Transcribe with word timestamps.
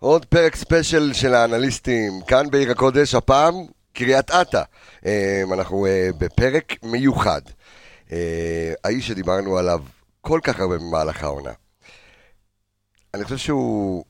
עוד 0.00 0.24
פרק 0.24 0.56
ספיישל 0.56 1.12
של 1.12 1.34
האנליסטים, 1.34 2.12
כאן 2.26 2.50
בעיר 2.50 2.70
הקודש, 2.70 3.14
הפעם 3.14 3.54
קריית 3.92 4.30
אתא. 4.30 4.62
אה, 5.06 5.42
אנחנו 5.52 5.86
אה, 5.86 6.08
בפרק 6.18 6.74
מיוחד. 6.82 7.40
אה, 8.12 8.72
האיש 8.84 9.08
שדיברנו 9.08 9.58
עליו 9.58 9.82
כל 10.20 10.40
כך 10.42 10.60
הרבה 10.60 10.78
במהלך 10.78 11.22
העונה. 11.22 11.50
אני 13.14 13.24
חושב 13.24 13.36
שהוא 13.36 14.04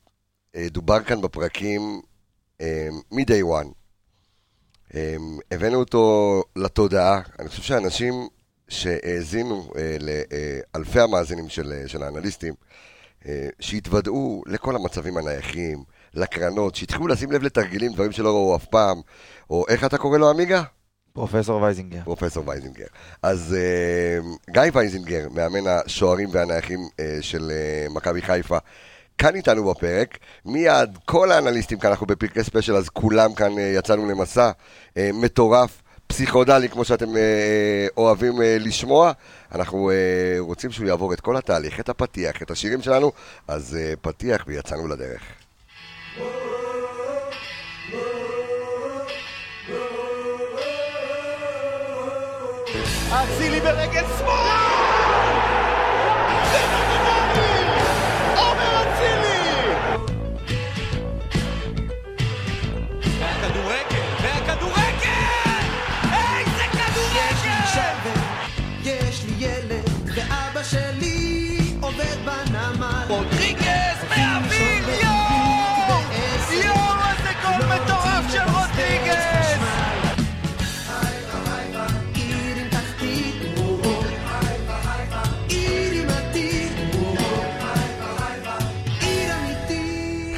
דובר 0.57 1.03
כאן 1.03 1.21
בפרקים 1.21 2.01
מ-day 3.13 3.43
one. 3.43 3.69
הבאנו 5.51 5.77
אותו 5.77 6.43
לתודעה, 6.57 7.21
אני 7.39 7.49
חושב 7.49 7.63
שאנשים 7.63 8.29
שהאזינו 8.69 9.71
לאלפי 10.75 11.01
המאזינים 11.01 11.49
של, 11.49 11.83
של 11.87 12.03
האנליסטים, 12.03 12.55
אה, 12.55 12.90
שהתוודעו 13.61 14.43
לכל 14.47 14.77
המצבים 14.77 15.17
הנייחים, 15.17 15.85
לקרנות, 16.15 16.75
שהתחילו 16.75 17.07
לשים 17.07 17.33
לב 17.33 17.43
לתרגילים, 17.43 17.93
דברים 17.93 18.13
שלא 18.13 18.29
ראו 18.29 18.57
אף 18.57 18.65
פעם, 18.65 19.01
או 19.51 19.65
איך 19.69 19.85
אתה 19.85 19.99
קורא 19.99 20.19
לו 20.19 20.31
עמיגה? 20.31 20.63
פרופסור 21.13 21.63
וייזינגר. 21.63 22.01
פרופסור 22.05 22.49
וייזינגר. 22.49 22.87
אז 23.23 23.57
uh, 23.57 24.53
גיא 24.53 24.63
וייזינגר, 24.73 25.29
מאמן 25.35 25.67
השוערים 25.67 26.29
והנייחים 26.33 26.79
uh, 26.79 27.03
של 27.21 27.51
uh, 27.51 27.93
מכבי 27.95 28.23
חיפה, 28.23 28.59
כאן 29.19 29.35
איתנו 29.35 29.71
בפרק. 29.71 30.19
מיד, 30.45 30.99
כל 31.05 31.33
האנליסטים 31.33 31.79
כאן, 31.79 31.91
אנחנו 31.91 32.07
בפרקי 32.07 32.45
ספיישל, 32.45 32.75
אז 32.75 32.89
כולם 32.89 33.35
כאן 33.35 33.53
uh, 33.53 33.61
יצאנו 33.61 34.11
למסע 34.11 34.51
uh, 34.51 34.99
מטורף. 35.13 35.83
פסיכודלי, 36.11 36.69
כמו 36.69 36.85
שאתם 36.85 37.17
אה, 37.17 37.87
אוהבים 37.97 38.43
אה, 38.43 38.57
לשמוע. 38.61 39.13
אנחנו 39.55 39.91
אה, 39.91 39.95
רוצים 40.39 40.71
שהוא 40.71 40.87
יעבור 40.87 41.13
את 41.13 41.21
כל 41.21 41.37
התהליך, 41.37 41.81
את 41.81 41.89
הפתיח, 41.89 42.43
את 42.43 42.51
השירים 42.51 42.83
שלנו, 42.83 43.13
אז 43.49 43.77
אה, 43.81 43.93
פתיח 44.01 44.45
ויצאנו 44.47 44.89
לדרך. 44.89 45.23
אצילי 53.13 53.61
ברגל 53.61 54.05
שמאל! 54.19 54.60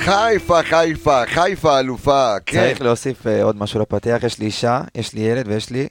חיפה, 0.05 0.63
חיפה, 0.63 1.27
חיפה 1.27 1.79
אלופה, 1.79 2.35
כן. 2.47 2.61
צריך 2.61 2.83
להוסיף 2.83 3.27
uh, 3.27 3.29
עוד 3.43 3.57
משהו 3.57 3.81
לפתח, 3.81 4.21
יש 4.27 4.39
לי 4.39 4.47
אישה, 4.47 4.81
יש 4.95 5.15
לי 5.15 5.21
ילד 5.21 5.49
ויש 5.49 5.71
לי 5.71 5.87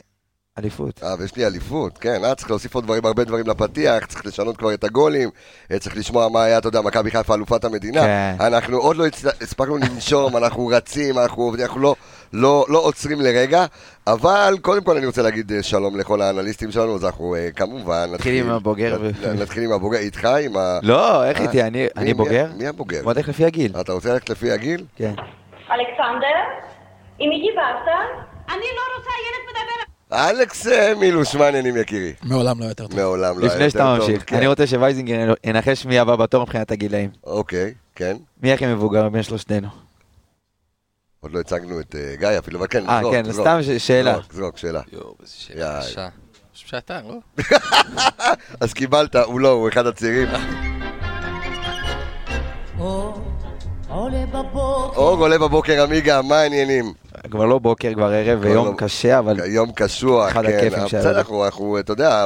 אליפות. 0.57 1.03
אה, 1.03 1.15
ויש 1.19 1.35
לי 1.35 1.45
אליפות, 1.47 1.97
כן, 1.97 2.23
אה, 2.23 2.35
צריך 2.35 2.49
להוסיף 2.49 2.75
עוד 2.75 2.83
דברים, 2.83 3.05
הרבה 3.05 3.23
דברים 3.23 3.47
לפתיח, 3.47 4.05
צריך 4.05 4.25
לשנות 4.25 4.57
כבר 4.57 4.73
את 4.73 4.83
הגולים, 4.83 5.29
אה, 5.71 5.79
צריך 5.79 5.97
לשמוע 5.97 6.29
מה 6.29 6.43
היה, 6.43 6.57
אתה 6.57 6.67
יודע, 6.67 6.81
מכבי 6.81 7.11
חיפה 7.11 7.35
אלופת 7.35 7.63
המדינה. 7.63 8.01
כן. 8.01 8.35
אנחנו 8.39 8.77
עוד 8.77 8.95
לא 8.95 9.05
הספקנו 9.41 9.77
לנשום, 9.77 10.37
אנחנו 10.37 10.67
רצים, 10.67 11.17
אנחנו 11.19 11.43
עובדים, 11.43 11.65
אנחנו 11.65 11.81
לא, 11.81 11.95
לא, 12.33 12.65
לא 12.69 12.77
עוצרים 12.79 13.21
לרגע, 13.21 13.65
אבל 14.07 14.57
קודם 14.61 14.83
כל 14.83 14.97
אני 14.97 15.05
רוצה 15.05 15.21
להגיד 15.21 15.51
אה, 15.51 15.63
שלום 15.63 15.99
לכל 15.99 16.21
האנליסטים 16.21 16.71
שלנו, 16.71 16.95
אז 16.95 17.05
אנחנו 17.05 17.35
כמובן 17.55 18.09
נתחיל 18.13 18.43
עם 18.43 18.49
הבוגר. 18.51 18.97
נתחיל 19.41 19.63
עם 19.63 19.71
הבוגר, 19.71 19.97
איתך, 19.99 20.25
עם 20.25 20.57
ה... 20.57 20.79
לא, 20.83 21.25
איך 21.25 21.41
איתי, 21.41 21.63
אני 21.97 22.13
בוגר? 22.13 22.47
מי 22.57 22.67
הבוגר? 22.67 23.03
בוא 23.03 23.13
נלך 23.13 23.29
לפי 23.29 23.45
הגיל. 23.45 23.73
אתה 23.81 23.91
רוצה 23.93 24.13
ללכת 24.13 24.29
לפי 24.29 24.51
הגיל? 24.51 24.85
כן. 24.95 25.13
אלכסנדר, 25.71 26.37
עם 27.19 27.29
מי 27.29 27.39
דיברת? 27.49 27.87
אני 28.49 28.67
לא 28.75 28.97
רוצה, 28.97 29.09
ילד 29.09 29.49
מדבר... 29.49 29.90
אלכס 30.13 30.67
אה, 30.67 30.95
מילוש, 30.95 31.35
מה 31.35 31.45
העניינים 31.45 31.77
יקירי? 31.77 32.13
מעולם 32.23 32.59
לא 32.59 32.65
יותר 32.65 32.87
טוב. 32.87 32.99
מעולם 32.99 33.39
לא 33.39 33.43
יותר 33.43 33.47
טוב. 33.47 33.55
לפני 33.55 33.69
שאתה 33.69 33.95
ממשיך, 33.95 34.23
כן. 34.27 34.35
אני 34.35 34.47
רוצה 34.47 34.67
שווייזינגר 34.67 35.33
ינחש 35.43 35.85
מי 35.85 35.99
הבא 35.99 36.15
בתור 36.15 36.43
מבחינת 36.43 36.71
הגילאים. 36.71 37.09
אוקיי, 37.23 37.73
כן. 37.95 38.17
מי 38.43 38.53
הכי 38.53 38.67
מבוגר 38.67 39.09
בין 39.09 39.23
שלושתנו? 39.23 39.67
עוד 41.19 41.31
לא 41.31 41.39
הצגנו 41.39 41.79
את 41.79 41.95
אה, 41.95 42.15
גיא 42.19 42.39
אפילו, 42.39 42.59
אבל 42.59 42.67
כן, 42.67 42.79
זרוק, 42.79 43.13
אה, 43.13 43.23
כן, 43.23 43.31
סתם 43.31 43.59
שאלה. 43.77 44.13
זרוק, 44.13 44.33
זרוק, 44.33 44.57
שאלה. 44.57 44.81
יואו, 44.91 45.15
איזה 45.21 45.33
שאלה 45.35 45.79
קשה. 45.81 46.07
שאתה, 46.53 46.99
לא? 47.07 47.43
אז 48.61 48.73
קיבלת, 48.73 49.15
הוא 49.15 49.39
לא, 49.39 49.49
הוא 49.49 49.69
אחד 49.69 49.87
הצעירים. 49.87 50.27
אור 53.91 55.17
עולה 55.19 55.37
בבוקר, 55.37 55.83
עמיגה, 55.83 56.21
מה 56.21 56.39
העניינים? 56.39 56.93
כבר 57.31 57.45
לא 57.45 57.59
בוקר, 57.59 57.93
כבר 57.93 58.11
ערב 58.11 58.39
ויום 58.41 58.67
לא... 58.67 58.73
קשה, 58.77 59.19
אבל... 59.19 59.39
יום 59.45 59.71
קשוח, 59.71 60.31
אחד 60.31 60.45
כן. 60.45 60.57
הכיפים 60.57 60.87
שלנו. 60.87 61.03
בסדר, 61.03 61.19
אנחנו, 61.45 61.79
אתה 61.79 61.91
יודע. 61.91 62.25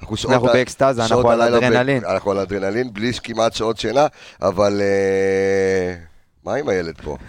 אנחנו 0.00 0.16
שעות... 0.16 0.32
אנחנו 0.32 0.48
באקסטזה, 0.48 1.02
אנחנו 1.02 1.30
על 1.30 1.42
אדרנלין. 1.42 2.04
אנחנו 2.04 2.30
על 2.30 2.38
אדרנלין, 2.38 2.92
בלי 2.92 3.12
כמעט 3.22 3.54
שעות 3.54 3.78
שינה, 3.78 4.06
אבל... 4.42 4.80
אה... 4.80 5.94
מה 6.44 6.54
עם 6.54 6.68
הילד 6.68 6.94
פה? 7.04 7.16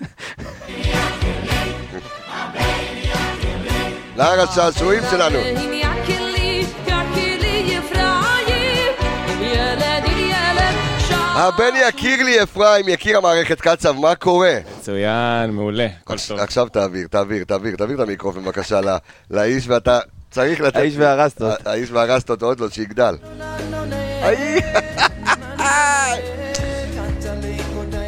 נער 4.17 4.41
השעשועים 4.41 5.03
שלנו. 5.11 5.39
הבן 11.35 11.73
יקיר 11.87 12.23
לי 12.23 12.43
אפרים, 12.43 12.87
יקיר 12.87 13.17
המערכת 13.17 13.61
קצב, 13.61 13.91
מה 13.91 14.15
קורה? 14.15 14.57
מצוין, 14.79 15.49
מעולה, 15.49 15.87
הכל 16.01 16.15
טוב. 16.27 16.39
עכשיו 16.39 16.69
תעביר, 16.69 17.07
תעביר, 17.07 17.43
תעביר, 17.43 17.75
תעביר 17.75 17.95
את 17.95 18.01
המיקרופון 18.01 18.43
בבקשה 18.43 18.79
לאיש 19.31 19.67
ואתה 19.67 19.99
צריך 20.31 20.61
לתת... 20.61 20.75
האיש 20.75 20.93
והרסטות. 20.97 21.67
האיש 21.67 21.91
והרסטות 21.91 22.41
עוד 22.41 22.59
לא, 22.59 22.69
שיגדל. 22.69 23.15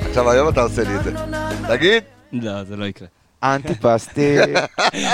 עכשיו 0.10 0.30
היום 0.32 0.50
אתה 0.50 0.62
עושה 0.62 0.84
לי 0.84 0.96
את 0.96 1.04
זה. 1.04 1.12
תגיד. 1.68 2.04
לא, 2.34 2.64
זה 2.64 2.76
לא 2.76 2.86
יקרה. 2.86 3.08
אנטיפסטי. 3.44 4.38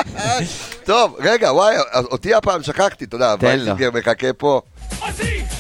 טוב, 0.86 1.16
רגע, 1.20 1.54
וואי, 1.54 1.76
אותי 1.96 2.34
הפעם 2.34 2.64
שכחתי, 2.64 3.06
אתה 3.06 3.16
יודע, 3.16 3.36
וייסינגר 3.40 3.92
מחכה 3.92 4.34
פה. 4.34 4.62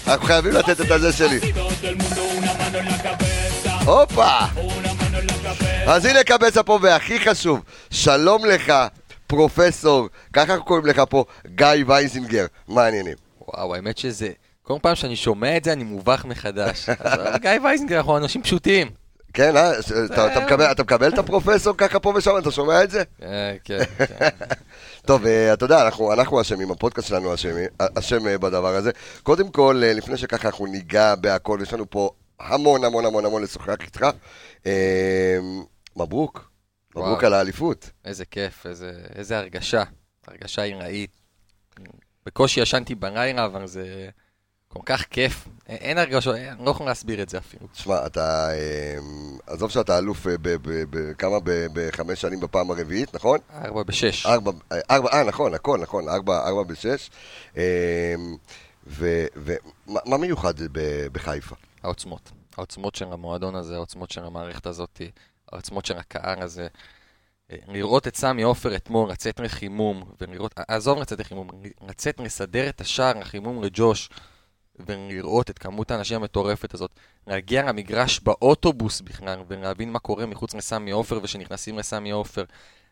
אנחנו 0.07 0.25
חייבים 0.25 0.51
לתת 0.53 0.81
את 0.81 0.91
הזה 0.91 1.13
שלי. 1.13 1.39
הופה! 3.85 4.37
אז 5.87 6.05
הנה 6.05 6.23
קבצה 6.23 6.63
פה, 6.63 6.79
והכי 6.81 7.19
חשוב, 7.19 7.59
שלום 7.91 8.45
לך, 8.45 8.73
פרופסור, 9.27 10.07
ככה 10.33 10.57
קוראים 10.57 10.85
לך 10.85 11.01
פה, 11.09 11.25
גיא 11.55 11.67
וייזינגר, 11.87 12.45
מה 12.67 12.83
העניינים? 12.83 13.15
וואו, 13.47 13.75
האמת 13.75 13.97
שזה... 13.97 14.29
כל 14.63 14.77
פעם 14.81 14.95
שאני 14.95 15.15
שומע 15.15 15.57
את 15.57 15.63
זה 15.63 15.73
אני 15.73 15.83
מובך 15.83 16.25
מחדש. 16.25 16.89
גיא 17.41 17.49
וייזינגר, 17.63 17.97
אנחנו 17.97 18.17
אנשים 18.17 18.41
פשוטים. 18.43 19.00
כן, 19.33 19.57
אה? 19.57 19.71
אתה 20.71 20.83
מקבל 20.83 21.09
את 21.13 21.17
הפרופסור 21.17 21.73
ככה 21.77 21.99
פה 21.99 22.13
ושם, 22.15 22.31
אתה 22.37 22.51
שומע 22.51 22.83
את 22.83 22.91
זה? 22.91 23.03
כן, 23.19 23.55
כן. 23.63 24.05
כן. 24.19 24.29
טוב, 25.07 25.25
אה, 25.25 25.53
אתה 25.53 25.65
יודע, 25.65 25.87
אנחנו 26.13 26.41
אשמים, 26.41 26.71
הפודקאסט 26.71 27.07
שלנו 27.07 27.33
אשם 27.99 28.27
אה, 28.27 28.37
בדבר 28.37 28.75
הזה. 28.75 28.91
קודם 29.23 29.49
כל, 29.49 29.81
לפני 29.83 30.17
שככה 30.17 30.47
אנחנו 30.47 30.65
ניגע 30.65 31.15
בהכל, 31.15 31.59
יש 31.61 31.73
לנו 31.73 31.89
פה 31.89 32.09
המון 32.39 32.83
המון 32.83 33.05
המון 33.05 33.25
המון 33.25 33.43
לשוחח 33.43 33.75
איתך. 33.81 34.05
מברוק, 35.95 36.51
מברוק 36.95 37.23
על 37.23 37.33
האליפות. 37.33 37.89
איזה 38.05 38.25
כיף, 38.25 38.65
איזה 39.15 39.37
הרגשה, 39.37 39.83
הרגשה 40.27 40.61
עיראית. 40.61 41.11
בקושי 42.25 42.61
ישנתי 42.61 42.95
בלילה, 42.95 43.45
אבל 43.45 43.67
זה... 43.67 44.09
כל 44.73 44.79
כך 44.85 45.05
כיף, 45.09 45.47
אין 45.71 45.97
הרגשות, 45.97 46.35
אני 46.35 46.65
לא 46.65 46.71
יכול 46.71 46.85
להסביר 46.85 47.21
את 47.21 47.29
זה 47.29 47.37
אפילו. 47.37 47.67
תשמע, 47.71 48.05
אתה, 48.05 48.49
אמ, 48.53 49.37
עזוב 49.47 49.71
שאתה 49.71 49.97
אלוף 49.97 50.27
אה, 50.27 50.33
כמה, 51.17 51.37
בחמש 51.73 52.21
שנים 52.21 52.39
בפעם 52.39 52.71
הרביעית, 52.71 53.15
נכון? 53.15 53.39
ארבע 53.53 53.83
בשש. 53.83 54.25
ארבע, 54.25 54.51
אה, 54.91 55.23
נכון, 55.23 55.53
הכל, 55.53 55.79
נכון, 55.81 56.09
ארבע, 56.09 56.47
ארבע 56.47 56.63
בשש. 56.63 57.09
אמ, 57.57 57.61
ומה 58.87 60.17
מיוחד 60.19 60.53
בחיפה? 61.11 61.55
העוצמות. 61.83 62.31
העוצמות 62.57 62.95
של 62.95 63.05
המועדון 63.11 63.55
הזה, 63.55 63.75
העוצמות 63.75 64.11
של 64.11 64.23
המערכת 64.23 64.65
הזאת, 64.65 65.01
העוצמות 65.51 65.85
של 65.85 65.97
הקהל 65.97 66.41
הזה. 66.41 66.67
אה, 67.51 67.57
לראות 67.67 68.07
את 68.07 68.15
סמי 68.15 68.41
עופר 68.41 68.75
אתמול 68.75 69.11
לצאת 69.11 69.39
לחימום, 69.39 70.03
ולראות, 70.21 70.53
עזוב 70.67 70.99
לצאת 70.99 71.19
לחימום, 71.19 71.49
לצאת 71.87 72.19
לסדר 72.19 72.69
את 72.69 72.81
השער, 72.81 73.17
החימום 73.17 73.63
לג'וש. 73.63 74.09
ולראות 74.85 75.49
את 75.49 75.59
כמות 75.59 75.91
האנשים 75.91 76.17
המטורפת 76.17 76.73
הזאת, 76.73 76.91
להגיע 77.27 77.63
למגרש 77.63 78.19
באוטובוס 78.19 79.01
בכלל, 79.01 79.39
ולהבין 79.47 79.91
מה 79.91 79.99
קורה 79.99 80.25
מחוץ 80.25 80.53
לסמי 80.53 80.91
עופר 80.91 81.19
ושנכנסים 81.23 81.77
לסמי 81.77 82.11
עופר, 82.11 82.43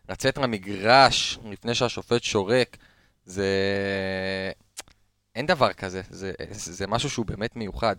לצאת 0.08 0.38
למגרש 0.38 1.38
לפני 1.44 1.74
שהשופט 1.74 2.22
שורק, 2.22 2.76
זה... 3.24 3.46
אין 5.34 5.46
דבר 5.46 5.72
כזה, 5.72 6.02
זה, 6.10 6.32
זה 6.50 6.86
משהו 6.86 7.10
שהוא 7.10 7.26
באמת 7.26 7.56
מיוחד. 7.56 7.96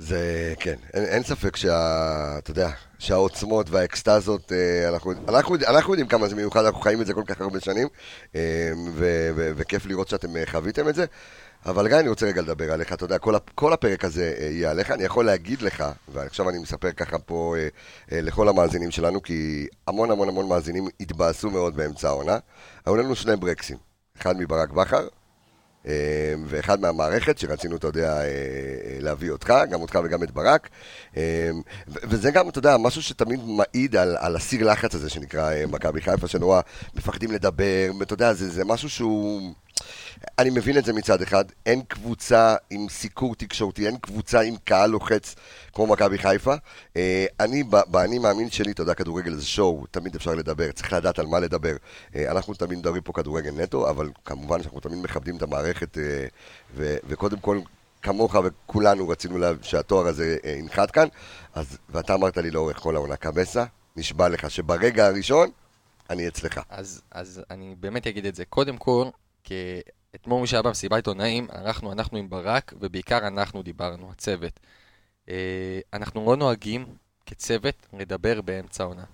זה, 0.00 0.54
כן, 0.60 0.74
אין, 0.94 1.04
אין 1.04 1.22
ספק 1.22 1.56
שה... 1.56 2.38
אתה 2.38 2.50
יודע, 2.50 2.70
שהעוצמות 2.98 3.70
והאקסטזות, 3.70 4.52
אה, 4.52 4.88
אנחנו, 4.88 5.12
אנחנו, 5.28 5.56
אנחנו 5.68 5.92
יודעים 5.92 6.08
כמה 6.08 6.28
זה 6.28 6.36
מיוחד, 6.36 6.64
אנחנו 6.64 6.80
חיים 6.80 7.00
את 7.00 7.06
זה 7.06 7.14
כל 7.14 7.22
כך 7.26 7.40
הרבה 7.40 7.60
שנים, 7.60 7.88
אה, 8.34 8.70
ו, 8.92 9.30
ו, 9.36 9.50
וכיף 9.56 9.86
לראות 9.86 10.08
שאתם 10.08 10.36
אה, 10.36 10.42
חוויתם 10.46 10.88
את 10.88 10.94
זה. 10.94 11.04
אבל 11.66 11.88
גיא, 11.88 11.96
אני 11.96 12.08
רוצה 12.08 12.26
רגע 12.26 12.42
לדבר 12.42 12.72
עליך, 12.72 12.92
אתה 12.92 13.04
יודע, 13.04 13.18
כל, 13.18 13.34
כל 13.54 13.72
הפרק 13.72 14.04
הזה 14.04 14.34
יהיה 14.38 14.70
עליך, 14.70 14.90
אני 14.90 15.04
יכול 15.04 15.24
להגיד 15.24 15.62
לך, 15.62 15.84
ועכשיו 16.12 16.50
אני 16.50 16.58
מספר 16.58 16.92
ככה 16.92 17.18
פה 17.18 17.54
לכל 18.12 18.48
המאזינים 18.48 18.90
שלנו, 18.90 19.22
כי 19.22 19.66
המון 19.86 20.10
המון 20.10 20.28
המון 20.28 20.48
מאזינים 20.48 20.88
התבאסו 21.00 21.50
מאוד 21.50 21.76
באמצע 21.76 22.08
העונה. 22.08 22.38
היו 22.86 22.96
לנו 22.96 23.14
שני 23.14 23.36
ברקסים, 23.36 23.76
אחד 24.18 24.36
מברק 24.36 24.70
בכר, 24.70 25.08
אה, 25.86 26.34
ואחד 26.46 26.80
מהמערכת 26.80 27.38
שרצינו, 27.38 27.76
אתה 27.76 27.86
יודע, 27.86 28.12
אה, 28.12 28.24
אה, 28.24 28.96
להביא 29.00 29.30
אותך, 29.30 29.54
גם 29.70 29.80
אותך 29.80 29.98
וגם 30.04 30.22
את 30.22 30.30
ברק. 30.30 30.68
וזה 31.86 32.30
גם, 32.30 32.48
אתה 32.48 32.58
יודע, 32.58 32.76
משהו 32.76 33.02
שתמיד 33.02 33.40
מעיד 33.44 33.96
על, 33.96 34.16
על 34.18 34.36
הסיר 34.36 34.70
לחץ 34.70 34.94
הזה 34.94 35.10
שנקרא 35.10 35.52
מכבי 35.68 36.00
חיפה, 36.00 36.28
שנורא 36.28 36.60
מפחדים 36.94 37.30
לדבר, 37.32 37.90
ואתה 37.98 38.14
יודע, 38.14 38.32
זה, 38.32 38.48
זה 38.48 38.64
משהו 38.64 38.90
שהוא... 38.90 39.52
אני 40.38 40.50
מבין 40.50 40.78
את 40.78 40.84
זה 40.84 40.92
מצד 40.92 41.22
אחד, 41.22 41.44
אין 41.66 41.82
קבוצה 41.82 42.56
עם 42.70 42.88
סיקור 42.88 43.34
תקשורתי, 43.34 43.86
אין 43.86 43.96
קבוצה 43.96 44.40
עם 44.40 44.54
קהל 44.64 44.90
לוחץ 44.90 45.34
כמו 45.72 45.86
מכבי 45.86 46.18
חיפה. 46.18 46.54
אה, 46.96 47.26
אני, 47.40 47.62
באני 47.86 48.18
מאמין 48.18 48.50
שלי, 48.50 48.72
אתה 48.72 48.82
יודע, 48.82 48.94
כדורגל 48.94 49.34
זה 49.34 49.46
שואו, 49.46 49.84
תמיד 49.90 50.14
אפשר 50.14 50.34
לדבר, 50.34 50.72
צריך 50.72 50.92
לדעת 50.92 51.18
על 51.18 51.26
מה 51.26 51.40
לדבר. 51.40 51.76
אה, 52.16 52.30
אנחנו 52.30 52.54
תמיד 52.54 52.78
מדברים 52.78 53.02
פה 53.02 53.12
כדורגל 53.12 53.50
נטו, 53.50 53.90
אבל 53.90 54.10
כמובן 54.24 54.62
שאנחנו 54.62 54.80
תמיד 54.80 54.98
מכבדים 54.98 55.36
את 55.36 55.42
המערכת, 55.42 55.98
אה, 55.98 56.26
וקודם 56.76 57.38
כל, 57.38 57.60
כמוך 58.02 58.34
וכולנו 58.44 59.08
רצינו 59.08 59.38
שהתואר 59.62 60.06
הזה 60.06 60.36
ינחת 60.58 60.90
כאן, 60.90 61.08
אז, 61.54 61.78
ואתה 61.88 62.14
אמרת 62.14 62.36
לי 62.36 62.50
לאורך 62.50 62.78
כל 62.78 62.96
העונה, 62.96 63.16
קבסה, 63.16 63.64
נשבע 63.96 64.28
לך 64.28 64.50
שברגע 64.50 65.06
הראשון, 65.06 65.50
אני 66.10 66.28
אצלך. 66.28 66.60
אז, 66.68 67.02
אז 67.10 67.42
אני 67.50 67.74
באמת 67.80 68.06
אגיד 68.06 68.26
את 68.26 68.34
זה. 68.34 68.44
קודם 68.44 68.76
כל, 68.76 69.06
כי 69.50 69.80
אתמול 70.14 70.40
מי 70.40 70.46
שהיה 70.46 70.62
במסיבת 70.62 70.96
עיתונאים, 70.96 71.46
אנחנו, 71.54 71.92
אנחנו 71.92 72.18
עם 72.18 72.30
ברק, 72.30 72.72
ובעיקר 72.80 73.26
אנחנו 73.26 73.62
דיברנו, 73.62 74.10
הצוות. 74.10 74.60
אה, 75.28 75.80
אנחנו 75.92 76.26
לא 76.26 76.36
נוהגים 76.36 76.86
כצוות 77.26 77.74
לדבר 77.92 78.40
באמצע 78.40 78.84
העונה. 78.84 79.04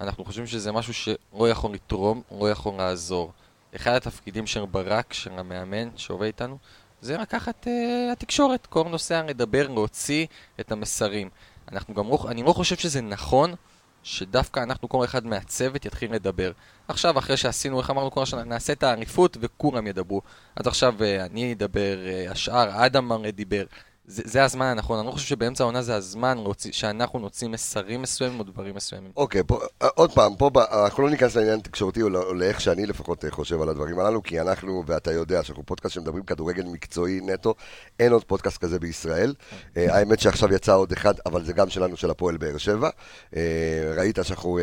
אנחנו 0.00 0.24
חושבים 0.24 0.46
שזה 0.46 0.72
משהו 0.72 0.94
שלא 0.94 1.48
יכול 1.48 1.74
לתרום, 1.74 2.22
לא 2.40 2.50
יכול 2.50 2.74
לעזור. 2.74 3.32
אחד 3.76 3.94
התפקידים 3.94 4.46
של 4.46 4.66
ברק, 4.66 5.12
של 5.12 5.38
המאמן 5.38 5.88
שעובד 5.96 6.26
איתנו, 6.26 6.58
זה 7.00 7.18
לקחת 7.18 7.66
uh, 7.66 8.12
התקשורת, 8.12 8.66
כל 8.66 8.88
נוסע 8.88 9.22
לדבר, 9.22 9.68
להוציא 9.68 10.26
את 10.60 10.72
המסרים. 10.72 11.28
אנחנו 11.72 11.94
גם 11.94 12.08
לא, 12.08 12.18
אני 12.28 12.42
לא 12.42 12.52
חושב 12.52 12.76
שזה 12.76 13.00
נכון 13.00 13.54
שדווקא 14.02 14.60
אנחנו, 14.60 14.88
כל 14.88 15.04
אחד 15.04 15.26
מהצוות, 15.26 15.84
יתחיל 15.84 16.12
לדבר. 16.12 16.52
עכשיו, 16.88 17.18
אחרי 17.18 17.36
שעשינו, 17.36 17.80
איך 17.80 17.90
אמרנו 17.90 18.10
כל 18.10 18.22
השנה, 18.22 18.44
נעשה 18.44 18.72
את 18.72 18.82
האריפות 18.82 19.36
וכולם 19.40 19.86
ידברו. 19.86 20.22
אז 20.56 20.66
עכשיו 20.66 20.94
אה, 21.02 21.24
אני 21.24 21.52
אדבר, 21.52 22.06
אה, 22.06 22.30
השאר, 22.30 22.86
אדם 22.86 23.12
הרי 23.12 23.32
דיבר. 23.32 23.64
זה, 24.04 24.22
זה 24.26 24.44
הזמן 24.44 24.66
הנכון, 24.66 24.98
אני 24.98 25.06
לא 25.06 25.12
חושב 25.12 25.26
שבאמצע 25.26 25.64
העונה 25.64 25.82
זה 25.82 25.94
הזמן 25.94 26.38
רוצי, 26.38 26.72
שאנחנו 26.72 27.18
נוציא 27.18 27.48
מסרים 27.48 28.02
מסוימים 28.02 28.38
או 28.38 28.44
דברים 28.44 28.74
מסוימים. 28.74 29.12
אוקיי, 29.16 29.42
פה, 29.46 29.60
אה, 29.82 29.88
עוד 29.94 30.12
פעם, 30.12 30.36
פה 30.36 30.50
אנחנו 30.86 31.02
לא 31.02 31.10
ניכנס 31.10 31.36
לעניין 31.36 31.60
תקשורתי 31.60 32.02
או, 32.02 32.08
לא, 32.08 32.36
לאיך 32.36 32.60
שאני 32.60 32.86
לפחות 32.86 33.24
חושב 33.30 33.62
על 33.62 33.68
הדברים 33.68 33.98
הללו, 33.98 34.22
כי 34.22 34.40
אנחנו, 34.40 34.84
ואתה 34.86 35.12
יודע, 35.12 35.42
שאנחנו 35.42 35.66
פודקאסט 35.66 35.94
שמדברים 35.94 36.22
כדורגל 36.22 36.64
מקצועי 36.64 37.20
נטו, 37.20 37.54
אין 38.00 38.12
עוד 38.12 38.24
פודקאסט 38.24 38.58
כזה 38.58 38.78
בישראל. 38.78 39.34
אה, 39.76 39.96
האמת 39.96 40.20
שעכשיו 40.20 40.54
יצא 40.54 40.76
עוד 40.76 40.92
אחד, 40.92 41.14
אבל 41.26 41.44
זה 41.44 41.52
גם 41.52 41.70
שלנו 41.70 41.96
של 41.96 42.10
הפועל 42.10 42.36
באר 42.36 42.58
שבע. 42.58 42.90
אה, 43.36 43.92
ראית 43.96 44.18
שאנחנו 44.22 44.58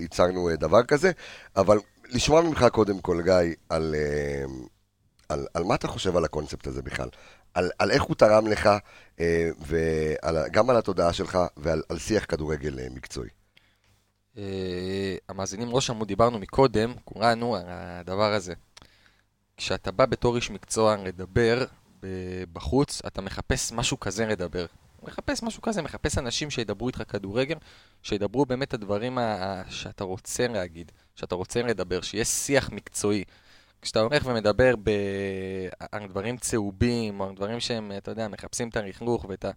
ייצרנו 0.00 0.50
דבר 0.58 0.82
כזה, 0.82 1.10
אבל 1.56 1.78
לשמוע 2.08 2.42
ממך 2.42 2.66
קודם 2.72 3.00
כל, 3.00 3.22
גיא, 3.22 3.54
על... 3.68 3.94
על, 5.30 5.46
על 5.54 5.64
מה 5.64 5.74
אתה 5.74 5.88
חושב 5.88 6.16
על 6.16 6.24
הקונספט 6.24 6.66
הזה 6.66 6.82
בכלל? 6.82 7.08
על, 7.54 7.70
על 7.78 7.90
איך 7.90 8.02
הוא 8.02 8.16
תרם 8.16 8.46
לך, 8.46 8.68
אה, 9.20 9.50
וגם 9.66 10.70
על 10.70 10.76
התודעה 10.76 11.12
שלך, 11.12 11.38
ועל 11.56 11.82
על 11.88 11.98
שיח 11.98 12.24
כדורגל 12.24 12.78
אה, 12.78 12.86
מקצועי. 12.90 13.28
אה, 14.38 15.16
המאזינים 15.28 15.70
לא 15.70 15.80
שמעו, 15.80 16.04
דיברנו 16.04 16.38
מקודם, 16.38 16.94
כולנו 17.04 17.56
על 17.56 17.62
הדבר 17.66 18.32
הזה. 18.32 18.54
כשאתה 19.56 19.92
בא 19.92 20.06
בתור 20.06 20.36
איש 20.36 20.50
מקצוע 20.50 20.96
לדבר 20.96 21.64
בחוץ, 22.52 23.02
אתה 23.06 23.22
מחפש 23.22 23.72
משהו 23.72 24.00
כזה 24.00 24.26
לדבר. 24.26 24.66
מחפש 25.02 25.42
משהו 25.42 25.62
כזה, 25.62 25.82
מחפש 25.82 26.18
אנשים 26.18 26.50
שידברו 26.50 26.88
איתך 26.88 27.02
כדורגל, 27.08 27.56
שידברו 28.02 28.46
באמת 28.46 28.68
את 28.68 28.74
הדברים 28.74 29.18
שאתה 29.68 30.04
רוצה 30.04 30.48
להגיד, 30.48 30.92
שאתה 31.16 31.34
רוצה 31.34 31.62
לדבר, 31.62 32.00
שיהיה 32.00 32.24
שיח 32.24 32.70
מקצועי. 32.70 33.24
כשאתה 33.82 34.00
הולך 34.00 34.26
ומדבר 34.26 34.74
ב... 34.82 34.90
על 35.92 36.06
דברים 36.08 36.36
צהובים, 36.36 37.20
או 37.20 37.28
על 37.28 37.34
דברים 37.34 37.60
שהם, 37.60 37.92
אתה 37.96 38.10
יודע, 38.10 38.28
מחפשים 38.28 38.68
את 38.68 38.76
הרכלוך 38.76 39.26
ואת 39.28 39.44
ה... 39.44 39.50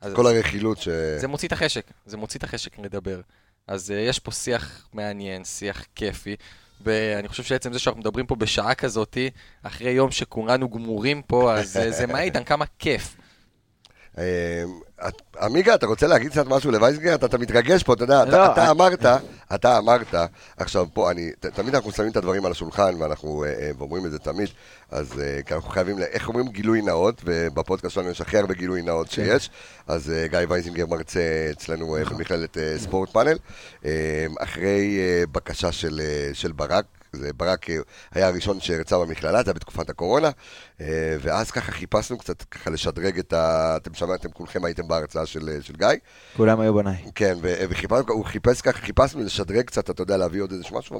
אז 0.00 0.14
כל 0.14 0.26
הרכילות 0.26 0.78
ש... 0.78 0.88
זה 1.16 1.28
מוציא 1.28 1.48
את 1.48 1.52
החשק, 1.52 1.90
זה 2.06 2.16
מוציא 2.16 2.38
את 2.38 2.44
החשק 2.44 2.78
לדבר. 2.78 3.20
אז 3.66 3.90
uh, 3.90 3.94
יש 3.94 4.18
פה 4.18 4.30
שיח 4.30 4.88
מעניין, 4.92 5.44
שיח 5.44 5.84
כיפי, 5.94 6.36
ואני 6.80 7.28
חושב 7.28 7.42
שעצם 7.42 7.72
זה 7.72 7.78
שאנחנו 7.78 8.00
מדברים 8.00 8.26
פה 8.26 8.34
בשעה 8.34 8.74
כזאתי, 8.74 9.30
אחרי 9.62 9.90
יום 9.90 10.10
שכולנו 10.10 10.68
גמורים 10.68 11.22
פה, 11.22 11.54
אז 11.54 11.76
uh, 11.76 11.90
זה 11.90 12.06
מעיד 12.06 12.36
על 12.36 12.44
כמה 12.44 12.64
כיף. 12.78 13.16
אה, 15.02 15.08
עמיגה, 15.40 15.74
אתה 15.74 15.86
רוצה 15.86 16.06
להגיד 16.06 16.30
קצת 16.30 16.46
משהו 16.46 16.70
לווייסגר? 16.70 17.14
אתה 17.14 17.38
מתרגש 17.38 17.82
פה, 17.82 17.92
אתה 17.92 18.04
יודע, 18.04 18.24
לא, 18.24 18.52
אתה 18.52 18.70
אמרת, 18.70 19.06
אתה 19.54 19.78
אמרת, 19.78 20.14
עכשיו 20.56 20.86
פה, 20.94 21.10
אני, 21.10 21.30
תמיד 21.40 21.74
אנחנו 21.74 21.92
שמים 21.92 22.10
את 22.10 22.16
הדברים 22.16 22.46
על 22.46 22.52
השולחן, 22.52 22.94
ואנחנו 22.98 23.44
אה, 23.44 23.48
אה, 23.48 23.70
אומרים 23.80 24.06
את 24.06 24.10
זה 24.10 24.18
תמיד, 24.18 24.48
אז 24.90 25.22
אנחנו 25.52 25.70
חייבים, 25.70 25.98
איך 25.98 26.28
אומרים 26.28 26.48
גילוי 26.48 26.82
נאות, 26.82 27.22
ובפודקאסט 27.24 27.94
שלנו 27.94 28.10
יש 28.10 28.20
הכי 28.20 28.38
הרבה 28.38 28.54
גילוי 28.54 28.82
נאות 28.82 29.08
כן. 29.08 29.12
שיש, 29.14 29.50
אז 29.88 30.12
גיא 30.30 30.38
וייזינגר 30.48 30.86
מרצה 30.86 31.20
אצלנו 31.50 31.96
נכון. 32.00 32.16
במכללת 32.16 32.56
ספורט 32.76 33.10
פאנל, 33.10 33.36
אחרי 34.38 34.98
בקשה 35.32 35.72
של 36.32 36.52
ברק, 36.56 36.84
זה 37.16 37.32
ברק 37.32 37.70
אה, 37.70 37.76
היה 38.12 38.28
הראשון 38.28 38.60
שהרצה 38.60 38.98
במכללה, 38.98 39.42
זה 39.42 39.50
היה 39.50 39.54
בתקופת 39.54 39.90
הקורונה, 39.90 40.30
אה, 40.80 41.16
ואז 41.20 41.50
ככה 41.50 41.72
חיפשנו 41.72 42.18
קצת 42.18 42.42
ככה 42.42 42.70
לשדרג 42.70 43.18
את 43.18 43.32
ה... 43.32 43.76
אתם 43.76 43.94
שמעתם, 43.94 44.30
כולכם 44.30 44.64
הייתם 44.64 44.88
בהרצאה 44.88 45.26
של, 45.26 45.48
אה, 45.48 45.62
של 45.62 45.74
גיא. 45.76 45.88
כולם 46.36 46.60
היו 46.60 46.74
בניי. 46.74 47.04
כן, 47.14 47.38
והוא 48.08 48.24
חיפש 48.24 48.60
ככה, 48.60 48.78
חיפשנו 48.78 49.22
לשדרג 49.22 49.64
קצת, 49.64 49.90
אתה 49.90 50.02
יודע, 50.02 50.16
להביא 50.16 50.42
עוד 50.42 50.52
איזה 50.52 50.64
משהו, 50.72 50.96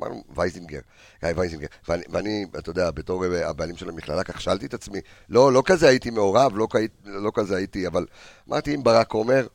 אמרנו 0.00 0.24
וייזינגר, 0.36 0.80
גיא 1.24 1.32
וייזינגר. 1.36 1.66
ואני, 1.88 2.02
ואני, 2.08 2.46
אתה 2.58 2.70
יודע, 2.70 2.90
בתור 2.90 3.24
הבעלים 3.24 3.76
של 3.76 3.88
המכללה, 3.88 4.24
ככה 4.24 4.40
שאלתי 4.40 4.66
את 4.66 4.74
עצמי, 4.74 5.00
לא, 5.28 5.52
לא 5.52 5.62
כזה 5.66 5.88
הייתי 5.88 6.10
מעורב, 6.10 6.52
לא, 6.56 6.68
לא 7.04 7.30
כזה 7.34 7.56
הייתי, 7.56 7.86
אבל 7.86 8.06
אמרתי, 8.48 8.74
אם 8.74 8.82
ברק 8.82 9.14
אומר, 9.14 9.46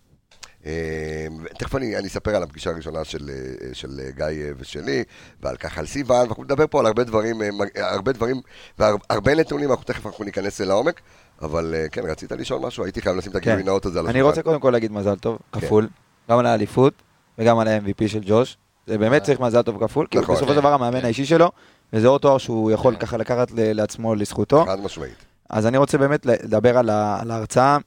תכף 1.59 1.75
אני, 1.75 1.97
אני 1.97 2.07
אספר 2.07 2.35
על 2.35 2.43
הפגישה 2.43 2.69
הראשונה 2.69 3.03
של, 3.03 3.29
אה, 3.29 3.73
של 3.73 3.99
גיא 4.15 4.53
ושלי, 4.57 5.03
ועל 5.41 5.55
כך 5.55 5.77
על 5.77 5.85
סיוון, 5.85 6.21
ואנחנו 6.21 6.43
נדבר 6.43 6.65
פה 6.69 6.79
על 6.79 6.85
הרבה 6.85 7.03
דברים, 7.03 7.41
אה, 7.41 7.47
הרבה 7.75 8.11
דברים, 8.11 8.41
והרבה 8.79 9.35
נתונים, 9.35 9.71
אנחנו 9.71 9.83
תכף 9.83 10.05
אנחנו 10.05 10.25
ניכנס 10.25 10.61
לעומק, 10.61 11.01
אבל 11.41 11.75
אה, 11.77 11.89
כן, 11.91 12.01
רצית 12.01 12.31
לשאול 12.31 12.61
משהו? 12.61 12.83
הייתי 12.83 13.01
חייב 13.01 13.15
לשים 13.15 13.31
את 13.31 13.35
הגילוי 13.35 13.61
כן. 13.61 13.65
נאות 13.65 13.85
הזה 13.85 13.99
על 13.99 14.05
השולחן. 14.05 14.19
אני 14.19 14.21
רוצה 14.21 14.41
קודם 14.41 14.59
כל 14.59 14.69
להגיד 14.69 14.91
מזל 14.91 15.15
טוב, 15.15 15.39
כן. 15.51 15.59
כפול, 15.59 15.87
כן. 15.87 16.33
גם 16.33 16.39
על 16.39 16.45
האליפות 16.45 16.93
וגם 17.37 17.59
על 17.59 17.67
ה-MVP 17.67 18.07
של 18.07 18.21
ג'וש. 18.25 18.57
זה 18.87 18.97
באמת 18.97 19.23
צריך 19.23 19.39
מזל 19.39 19.61
טוב 19.61 19.87
כפול, 19.87 20.07
כי 20.11 20.17
נכון, 20.17 20.35
בסופו 20.35 20.51
של 20.51 20.59
דבר 20.59 20.73
המאמן 20.73 21.05
האישי 21.05 21.25
שלו, 21.25 21.51
וזה 21.93 22.07
עוד 22.07 22.21
תואר 22.21 22.37
שהוא 22.37 22.71
יכול 22.71 22.95
ככה 22.95 23.17
לקחת 23.17 23.47
לעצמו 23.55 24.15
לזכותו. 24.15 24.65
חד 24.65 24.79
משמעית. 24.79 25.25
אז 25.49 25.65
אני 25.65 25.77
רוצה 25.77 25.97
באמת 25.97 26.25
לדבר 26.25 26.77
על 26.77 26.89
ההרצאה. 26.89 27.77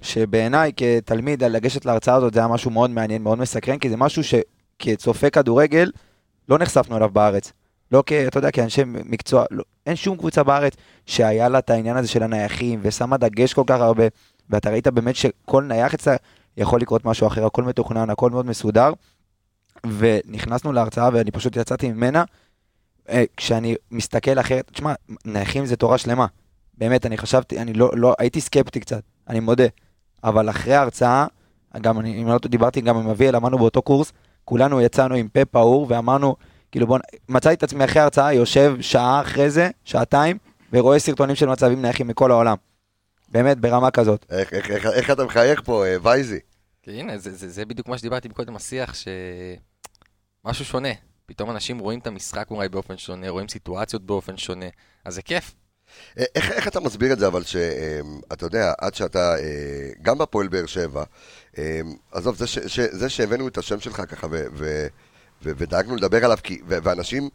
שבעיניי 0.00 0.72
כתלמיד 0.76 1.44
לגשת 1.44 1.84
להרצאה 1.84 2.14
הזאת 2.14 2.34
זה 2.34 2.40
היה 2.40 2.48
משהו 2.48 2.70
מאוד 2.70 2.90
מעניין, 2.90 3.22
מאוד 3.22 3.38
מסקרן, 3.38 3.78
כי 3.78 3.90
זה 3.90 3.96
משהו 3.96 4.22
שכצופה 4.24 5.30
כדורגל 5.30 5.90
לא 6.48 6.58
נחשפנו 6.58 6.96
אליו 6.96 7.08
בארץ. 7.08 7.52
לא 7.92 8.02
כ... 8.06 8.12
אתה 8.12 8.38
יודע, 8.38 8.50
כאנשי 8.50 8.82
מקצוע, 8.84 9.44
לא, 9.50 9.64
אין 9.86 9.96
שום 9.96 10.16
קבוצה 10.16 10.42
בארץ 10.42 10.72
שהיה 11.06 11.48
לה 11.48 11.58
את 11.58 11.70
העניין 11.70 11.96
הזה 11.96 12.08
של 12.08 12.22
הנייחים, 12.22 12.80
ושמה 12.82 13.16
דגש 13.16 13.52
כל 13.54 13.64
כך 13.66 13.80
הרבה, 13.80 14.04
ואתה 14.50 14.70
ראית 14.70 14.88
באמת 14.88 15.16
שכל 15.16 15.62
נייח 15.62 15.94
אצלה 15.94 16.16
יכול 16.56 16.80
לקרות 16.80 17.04
משהו 17.04 17.26
אחר, 17.26 17.46
הכל 17.46 17.62
מתוכנן, 17.62 18.10
הכל 18.10 18.30
מאוד 18.30 18.46
מסודר, 18.46 18.92
ונכנסנו 19.98 20.72
להרצאה 20.72 21.08
ואני 21.12 21.30
פשוט 21.30 21.56
יצאתי 21.56 21.92
ממנה, 21.92 22.24
אה, 23.08 23.24
כשאני 23.36 23.74
מסתכל 23.90 24.40
אחרת, 24.40 24.70
תשמע, 24.72 24.94
נייחים 25.24 25.66
זה 25.66 25.76
תורה 25.76 25.98
שלמה. 25.98 26.26
באמת, 26.78 27.06
אני 27.06 27.18
חשבתי, 27.18 27.58
אני 27.58 27.72
לא, 27.72 27.90
לא, 27.94 28.14
הייתי 28.18 28.40
סקפטי 28.40 28.80
קצת, 28.80 29.02
אני 29.28 29.40
מודה. 29.40 29.66
אבל 30.24 30.50
אחרי 30.50 30.74
ההרצאה, 30.74 31.26
גם 31.80 32.00
אני, 32.00 32.22
אם 32.22 32.28
לא 32.28 32.38
דיברתי 32.46 32.80
גם 32.80 32.96
עם 32.96 33.08
אביאל, 33.08 33.36
למדנו 33.36 33.58
באותו 33.58 33.82
קורס, 33.82 34.12
כולנו 34.44 34.80
יצאנו 34.80 35.14
עם 35.14 35.28
פה 35.28 35.44
פעור 35.44 35.86
ואמרנו, 35.88 36.36
כאילו 36.72 36.86
בוא, 36.86 36.98
מצאתי 37.28 37.54
את 37.54 37.62
עצמי 37.62 37.84
אחרי 37.84 38.00
ההרצאה, 38.00 38.32
יושב 38.32 38.76
שעה 38.80 39.20
אחרי 39.20 39.50
זה, 39.50 39.70
שעתיים, 39.84 40.38
ורואה 40.72 40.98
סרטונים 40.98 41.36
של 41.36 41.46
מצבים 41.46 41.82
נייחים 41.82 42.08
מכל 42.08 42.30
העולם. 42.30 42.56
באמת, 43.28 43.58
ברמה 43.58 43.90
כזאת. 43.90 44.26
איך- 44.30 44.52
איך- 44.52 44.70
איך- 44.70 44.86
איך 44.86 45.10
אתה 45.10 45.24
מחייך 45.24 45.60
פה, 45.64 45.86
אה, 45.86 45.96
וייזי? 46.02 46.38
כי 46.82 46.90
הנה, 46.90 47.18
זה, 47.18 47.32
זה, 47.34 47.48
זה 47.48 47.64
בדיוק 47.64 47.88
מה 47.88 47.98
שדיברתי 47.98 48.28
קודם 48.28 48.54
בשיח, 48.54 48.94
שמשהו 50.44 50.64
שונה. 50.64 50.88
פתאום 51.26 51.50
אנשים 51.50 51.78
רואים 51.78 51.98
את 51.98 52.06
המשחק 52.06 52.46
אולי 52.50 52.68
באופן 52.68 52.96
שונה, 52.98 53.28
רואים 53.28 53.48
סיטואציות 53.48 54.02
באופן 54.02 54.36
שונה, 54.36 54.66
אז 55.04 55.14
זה 55.14 55.22
כיף. 55.22 55.54
אה, 56.18 56.24
איך, 56.34 56.50
איך 56.50 56.68
אתה 56.68 56.80
מסביר 56.80 57.12
את 57.12 57.18
זה, 57.18 57.26
אבל 57.26 57.42
שאתה 57.44 58.46
יודע, 58.46 58.72
עד 58.78 58.94
שאתה, 58.94 59.38
אה, 59.38 59.90
גם 60.02 60.18
בפועל 60.18 60.48
באר 60.48 60.66
שבע, 60.66 61.04
אה, 61.58 61.80
עזוב, 62.12 62.36
זה, 62.36 62.46
ש, 62.46 62.58
ש, 62.58 62.80
זה 62.80 63.08
שהבאנו 63.08 63.48
את 63.48 63.58
השם 63.58 63.80
שלך 63.80 64.02
ככה 64.08 64.26
ו, 64.30 64.44
ו, 64.52 64.86
ו, 65.42 65.50
ודאגנו 65.56 65.96
לדבר 65.96 66.24
עליו, 66.24 66.38
כי, 66.42 66.60
ו, 66.68 66.78
ואנשים 66.82 67.28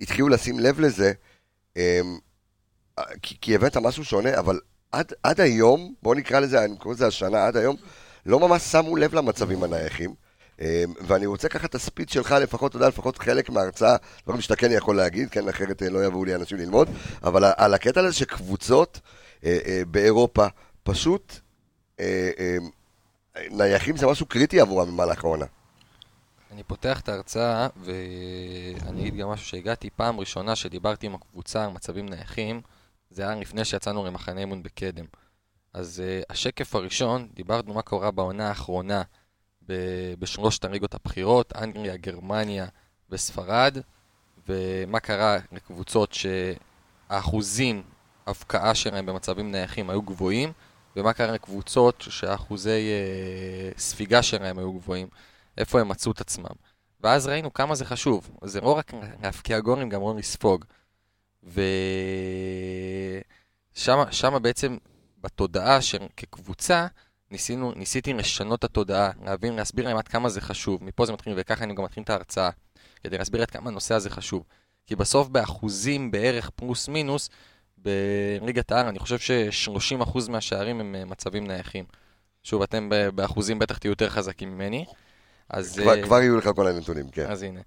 התחילו 0.00 0.28
לשים 0.28 0.60
לב 0.60 0.80
לזה, 0.80 1.12
אה, 1.76 2.00
כי, 3.22 3.36
כי 3.40 3.54
הבאת 3.54 3.76
משהו 3.76 4.04
שונה, 4.04 4.38
אבל 4.38 4.60
עד, 4.92 5.12
עד 5.22 5.40
היום, 5.40 5.94
בואו 6.02 6.14
נקרא 6.14 6.40
לזה, 6.40 6.64
אני 6.64 6.76
קורא 6.76 6.94
לזה 6.94 7.06
השנה, 7.06 7.46
עד 7.46 7.56
היום, 7.56 7.76
לא 8.26 8.40
ממש 8.40 8.62
שמו 8.62 8.96
לב 8.96 9.14
למצבים 9.14 9.62
הנייחים. 9.62 10.14
אה, 10.62 10.84
ואני 11.00 11.26
רוצה 11.26 11.48
ככה 11.48 11.66
את 11.66 11.74
הספיץ 11.74 12.12
שלך 12.12 12.32
לפחות, 12.32 12.70
אתה 12.70 12.76
יודע, 12.76 12.88
לפחות 12.88 13.18
חלק 13.18 13.50
מההרצאה, 13.50 13.96
דברים 14.24 14.40
שאתה 14.40 14.56
כן 14.56 14.72
יכול 14.72 14.96
להגיד, 14.96 15.30
כן, 15.30 15.48
אחרת 15.48 15.82
אה, 15.82 15.90
לא 15.90 16.04
יבואו 16.04 16.24
לי 16.24 16.34
אנשים 16.34 16.58
ללמוד, 16.58 16.88
אבל 17.22 17.52
על 17.56 17.74
הקטע 17.74 18.00
הזה 18.00 18.12
שקבוצות 18.12 19.00
אה, 19.44 19.58
אה, 19.66 19.82
באירופה 19.90 20.46
פשוט 20.82 21.40
נייחים 23.50 23.96
זה 23.96 24.06
משהו 24.06 24.26
קריטי 24.26 24.60
עבורם 24.60 24.88
במהלך 24.88 25.24
העונה. 25.24 25.46
אני 26.52 26.62
פותח 26.62 27.00
את 27.00 27.08
ההרצאה, 27.08 27.68
ואני 27.76 29.00
אגיד 29.00 29.16
גם 29.16 29.28
משהו 29.28 29.46
שהגעתי 29.46 29.90
פעם 29.96 30.20
ראשונה 30.20 30.56
שדיברתי 30.56 31.06
עם 31.06 31.14
הקבוצה 31.14 31.64
על 31.64 31.70
מצבים 31.70 32.08
נייחים, 32.08 32.60
זה 33.10 33.22
היה 33.22 33.40
לפני 33.40 33.64
שיצאנו 33.64 34.06
למחנה 34.06 34.40
אימון 34.40 34.62
בקדם. 34.62 35.04
אז 35.74 36.02
השקף 36.30 36.74
הראשון, 36.74 37.28
דיברנו 37.34 37.74
מה 37.74 37.82
קורה 37.82 38.10
בעונה 38.10 38.48
האחרונה 38.48 39.02
בשלושת 40.18 40.64
הליגות 40.64 40.94
הבכירות, 40.94 41.52
אנגליה, 41.56 41.96
גרמניה 41.96 42.66
וספרד, 43.10 43.78
ומה 44.48 45.00
קרה 45.00 45.38
לקבוצות 45.52 46.12
שהאחוזים 46.12 47.82
הבקעה 48.26 48.74
שלהם 48.74 49.06
במצבים 49.06 49.52
נייחים 49.52 49.90
היו 49.90 50.02
גבוהים, 50.02 50.52
ומה 50.96 51.12
קרה 51.12 51.32
לקבוצות 51.32 52.04
שהאחוזי 52.08 52.90
uh, 53.74 53.78
ספיגה 53.80 54.22
שלהם 54.22 54.58
היו 54.58 54.72
גבוהים. 54.72 55.08
איפה 55.58 55.80
הם 55.80 55.88
מצאו 55.88 56.12
את 56.12 56.20
עצמם. 56.20 56.54
ואז 57.00 57.26
ראינו 57.26 57.52
כמה 57.52 57.74
זה 57.74 57.84
חשוב. 57.84 58.30
זה 58.44 58.60
לא 58.60 58.72
רק 58.72 58.92
להפקיע 59.22 59.60
גולים, 59.60 59.88
גם 59.88 60.00
לא 60.00 60.14
לספוג. 60.16 60.64
ושם 63.74 64.42
בעצם, 64.42 64.76
בתודעה 65.20 65.82
של 65.82 66.06
כקבוצה, 66.16 66.86
ניסינו, 67.32 67.72
ניסיתי 67.76 68.12
לשנות 68.12 68.58
את 68.58 68.64
התודעה, 68.64 69.10
להבין, 69.24 69.56
להסביר 69.56 69.88
להם 69.88 69.96
עד 69.96 70.08
כמה 70.08 70.28
זה 70.28 70.40
חשוב. 70.40 70.84
מפה 70.84 71.06
זה 71.06 71.12
מתחיל, 71.12 71.32
וככה 71.36 71.64
אני 71.64 71.74
גם 71.74 71.84
מתחיל 71.84 72.02
את 72.02 72.10
ההרצאה, 72.10 72.50
כדי 73.04 73.18
להסביר 73.18 73.42
עד 73.42 73.50
כמה 73.50 73.70
הנושא 73.70 73.94
הזה 73.94 74.10
חשוב. 74.10 74.44
כי 74.86 74.96
בסוף 74.96 75.28
באחוזים 75.28 76.10
בערך 76.10 76.50
פלוס 76.50 76.88
מינוס, 76.88 77.30
בליגת 77.78 78.72
העל, 78.72 78.86
אני 78.86 78.98
חושב 78.98 79.18
ש-30% 79.18 80.30
מהשערים 80.30 80.80
הם 80.80 80.94
אה, 80.94 81.04
מצבים 81.04 81.46
נייחים. 81.46 81.84
שוב, 82.42 82.62
אתם 82.62 82.90
באחוזים 83.14 83.58
בטח 83.58 83.78
תהיו 83.78 83.90
יותר 83.90 84.08
חזקים 84.08 84.54
ממני. 84.54 84.84
אז... 85.50 85.78
כבר, 85.78 85.98
אה, 85.98 86.02
כבר 86.02 86.22
יהיו 86.22 86.36
לך 86.36 86.50
כל 86.56 86.66
הנתונים, 86.66 87.08
כן. 87.08 87.30
אז 87.30 87.42
הנה. 87.42 87.60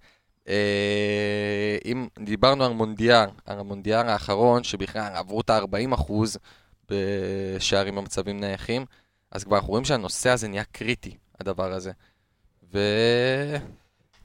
אה, 0.47 1.77
אם 1.85 2.07
דיברנו 2.19 2.65
על 2.65 2.73
מונדיאל, 2.73 3.29
על 3.45 3.59
המונדיאל 3.59 4.07
האחרון, 4.07 4.63
שבכלל 4.63 5.15
עברו 5.15 5.41
את 5.41 5.49
ה-40% 5.49 6.11
בשערים 6.89 7.95
במצבים 7.95 8.39
נייחים, 8.39 8.85
אז 9.35 9.43
כבר 9.43 9.55
אנחנו 9.55 9.69
רואים 9.69 9.85
שהנושא 9.85 10.29
הזה 10.29 10.47
נהיה 10.47 10.63
קריטי, 10.71 11.17
הדבר 11.39 11.73
הזה. 11.73 11.91
ו... 12.73 12.79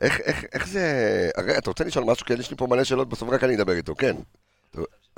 איך, 0.00 0.20
איך, 0.20 0.44
איך 0.52 0.68
זה... 0.68 0.84
הרי, 1.36 1.58
אתה 1.58 1.70
רוצה 1.70 1.84
לשאול 1.84 2.04
משהו? 2.04 2.26
כן, 2.26 2.40
יש 2.40 2.50
לי 2.50 2.56
פה 2.56 2.66
מלא 2.66 2.84
שאלות, 2.84 3.08
בסוף 3.08 3.28
רק 3.28 3.44
אני 3.44 3.54
אדבר 3.56 3.72
איתו, 3.72 3.94
כן. 3.94 4.16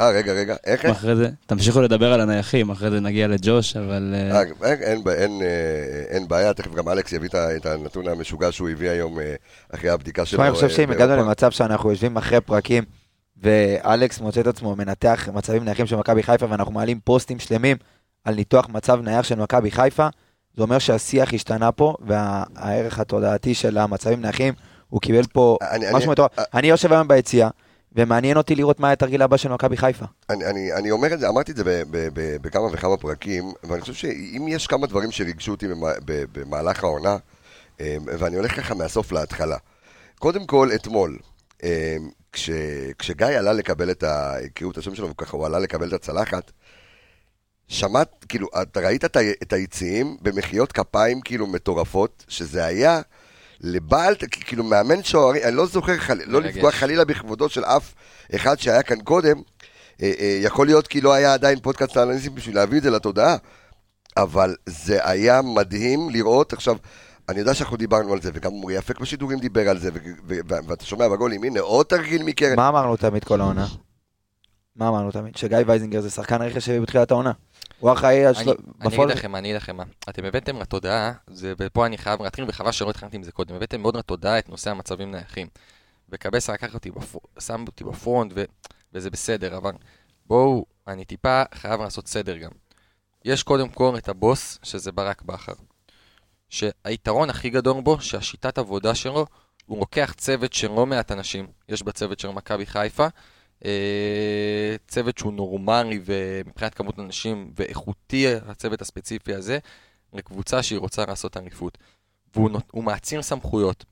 אה, 0.01 0.11
רגע, 0.11 0.33
רגע, 0.33 0.57
איך? 0.65 0.85
אחרי 0.85 1.17
זה, 1.17 1.29
תמשיכו 1.47 1.81
לדבר 1.81 2.13
על 2.13 2.21
הנייחים, 2.21 2.71
אחרי 2.71 2.91
זה 2.91 3.01
נגיע 3.01 3.29
לג'וש, 3.29 3.77
אבל... 3.77 4.15
אה, 4.15 4.43
אה, 4.65 4.73
אין, 4.83 5.43
אה, 5.43 6.05
אין 6.09 6.29
בעיה, 6.29 6.55
תכף 6.55 6.75
גם 6.75 6.89
אלכס 6.89 7.13
יביא 7.13 7.29
את 7.57 7.67
הנתון 7.67 8.09
המשוגע 8.09 8.53
שהוא 8.53 8.69
הביא 8.69 8.91
היום 8.91 9.19
אחרי 9.75 9.91
הבדיקה 9.91 10.27
שלו. 10.27 10.43
אני 10.43 10.53
חושב 10.53 10.69
שאם 10.69 10.91
הגענו. 10.91 11.17
למצב 11.17 11.51
שאנחנו 11.51 11.91
יושבים 11.91 12.17
אחרי 12.17 12.41
פרקים, 12.41 12.85
ואלכס 13.43 14.21
מוצא 14.21 14.41
את 14.41 14.47
עצמו 14.47 14.77
מנתח 14.77 15.29
מצבים 15.33 15.65
נייחים 15.65 15.87
של 15.87 15.97
מכבי 15.97 16.23
חיפה, 16.23 16.47
ואנחנו 16.51 16.73
מעלים 16.73 17.01
פוסטים 17.05 17.39
שלמים 17.39 17.77
על 18.25 18.35
ניתוח 18.35 18.69
מצב 18.69 19.01
נייח 19.03 19.25
של 19.25 19.35
מכבי 19.35 19.71
חיפה, 19.71 20.09
זה 20.57 20.63
אומר 20.63 20.79
שהשיח 20.79 21.35
השתנה 21.35 21.73
פה, 21.73 21.95
והערך 22.07 22.99
התודעתי 22.99 23.55
של 23.55 23.79
המצבים 23.79 24.21
נייחים, 24.21 24.55
הוא 24.89 25.01
קיבל 25.01 25.23
פה 25.33 25.57
אני- 25.71 25.87
משהו 25.87 25.97
אני- 25.99 26.07
מטורף. 26.07 26.39
אה, 26.39 26.45
אני 26.55 26.69
יושב 26.69 26.93
היום 26.93 27.09
ביציאה, 27.09 27.49
ומעניין 27.97 28.37
אותי 28.37 28.55
לראות 28.55 28.81
מה 28.81 28.91
התרגיל 28.93 29.23
הבא 29.23 29.37
של 29.37 29.49
מכבי 29.49 29.77
חיפה. 29.77 30.05
אני, 30.31 30.45
אני, 30.47 30.73
אני 30.73 30.91
אומר 30.91 31.15
את 31.15 31.21
זה, 31.21 31.29
אמרתי 31.29 31.53
את 31.53 31.57
זה 31.57 31.65
ב, 31.65 31.69
ב, 31.91 32.09
ב, 32.15 32.37
בכמה 32.43 32.65
וכמה 32.73 32.97
פרקים, 32.97 33.53
ואני 33.65 33.81
חושב 33.81 33.95
שאם 33.95 34.47
יש 34.49 34.67
כמה 34.67 34.87
דברים 34.87 35.11
שריגשו 35.11 35.51
אותי 35.53 35.69
במה, 35.69 35.89
במהלך 36.33 36.85
העונה, 36.85 37.17
אה, 37.81 37.97
ואני 38.19 38.37
הולך 38.37 38.57
ככה 38.57 38.75
מהסוף 38.75 39.13
להתחלה. 39.13 39.57
קודם 40.19 40.47
כל, 40.47 40.69
אתמול, 40.75 41.19
אה, 41.65 41.97
כש, 42.33 42.51
כשגיא 42.99 43.27
עלה 43.27 43.53
לקבל 43.53 43.91
את 43.91 44.03
ה... 44.03 44.35
הקריאו 44.45 44.71
את 44.71 44.79
השם 44.79 44.95
שלו, 44.95 45.11
וככה 45.11 45.37
הוא 45.37 45.47
עלה 45.47 45.59
לקבל 45.59 45.89
את 45.89 45.93
הצלחת, 45.93 46.53
שמעת, 47.69 48.25
כאילו, 48.29 48.49
אתה 48.63 48.81
ראית 48.81 49.05
את, 49.05 49.17
ה, 49.17 49.21
את 49.43 49.53
היציעים 49.53 50.17
במחיאות 50.23 50.73
כפיים 50.73 51.21
כאילו 51.21 51.47
מטורפות, 51.47 52.25
שזה 52.29 52.65
היה 52.65 53.01
לבעל, 53.61 54.15
כאילו 54.31 54.65
מאמן 54.65 55.03
שוערים, 55.03 55.43
אני 55.45 55.57
לא 55.57 55.67
זוכר, 55.67 55.97
חל, 55.99 56.19
לא 56.27 56.41
מרגש. 56.41 56.55
לפגוע 56.55 56.73
חלילה 56.73 57.05
בכבודו 57.05 57.49
של 57.49 57.65
אף 57.65 57.95
אחד 58.35 58.59
שהיה 58.59 58.83
כאן 58.83 59.01
קודם, 59.01 59.43
אה, 60.03 60.13
אה, 60.21 60.39
יכול 60.43 60.67
להיות 60.67 60.87
כי 60.89 61.01
לא 61.01 61.13
היה 61.13 61.35
עדיין 61.35 61.61
פודקאסט 61.61 61.97
האנליסטים 61.97 62.35
בשביל 62.35 62.57
להביא 62.57 62.79
את 62.79 62.83
זה 62.83 62.91
לתודעה, 62.91 63.37
אבל 64.17 64.57
זה 64.67 65.09
היה 65.09 65.43
מדהים 65.43 66.11
לראות, 66.11 66.53
עכשיו, 66.53 66.77
אני 67.29 67.39
יודע 67.41 67.55
שאנחנו 67.55 67.77
דיברנו 67.77 68.13
על 68.13 68.23
זה, 68.23 68.31
וגם 68.35 68.53
אורי 68.53 68.79
אפק 68.79 69.01
בשידורים 69.01 69.39
דיבר 69.39 69.69
על 69.69 69.79
זה, 69.79 69.91
ו- 69.95 69.99
ו- 70.29 70.35
ו- 70.49 70.69
ואתה 70.69 70.85
שומע 70.85 71.09
בגולים, 71.09 71.45
הנה 71.45 71.61
עוד 71.61 71.87
תרגיל 71.87 72.23
מקרן. 72.23 72.57
מה 72.57 72.69
אמרנו 72.69 72.97
תמיד 72.97 73.25
כל 73.25 73.41
העונה? 73.41 73.67
מה 74.77 74.89
אמרנו 74.89 75.11
תמיד? 75.11 75.37
שגיא 75.37 75.59
וייזינגר 75.67 76.01
זה 76.01 76.11
שחקן 76.11 76.43
רכש 76.43 76.65
שהביא 76.65 76.81
בתחילת 76.81 77.11
העונה. 77.11 77.33
הוא 77.83 77.93
אחראי 77.93 78.27
על 78.27 78.35
אני, 78.37 78.45
של... 78.45 78.51
אני 78.81 78.97
אגיד 78.97 79.09
לכם 79.09 79.33
מה, 79.33 79.39
אני 79.39 79.49
אגיד 79.49 79.57
לכם 79.57 79.77
מה. 79.77 79.85
אתם 80.09 80.25
הבאתם 80.25 80.59
לתודעה, 80.61 81.13
ופה 81.39 81.87
אני 81.87 81.99
חייב 81.99 82.23
להתחיל, 82.23 82.45
וחבל 82.49 82.73
שלא 82.73 82.91
התחלתי 82.91 83.17
עם 83.17 83.23
זה 83.23 83.33
קודם, 83.33 83.55
הבאתם 83.55 83.81
מאוד 83.81 83.97
לתודעה 83.97 84.39
את 84.39 84.49
נושא 84.49 84.71
המצבים 84.71 85.11
נייחים. 85.11 85.49
וקבסה 86.09 86.53
לקח 86.53 86.75
אותי. 86.75 86.91
שם 87.41 87.65
אותי 87.67 87.85
בפרונט, 87.85 88.33
ו... 88.35 88.45
וזה 88.93 89.11
בסדר, 89.11 89.57
אבל 89.57 89.73
בואו, 90.27 90.67
אני 90.87 91.05
טיפה 91.05 91.43
חייב 91.55 91.81
לעשות 91.81 92.09
סדר 92.09 92.37
גם. 92.37 92.51
יש 93.25 93.43
קודם 93.43 93.69
כל 93.69 93.95
את 93.99 94.09
הבוס, 94.09 94.59
שזה 94.63 94.93
ברק 94.93 95.23
בכר. 95.23 95.53
שהיתרון 96.49 97.31
הכי 97.31 97.51
גדול 97.51 97.83
בו, 97.83 98.01
שהשיטת 98.01 98.59
עבודה 98.59 98.95
שלו, 98.95 99.27
הוא 99.67 99.79
לוקח 99.79 100.15
צוות 100.17 100.53
של 100.53 100.71
לא 100.71 100.87
מעט 100.87 101.13
אנשים, 101.13 101.47
יש 101.69 101.83
בצוות 101.83 102.21
של 102.21 102.29
מכבי 102.29 102.67
חיפה, 102.67 103.07
צוות 104.89 105.19
שהוא 105.19 105.33
נורמלי 105.33 106.01
ומבחינת 106.05 106.75
כמות 106.75 106.99
אנשים 106.99 107.53
ואיכותי, 107.57 108.27
הצוות 108.47 108.83
הספציפי 108.83 109.35
הזה, 109.35 109.59
לקבוצה 110.13 110.63
שהיא 110.63 110.79
רוצה 110.79 111.07
לעשות 111.07 111.37
אליפות. 111.37 111.79
והוא 112.35 112.51
נות- 112.51 112.71
הוא 112.73 112.85
מעציר 112.85 113.23
סמכויות. 113.23 113.85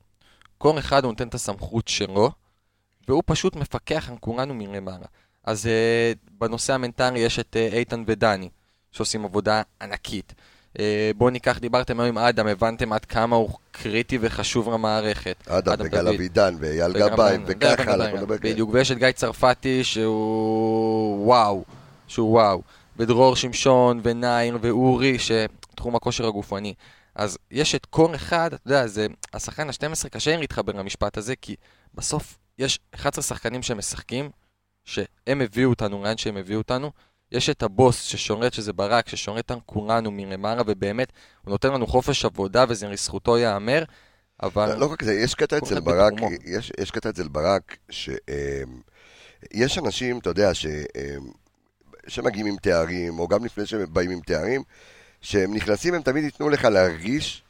כל 0.57 0.79
אחד 0.79 1.03
הוא 1.03 1.11
נותן 1.11 1.27
את 1.27 1.33
הסמכות 1.33 1.87
שלו, 1.87 2.31
והוא 3.07 3.23
פשוט 3.25 3.55
מפקח 3.55 4.09
על 4.09 4.17
כולנו 4.19 4.53
מלמעלה. 4.53 5.05
אז 5.43 5.67
אה, 5.67 6.11
בנושא 6.31 6.73
המנטלי 6.73 7.19
יש 7.19 7.39
את 7.39 7.55
אה, 7.57 7.67
איתן 7.67 8.03
ודני, 8.07 8.49
שעושים 8.91 9.25
עבודה 9.25 9.61
ענקית. 9.81 10.33
אה, 10.79 11.11
בואו 11.15 11.29
ניקח, 11.29 11.57
דיברתם 11.57 11.99
היום 11.99 12.17
עם 12.17 12.23
אדם, 12.23 12.47
הבנתם 12.47 12.93
עד 12.93 13.05
כמה 13.05 13.35
הוא 13.35 13.49
קריטי 13.71 14.17
וחשוב 14.21 14.69
למערכת. 14.69 15.47
אדם 15.47 15.75
וגל 15.79 16.03
דוד. 16.03 16.13
אבידן 16.13 16.55
ואייל 16.59 16.93
גבאי 16.93 17.37
וככה, 17.45 17.93
אנחנו 17.93 18.17
נדבר 18.17 18.37
כאלה. 18.37 18.53
בדיוק, 18.53 18.69
ויש 18.73 18.91
את 18.91 18.97
גיא 18.97 19.11
צרפתי 19.11 19.83
שהוא 19.83 21.27
וואו, 21.27 21.63
שהוא 22.07 22.31
וואו, 22.31 22.61
ודרור 22.97 23.35
שמשון 23.35 24.01
ונאיר 24.03 24.57
ואורי, 24.61 25.17
שתחום 25.19 25.95
הכושר 25.95 26.27
הגופני. 26.27 26.73
אז 27.15 27.37
יש 27.51 27.75
את 27.75 27.85
כל 27.85 28.15
אחד, 28.15 28.53
אתה 28.53 28.67
יודע, 28.67 28.87
זה, 28.87 29.07
השחקן 29.33 29.69
ה-12 29.69 30.09
קשה 30.09 30.37
להתחבר 30.37 30.73
למשפט 30.73 31.17
הזה, 31.17 31.35
כי 31.35 31.55
בסוף 31.93 32.37
יש 32.59 32.79
11 32.95 33.23
שחקנים 33.23 33.63
שמשחקים, 33.63 34.29
שהם 34.85 35.41
הביאו 35.41 35.69
אותנו 35.69 36.03
לאן 36.03 36.17
שהם 36.17 36.37
הביאו 36.37 36.57
אותנו, 36.57 36.91
יש 37.31 37.49
את 37.49 37.63
הבוס 37.63 38.01
ששורט, 38.01 38.53
שזה 38.53 38.73
ברק, 38.73 39.09
ששורט 39.09 39.51
על 39.51 39.59
כולנו 39.65 40.11
מלמעלה, 40.11 40.61
ובאמת, 40.67 41.11
הוא 41.41 41.51
נותן 41.51 41.73
לנו 41.73 41.87
חופש 41.87 42.25
עבודה, 42.25 42.65
וזה 42.69 42.87
לזכותו 42.87 43.37
ייאמר, 43.37 43.83
אבל... 44.43 44.69
לא, 44.69 44.79
לא 44.79 44.91
רק 44.91 45.03
זה, 45.03 45.13
יש 45.13 45.35
קטע 45.35 45.57
אצל 45.57 45.79
ברק. 45.79 46.13
יש, 46.45 46.71
יש 46.79 46.91
קטע 46.91 47.09
אצל 47.09 47.27
ברק, 47.27 47.77
שיש 47.89 49.77
אנשים, 49.77 50.19
אתה 50.19 50.29
יודע, 50.29 50.53
ש, 50.53 50.65
אמ, 50.65 51.31
שמגיעים 52.07 52.45
עם 52.45 52.55
תארים, 52.61 53.19
או 53.19 53.27
גם 53.27 53.45
לפני 53.45 53.65
שהם 53.65 53.93
באים 53.93 54.11
עם 54.11 54.19
תארים, 54.19 54.63
שהם 55.21 55.53
נכנסים, 55.53 55.93
הם 55.93 56.01
תמיד 56.01 56.23
ייתנו 56.23 56.49
לך 56.49 56.65
להרגיש 56.65 57.43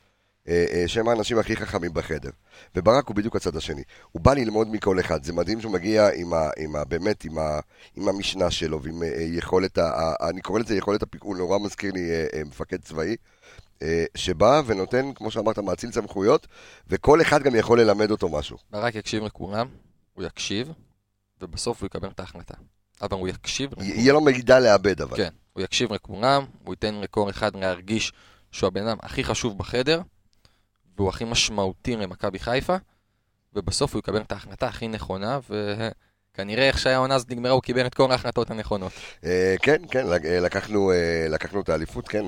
שהם 0.87 1.07
האנשים 1.07 1.39
הכי 1.39 1.55
חכמים 1.55 1.93
בחדר. 1.93 2.29
וברק 2.75 3.07
הוא 3.07 3.15
בדיוק 3.15 3.35
הצד 3.35 3.55
השני. 3.55 3.83
הוא 4.11 4.21
בא 4.21 4.33
ללמוד 4.33 4.67
מכל 4.67 4.99
אחד. 4.99 5.23
זה 5.23 5.33
מדהים 5.33 5.61
שהוא 5.61 5.71
מגיע 5.71 6.09
עם 6.15 6.33
ה, 6.33 6.49
עם 6.57 6.75
ה, 6.75 6.83
באמת, 6.85 7.23
עם, 7.23 7.37
ה, 7.37 7.59
עם 7.95 8.09
המשנה 8.09 8.51
שלו, 8.51 8.83
ועם 8.83 9.03
אה, 9.03 9.07
יכולת, 9.19 9.77
ה, 9.77 10.13
אני 10.29 10.41
קורא 10.41 10.59
לזה 10.59 10.75
יכולת 10.75 11.03
הפיקוד, 11.03 11.37
נורא 11.37 11.59
מזכיר 11.59 11.91
לי 11.93 12.11
אה, 12.11 12.25
אה, 12.33 12.43
מפקד 12.43 12.81
צבאי. 12.81 13.15
אה, 13.81 14.05
שבא 14.15 14.61
ונותן, 14.65 15.13
כמו 15.13 15.31
שאמרת, 15.31 15.59
מאציל 15.59 15.91
סמכויות, 15.91 16.47
וכל 16.87 17.21
אחד 17.21 17.43
גם 17.43 17.55
יכול 17.55 17.81
ללמד 17.81 18.11
אותו 18.11 18.29
משהו. 18.29 18.57
ברק 18.69 18.95
יקשיב 18.95 19.23
לכולם, 19.23 19.67
הוא 20.13 20.23
יקשיב, 20.23 20.71
ובסוף 21.41 21.81
הוא 21.81 21.87
יקבל 21.87 22.09
את 22.09 22.19
ההחלטה. 22.19 22.53
אבל 23.01 23.17
הוא 23.17 23.27
יקשיב 23.27 23.71
י-. 23.81 23.85
יהיה 23.85 24.13
לו 24.13 24.21
מידע 24.21 24.59
לאבד, 24.59 25.01
אבל. 25.01 25.17
כן, 25.17 25.29
הוא 25.53 25.63
יקשיב 25.63 25.93
לכולם, 25.93 26.45
הוא 26.63 26.73
ייתן 26.73 26.95
לכל 26.95 27.29
אחד 27.29 27.55
להרגיש 27.55 28.13
שהוא 28.51 28.67
הבן 28.67 28.87
אדם 28.87 28.97
הכי 29.01 29.23
חשוב 29.23 29.57
בחדר, 29.57 30.01
והוא 30.97 31.09
הכי 31.09 31.23
משמעותי 31.25 31.95
למכבי 31.95 32.39
חיפה, 32.39 32.75
ובסוף 33.55 33.93
הוא 33.93 33.99
יקבל 33.99 34.21
את 34.21 34.31
ההחלטה 34.31 34.67
הכי 34.67 34.87
נכונה, 34.87 35.39
וכנראה 35.49 36.67
איך 36.67 36.79
שהעונה 36.79 37.15
הזאת 37.15 37.31
נגמרה, 37.31 37.51
הוא 37.51 37.61
קיבל 37.61 37.85
את 37.85 37.93
כל 37.93 38.11
ההחלטות 38.11 38.51
הנכונות. 38.51 38.91
אה, 39.25 39.55
כן, 39.61 39.81
כן, 39.91 40.05
אה, 40.25 40.39
לקחנו, 40.39 40.91
אה, 40.91 40.95
לקחנו 41.29 41.61
את 41.61 41.69
האליפות, 41.69 42.07
כן, 42.07 42.25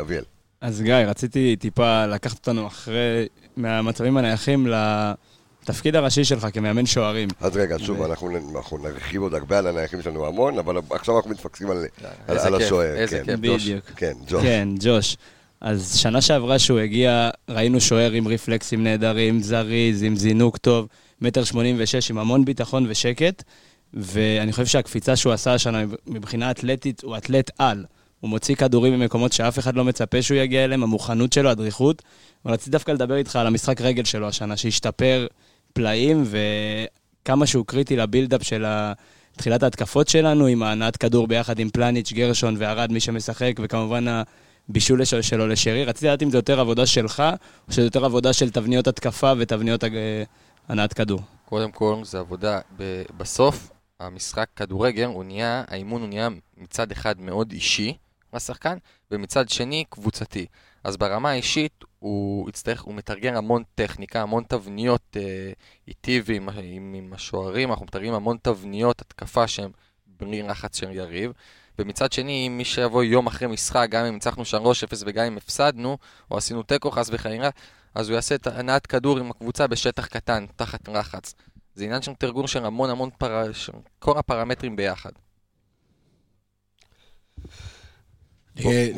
אביאל. 0.00 0.24
אז 0.60 0.82
גיא, 0.82 0.94
רציתי 0.94 1.56
טיפה 1.56 2.06
לקחת 2.06 2.36
אותנו 2.38 2.66
אחרי, 2.66 3.26
מהמצבים 3.56 4.16
הנייחים 4.16 4.66
לתפקיד 5.62 5.96
הראשי 5.96 6.24
שלך 6.24 6.46
כמאמן 6.52 6.86
שוערים. 6.86 7.28
אז 7.40 7.56
רגע, 7.56 7.76
שוב, 7.78 8.00
ו- 8.00 8.06
אנחנו 8.06 8.78
נרחיב 8.78 9.22
עוד 9.22 9.34
הרבה 9.34 9.58
על 9.58 9.66
הנייחים 9.66 10.02
שלנו 10.02 10.26
המון, 10.26 10.58
אבל 10.58 10.76
עכשיו 10.90 11.16
אנחנו 11.16 11.30
מתפקסים 11.30 11.70
על 11.70 11.76
על- 12.26 12.36
איזה 12.36 12.46
על 12.46 12.56
כיף, 12.58 12.66
השוער. 12.66 12.94
איזה 12.96 13.22
כן. 13.24 13.36
כיף, 13.36 13.40
ג'וש. 13.40 13.68
כן, 13.96 14.12
ג'וש. 14.28 14.42
כן, 14.42 14.68
ג'וש. 14.80 15.16
אז 15.60 15.96
שנה 15.96 16.20
שעברה 16.20 16.58
שהוא 16.58 16.78
הגיע, 16.78 17.30
ראינו 17.48 17.80
שוער 17.80 18.12
עם 18.12 18.28
רפלקסים 18.28 18.84
נהדרים, 18.84 19.40
זריז, 19.40 20.02
עם 20.02 20.16
זינוק 20.16 20.56
טוב, 20.56 20.88
מטר 21.20 21.44
שמונים 21.44 21.76
ושש, 21.78 22.10
עם 22.10 22.18
המון 22.18 22.44
ביטחון 22.44 22.86
ושקט, 22.88 23.42
ואני 23.94 24.52
חושב 24.52 24.66
שהקפיצה 24.66 25.16
שהוא 25.16 25.32
עשה 25.32 25.54
השנה 25.54 25.82
מבחינה 26.06 26.50
אתלטית, 26.50 27.02
הוא 27.02 27.16
אתלט 27.16 27.50
על. 27.58 27.84
הוא 28.20 28.30
מוציא 28.30 28.54
כדורים 28.54 28.92
ממקומות 29.00 29.32
שאף 29.32 29.58
אחד 29.58 29.76
לא 29.76 29.84
מצפה 29.84 30.22
שהוא 30.22 30.38
יגיע 30.38 30.64
אליהם, 30.64 30.82
המוכנות 30.82 31.32
שלו, 31.32 31.50
הדריכות. 31.50 32.02
אבל 32.44 32.52
רציתי 32.52 32.70
דווקא 32.70 32.92
לדבר 32.92 33.16
איתך 33.16 33.36
על 33.36 33.46
המשחק 33.46 33.80
רגל 33.80 34.04
שלו 34.04 34.28
השנה, 34.28 34.56
שהשתפר 34.56 35.26
פלאים, 35.72 36.24
וכמה 37.22 37.46
שהוא 37.46 37.66
קריטי 37.66 37.96
לבילדאפ 37.96 38.42
של. 38.42 38.64
תחילת 39.36 39.62
ההתקפות 39.62 40.08
שלנו, 40.08 40.46
עם 40.46 40.62
ההנעת 40.62 40.96
כדור 40.96 41.26
ביחד 41.26 41.58
עם 41.58 41.70
פלניץ', 41.70 42.12
גרשון 42.12 42.54
וערד, 42.58 42.92
מי 42.92 43.00
שמשחק, 43.00 43.52
וכמובן 43.62 44.04
הבישול 44.68 45.04
של- 45.04 45.22
שלו 45.22 45.46
לשרי. 45.46 45.84
רציתי 45.84 46.06
לדעת 46.06 46.22
אם 46.22 46.30
זה 46.30 46.38
יותר 46.38 46.60
עבודה 46.60 46.86
שלך, 46.86 47.22
או 47.68 47.72
שזה 47.72 47.82
יותר 47.82 48.04
עבודה 48.04 48.32
של 48.32 48.50
תבניות 48.50 48.86
התקפה 48.86 49.32
ותבניות 49.38 49.82
הג- 49.84 50.24
הנעת 50.68 50.92
כדור. 50.92 51.20
קודם 51.44 51.72
כל, 51.72 51.96
זה 52.04 52.18
עבודה, 52.18 52.60
ב- 52.76 53.02
בסוף, 53.16 53.70
המשחק 54.00 54.46
כדורגל, 54.56 55.04
הוא 55.04 55.24
נהיה, 55.24 55.64
האימון 55.68 56.00
הוא 56.00 56.08
נהיה 56.08 56.28
מצד 56.56 56.92
אחד 56.92 57.20
מאוד 57.20 57.52
אישי 57.52 57.96
לשחקן, 58.34 58.78
ומצד 59.10 59.48
שני 59.48 59.84
קבוצתי. 59.90 60.46
אז 60.84 60.96
ברמה 60.96 61.30
האישית, 61.30 61.84
הוא 61.98 62.48
יצטרך, 62.48 62.82
הוא 62.82 62.94
מתרגל 62.94 63.36
המון 63.36 63.62
טכניקה, 63.74 64.22
המון 64.22 64.44
תבניות 64.48 65.16
אה, 65.16 65.52
איטי 65.88 66.22
ועם 66.24 66.48
עם, 66.48 66.94
עם 66.96 67.12
השוערים, 67.12 67.70
אנחנו 67.70 67.86
מתרגלים 67.86 68.14
המון 68.14 68.36
תבניות 68.42 69.00
התקפה 69.00 69.46
שהן 69.48 69.70
בלי 70.06 70.42
לחץ 70.42 70.78
של 70.78 70.90
יריב. 70.90 71.32
ומצד 71.78 72.12
שני, 72.12 72.46
אם 72.46 72.58
מי 72.58 72.64
שיבוא 72.64 73.02
יום 73.04 73.26
אחרי 73.26 73.48
משחק, 73.48 73.86
גם 73.90 74.04
אם 74.04 74.14
ניצחנו 74.14 74.42
3-0 74.42 74.46
וגם 75.06 75.24
אם 75.24 75.36
הפסדנו, 75.36 75.98
או 76.30 76.36
עשינו 76.36 76.62
תיקו 76.62 76.90
חס 76.90 77.10
וחלילה, 77.12 77.50
אז 77.94 78.08
הוא 78.08 78.14
יעשה 78.14 78.34
את 78.34 78.46
הנעת 78.46 78.86
כדור 78.86 79.18
עם 79.18 79.30
הקבוצה 79.30 79.66
בשטח 79.66 80.06
קטן, 80.06 80.46
תחת 80.56 80.88
לחץ. 80.88 81.34
זה 81.74 81.84
עניין 81.84 82.02
של 82.02 82.14
תרגול 82.14 82.46
של 82.46 82.64
המון 82.64 82.90
המון 82.90 83.10
פר... 83.18 83.50
כל 83.98 84.18
הפרמטרים 84.18 84.76
ביחד. 84.76 85.10
בוא- 88.62 88.72
אה, 88.72 88.90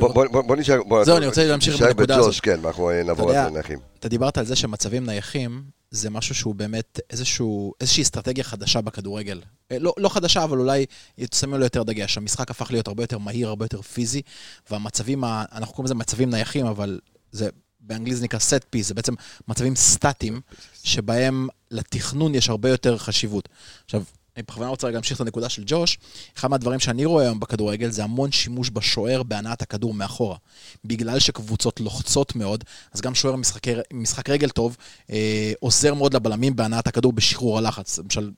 בוא- 0.42 0.56
נשאר, 0.56 0.82
בוא- 0.88 1.04
זהו, 1.04 1.16
אני 1.16 1.26
רוצה 1.26 1.44
להמשיך 1.48 1.74
נשאר 1.74 1.86
בנקודה 1.86 2.16
בג'וש, 2.16 2.26
הזאת. 2.34 2.40
כן, 2.44 2.58
ואנחנו 2.62 2.90
אה, 2.90 3.02
נעבור 3.02 3.24
אתה 3.24 3.38
יודע, 3.38 3.42
על 3.42 3.48
הנייחים. 3.48 3.78
אתה 3.98 4.08
דיברת 4.08 4.38
על 4.38 4.46
זה 4.46 4.56
שמצבים 4.56 5.06
נייחים 5.06 5.62
זה 5.90 6.10
משהו 6.10 6.34
שהוא 6.34 6.54
באמת 6.54 7.00
איזשהו, 7.10 7.72
איזושהי 7.80 8.02
אסטרטגיה 8.02 8.44
חדשה 8.44 8.80
בכדורגל. 8.80 9.40
אה, 9.72 9.78
לא, 9.78 9.94
לא 9.96 10.08
חדשה, 10.08 10.44
אבל 10.44 10.58
אולי 10.58 10.86
שמים 11.34 11.54
לו 11.54 11.64
יותר 11.64 11.82
דגש. 11.82 12.16
המשחק 12.18 12.50
הפך 12.50 12.70
להיות 12.70 12.88
הרבה 12.88 13.02
יותר 13.02 13.18
מהיר, 13.18 13.48
הרבה 13.48 13.64
יותר 13.64 13.82
פיזי, 13.82 14.22
והמצבים, 14.70 15.24
ה- 15.24 15.44
אנחנו 15.52 15.74
קוראים 15.74 15.84
לזה 15.84 15.94
מצבים 15.94 16.30
נייחים, 16.30 16.66
אבל 16.66 17.00
זה 17.32 17.48
באנגלית 17.80 18.16
זה 18.16 18.24
נקרא 18.24 18.38
set 18.38 18.76
piece, 18.76 18.82
זה 18.82 18.94
בעצם 18.94 19.14
מצבים 19.48 19.76
סטטיים, 19.76 20.40
שבהם 20.82 21.48
לתכנון 21.70 22.34
יש 22.34 22.48
הרבה 22.48 22.68
יותר 22.70 22.98
חשיבות. 22.98 23.48
עכשיו, 23.84 24.02
אני 24.36 24.42
בכוונה 24.42 24.70
רוצה 24.70 24.90
להמשיך 24.90 25.16
את 25.16 25.20
הנקודה 25.20 25.48
של 25.48 25.62
ג'וש. 25.66 25.98
אחד 26.36 26.50
מהדברים 26.50 26.80
שאני 26.80 27.04
רואה 27.04 27.24
היום 27.24 27.40
בכדורגל 27.40 27.90
זה 27.90 28.04
המון 28.04 28.32
שימוש 28.32 28.70
בשוער 28.70 29.22
בהנעת 29.22 29.62
הכדור 29.62 29.94
מאחורה. 29.94 30.36
בגלל 30.84 31.18
שקבוצות 31.18 31.80
לוחצות 31.80 32.36
מאוד, 32.36 32.64
אז 32.92 33.00
גם 33.00 33.14
שוער 33.14 33.36
משחק, 33.36 33.62
משחק 33.92 34.30
רגל 34.30 34.48
טוב 34.48 34.76
אה, 35.10 35.52
עוזר 35.60 35.94
מאוד 35.94 36.14
לבלמים 36.14 36.56
בהנעת 36.56 36.86
הכדור 36.86 37.12
בשחרור 37.12 37.58
הלחץ. 37.58 37.98
למשל, 37.98 38.30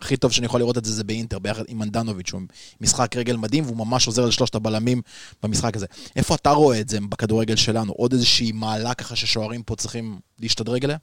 הכי 0.00 0.16
טוב 0.16 0.32
שאני 0.32 0.46
יכול 0.46 0.60
לראות 0.60 0.78
את 0.78 0.84
זה 0.84 0.92
זה 0.92 1.04
באינטר, 1.04 1.38
ביחד 1.38 1.64
עם 1.68 1.78
מנדנוביץ', 1.78 2.28
שהוא 2.28 2.40
משחק 2.80 3.16
רגל 3.16 3.36
מדהים, 3.36 3.64
והוא 3.64 3.76
ממש 3.76 4.06
עוזר 4.06 4.26
לשלושת 4.26 4.54
הבלמים 4.54 5.02
במשחק 5.42 5.76
הזה. 5.76 5.86
איפה 6.16 6.34
אתה 6.34 6.50
רואה 6.50 6.80
את 6.80 6.88
זה 6.88 6.98
בכדורגל 7.08 7.56
שלנו? 7.56 7.92
עוד 7.92 8.12
איזושהי 8.12 8.52
מעלה 8.52 8.94
ככה 8.94 9.16
ששוערים 9.16 9.62
פה 9.62 9.76
צריכים 9.76 10.18
להשתדרג 10.38 10.84
אליה? 10.84 10.96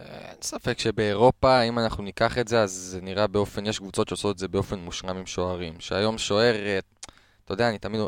אה, 0.00 0.04
אין 0.30 0.42
ספק 0.42 0.78
שבאירופה, 0.78 1.62
אם 1.62 1.78
אנחנו 1.78 2.02
ניקח 2.02 2.38
את 2.38 2.48
זה, 2.48 2.62
אז 2.62 2.70
זה 2.72 3.00
נראה 3.00 3.26
באופן, 3.26 3.66
יש 3.66 3.78
קבוצות 3.78 4.08
שעושות 4.08 4.34
את 4.34 4.38
זה 4.38 4.48
באופן 4.48 4.78
מושלם 4.78 5.16
עם 5.16 5.26
שוערים. 5.26 5.80
שהיום 5.80 6.18
שוער, 6.18 6.54
אה, 6.54 6.78
אתה 7.44 7.52
יודע, 7.52 7.68
אני 7.68 7.78
תמיד, 7.78 8.00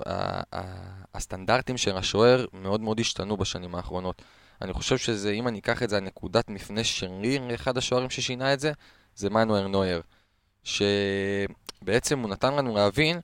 הסטנדרטים 1.15 1.77
של 1.77 1.97
השוער 1.97 2.45
מאוד 2.53 2.81
מאוד 2.81 3.01
השתנו 3.01 3.37
בשנים 3.37 3.75
האחרונות. 3.75 4.23
אני 4.63 4.73
חושב 4.73 4.99
שזה, 4.99 5.31
אם 5.31 5.49
אני 5.49 5.59
אקח 5.59 5.83
את 5.83 5.91
זה, 5.91 5.97
הנקודת 5.97 6.51
מפנה 6.51 6.85
שלי 6.85 7.39
לאחד 7.51 7.79
השוערים 7.79 8.11
ששינה 8.11 8.53
את 8.53 8.61
זה, 8.61 8.73
זה 9.17 9.31
מנואר 9.31 9.67
נויר. 9.67 10.03
שבעצם 10.65 12.19
הוא 12.19 12.31
נתן 12.31 12.55
לנו 12.55 12.75
להבין 12.75 13.21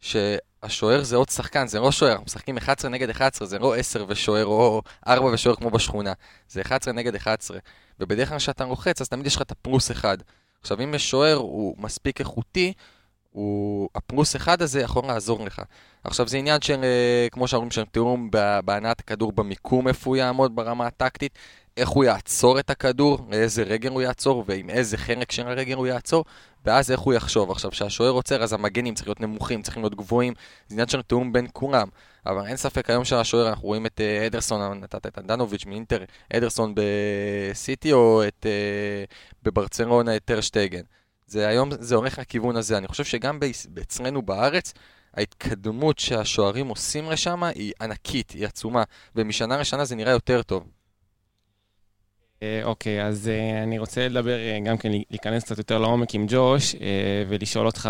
שהשוער 0.00 1.02
זה 1.02 1.16
עוד 1.16 1.28
שחקן, 1.28 1.66
זה 1.66 1.80
לא 1.80 1.92
שוער, 1.92 2.12
אנחנו 2.12 2.24
משחקים 2.24 2.56
11 2.56 2.90
נגד 2.90 3.10
11, 3.10 3.48
זה 3.48 3.58
לא 3.58 3.76
10 3.76 4.04
ושוער 4.08 4.46
או 4.46 4.82
4 5.06 5.26
ושוער 5.26 5.56
כמו 5.56 5.70
בשכונה, 5.70 6.12
זה 6.48 6.60
11 6.60 6.94
נגד 6.94 7.14
11. 7.14 7.58
ובדרך 8.00 8.28
כלל 8.28 8.38
כשאתה 8.38 8.64
לוחץ, 8.64 9.00
אז 9.00 9.08
תמיד 9.08 9.26
יש 9.26 9.36
לך 9.36 9.42
את 9.42 9.50
הפלוס 9.50 9.90
אחד. 9.90 10.18
עכשיו, 10.60 10.80
אם 10.80 10.94
יש 10.94 11.10
שוער, 11.10 11.36
הוא 11.36 11.74
מספיק 11.78 12.20
איכותי, 12.20 12.72
הוא, 13.30 13.88
הפלוס 13.94 14.36
אחד 14.36 14.62
הזה 14.62 14.80
יכול 14.80 15.06
לעזור 15.06 15.44
לך. 15.44 15.62
עכשיו, 16.04 16.28
זה 16.28 16.36
עניין 16.36 16.60
של, 16.60 16.84
אה, 16.84 17.26
כמו 17.30 17.48
שאומרים, 17.48 17.70
של 17.70 17.84
תיאום 17.84 18.30
בהנעת 18.64 19.00
הכדור 19.00 19.32
במיקום, 19.32 19.88
איפה 19.88 20.10
הוא 20.10 20.16
יעמוד 20.16 20.56
ברמה 20.56 20.86
הטקטית, 20.86 21.38
איך 21.76 21.88
הוא 21.88 22.04
יעצור 22.04 22.58
את 22.58 22.70
הכדור, 22.70 23.26
לאיזה 23.30 23.62
רגל 23.62 23.90
הוא 23.90 24.02
יעצור, 24.02 24.44
ועם 24.46 24.70
איזה 24.70 24.96
חלק 24.96 25.32
של 25.32 25.46
הרגל 25.46 25.74
הוא 25.74 25.86
יעצור, 25.86 26.24
ואז 26.64 26.90
איך 26.90 27.00
הוא 27.00 27.14
יחשוב. 27.14 27.50
עכשיו, 27.50 27.70
כשהשוער 27.70 28.10
עוצר, 28.10 28.42
אז 28.42 28.52
המגנים 28.52 28.94
צריכים 28.94 29.10
להיות 29.10 29.20
נמוכים, 29.20 29.62
צריכים 29.62 29.82
להיות 29.82 29.94
גבוהים, 29.94 30.34
זה 30.68 30.74
עניין 30.74 30.88
של 30.88 31.02
תיאום 31.02 31.32
בין 31.32 31.46
כולם. 31.52 31.88
אבל 32.26 32.46
אין 32.46 32.56
ספק, 32.56 32.90
היום 32.90 33.04
של 33.04 33.16
השוער 33.16 33.48
אנחנו 33.48 33.68
רואים 33.68 33.86
את 33.86 34.00
אה, 34.00 34.26
אדרסון, 34.26 34.80
נתת 34.80 35.06
את 35.06 35.18
אנדנוביץ' 35.18 35.66
מאינטר, 35.66 36.04
אדרסון 36.32 36.74
בסיטי, 36.74 37.92
או 37.92 38.22
את, 38.28 38.46
אה, 38.46 39.04
בברצלונה 39.42 40.16
את 40.16 40.24
טרשטייגן. 40.24 40.82
זה 41.26 41.48
היום, 41.48 41.70
זה 41.80 41.94
הולך 41.94 42.18
לכיוון 42.18 42.56
הזה. 42.56 42.78
אני 42.78 42.88
חושב 42.88 43.04
שגם 43.04 43.38
אצלנו 43.82 44.22
בארץ, 44.22 44.72
ההתקדמות 45.14 45.98
שהשוערים 45.98 46.68
עושים 46.68 47.10
לשם 47.10 47.42
היא 47.42 47.72
ענקית, 47.80 48.30
היא 48.30 48.46
עצומה, 48.46 48.82
ומשנה 49.16 49.56
לשנה 49.56 49.84
זה 49.84 49.96
נראה 49.96 50.12
יותר 50.12 50.42
טוב. 50.42 50.64
אה, 52.44 52.64
אוקיי, 52.64 53.06
אז 53.06 53.28
אה, 53.28 53.62
אני 53.62 53.78
רוצה 53.78 54.08
לדבר, 54.08 54.38
אה, 54.38 54.58
גם 54.64 54.76
כן 54.76 54.90
להיכנס 55.10 55.44
קצת 55.44 55.58
יותר 55.58 55.78
לעומק 55.78 56.14
עם 56.14 56.26
ג'וש, 56.28 56.74
ולשאול 57.28 57.66
אותך 57.66 57.88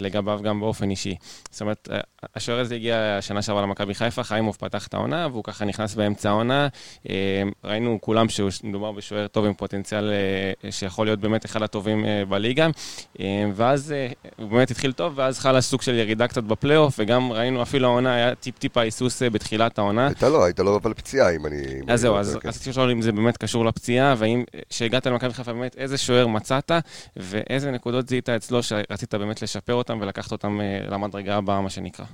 לגביו 0.00 0.40
גם 0.42 0.60
באופן 0.60 0.90
אישי. 0.90 1.16
זאת 1.50 1.60
אומרת, 1.60 1.88
השוער 2.34 2.60
הזה 2.60 2.74
הגיע 2.74 3.16
השנה 3.18 3.42
שעברה 3.42 3.62
למכבי 3.62 3.94
חיפה, 3.94 4.22
חיימוב 4.22 4.56
פתח 4.60 4.86
את 4.86 4.94
העונה, 4.94 5.28
והוא 5.32 5.44
ככה 5.44 5.64
נכנס 5.64 5.94
באמצע 5.94 6.28
העונה. 6.28 6.68
ראינו 7.64 7.98
כולם 8.00 8.28
שמדובר 8.28 8.92
בשוער 8.92 9.26
טוב 9.26 9.44
עם 9.44 9.54
פוטנציאל 9.54 10.12
שיכול 10.70 11.06
להיות 11.06 11.20
באמת 11.20 11.44
אחד 11.44 11.62
הטובים 11.62 12.04
בליגה. 12.28 12.68
ואז 13.54 13.94
הוא 14.36 14.48
באמת 14.50 14.70
התחיל 14.70 14.92
טוב, 14.92 15.12
ואז 15.16 15.38
חלה 15.38 15.60
סוג 15.60 15.82
של 15.82 15.94
ירידה 15.94 16.28
קצת 16.28 16.44
בפלייאוף, 16.44 16.94
וגם 16.98 17.32
ראינו 17.32 17.62
אפילו 17.62 17.88
העונה 17.88 18.14
היה 18.14 18.34
טיפ-טיפה 18.34 18.80
היסוס 18.80 19.22
בתחילת 19.22 19.78
העונה. 19.78 20.06
הייתה 20.06 20.28
לו, 20.28 20.44
הייתה 20.44 20.62
לו 20.62 20.76
אבל 20.76 20.94
פציעה, 20.94 21.36
אם 21.36 21.46
אני... 21.46 21.62
אז 21.88 22.00
זהו, 22.00 22.16
אז 22.16 22.38
רציתי 22.44 22.70
לשאול 22.70 22.90
אם 22.90 23.02
זה 23.02 23.12
באמת 23.12 23.36
קשור 23.36 23.64
לפציעה, 23.64 23.85
והאם 23.94 24.44
כשהגעת 24.68 25.06
למכבי 25.06 25.34
חיפה 25.34 25.52
באמת 25.52 25.76
איזה 25.76 25.98
שוער 25.98 26.26
מצאת, 26.26 26.70
ואיזה 27.16 27.70
נקודות 27.70 28.08
זיהית 28.08 28.28
אצלו 28.28 28.62
שרצית 28.62 29.14
באמת 29.14 29.42
לשפר 29.42 29.74
אותם 29.74 29.98
ולקחת 30.00 30.32
אותם 30.32 30.60
אה, 30.60 30.86
למדרגה 30.90 31.36
הבאה, 31.36 31.60
מה 31.60 31.70
שנקרא. 31.70 32.06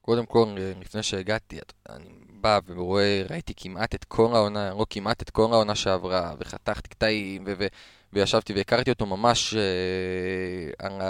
קודם 0.00 0.26
כל, 0.26 0.54
אה, 0.58 0.72
לפני 0.80 1.02
שהגעתי, 1.02 1.58
אני 1.88 2.08
בא 2.40 2.60
ורואה, 2.66 3.22
ראיתי 3.30 3.52
כמעט 3.56 3.94
את 3.94 4.04
כל 4.04 4.28
העונה, 4.34 4.70
לא 4.70 4.86
כמעט 4.90 5.22
את 5.22 5.30
כל 5.30 5.52
העונה 5.52 5.74
שעברה, 5.74 6.34
וחתכתי 6.38 6.88
קטעים, 6.88 7.44
ו- 7.46 7.52
ו- 7.58 7.66
וישבתי 8.12 8.52
והכרתי 8.52 8.90
אותו 8.90 9.06
ממש 9.06 9.54
אה, 9.54 10.86
על 10.86 11.00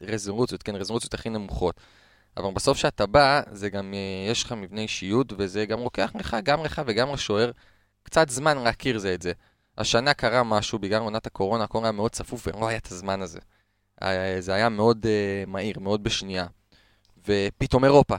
הרזולוציות, 0.00 0.62
כן, 0.62 0.76
רזולוציות 0.76 1.14
הכי 1.14 1.30
נמוכות. 1.30 1.80
אבל 2.36 2.52
בסוף 2.54 2.76
כשאתה 2.76 3.06
בא, 3.06 3.40
זה 3.52 3.70
גם, 3.70 3.94
אה, 3.94 4.30
יש 4.30 4.44
לך 4.44 4.52
מבנה 4.52 4.80
אישיות, 4.80 5.32
וזה 5.38 5.66
גם 5.66 5.80
לוקח 5.80 6.10
לך, 6.14 6.36
גם 6.42 6.64
לך 6.64 6.82
וגם 6.86 7.12
לשוער, 7.12 7.50
קצת 8.10 8.28
זמן 8.28 8.58
להכיר 8.58 8.98
זה 8.98 9.14
את 9.14 9.22
זה. 9.22 9.32
השנה 9.78 10.14
קרה 10.14 10.42
משהו 10.42 10.78
בגלל 10.78 11.00
עונת 11.00 11.26
הקורונה, 11.26 11.64
הקורונה 11.64 11.86
היה 11.88 11.92
מאוד 11.92 12.10
צפוף 12.10 12.46
ולא 12.46 12.68
היה 12.68 12.78
את 12.78 12.86
הזמן 12.92 13.22
הזה. 13.22 13.38
זה 14.38 14.54
היה 14.54 14.68
מאוד 14.68 15.06
uh, 15.06 15.50
מהיר, 15.50 15.78
מאוד 15.78 16.04
בשנייה. 16.04 16.46
ופתאום 17.26 17.84
אירופה. 17.84 18.16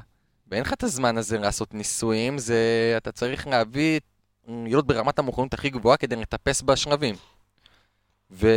ואין 0.48 0.62
לך 0.62 0.74
את 0.74 0.84
הזמן 0.84 1.18
הזה 1.18 1.38
לעשות 1.38 1.74
ניסויים, 1.74 2.38
זה... 2.38 2.94
אתה 2.98 3.12
צריך 3.12 3.48
להביא, 3.48 4.00
להיות 4.48 4.88
ברמת 4.88 5.20
המוכנות 5.20 5.54
הכי 5.54 5.70
גבוהה 5.70 5.98
כדי 5.98 6.16
לטפס 6.16 6.62
בשלבים. 6.62 7.16
והוא 8.30 8.48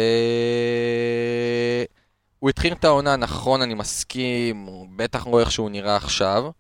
התחיל 2.49 2.73
את 2.73 2.85
העונה, 2.85 3.17
נכון, 3.17 3.63
אני 3.63 3.75
מסכים, 3.75 4.65
הוא 4.67 4.87
בטח 4.97 5.27
לא 5.27 5.41
איך 5.41 5.53
שהוא 5.53 5.71
נראה 5.71 5.97
עכשיו, 5.97 6.51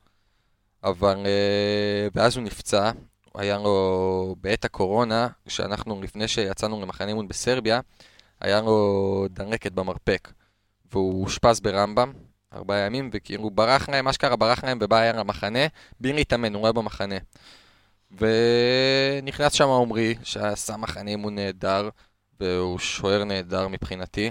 אבל... 0.84 1.26
ואז 2.14 2.36
הוא 2.36 2.44
נפצע, 2.44 2.90
היה 3.34 3.58
לו 3.58 4.36
בעת 4.40 4.64
הקורונה, 4.64 5.28
שאנחנו, 5.48 6.02
לפני 6.02 6.28
שיצאנו 6.28 6.82
למחנה 6.82 7.08
אימון 7.08 7.28
בסרביה, 7.28 7.80
היה 8.40 8.60
לו 8.60 9.26
דלקת 9.30 9.72
במרפק. 9.72 10.32
והוא 10.92 11.24
אושפז 11.24 11.60
ברמב"ם, 11.60 12.12
ארבעה 12.52 12.78
ימים, 12.78 13.10
וכאילו 13.12 13.50
ברח 13.50 13.88
להם, 13.88 14.08
אשכרה 14.08 14.36
ברח 14.36 14.64
להם 14.64 14.78
ובא 14.80 14.96
היה 14.96 15.12
למחנה, 15.12 15.66
בלי 16.00 16.12
להתאמן, 16.12 16.54
הוא 16.54 16.66
היה 16.66 16.72
במחנה. 16.72 17.16
ונכנס 18.18 19.52
שם 19.52 19.68
עמרי, 19.68 20.14
שעשה 20.22 20.76
מחנה 20.76 21.10
אימון 21.10 21.34
נהדר, 21.34 21.88
והוא 22.40 22.78
שוער 22.78 23.24
נהדר 23.24 23.68
מבחינתי. 23.68 24.30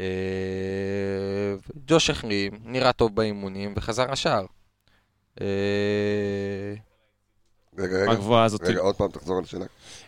אה, 0.00 1.54
ג'וש 1.86 2.10
החלים, 2.10 2.52
נראה 2.64 2.92
טוב 2.92 3.16
באימונים, 3.16 3.74
וחזר 3.76 4.10
לשער. 4.10 4.46
רגע, 7.78 7.96
רגע, 7.96 8.12
הגבוהה 8.12 8.44
הזאת. 8.44 8.62
רגע, 8.62 8.80
עוד 8.80 8.94
פעם 8.94 9.08
תחזור 9.08 9.38
על 9.38 9.44
השאלה. 9.44 9.64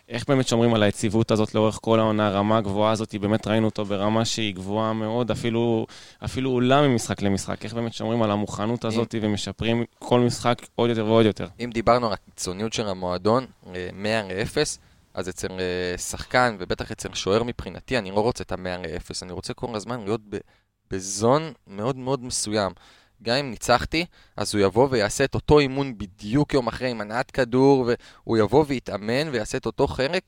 איך 0.09 0.27
באמת 0.27 0.47
שומרים 0.47 0.73
על 0.73 0.83
היציבות 0.83 1.31
הזאת 1.31 1.55
לאורך 1.55 1.79
כל 1.81 1.99
העונה, 1.99 2.27
הרמה 2.27 2.57
הגבוהה 2.57 2.91
הזאת, 2.91 3.15
באמת 3.15 3.47
ראינו 3.47 3.65
אותו 3.65 3.85
ברמה 3.85 4.25
שהיא 4.25 4.55
גבוהה 4.55 4.93
מאוד, 4.93 5.31
אפילו, 5.31 5.85
אפילו 6.25 6.49
עולה 6.51 6.87
ממשחק 6.87 7.21
למשחק. 7.21 7.65
איך 7.65 7.73
באמת 7.73 7.93
שומרים 7.93 8.21
על 8.23 8.31
המוכנות 8.31 8.85
הזאת 8.85 9.15
אם... 9.15 9.19
ומשפרים 9.23 9.83
כל 9.99 10.19
משחק 10.19 10.61
עוד 10.75 10.89
יותר 10.89 11.05
ועוד 11.05 11.25
יותר. 11.25 11.47
אם 11.59 11.69
דיברנו 11.73 12.07
על 12.07 12.13
הקיצוניות 12.13 12.73
של 12.73 12.87
המועדון, 12.87 13.45
100 13.93 14.21
אה, 14.21 14.27
ל-0, 14.27 14.57
אז 15.13 15.29
אצל 15.29 15.51
אה, 15.51 15.97
שחקן, 15.97 16.55
ובטח 16.59 16.91
אצל 16.91 17.13
שוער 17.13 17.43
מבחינתי, 17.43 17.97
אני 17.97 18.11
לא 18.11 18.19
רוצה 18.19 18.43
את 18.43 18.51
ה-100 18.51 18.57
ל-0, 18.57 19.11
אני 19.21 19.31
רוצה 19.31 19.53
כל 19.53 19.75
הזמן 19.75 20.03
להיות 20.03 20.21
בזון 20.91 21.51
מאוד 21.67 21.97
מאוד 21.97 22.23
מסוים. 22.23 22.71
גם 23.23 23.35
אם 23.35 23.49
ניצחתי, 23.49 24.05
אז 24.37 24.55
הוא 24.55 24.63
יבוא 24.63 24.87
ויעשה 24.91 25.23
את 25.23 25.35
אותו 25.35 25.59
אימון 25.59 25.97
בדיוק 25.97 26.53
יום 26.53 26.67
אחרי 26.67 26.89
עם 26.89 27.01
הנעת 27.01 27.31
כדור, 27.31 27.89
והוא 28.25 28.37
יבוא 28.37 28.65
ויתאמן 28.67 29.29
ויעשה 29.31 29.57
את 29.57 29.65
אותו 29.65 29.87
חלק, 29.87 30.23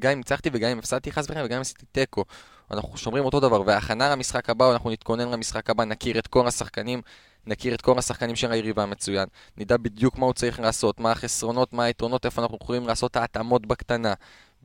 גם 0.00 0.10
אם 0.10 0.18
ניצחתי 0.18 0.50
וגם 0.52 0.70
אם 0.70 0.78
הפסדתי 0.78 1.12
חס 1.12 1.24
וחלילה 1.24 1.44
וגם 1.44 1.56
אם 1.56 1.60
עשיתי 1.60 1.86
תיקו. 1.92 2.24
אנחנו 2.70 2.96
שומרים 2.96 3.24
אותו 3.24 3.40
דבר, 3.40 3.62
וההכנה 3.66 4.10
למשחק 4.10 4.50
הבא, 4.50 4.72
אנחנו 4.72 4.90
נתכונן 4.90 5.28
למשחק 5.28 5.70
הבא, 5.70 5.84
נכיר 5.84 6.18
את 6.18 6.26
כל 6.26 6.46
השחקנים, 6.46 7.02
נכיר 7.46 7.74
את 7.74 7.80
כל 7.80 7.98
השחקנים 7.98 8.36
של 8.36 8.52
היריבה 8.52 8.82
המצוין, 8.82 9.28
נדע 9.58 9.76
בדיוק 9.76 10.18
מה 10.18 10.26
הוא 10.26 10.32
צריך 10.32 10.60
לעשות, 10.60 11.00
מה 11.00 11.12
החסרונות, 11.12 11.72
מה 11.72 11.84
היתרונות, 11.84 12.26
איפה 12.26 12.42
אנחנו 12.42 12.58
יכולים 12.62 12.86
לעשות 12.86 13.16
ההתאמות 13.16 13.66
בקטנה. 13.66 14.14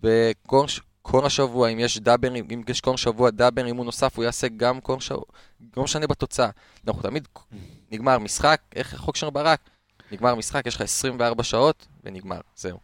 וכל 0.03 0.65
כל 1.11 1.25
השבוע, 1.25 1.69
אם 1.69 1.79
יש 1.79 1.99
דאבר, 1.99 2.35
אם 2.35 2.61
יש 2.69 2.81
כל 2.81 2.97
שבוע 2.97 3.29
דאבר 3.29 3.65
אימון 3.65 3.85
נוסף, 3.85 4.17
הוא 4.17 4.25
יעשה 4.25 4.47
גם 4.57 4.81
כל 4.81 4.99
שבוע, 4.99 5.23
לא 5.77 5.83
משנה 5.83 6.07
בתוצאה. 6.07 6.49
אנחנו 6.87 7.01
תמיד, 7.01 7.27
נגמר 7.91 8.19
משחק, 8.19 8.61
איך 8.75 8.93
החוק 8.93 9.15
שלנו 9.15 9.31
ברק? 9.31 9.59
נגמר 10.11 10.35
משחק, 10.35 10.65
יש 10.65 10.75
לך 10.75 10.81
24 10.81 11.43
שעות, 11.43 11.87
ונגמר, 12.03 12.39
זהו. 12.55 12.79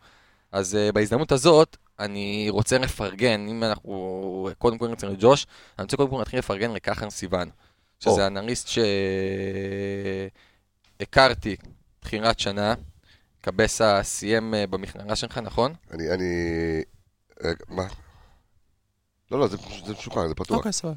אז 0.51 0.77
uh, 0.89 0.91
בהזדמנות 0.91 1.31
הזאת, 1.31 1.77
אני 1.99 2.47
רוצה 2.49 2.77
לפרגן, 2.77 3.47
אם 3.47 3.63
אנחנו 3.63 4.49
קודם 4.57 4.77
כל 4.77 4.88
נרצה 4.88 5.07
לג'וש, 5.07 5.47
אני 5.79 5.83
רוצה 5.83 5.97
קודם 5.97 6.09
כל 6.09 6.17
להתחיל 6.17 6.39
לפרגן 6.39 6.71
לכחן 6.71 7.09
סיוון, 7.09 7.49
שזה 7.99 8.25
oh. 8.25 8.27
אנליסט 8.27 8.69
שהכרתי 10.99 11.55
תחילת 11.99 12.39
שנה, 12.39 12.73
קבסה 13.41 14.03
סיים 14.03 14.53
uh, 14.53 14.67
במכללה 14.67 15.15
שלך, 15.15 15.38
נכון? 15.38 15.73
אני, 15.91 16.12
אני... 16.12 16.33
רגע, 17.43 17.65
מה? 17.69 17.88
לא, 19.31 19.39
לא, 19.39 19.47
זה 19.47 19.57
משוחרר, 19.99 20.27
זה 20.27 20.36
פתוח. 20.36 20.57
אוקיי, 20.57 20.73
סבבה. 20.73 20.93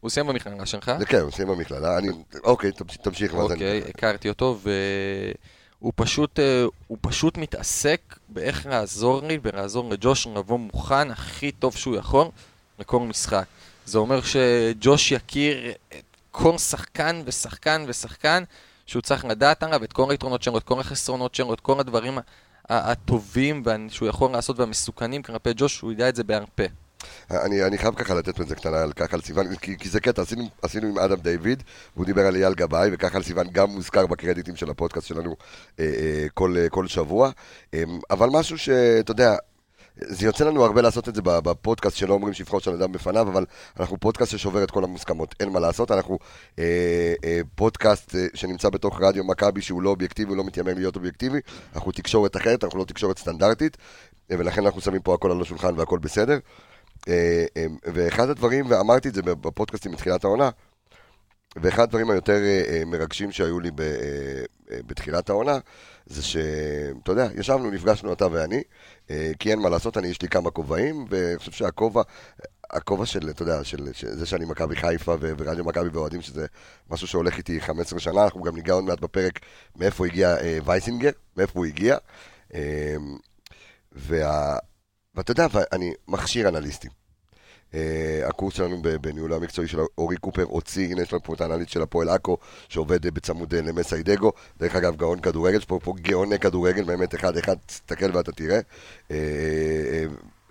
הוא 0.00 0.10
סיים 0.10 0.26
במכללה 0.26 0.66
שלך? 0.66 0.92
זה 0.98 1.06
כן, 1.06 1.20
הוא 1.20 1.30
סיים 1.30 1.48
במכללה. 1.48 1.98
אוקיי, 2.44 2.72
תמשיך. 3.02 3.34
אוקיי, 3.34 3.82
הכרתי 3.88 4.28
אותו, 4.28 4.58
והוא 5.80 5.92
פשוט, 5.96 6.38
אה, 6.38 6.64
הוא 6.86 6.98
פשוט 7.00 7.38
מתעסק 7.38 8.00
באיך 8.28 8.66
לעזור 8.66 9.22
לי 9.22 9.38
ולעזור 9.42 9.90
לג'וש 9.90 10.26
לבוא 10.26 10.58
מוכן 10.58 11.10
הכי 11.10 11.52
טוב 11.52 11.76
שהוא 11.76 11.96
יכול 11.96 12.26
לכל 12.78 13.00
משחק. 13.00 13.44
זה 13.86 13.98
אומר 13.98 14.20
שג'וש 14.20 15.12
יכיר 15.12 15.72
את 15.88 16.04
כל 16.30 16.58
שחקן 16.58 17.22
ושחקן 17.24 17.84
ושחקן 17.88 18.44
שהוא 18.86 19.02
צריך 19.02 19.24
לדעת 19.24 19.62
עליו, 19.62 19.84
את 19.84 19.92
כל 19.92 20.10
היתרונות 20.10 20.42
שלו, 20.42 20.58
את 20.58 20.62
כל 20.62 20.80
החסרונות 20.80 21.34
שלו, 21.34 21.54
את 21.54 21.60
כל 21.60 21.80
הדברים 21.80 22.18
הטובים 22.68 23.62
שהוא 23.88 24.08
יכול 24.08 24.30
לעשות 24.30 24.58
והמסוכנים 24.58 25.22
כלפי 25.22 25.50
ג'וש, 25.56 25.80
הוא 25.80 25.92
ידע 25.92 26.08
את 26.08 26.16
זה 26.16 26.24
בעל 26.24 26.44
פה. 26.54 26.64
אני, 27.30 27.64
אני 27.64 27.78
חייב 27.78 27.94
ככה 27.94 28.14
לתת 28.14 28.38
מזה 28.38 28.54
קטנה 28.54 28.82
על 28.82 28.92
ככה 28.92 29.16
על 29.16 29.22
סיוון, 29.22 29.56
כי, 29.56 29.78
כי 29.78 29.88
זה 29.88 30.00
קטע, 30.00 30.22
עשינו, 30.22 30.48
עשינו 30.62 30.88
עם 30.88 30.98
אדם 30.98 31.16
דיוויד, 31.16 31.62
והוא 31.96 32.06
דיבר 32.06 32.26
על 32.26 32.36
אייל 32.36 32.54
גבאי, 32.54 32.90
וככה 32.92 33.16
על 33.16 33.22
סיוון 33.22 33.46
גם 33.52 33.70
מוזכר 33.70 34.06
בקרדיטים 34.06 34.56
של 34.56 34.70
הפודקאסט 34.70 35.06
שלנו 35.06 35.36
אה, 35.80 35.84
אה, 35.84 36.26
כל, 36.34 36.54
אה, 36.58 36.68
כל 36.68 36.86
שבוע. 36.86 37.30
אה, 37.74 37.82
אבל 38.10 38.28
משהו 38.32 38.58
שאתה 38.58 39.10
יודע, 39.10 39.36
זה 39.96 40.26
יוצא 40.26 40.44
לנו 40.44 40.64
הרבה 40.64 40.82
לעשות 40.82 41.08
את 41.08 41.14
זה 41.14 41.22
בפודקאסט 41.24 41.96
שלא 41.96 42.14
אומרים 42.14 42.34
שבחו 42.34 42.60
של 42.60 42.70
אדם 42.70 42.92
בפניו, 42.92 43.28
אבל 43.28 43.44
אנחנו 43.80 44.00
פודקאסט 44.00 44.32
ששובר 44.32 44.64
את 44.64 44.70
כל 44.70 44.84
המוסכמות, 44.84 45.34
אין 45.40 45.48
מה 45.48 45.60
לעשות, 45.60 45.90
אנחנו 45.90 46.18
אה, 46.58 47.14
אה, 47.24 47.40
פודקאסט 47.54 48.14
אה, 48.14 48.26
שנמצא 48.34 48.68
בתוך 48.70 49.00
רדיו 49.00 49.24
מכבי 49.24 49.62
שהוא 49.62 49.82
לא 49.82 49.90
אובייקטיבי, 49.90 50.30
הוא 50.30 50.36
לא 50.36 50.44
מתיימר 50.44 50.74
להיות 50.74 50.96
אובייקטיבי, 50.96 51.38
אנחנו 51.74 51.92
תקשורת 51.92 52.36
אחרת, 52.36 52.64
אנחנו 52.64 52.78
לא 52.78 52.84
תקשורת 52.84 53.18
סטנדרטית, 53.18 53.76
אה, 54.30 54.36
ולכן 54.38 54.64
אנחנו 54.64 54.80
שמים 54.80 55.02
פה 55.02 55.14
הכל 55.14 55.30
על 55.30 55.42
השולחן 55.42 55.78
והכל 55.78 55.98
בסדר. 55.98 56.34
אה, 56.34 56.73
ואחד 57.84 58.28
הדברים, 58.28 58.64
ואמרתי 58.68 59.08
את 59.08 59.14
זה 59.14 59.22
בפודקאסטים 59.22 59.92
מתחילת 59.92 60.24
העונה, 60.24 60.50
ואחד 61.56 61.82
הדברים 61.82 62.10
היותר 62.10 62.42
אה, 62.42 62.82
מרגשים 62.86 63.32
שהיו 63.32 63.60
לי 63.60 63.70
בתחילת 64.70 65.30
העונה, 65.30 65.58
זה 66.06 66.22
שאתה 66.22 67.12
יודע, 67.12 67.28
ישבנו, 67.34 67.70
נפגשנו 67.70 68.12
אתה 68.12 68.26
ואני, 68.32 68.62
כי 69.38 69.50
אין 69.50 69.58
מה 69.58 69.68
לעשות, 69.68 69.96
אני, 69.96 70.08
יש 70.08 70.22
לי 70.22 70.28
כמה 70.28 70.50
כובעים, 70.50 71.04
ואני 71.10 71.38
חושב 71.38 71.52
שהכובע, 71.52 72.02
הכובע 72.70 73.06
של, 73.06 73.30
אתה 73.30 73.42
יודע, 73.42 73.64
של, 73.64 73.92
של 73.92 74.08
זה 74.08 74.26
שאני 74.26 74.44
מכבי 74.44 74.76
חיפה 74.76 75.14
ורדיו 75.20 75.64
מכבי 75.64 75.88
ואוהדים, 75.88 76.22
שזה 76.22 76.46
משהו 76.90 77.06
שהולך 77.06 77.38
איתי 77.38 77.60
15 77.60 78.00
שנה, 78.00 78.24
אנחנו 78.24 78.42
גם 78.42 78.54
ניגע 78.54 78.72
עוד 78.72 78.84
מעט 78.84 79.00
בפרק 79.00 79.40
מאיפה 79.76 80.06
הגיע 80.06 80.36
אה, 80.36 80.58
וייסינגר, 80.64 81.10
מאיפה 81.36 81.58
הוא 81.58 81.66
הגיע. 81.66 81.96
אה, 82.54 82.96
וה... 83.92 84.58
ואתה 85.16 85.30
יודע, 85.32 85.46
אני 85.72 85.92
מכשיר 86.08 86.48
אנליסטים. 86.48 86.90
אה, 87.74 88.20
הקורס 88.28 88.54
שלנו 88.54 88.82
בניהול 89.00 89.32
המקצועי 89.32 89.68
של 89.68 89.78
אורי 89.98 90.16
קופר 90.16 90.42
הוציא, 90.42 90.88
הנה 90.90 91.02
יש 91.02 91.12
לנו 91.12 91.22
פה 91.22 91.34
את 91.34 91.40
האנליסט 91.40 91.70
של 91.70 91.82
הפועל 91.82 92.08
עכו, 92.08 92.36
שעובד 92.68 93.04
אה, 93.04 93.10
בצמוד 93.10 93.54
אה, 93.54 93.60
למסיידגו, 93.60 94.32
דרך 94.60 94.76
אגב 94.76 94.96
גאון 94.96 95.20
כדורגל, 95.20 95.56
יש 95.58 95.64
פה, 95.64 95.78
פה 95.82 95.94
גאוני 96.00 96.38
כדורגל, 96.38 96.84
באמת 96.84 97.14
אחד 97.14 97.36
אחד, 97.36 97.56
תסתכל 97.66 98.16
ואתה 98.16 98.32
תראה. 98.32 98.60
אה, 99.10 99.16
אה, 99.16 100.04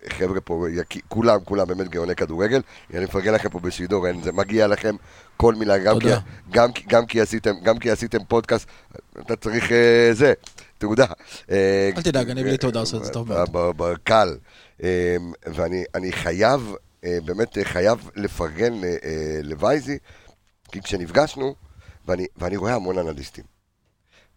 חבר'ה 0.09 0.41
פה, 0.41 0.65
יקי- 0.71 1.01
כולם, 1.07 1.39
כולם 1.43 1.67
באמת 1.67 1.89
גאוני 1.89 2.15
כדורגל. 2.15 2.61
אני 2.93 3.03
מפרגן 3.05 3.33
לכם 3.33 3.49
פה 3.49 3.59
בשידור, 3.59 4.07
אין, 4.07 4.21
זה 4.23 4.31
מגיע 4.31 4.67
לכם 4.67 4.95
כל 5.37 5.55
מילה, 5.55 5.77
גם 5.77 5.99
כי. 5.99 6.07
גם, 6.51 6.69
גם, 6.87 7.05
כי 7.05 7.21
עשיתם, 7.21 7.53
גם 7.63 7.79
כי 7.79 7.91
עשיתם 7.91 8.23
פודקאסט, 8.27 8.67
אתה 9.19 9.35
צריך 9.35 9.71
אה, 9.71 10.09
זה, 10.13 10.33
תעודה. 10.77 11.05
אה, 11.51 11.89
אל 11.97 12.01
תדאג, 12.01 12.29
אני 12.29 12.43
בלי 12.43 12.57
תעודה 12.57 12.79
עושה 12.79 12.97
את 12.97 13.05
זה 13.05 13.11
טוב 13.11 13.29
מאוד. 13.29 13.49
בקל. 13.77 14.37
אה, 14.83 15.15
ואני 15.45 15.83
אני 15.95 16.11
חייב, 16.11 16.73
אה, 17.03 17.17
באמת 17.25 17.57
חייב 17.63 18.09
לפרגן 18.15 18.73
לווייזי, 19.43 19.97
כי 20.71 20.81
כשנפגשנו, 20.81 21.55
ואני, 22.07 22.27
ואני 22.37 22.57
רואה 22.57 22.75
המון 22.75 22.97
אנליסטים, 22.97 23.43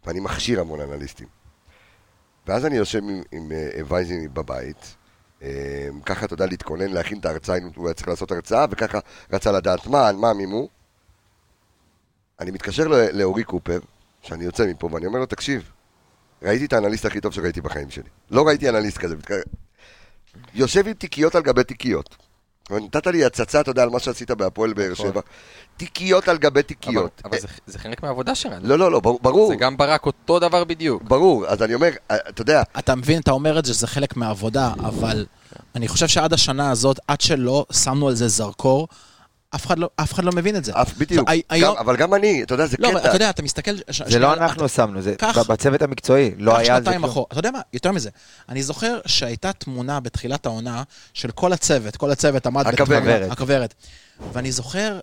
ואני 0.07 0.21
מכשיר 0.21 0.61
המון 0.61 0.81
אנליסטים. 0.81 1.27
ואז 2.47 2.67
אני 2.67 2.77
יושב 2.77 2.99
עם, 2.99 3.23
עם 3.33 3.53
וייזי 3.89 4.29
בבית, 4.29 4.97
ככה, 6.05 6.25
אתה 6.25 6.35
יודע, 6.35 6.47
להתכונן, 6.47 6.91
להכין 6.91 7.19
את 7.19 7.27
ההרצאה, 7.27 7.59
אם 7.59 7.71
הוא 7.77 7.87
היה 7.87 7.95
צריך 7.95 8.09
לעשות 8.09 8.31
הרצאה, 8.33 8.67
וככה 8.71 8.99
רצה 9.33 9.53
לדעת 9.53 9.87
מה, 9.87 10.09
על 10.09 10.17
מה 10.17 10.31
המימו. 10.31 10.69
אני 12.41 12.51
מתקשר 12.51 12.85
לאורי 13.13 13.45
קופר, 13.45 13.79
שאני 14.23 14.45
יוצא 14.45 14.67
מפה, 14.67 14.89
ואני 14.93 15.07
אומר 15.07 15.19
לו, 15.19 15.27
תקשיב, 15.27 15.71
ראיתי 16.43 16.65
את 16.65 16.73
האנליסט 16.73 17.05
הכי 17.05 17.21
טוב 17.21 17.33
שראיתי 17.33 17.61
בחיים 17.61 17.91
שלי. 17.91 18.09
לא 18.31 18.47
ראיתי 18.47 18.69
אנליסט 18.69 18.99
כזה. 18.99 19.17
יושב 20.55 20.87
עם 20.89 20.95
תיקיות 20.95 21.35
על 21.35 21.43
גבי 21.43 21.65
תיקיות. 21.65 22.17
נתת 22.71 23.07
לי 23.07 23.25
הצצה, 23.25 23.61
אתה 23.61 23.71
יודע, 23.71 23.83
על 23.83 23.89
מה 23.89 23.99
שעשית 23.99 24.31
בהפועל 24.31 24.73
באר 24.73 24.95
שבע. 24.95 25.21
תיקיות 25.77 26.29
על 26.29 26.39
גבי 26.39 26.61
אבל, 26.61 26.63
תיקיות. 26.63 27.23
אבל 27.25 27.41
זה, 27.41 27.49
זה 27.67 27.79
חלק 27.79 28.03
מהעבודה 28.03 28.35
שלנו. 28.35 28.69
לא, 28.69 28.79
לא, 28.79 28.93
לא, 28.93 29.01
ברור-. 29.01 29.49
זה 29.49 29.57
גם 29.57 29.77
ברק 29.77 30.07
אותו 30.07 30.39
דבר 30.39 30.65
בדיוק. 30.65 31.03
ברור, 31.03 31.47
אז 31.47 31.63
אני 31.63 31.75
אומר, 31.75 31.91
אתה 32.07 32.43
יודע, 32.43 32.63
אתה 32.79 32.95
מבין, 32.95 33.21
אתה 33.21 33.31
אומר 33.31 33.59
את 33.59 33.65
זה, 33.65 33.75
שזה 33.75 33.87
חלק 33.87 34.17
מהעבודה, 34.17 34.73
אבל 34.79 35.27
אני 35.75 35.89
חושב 35.89 36.09
שעד 36.09 36.33
השנה 36.33 36.71
הזאת, 36.71 36.99
עד 37.09 37.21
שלא 37.21 37.67
שמנו 37.73 38.09
על 38.09 38.15
זה 38.15 38.29
זרקור, 38.29 38.89
אף 39.55 39.67
אחד 39.67 39.79
לא, 39.79 39.91
אף 39.97 40.13
אחד 40.13 40.25
לא 40.25 40.33
מבין 40.33 40.57
את 40.57 40.65
זה. 40.65 40.73
אף 40.75 40.95
בדיוק, 40.99 41.29
הי- 41.29 41.43
היום- 41.51 41.75
גם- 41.77 41.81
אבל 41.81 41.97
גם 41.97 42.15
אני, 42.15 42.43
אתה 42.43 42.55
יודע, 42.55 42.67
זה 42.67 42.77
לא, 42.79 42.89
אבל 42.89 42.97
אתה 42.97 43.07
קטע. 43.07 43.15
יודע, 43.17 43.31
אתה 43.31 43.43
מסתכל... 43.43 43.71
ש- 43.91 44.03
זה 44.03 44.19
לא 44.19 44.33
אתה- 44.35 44.45
אנחנו 44.45 44.69
שמנו, 44.69 45.03
זה 45.03 45.15
קח- 45.19 45.39
בצוות 45.51 45.83
המקצועי, 45.83 46.31
לא 46.39 46.57
היה 46.57 46.77
על 46.77 46.85
זה 46.85 46.91
כלום. 46.99 47.25
אתה 47.33 47.39
יודע 47.39 47.51
מה, 47.51 47.61
יותר 47.73 47.93
מזה, 47.93 48.11
אני 48.49 48.63
זוכר 48.63 49.01
שהייתה 49.07 49.53
תמונה 49.53 50.01
בתחילת 50.01 50.47
העונה 50.47 50.83
של 51.15 51.31
כל 51.31 51.53
הצוות, 51.53 51.97
כל 51.97 52.11
הצוות 52.11 52.47
עמד 52.47 52.67
הכוורת. 52.67 53.03
בתמונה- 53.03 53.33
הכוורת. 53.33 53.75
ואני 54.33 54.53
זוכר 54.53 55.01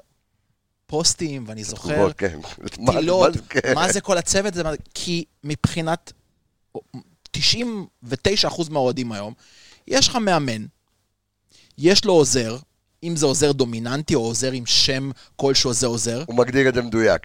פוסטים, 0.85 1.43
ואני 1.47 1.63
זוכר 1.63 1.93
תגובות, 1.93 2.17
כן. 2.17 2.39
מה- 2.79 3.01
זה- 3.33 3.39
כן. 3.49 3.73
מה 3.75 3.91
זה 3.91 4.01
כל 4.01 4.17
הצוות, 4.17 4.53
זה 4.53 4.63
כי 4.93 5.23
מבחינת 5.43 6.13
99% 7.37 8.69
מהאוהדים 8.69 9.11
היום, 9.11 9.33
יש 9.87 10.07
לך 10.07 10.15
מאמן, 10.15 10.65
יש 11.77 12.05
לו 12.05 12.13
עוזר, 12.13 12.57
אם 13.03 13.15
זה 13.15 13.25
עוזר 13.25 13.51
דומיננטי 13.51 14.15
או 14.15 14.21
עוזר 14.21 14.51
עם 14.51 14.65
שם 14.65 15.11
כלשהו 15.35 15.73
זה 15.73 15.87
עוזר, 15.87 16.23
הוא 16.27 16.35
מגדיר 16.35 16.69
את 16.69 16.73
זה 16.75 16.81
מדויק. 16.81 17.21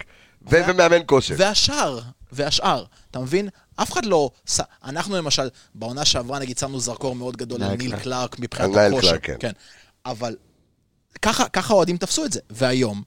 ו- 0.50 0.56
ומאמן 0.68 0.98
כושר. 1.06 1.34
והשאר, 1.38 2.00
והשאר, 2.32 2.84
אתה 3.10 3.18
מבין? 3.18 3.48
אף 3.76 3.92
אחד 3.92 4.04
לא... 4.04 4.30
אנחנו 4.84 5.16
למשל, 5.16 5.48
בעונה 5.74 6.04
שעברה 6.04 6.38
נגיד 6.38 6.58
שמנו 6.58 6.80
זרקור 6.80 7.14
מאוד 7.14 7.36
גדול 7.36 7.62
על 7.62 7.76
ניל 7.76 7.96
קלארק. 7.96 8.38
מבחינת 8.38 8.76
הכושר. 8.76 9.16
כן. 9.22 9.34
כן. 9.40 9.52
אבל 10.06 10.36
ככה 11.22 11.48
ככה 11.48 11.72
האוהדים 11.74 11.96
תפסו 11.96 12.24
את 12.24 12.32
זה. 12.32 12.40
והיום, 12.50 13.02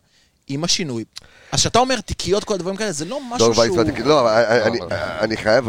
עם 0.47 0.63
השינוי, 0.63 1.03
אז 1.51 1.59
כשאתה 1.59 1.79
אומר 1.79 2.01
תיקיות, 2.01 2.43
כל 2.43 2.53
הדברים 2.53 2.75
כאלה, 2.77 2.91
זה 2.91 3.05
לא 3.05 3.19
משהו 3.29 3.55
וייס 3.55 3.73
שהוא... 3.73 3.83
לא, 4.05 4.29
אני- 4.37 4.61
אני- 4.63 4.81
אבל- 4.81 4.95
אני 5.21 5.37
חייב, 5.37 5.65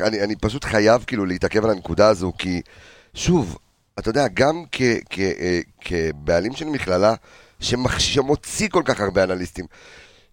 אני 0.00 0.22
אני 0.22 0.36
פשוט 0.36 0.64
חייב 0.64 1.04
כאילו 1.06 1.26
להתעכב 1.26 1.64
על 1.64 1.70
הנקודה 1.70 2.08
הזו, 2.08 2.32
כי 2.38 2.60
שוב, 3.14 3.58
אתה 3.98 4.10
יודע, 4.10 4.26
גם 4.34 4.64
כ- 4.72 4.80
כ- 5.10 5.18
אה, 5.18 5.60
כבעלים 5.80 6.52
של 6.52 6.64
מכללה 6.64 7.14
שמח- 7.60 7.98
שמוציא 7.98 8.68
כל 8.68 8.82
כך 8.84 9.00
הרבה 9.00 9.24
אנליסטים, 9.24 9.64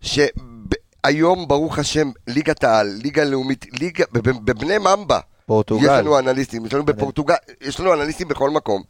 שהיום, 0.01 1.47
ברוך 1.47 1.79
השם, 1.79 2.11
ליגת 2.27 2.63
העל, 2.63 2.87
ליגה 3.03 3.23
לאומית, 3.23 3.65
ליגה, 3.81 4.05
בב- 4.11 4.45
בבני 4.45 4.77
ממבה, 4.77 5.19
פורטוגל. 5.45 5.83
יש 5.83 6.05
לנו 6.05 6.19
אנליסטים, 6.19 6.65
יש 6.65 6.73
לנו 6.73 6.85
בפורטוגל, 6.85 7.35
יש 7.61 7.79
לנו 7.79 7.93
אנליסטים 7.93 8.27
בכל 8.27 8.49
מקום. 8.49 8.83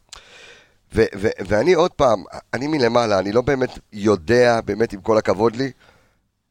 ו- 0.95 1.05
ו- 1.17 1.29
ואני 1.47 1.73
עוד 1.73 1.91
פעם, 1.91 2.23
אני 2.53 2.67
מלמעלה, 2.67 3.19
אני 3.19 3.31
לא 3.31 3.41
באמת 3.41 3.69
יודע, 3.93 4.61
באמת 4.65 4.93
עם 4.93 5.01
כל 5.01 5.17
הכבוד 5.17 5.55
לי, 5.55 5.71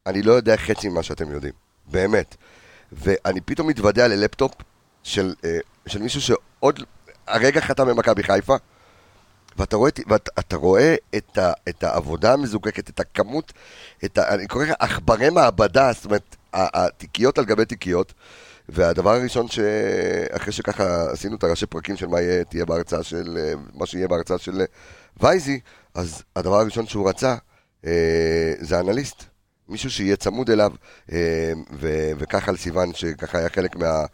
אני 0.07 0.21
לא 0.21 0.31
יודע 0.33 0.57
חצי 0.57 0.89
ממה 0.89 1.03
שאתם 1.03 1.31
יודעים, 1.31 1.53
באמת. 1.91 2.35
ואני 2.91 3.41
פתאום 3.41 3.67
מתוודע 3.67 4.07
ללפטופ 4.07 4.51
של, 5.03 5.33
אה, 5.45 5.57
של 5.87 6.01
מישהו 6.01 6.21
שעוד 6.21 6.79
הרגע 7.27 7.61
חתם 7.61 7.87
במכבי 7.87 8.23
חיפה, 8.23 8.55
ואתה 9.57 9.75
רואה, 9.75 9.91
ואת, 10.07 10.53
רואה 10.53 10.95
את, 11.15 11.37
ה, 11.37 11.51
את 11.69 11.83
העבודה 11.83 12.33
המזוקקת, 12.33 12.89
את 12.89 12.99
הכמות, 12.99 13.53
את 14.05 14.17
ה, 14.17 14.33
אני 14.33 14.47
קורא 14.47 14.65
לך 14.65 14.73
עכברי 14.79 15.29
מעבדה, 15.29 15.93
זאת 15.93 16.05
אומרת, 16.05 16.35
התיקיות 16.53 17.37
על 17.37 17.45
גבי 17.45 17.65
תיקיות. 17.65 18.13
והדבר 18.69 19.09
הראשון 19.09 19.47
שאחרי 19.47 20.53
שככה 20.53 21.11
עשינו 21.11 21.35
את 21.35 21.43
הראשי 21.43 21.65
פרקים 21.65 21.97
של 21.97 22.07
מה 22.07 22.21
יהיה, 22.21 22.43
תהיה 22.43 22.65
בהרצאה 22.65 23.03
של, 23.03 23.37
אה, 23.39 23.53
מה 23.73 23.85
שיהיה 23.85 24.07
בהרצאה 24.07 24.37
של 24.37 24.61
אה, 24.61 24.65
וייזי, 25.17 25.59
אז 25.93 26.23
הדבר 26.35 26.59
הראשון 26.59 26.87
שהוא 26.87 27.09
רצה 27.09 27.35
אה, 27.85 28.53
זה 28.59 28.79
אנליסט. 28.79 29.23
מישהו 29.69 29.91
שיהיה 29.91 30.15
צמוד 30.15 30.49
אליו, 30.49 30.71
אה, 31.11 31.53
וככה 32.17 32.51
על 32.51 32.57
סיוון, 32.57 32.93
שככה 32.93 33.37
היה 33.37 33.49
חלק 33.49 33.75
מה, 33.75 34.05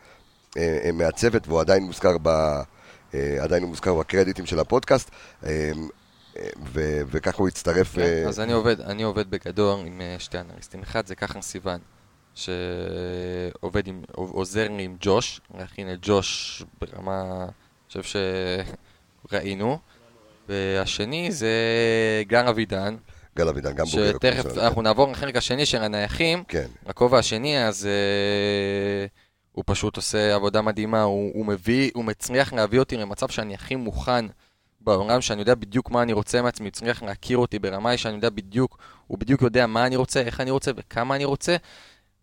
מהצוות, 0.93 1.47
והוא 1.47 1.61
עדיין 1.61 1.83
מוזכר, 1.83 2.17
ב, 2.21 2.29
עדיין 3.13 3.63
הוא 3.63 3.69
מוזכר 3.69 3.95
בקרדיטים 3.95 4.45
של 4.45 4.59
הפודקאסט, 4.59 5.11
אה, 5.43 5.71
אה, 6.37 6.49
ו- 6.65 7.01
וככה 7.07 7.37
הוא 7.37 7.47
הצטרף. 7.47 7.95
כן, 7.95 8.01
אה, 8.01 8.27
אז 8.27 8.39
אני 8.39 8.53
עובד, 8.53 8.81
אני 8.81 9.03
עובד 9.03 9.29
בגדול 9.29 9.79
עם 9.85 10.01
אה, 10.01 10.15
שתי 10.19 10.37
אנליסטים. 10.39 10.81
אחד 10.81 11.07
זה 11.07 11.15
כחן 11.15 11.41
סיוון, 11.41 11.79
שעובד 12.35 13.87
עם, 13.87 14.01
עוזר 14.15 14.67
לי 14.67 14.83
עם 14.83 14.95
ג'וש, 14.99 15.41
להכין 15.57 15.93
את 15.93 15.99
ג'וש 16.01 16.63
ברמה, 16.81 17.43
אני 17.43 18.01
חושב 18.01 18.19
שראינו. 19.29 19.79
והשני 20.49 21.31
זה 21.31 21.53
גל 22.27 22.47
אבידן, 22.47 22.95
גל 23.37 23.47
אבידן, 23.47 23.73
גם 23.73 23.85
בוגר. 23.85 24.13
שתכף 24.13 24.57
אנחנו 24.57 24.81
נעבור 24.81 25.11
לחלק 25.11 25.35
השני 25.35 25.65
של 25.65 25.83
הנייחים. 25.83 26.43
כן. 26.47 26.67
הכובע 26.85 27.17
השני, 27.17 27.65
אז 27.65 27.85
אה, 27.85 29.05
הוא 29.59 29.63
פשוט 29.67 29.95
עושה 29.95 30.35
עבודה 30.35 30.61
מדהימה, 30.61 31.01
הוא, 31.01 31.31
הוא 31.33 31.45
מביא, 31.45 31.91
הוא 31.93 32.05
מצליח 32.05 32.53
להביא 32.53 32.79
אותי 32.79 32.97
למצב 32.97 33.29
שאני 33.29 33.53
הכי 33.53 33.75
מוכן 33.75 34.25
בעולם, 34.81 35.21
שאני 35.21 35.39
יודע 35.39 35.55
בדיוק 35.55 35.91
מה 35.91 36.01
אני 36.01 36.13
רוצה 36.13 36.41
מעצמי, 36.41 36.65
הוא 36.65 36.71
הצליח 36.71 37.03
להכיר 37.03 37.37
אותי 37.37 37.59
ברמה 37.59 37.97
שאני 37.97 38.15
יודע 38.15 38.29
בדיוק, 38.29 38.77
הוא 39.07 39.17
בדיוק 39.17 39.41
יודע 39.41 39.67
מה 39.67 39.85
אני 39.85 39.95
רוצה, 39.95 40.21
איך 40.21 40.41
אני 40.41 40.51
רוצה 40.51 40.71
וכמה 40.75 41.15
אני 41.15 41.25
רוצה, 41.25 41.55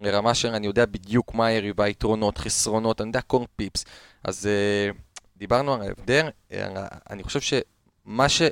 לרמה 0.00 0.34
של 0.34 0.48
אני 0.48 0.66
יודע 0.66 0.86
בדיוק 0.86 1.34
מה 1.34 1.46
היריבה, 1.46 1.88
יתרונות, 1.88 2.38
חסרונות, 2.38 3.00
אני 3.00 3.08
יודע 3.08 3.20
כל 3.20 3.44
פיפס. 3.56 3.84
אז 4.24 4.46
אה, 4.46 4.90
דיברנו 5.36 5.74
על 5.74 5.82
ההבדל, 5.82 6.28
אה, 6.52 6.86
אני 7.10 7.22
חושב 7.22 7.40
שמה 7.40 8.28
ש... 8.28 8.42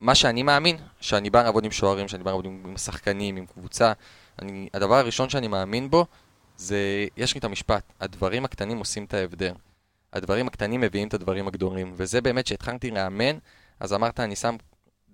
מה 0.00 0.14
שאני 0.14 0.42
מאמין, 0.42 0.76
שאני 1.00 1.30
בא 1.30 1.42
לעבוד 1.42 1.64
עם 1.64 1.70
שוערים, 1.70 2.08
שאני 2.08 2.24
בא 2.24 2.30
לעבוד 2.30 2.44
עם 2.44 2.62
עם 2.66 2.76
שחקנים, 2.76 3.36
עם 3.36 3.46
קבוצה, 3.46 3.92
אני, 4.42 4.68
הדבר 4.74 4.94
הראשון 4.94 5.28
שאני 5.28 5.48
מאמין 5.48 5.90
בו, 5.90 6.06
זה, 6.56 7.06
יש 7.16 7.34
לי 7.34 7.38
את 7.38 7.44
המשפט, 7.44 7.92
הדברים 8.00 8.44
הקטנים 8.44 8.78
עושים 8.78 9.04
את 9.04 9.14
ההבדל. 9.14 9.52
הדברים 10.12 10.46
הקטנים 10.46 10.80
מביאים 10.80 11.08
את 11.08 11.14
הדברים 11.14 11.48
הגדולים, 11.48 11.92
וזה 11.96 12.20
באמת 12.20 12.46
שהתחלתי 12.46 12.90
לאמן, 12.90 13.38
אז 13.80 13.92
אמרת, 13.92 14.20
אני 14.20 14.36
שם 14.36 14.56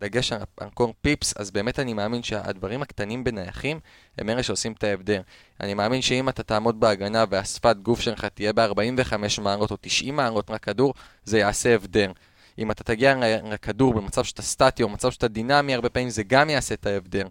דגש 0.00 0.32
על, 0.32 0.70
כל 0.74 0.90
פיפס, 1.00 1.36
אז 1.36 1.50
באמת 1.50 1.78
אני 1.78 1.94
מאמין 1.94 2.22
שהדברים 2.22 2.82
הקטנים 2.82 3.24
בנייחים 3.24 3.80
הם 4.18 4.30
אלה 4.30 4.42
שעושים 4.42 4.72
את 4.72 4.84
ההבדל. 4.84 5.20
אני 5.60 5.74
מאמין 5.74 6.02
שאם 6.02 6.28
אתה 6.28 6.42
תעמוד 6.42 6.80
בהגנה 6.80 7.24
והשפת 7.30 7.76
גוף 7.82 8.00
שלך 8.00 8.24
תהיה 8.24 8.52
ב-45 8.52 9.40
מעלות 9.40 9.70
או 9.70 9.76
90 9.80 10.16
מעלות 10.16 10.50
לכדור, 10.50 10.94
זה 11.24 11.38
יעשה 11.38 11.74
הבדל. 11.74 12.12
אם 12.58 12.70
אתה 12.70 12.84
תגיע 12.84 13.14
לכדור 13.44 13.94
במצב 13.94 14.24
שאתה 14.24 14.42
סטטי 14.42 14.82
או 14.82 14.88
במצב 14.88 15.10
שאתה 15.10 15.28
דינמי, 15.28 15.74
הרבה 15.74 15.88
פעמים 15.88 16.10
זה 16.10 16.22
גם 16.22 16.50
יעשה 16.50 16.74
את 16.74 16.86
ההבדל. 16.86 17.26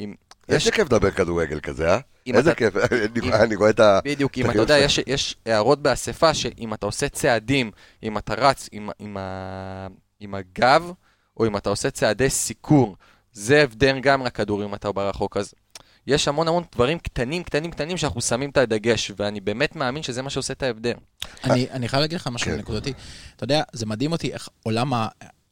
אם... 0.00 0.14
איזה 0.50 0.70
כיף 0.70 0.84
לדבר 0.92 1.10
כדורגל 1.10 1.60
כזה, 1.60 1.90
אה? 1.90 1.98
איזה 2.26 2.54
כיף, 2.54 2.74
אני- 3.32 3.56
רואה 3.56 3.70
את 3.70 3.80
ה... 3.80 3.98
בדיוק, 4.04 4.38
אם 4.38 4.46
את 4.46 4.50
אתה 4.50 4.58
יודע, 4.58 4.78
יש, 4.78 5.00
יש 5.06 5.36
הערות 5.46 5.82
באספה 5.82 6.34
שאם 6.34 6.74
אתה 6.74 6.86
עושה 6.86 7.08
צעדים, 7.08 7.70
אם 8.02 8.18
אתה 8.18 8.34
רץ 8.34 8.68
עם, 10.20 10.34
הגב, 10.34 10.92
או 11.36 11.46
אם 11.46 11.56
אתה 11.56 11.70
עושה 11.70 11.90
צעדי 11.90 12.30
סיקור, 12.30 12.96
זה 13.32 13.62
הבדל 13.62 13.98
גם 14.00 14.26
לכדור 14.26 14.64
אם 14.64 14.74
אתה 14.74 14.92
ברחוק. 14.92 15.36
אז 15.36 15.54
יש 16.06 16.28
המון 16.28 16.48
המון 16.48 16.64
דברים 16.74 16.98
קטנים, 16.98 17.42
קטנים, 17.42 17.70
קטנים 17.70 17.96
שאנחנו 17.96 18.20
שמים 18.20 18.50
את 18.50 18.56
הדגש, 18.56 19.12
ואני 19.16 19.40
באמת 19.40 19.76
מאמין 19.76 20.02
שזה 20.02 20.22
מה 20.22 20.30
שעושה 20.30 20.52
את 20.52 20.62
ההבדל. 20.62 20.94
אני, 21.44 21.70
אני 21.70 21.88
חייב 21.88 22.00
להגיד 22.00 22.20
לך 22.20 22.26
משהו 22.26 22.50
כן. 22.50 22.58
נקודתי. 22.58 22.92
אתה 23.36 23.44
יודע, 23.44 23.62
זה 23.72 23.86
מדהים 23.86 24.12
אותי 24.12 24.32
איך 24.32 24.48
עולם, 24.62 24.92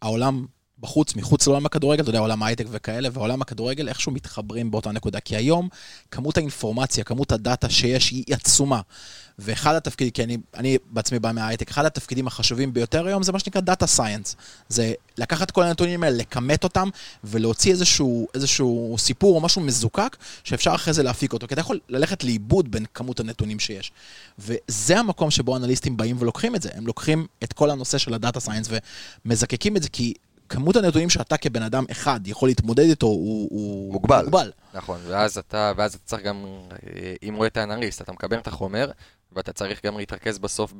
העולם 0.02 0.46
בחוץ, 0.80 1.16
מחוץ 1.16 1.46
לעולם 1.46 1.66
הכדורגל, 1.66 2.02
אתה 2.02 2.10
יודע, 2.10 2.18
עולם 2.18 2.42
ההייטק 2.42 2.66
וכאלה, 2.70 3.08
ועולם 3.12 3.42
הכדורגל 3.42 3.88
איכשהו 3.88 4.12
מתחברים 4.12 4.70
באותה 4.70 4.92
נקודה. 4.92 5.20
כי 5.20 5.36
היום, 5.36 5.68
כמות 6.10 6.36
האינפורמציה, 6.36 7.04
כמות 7.04 7.32
הדאטה 7.32 7.70
שיש 7.70 8.10
היא 8.10 8.24
עצומה. 8.30 8.80
ואחד 9.38 9.74
התפקידים, 9.74 10.10
כי 10.10 10.24
אני, 10.24 10.38
אני 10.54 10.78
בעצמי 10.90 11.18
בא 11.18 11.32
מההייטק, 11.32 11.70
אחד 11.70 11.84
התפקידים 11.84 12.26
החשובים 12.26 12.72
ביותר 12.72 13.06
היום 13.06 13.22
זה 13.22 13.32
מה 13.32 13.38
שנקרא 13.38 13.60
דאטה 13.60 13.86
סייאנס. 13.86 14.36
זה 14.68 14.92
לקחת 15.18 15.50
כל 15.50 15.62
הנתונים 15.62 16.02
האלה, 16.02 16.16
לכמת 16.16 16.64
אותם, 16.64 16.88
ולהוציא 17.24 17.72
איזשהו, 17.72 18.28
איזשהו 18.34 18.96
סיפור 18.98 19.36
או 19.36 19.40
משהו 19.40 19.60
מזוקק, 19.60 20.16
שאפשר 20.44 20.74
אחרי 20.74 20.94
זה 20.94 21.02
להפיק 21.02 21.32
אותו. 21.32 21.46
כי 21.46 21.54
אתה 21.54 21.60
יכול 21.60 21.80
ללכת 21.88 22.24
לאיבוד 22.24 22.70
בין 22.70 22.84
כמות 22.94 23.20
הנתונים 23.20 23.58
שיש. 23.58 23.92
וזה 24.38 24.98
המקום 24.98 25.30
שבו 25.30 25.56
אנליסטים 25.56 25.96
באים 25.96 26.16
ולוקחים 26.18 26.56
את 26.56 26.62
זה. 26.62 26.70
הם 26.74 26.86
לוקחים 26.86 27.26
את 27.44 27.52
כל 27.52 27.70
הנושא 27.70 27.98
של 27.98 28.14
הדאטה 28.14 28.40
סייאנס 28.40 28.68
ומזקקים 29.24 29.76
את 29.76 29.82
זה, 29.82 29.88
כי 29.88 30.14
כמות 30.48 30.76
הנתונים 30.76 31.10
שאתה 31.10 31.36
כבן 31.36 31.62
אדם 31.62 31.84
אחד 31.90 32.20
יכול 32.26 32.48
להתמודד 32.48 32.84
איתו 32.84 33.06
הוא, 33.06 33.48
הוא 33.50 33.92
מוגבל. 33.92 34.24
מוגבל. 34.24 34.52
נכון, 34.74 35.00
ואז 35.08 35.38
אתה, 35.38 35.72
ואז 35.76 35.94
אתה 35.94 36.04
צריך 36.04 36.22
גם, 36.22 36.44
אה, 36.72 37.14
אם 37.28 37.34
רואה 37.36 37.48
את 37.48 37.56
האנליסט, 37.56 38.02
אתה 38.02 38.12
מקבל 38.12 38.38
את 38.38 38.46
החומר, 38.46 38.90
ואתה 39.32 39.52
צריך 39.52 39.86
גם 39.86 39.98
להתרכז 39.98 40.38
בסוף 40.38 40.72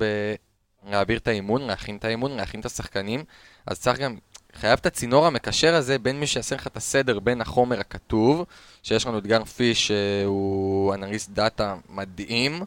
בלהעביר 0.85 1.19
את 1.19 1.29
האימון, 1.29 1.63
להכין 1.63 1.97
את 1.97 2.05
האימון, 2.05 2.37
להכין 2.37 2.61
את 2.61 2.67
השחקנים, 2.67 3.25
אז 3.67 3.81
צריך 3.81 3.99
גם, 3.99 4.17
חייב 4.53 4.79
את 4.81 4.87
הצינור 4.87 5.27
המקשר 5.27 5.75
הזה 5.75 5.99
בין 5.99 6.21
מי 6.21 6.27
שיעשה 6.27 6.55
לך 6.55 6.67
את 6.67 6.77
הסדר 6.77 7.19
בין 7.19 7.41
החומר 7.41 7.81
הכתוב, 7.81 8.45
שיש 8.83 9.07
לנו 9.07 9.19
את 9.19 9.27
גר 9.27 9.45
פיש, 9.45 9.89
שהוא 9.89 10.95
אנליסט 10.95 11.31
דאטה 11.31 11.77
מדהים, 11.89 12.63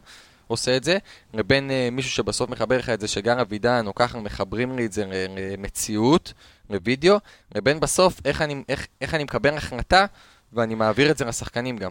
עושה 0.52 0.76
את 0.76 0.84
זה, 0.84 0.98
לבין 1.34 1.70
uh, 1.70 1.94
מישהו 1.94 2.10
שבסוף 2.10 2.50
מחבר 2.50 2.78
לך 2.78 2.88
את 2.90 3.00
זה, 3.00 3.08
שגר 3.08 3.40
אבידן, 3.40 3.86
או 3.86 3.94
ככה 3.94 4.18
מחברים 4.18 4.76
לי 4.76 4.86
את 4.86 4.92
זה 4.92 5.04
למציאות, 5.08 6.32
לוידאו, 6.70 7.18
לבין 7.54 7.80
בסוף 7.80 8.20
איך 8.24 8.42
אני, 8.42 8.62
איך, 8.68 8.86
איך 9.00 9.14
אני 9.14 9.24
מקבל 9.24 9.56
החלטה 9.56 10.06
ואני 10.52 10.74
מעביר 10.74 11.10
את 11.10 11.18
זה 11.18 11.24
לשחקנים 11.24 11.76
גם. 11.76 11.90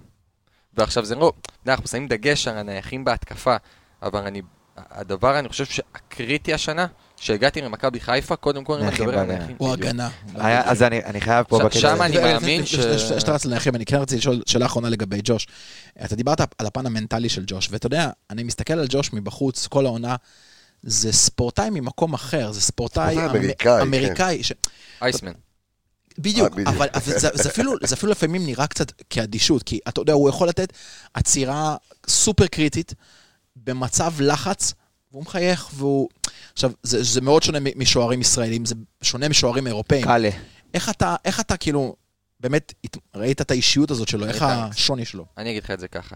ועכשיו 0.73 1.05
זה 1.05 1.15
לא, 1.15 1.33
אנחנו 1.67 1.87
שמים 1.87 2.07
דגש 2.07 2.47
על 2.47 2.57
הנייחים 2.57 3.05
בהתקפה, 3.05 3.55
אבל 4.01 4.21
אני, 4.21 4.41
הדבר, 4.77 5.39
אני 5.39 5.49
חושב 5.49 5.65
שהקריטי 5.65 6.53
השנה, 6.53 6.87
שהגעתי 7.17 7.61
למכבי 7.61 7.99
חיפה, 7.99 8.35
קודם 8.35 8.63
כל 8.63 8.73
אני 8.73 8.91
מדבר 8.91 9.19
על 9.19 9.29
הנייחים. 9.31 9.55
הוא 9.59 9.73
הגנה. 9.73 10.09
אז 10.35 10.83
אני 10.83 11.21
חייב 11.21 11.45
פה 11.49 11.59
בקטע 11.59 11.79
שם 11.79 12.01
אני 12.01 12.17
מאמין 12.17 12.65
ש... 12.65 12.75
שאתה 12.75 13.31
רץ 13.31 13.45
לנייחים, 13.45 13.75
אני 13.75 13.85
כן 13.85 13.97
רציתי 13.97 14.17
לשאול 14.19 14.41
שאלה 14.45 14.65
אחרונה 14.65 14.89
לגבי 14.89 15.19
ג'וש. 15.23 15.47
אתה 16.05 16.15
דיברת 16.15 16.41
על 16.57 16.67
הפן 16.67 16.85
המנטלי 16.85 17.29
של 17.29 17.43
ג'וש, 17.47 17.67
ואתה 17.71 17.87
יודע, 17.87 18.09
אני 18.29 18.43
מסתכל 18.43 18.73
על 18.73 18.85
ג'וש 18.89 19.13
מבחוץ, 19.13 19.67
כל 19.67 19.85
העונה, 19.85 20.15
זה 20.83 21.13
ספורטאי 21.13 21.69
ממקום 21.69 22.13
אחר, 22.13 22.51
זה 22.51 22.61
ספורטאי 22.61 23.25
אמריקאי, 23.25 23.81
אמריקאי. 23.81 24.41
אייסמן. 25.01 25.31
בדיוק, 26.17 26.59
אבל 26.65 26.87
זה, 27.03 27.29
זה, 27.33 27.49
אפילו, 27.49 27.73
זה 27.83 27.95
אפילו 27.95 28.11
לפעמים 28.11 28.45
נראה 28.45 28.67
קצת 28.67 28.91
כאדישות, 29.09 29.63
כי 29.63 29.79
אתה 29.87 30.01
יודע, 30.01 30.13
הוא 30.13 30.29
יכול 30.29 30.47
לתת 30.47 30.73
עצירה 31.13 31.75
סופר 32.07 32.47
קריטית 32.47 32.93
במצב 33.55 34.13
לחץ, 34.19 34.73
והוא 35.11 35.23
מחייך, 35.23 35.69
והוא... 35.73 36.09
עכשיו, 36.53 36.71
זה, 36.83 37.03
זה 37.03 37.21
מאוד 37.21 37.43
שונה 37.43 37.59
משוערים 37.75 38.21
ישראלים, 38.21 38.65
זה 38.65 38.75
שונה 39.01 39.29
משוערים 39.29 39.67
אירופאים. 39.67 40.05
קאלה. 40.05 40.29
איך 40.73 40.89
אתה, 40.89 41.15
איך 41.25 41.39
אתה 41.39 41.57
כאילו, 41.57 41.95
באמת, 42.39 42.73
ראית 43.15 43.41
את 43.41 43.51
האישיות 43.51 43.91
הזאת 43.91 44.07
שלו, 44.07 44.27
איך 44.27 44.41
השוני 44.41 45.05
שלו? 45.05 45.25
אני 45.37 45.51
אגיד 45.51 45.63
לך 45.63 45.71
את 45.71 45.79
זה 45.79 45.87
ככה. 45.87 46.15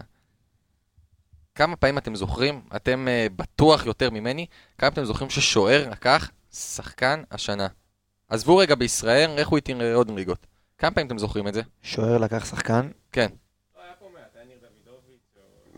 כמה 1.56 1.76
פעמים 1.76 1.98
אתם 1.98 2.14
זוכרים, 2.14 2.60
אתם 2.76 3.06
uh, 3.08 3.32
בטוח 3.36 3.86
יותר 3.86 4.10
ממני, 4.10 4.46
כמה 4.78 4.88
אתם 4.88 5.04
זוכרים 5.04 5.30
ששוער 5.30 5.88
לקח 5.90 6.30
שחקן 6.52 7.22
השנה. 7.30 7.66
עזבו 8.28 8.56
רגע 8.56 8.74
בישראל, 8.74 9.30
איך 9.38 9.48
הוא 9.48 9.56
איתי 9.56 9.74
עוד 9.94 10.10
ליגות. 10.10 10.46
כמה 10.78 10.90
פעמים 10.90 11.06
אתם 11.06 11.18
זוכרים 11.18 11.48
את 11.48 11.54
זה? 11.54 11.62
שוער 11.82 12.18
לקח 12.18 12.46
שחקן? 12.50 12.88
כן. 13.12 13.26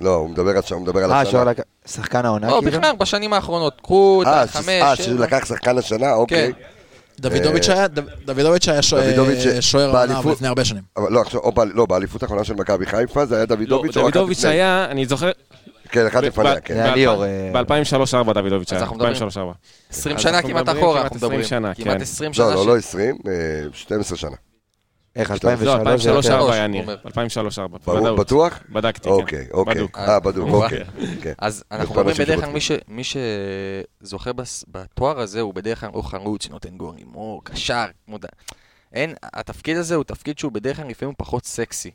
לא, 0.01 0.15
הוא 0.15 0.31
מדבר 0.31 0.51
על 0.51 0.63
הוא 0.71 0.83
מדבר 0.83 1.05
על 1.05 1.13
השנה. 1.13 1.19
אה, 1.21 1.27
שוער 1.27 1.45
לקח... 1.45 1.63
שחקן 1.87 2.25
העונה 2.25 2.47
כאילו? 2.47 2.71
לא, 2.71 2.79
בכלל, 2.79 2.97
בשנים 2.97 3.33
האחרונות. 3.33 3.81
קחו 3.81 4.23
את 4.23 4.27
החמש, 4.27 4.69
אה, 4.69 4.97
שהוא 4.97 5.21
לקח 5.21 5.45
שחקן 5.45 5.79
השנה? 5.79 6.13
אוקיי. 6.13 6.53
כן. 6.53 6.61
דוידוביץ' 7.21 8.69
היה, 8.69 8.83
שוער 9.61 9.97
העונה 9.97 10.21
לפני 10.33 10.49
הרבה 10.49 10.65
שנים. 10.65 10.83
לא, 10.97 11.23
לא, 11.75 11.87
באליפות 11.87 12.23
האחרונה 12.23 12.45
של 12.45 12.55
מכבי 12.55 12.87
חיפה 12.87 13.27
זה 13.27 13.37
היה 13.37 13.47
דוידוביץ'. 13.47 13.97
לא, 13.97 14.03
דוידוביץ' 14.03 14.45
היה, 14.45 14.87
אני 14.91 15.07
זוכר, 15.07 15.31
כן, 15.89 16.07
אחד 16.07 16.25
לפניה, 16.25 16.61
כן. 16.61 16.75
היה 16.75 16.95
ליאור. 16.95 17.25
ב-2003-2004 17.53 18.33
דוידוביץ' 18.33 18.73
היה. 18.73 18.79
אז 18.79 18.83
אנחנו 18.83 18.97
מדברים 18.97 19.15
20 19.91 20.19
שנה 20.19 20.43
כמעט 20.43 20.69
אחורה, 20.69 21.03
אנחנו 21.03 21.17
מדברים. 21.17 21.41
כמעט 21.77 22.01
20 22.01 22.33
שנה. 22.33 22.47
לא, 22.47 22.55
לא, 22.55 22.67
לא 22.67 22.77
20, 22.77 23.19
12 23.73 24.19
שנה. 24.19 24.37
איך, 25.17 25.31
לא, 25.31 25.35
2003? 25.53 26.27
2003-2004 26.27 26.53
היה 26.53 26.67
ניר. 26.67 26.97
2003-2004. 27.87 27.91
בטוח? 28.19 28.59
בדקתי, 28.69 29.09
כן. 29.09 29.11
אוקיי, 29.11 29.47
אוקיי. 29.53 29.85
אה, 29.97 30.21
בדוק, 30.21 30.49
אוקיי. 30.49 30.85
אז 31.39 31.65
אנחנו 31.73 31.95
מדברים 31.95 32.17
בדרך 32.19 32.45
כלל, 32.45 32.53
מי 32.89 33.03
שזוכה 33.05 34.31
בתואר 34.69 35.21
הזה, 35.21 35.41
הוא 35.41 35.55
בדרך 35.55 35.81
כלל 35.81 35.91
או 35.95 36.03
חרוץ 36.03 36.45
שנותן 36.45 36.77
גולים, 36.77 37.15
או 37.15 37.41
קשר, 37.45 37.85
אין, 38.93 39.15
התפקיד 39.23 39.77
הזה 39.77 39.95
הוא 39.95 40.05
תפקיד 40.05 40.39
שהוא 40.39 40.53
בדרך 40.53 40.77
כלל 40.77 40.87
לפעמים 40.89 41.15
פחות 41.19 41.47
סקסי. 41.47 41.91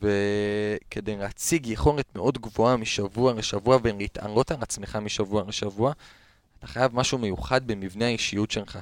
וכדי 0.00 1.16
להציג 1.16 1.66
יכולת 1.66 2.14
מאוד 2.14 2.38
גבוהה 2.38 2.76
משבוע 2.76 3.32
לשבוע 3.32 3.78
ולהתעלות 3.82 4.50
על 4.50 4.56
עצמך 4.60 4.98
משבוע 5.02 5.44
לשבוע, 5.48 5.92
אתה 6.58 6.66
חייב 6.66 6.94
משהו 6.94 7.18
מיוחד 7.18 7.66
במבנה 7.66 8.04
האישיות 8.04 8.50
שלך. 8.50 8.78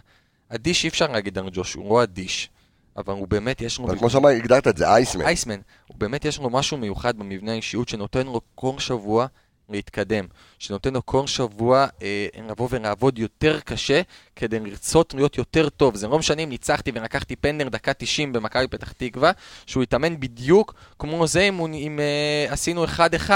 אדיש 0.48 0.84
אי 0.84 0.88
אפשר 0.88 1.06
להגיד 1.06 1.38
על 1.38 1.48
ג'וש, 1.52 1.74
הוא 1.74 1.90
לא 1.90 2.02
אדיש. 2.02 2.50
אבל 2.96 3.14
הוא 3.14 3.28
באמת 3.28 3.60
יש 3.60 3.78
לו... 3.78 3.84
אבל 3.84 3.98
כמו 3.98 4.10
שאמר, 4.10 4.28
הגדרת 4.28 4.68
את 4.68 4.76
זה, 4.76 4.88
אייסמן. 4.88 5.24
אייסמן. 5.24 5.60
הוא 5.86 5.96
באמת 5.98 6.24
יש 6.24 6.38
לו 6.38 6.50
משהו 6.50 6.76
מיוחד 6.76 7.18
במבנה 7.18 7.52
האישיות 7.52 7.88
שנותן 7.88 8.26
לו 8.26 8.40
כל 8.54 8.78
שבוע 8.78 9.26
להתקדם, 9.70 10.26
שנותן 10.58 10.94
לו 10.94 11.06
כל 11.06 11.26
שבוע 11.26 11.86
אה, 12.02 12.26
לבוא 12.48 12.68
ולעבוד 12.70 13.18
יותר 13.18 13.60
קשה 13.60 14.00
כדי 14.36 14.60
לרצות 14.60 15.14
להיות 15.14 15.38
יותר 15.38 15.68
טוב. 15.68 15.96
זה 15.96 16.08
לא 16.08 16.18
משנה 16.18 16.42
אם 16.42 16.48
ניצחתי 16.48 16.90
ולקחתי 16.94 17.36
פנדר 17.36 17.68
דקה 17.68 17.92
90 17.92 18.32
במכבי 18.32 18.68
פתח 18.68 18.92
תקווה, 18.92 19.32
שהוא 19.66 19.82
יתאמן 19.82 20.20
בדיוק 20.20 20.74
כמו 20.98 21.26
זה 21.26 21.40
אם, 21.40 21.60
אם, 21.74 22.00
אה, 22.00 22.52
עשינו 22.52 22.84
1-1 22.84 23.30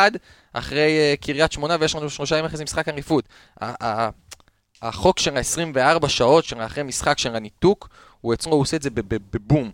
אחרי 0.52 0.98
אה, 0.98 1.14
קריית 1.20 1.52
שמונה 1.52 1.76
ויש 1.80 1.94
לנו 1.94 2.10
שלושה 2.10 2.34
ימים 2.34 2.44
אחרי 2.44 2.56
זה 2.56 2.64
משחק 2.64 2.88
אליפות. 2.88 3.24
החוק 4.82 5.18
של 5.18 5.36
ה-24 5.36 6.08
שעות 6.08 6.44
של 6.44 6.60
אחרי 6.60 6.82
משחק 6.82 7.18
של 7.18 7.36
הניתוק, 7.36 7.88
הוא 8.20 8.34
הוא 8.44 8.60
עושה 8.60 8.76
את 8.76 8.82
זה 8.82 8.90
בבום. 8.94 9.70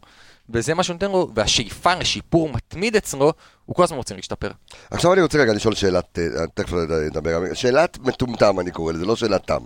וזה 0.50 0.74
מה 0.74 0.82
שנותן 0.82 1.10
לו, 1.10 1.30
והשאיפה 1.34 1.94
לשיפור 1.94 2.48
מתמיד 2.48 2.96
אצלו, 2.96 3.32
הוא 3.66 3.76
כל 3.76 3.82
הזמן 3.82 3.96
רוצה 3.96 4.14
להשתפר. 4.14 4.50
עכשיו 4.90 5.12
אני 5.12 5.22
רוצה 5.22 5.38
רגע 5.38 5.52
לשאול 5.52 5.74
שאלת, 5.74 6.18
אה, 6.18 6.46
תכף 6.54 6.72
נדבר, 7.06 7.54
שאלת 7.54 7.98
מטומטם 7.98 8.60
אני 8.60 8.70
קורא 8.70 8.92
לזה, 8.92 9.06
לא 9.06 9.16
שאלת 9.16 9.46
תם. 9.46 9.60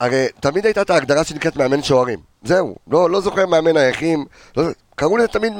הרי 0.00 0.26
תמיד 0.40 0.64
הייתה 0.64 0.82
את 0.82 0.90
ההגדרה 0.90 1.24
שנקראת 1.24 1.56
מאמן 1.56 1.82
שוערים, 1.82 2.18
זהו, 2.44 2.76
לא, 2.86 3.10
לא 3.10 3.20
זוכר 3.20 3.46
מאמן 3.46 3.72
נייחים, 3.72 4.24
לא, 4.56 4.64
קראו 4.94 5.16
לזה 5.16 5.28
תמיד 5.28 5.52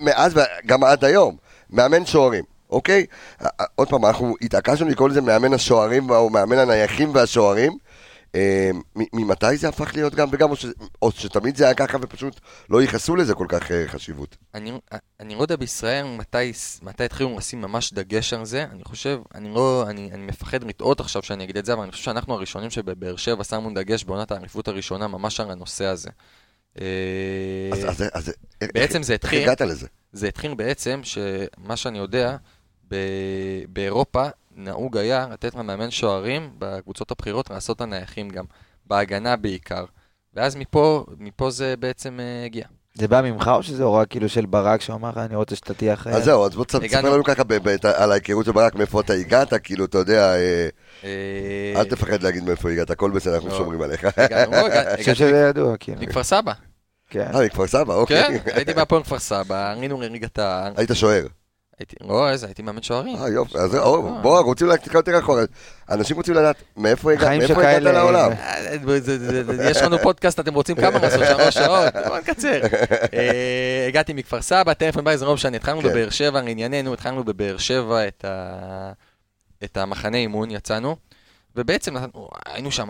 מאז 0.00 0.32
וגם 0.36 0.84
עד 0.84 1.04
היום, 1.04 1.36
מאמן 1.70 2.06
שוערים, 2.06 2.44
אוקיי? 2.70 3.06
עוד 3.74 3.88
פעם, 3.88 4.04
אנחנו 4.04 4.34
התעקשנו 4.42 4.88
לקרוא 4.88 5.08
לזה 5.08 5.20
מאמן 5.20 5.54
השוערים 5.54 6.10
או 6.10 6.30
מאמן 6.30 6.58
הנייחים 6.58 7.14
והשוערים, 7.14 7.72
ממתי 9.12 9.56
זה 9.56 9.68
הפך 9.68 9.94
להיות 9.94 10.14
גם 10.14 10.28
וגם, 10.32 10.50
או, 10.50 10.56
ש, 10.56 10.66
או 11.02 11.10
שתמיד 11.12 11.56
זה 11.56 11.64
היה 11.64 11.74
ככה 11.74 11.98
ופשוט 12.00 12.40
לא 12.70 12.82
ייחסו 12.82 13.16
לזה 13.16 13.34
כל 13.34 13.46
כך 13.48 13.70
אה, 13.70 13.88
חשיבות? 13.88 14.36
אני, 14.54 14.72
אני 15.20 15.34
לא 15.34 15.42
יודע 15.42 15.56
בישראל 15.56 16.06
מתי, 16.06 16.52
מתי 16.82 17.04
התחילו 17.04 17.38
לשים 17.38 17.60
ממש 17.60 17.92
דגש 17.92 18.32
על 18.32 18.44
זה, 18.44 18.64
אני 18.72 18.84
חושב, 18.84 19.20
אני 19.34 19.54
לא, 19.54 19.84
אני, 19.88 20.10
אני 20.12 20.22
מפחד 20.22 20.64
לטעות 20.64 21.00
עכשיו 21.00 21.22
שאני 21.22 21.44
אגיד 21.44 21.56
את 21.56 21.64
זה, 21.64 21.72
אבל 21.72 21.82
אני 21.82 21.92
חושב 21.92 22.04
שאנחנו 22.04 22.34
הראשונים 22.34 22.70
שבבאר 22.70 23.16
שבע 23.16 23.44
שמו 23.44 23.70
דגש 23.74 24.04
בעונת 24.04 24.32
האליפות 24.32 24.68
הראשונה 24.68 25.08
ממש 25.08 25.40
על 25.40 25.50
הנושא 25.50 25.84
הזה. 25.84 26.10
אה, 26.80 27.70
אז, 27.72 27.84
אז, 27.84 28.04
אז 28.12 28.32
בעצם 28.74 28.98
איך, 28.98 29.06
זה 29.06 29.14
התחיל, 29.14 29.38
איך 29.38 29.48
הגעת 29.48 29.60
לזה? 29.60 29.86
זה 30.12 30.28
התחיל 30.28 30.54
בעצם, 30.54 31.00
שמה 31.02 31.76
שאני 31.76 31.98
יודע, 31.98 32.36
באירופה 33.68 34.28
נהוג 34.56 34.96
היה 34.96 35.26
לתת 35.32 35.54
למאמן 35.54 35.90
שוערים 35.90 36.50
בקבוצות 36.58 37.10
הבכירות 37.10 37.50
לעשות 37.50 37.80
הנייחים 37.80 38.30
גם, 38.30 38.44
בהגנה 38.86 39.36
בעיקר. 39.36 39.84
ואז 40.34 40.56
מפה, 40.56 41.04
מפה 41.18 41.50
זה 41.50 41.74
בעצם 41.78 42.18
uh, 42.18 42.46
הגיע. 42.46 42.64
זה 42.94 43.08
בא 43.08 43.20
ממך 43.20 43.50
או 43.54 43.62
שזה 43.62 43.84
הוראה 43.84 44.06
כאילו 44.06 44.28
של 44.28 44.46
ברק 44.46 44.80
שהוא 44.80 44.96
אמר 44.96 45.08
לך 45.08 45.16
אני 45.18 45.36
רוצה 45.36 45.56
שאתה 45.56 45.74
תהיה 45.74 45.94
אחרי... 45.94 46.12
אז 46.12 46.24
זהו, 46.24 46.44
אז 46.44 46.54
בוא 46.54 46.64
תספר 46.64 47.00
לנו 47.00 47.24
ככה 47.24 47.42
על 47.96 48.12
ההיכרות 48.12 48.44
של 48.44 48.52
ברק, 48.52 48.74
מאיפה 48.74 49.00
אתה 49.00 49.12
הגעת, 49.12 49.54
כאילו, 49.64 49.84
אתה 49.84 49.98
יודע, 49.98 50.34
אה, 50.34 50.68
אה, 51.04 51.80
אל 51.80 51.84
תפחד 51.84 52.22
להגיד 52.22 52.44
מאיפה 52.44 52.70
הגעת, 52.70 52.90
הכל 52.90 53.10
בסדר, 53.10 53.34
אנחנו 53.34 53.48
לא. 53.48 53.56
שומרים 53.56 53.82
עליך. 53.82 54.06
אני 54.18 54.96
חושב 54.96 55.14
שזה 55.14 55.46
ידוע, 55.48 55.76
כאילו. 55.76 56.00
מכפר 56.00 56.22
סבא. 56.22 56.52
כן. 57.10 57.30
אה, 57.34 57.44
מכפר 57.44 57.66
סבא, 57.66 57.94
אוקיי. 57.94 58.40
כן, 58.44 58.50
הייתי 58.54 58.74
בהפועל 58.74 59.02
כפר 59.02 59.18
סבא, 59.18 59.72
עלינו 59.72 60.00
לליגת 60.00 60.38
העל. 60.38 60.72
היית 60.76 60.90
שוער. 60.94 61.26
הייתי, 61.78 61.96
לא, 62.00 62.30
איזה, 62.30 62.46
הייתי 62.46 62.62
מאמן 62.62 62.82
שוערים. 62.82 63.16
אה, 63.16 63.28
יופי, 63.28 63.58
אז 63.58 63.74
או, 63.76 64.20
בוא, 64.22 64.40
רוצים 64.40 64.66
ללכת 64.66 64.82
טיפה 64.84 64.98
יותר 64.98 65.18
אחורה. 65.18 65.42
אנשים 65.90 66.16
רוצים 66.16 66.34
לדעת 66.34 66.56
מאיפה 66.76 67.12
הגעת 67.12 67.40
לעולם. 67.82 68.30
אה, 68.32 68.76
זה- 69.00 69.00
זה- 69.00 69.44
זה- 69.44 69.70
יש 69.70 69.76
לנו 69.76 69.98
פודקאסט, 69.98 70.40
אתם 70.40 70.54
רוצים 70.54 70.76
כמה 70.76 70.98
לעשות? 70.98 71.20
שלוש 71.38 71.54
שעות? 71.54 71.92
בואו 72.08 72.18
נקצר. 72.18 72.60
אה, 73.14 73.84
הגעתי 73.88 74.12
מכפר 74.12 74.42
סבא, 74.42 74.74
טלפון 74.74 75.16
זה 75.16 75.24
לא 75.24 75.34
משנה. 75.34 75.56
התחלנו 75.56 75.80
כן. 75.82 75.88
בבאר 75.88 76.10
שבע, 76.10 76.42
לענייננו, 76.42 76.92
התחלנו 76.94 77.24
בבאר 77.24 77.56
שבע 77.58 78.08
את 79.64 79.76
המחנה 79.76 80.16
אימון, 80.16 80.50
יצאנו. 80.50 80.96
ובעצם 81.56 81.96
אנחנו- 81.96 82.28
היינו 82.46 82.70
שם 82.70 82.88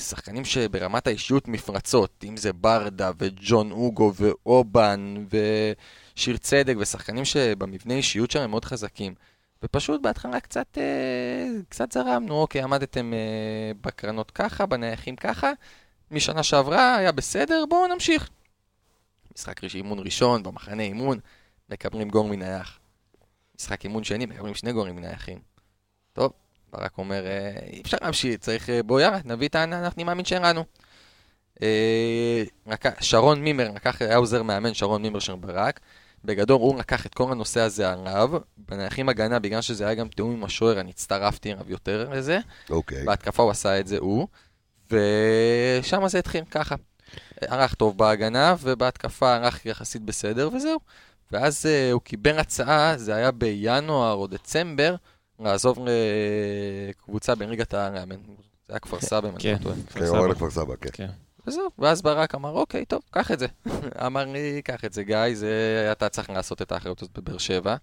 שחקנים 0.00 0.44
שברמת 0.44 1.06
האישיות 1.06 1.48
מפרצות, 1.48 2.24
אם 2.28 2.36
זה 2.36 2.52
ברדה 2.52 3.10
וג'ון 3.18 3.70
אוגו 3.70 4.12
ואובן 4.16 5.14
ושיר 6.18 6.36
צדק 6.36 6.74
ושחקנים 6.78 7.24
שבמבנה 7.24 7.94
אישיות 7.94 8.30
שלהם 8.30 8.50
מאוד 8.50 8.64
חזקים. 8.64 9.14
ופשוט 9.62 10.02
בהתחלה 10.02 10.40
קצת, 10.40 10.78
אה, 10.78 11.46
קצת 11.68 11.92
זרמנו, 11.92 12.34
אוקיי, 12.40 12.62
עמדתם 12.62 13.12
אה, 13.14 13.72
בקרנות 13.80 14.30
ככה, 14.30 14.66
בנייחים 14.66 15.16
ככה, 15.16 15.52
משנה 16.10 16.42
שעברה 16.42 16.96
היה 16.96 17.12
בסדר, 17.12 17.64
בואו 17.68 17.86
נמשיך. 17.86 18.30
משחק 19.36 19.64
אימון 19.74 19.98
ראשון, 19.98 20.42
במחנה 20.42 20.82
אימון, 20.82 21.18
מקבלים 21.70 22.08
גול 22.08 22.26
מנייח. 22.26 22.78
משחק 23.58 23.84
אימון 23.84 24.04
שני, 24.04 24.26
מקבלים 24.26 24.54
שני 24.54 24.72
גולים 24.72 24.96
מנייחים. 24.96 25.38
טוב, 26.12 26.32
ברק 26.72 26.98
אומר, 26.98 27.26
אה, 27.26 27.58
אי 27.72 27.80
אפשר 27.80 27.96
להמשיך, 28.02 28.40
צריך, 28.40 28.70
אה, 28.70 28.82
בוא 28.82 29.00
יאללה, 29.00 29.18
נביא 29.24 29.48
את 29.48 29.54
ה... 29.54 29.64
אני 29.64 30.04
מאמין 30.04 30.24
שלנו. 30.24 30.64
אה, 31.62 32.42
רק- 32.66 33.00
שרון 33.02 33.42
מימר, 33.42 33.70
לקח, 33.74 34.02
היה 34.02 34.16
עוזר 34.16 34.42
מאמן 34.42 34.74
שרון 34.74 35.02
מימר 35.02 35.18
של 35.18 35.34
ברק. 35.34 35.80
בגדול 36.24 36.60
הוא 36.60 36.78
לקח 36.78 37.06
את 37.06 37.14
כל 37.14 37.32
הנושא 37.32 37.60
הזה 37.60 37.92
עליו, 37.92 38.30
בנייחים 38.56 39.08
הגנה, 39.08 39.38
בגלל 39.38 39.60
שזה 39.60 39.84
היה 39.84 39.94
גם 39.94 40.08
תיאום 40.08 40.32
עם 40.32 40.44
השוער, 40.44 40.80
אני 40.80 40.90
הצטרפתי 40.90 41.52
אליו 41.52 41.64
יותר 41.68 42.08
לזה. 42.10 42.38
אוקיי. 42.70 43.04
בהתקפה 43.04 43.42
הוא 43.42 43.50
עשה 43.50 43.80
את 43.80 43.86
זה 43.86 43.98
הוא, 43.98 44.28
ושם 44.90 46.08
זה 46.08 46.18
התחיל 46.18 46.44
ככה. 46.50 46.74
ערך 47.40 47.74
טוב 47.74 47.98
בהגנה, 47.98 48.54
ובהתקפה 48.60 49.34
ערך 49.34 49.66
יחסית 49.66 50.02
בסדר, 50.02 50.48
וזהו. 50.52 50.78
ואז 51.32 51.66
uh, 51.66 51.92
הוא 51.92 52.00
קיבל 52.00 52.38
הצעה, 52.38 52.92
זה 52.96 53.14
היה 53.14 53.30
בינואר 53.30 54.12
או 54.12 54.26
דצמבר, 54.26 54.94
לעזוב 55.40 55.78
לקבוצה 56.88 57.34
בליגת 57.34 57.74
העל, 57.74 57.94
זה 57.96 58.04
היה 58.68 58.78
כפר 58.78 59.00
סבא, 59.00 59.28
אם 59.28 59.34
אני 59.34 59.42
כן. 59.42 59.52
לא 59.52 59.62
טועה. 59.62 59.76
כן, 59.92 60.04
הוא 60.04 60.16
אומר 60.16 60.26
לכפר 60.26 60.50
סבא, 60.50 60.74
כן. 60.92 61.06
וזהו, 61.48 61.68
ואז 61.78 62.02
ברק 62.02 62.34
אמר, 62.34 62.50
אוקיי, 62.50 62.84
טוב, 62.84 63.02
קח 63.10 63.30
את 63.30 63.38
זה. 63.38 63.46
אמר 64.06 64.24
לי, 64.24 64.62
קח 64.64 64.84
את 64.84 64.92
זה, 64.92 65.02
גיא, 65.02 65.34
זה, 65.34 65.88
אתה 65.92 66.08
צריך 66.08 66.30
לעשות 66.30 66.62
את 66.62 66.72
האחריות 66.72 67.02
הזאת 67.02 67.18
בבאר 67.18 67.38
שבע. 67.38 67.76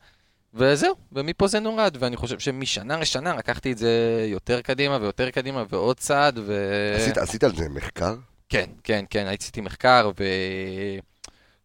וזהו, 0.53 0.95
ומפה 1.11 1.47
זה 1.47 1.59
נולד, 1.59 1.97
ואני 1.99 2.17
חושב 2.17 2.39
שמשנה 2.39 2.97
לשנה 2.97 3.35
לקחתי 3.35 3.71
את 3.71 3.77
זה 3.77 3.91
יותר 4.27 4.61
קדימה 4.61 4.97
ויותר 5.01 5.29
קדימה 5.29 5.63
ועוד 5.69 5.97
צעד, 5.97 6.39
ו... 6.45 6.53
עשית- 6.97 7.17
עשית 7.17 7.43
על 7.43 7.55
זה 7.55 7.69
מחקר? 7.69 8.15
כן, 8.49 8.69
כן, 8.83 9.05
כן, 9.09 9.27
עשיתי 9.39 9.61
מחקר, 9.61 10.11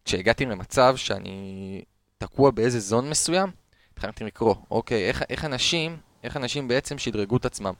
וכשהגעתי 0.03 0.45
למצב 0.45 0.95
שאני 0.97 1.81
תקוע 2.17 2.51
באיזה 2.51 2.79
זון 2.79 3.09
מסוים, 3.09 3.49
התחלתי 3.93 4.23
לקרוא, 4.23 4.55
אוקיי, 4.71 5.07
איך, 5.07 5.23
איך 5.29 5.45
אנשים, 5.45 5.97
איך 6.23 6.37
אנשים 6.37 6.67
בעצם 6.67 6.97
שדרגו 6.97 7.37
את 7.37 7.45
עצמם. 7.45 7.73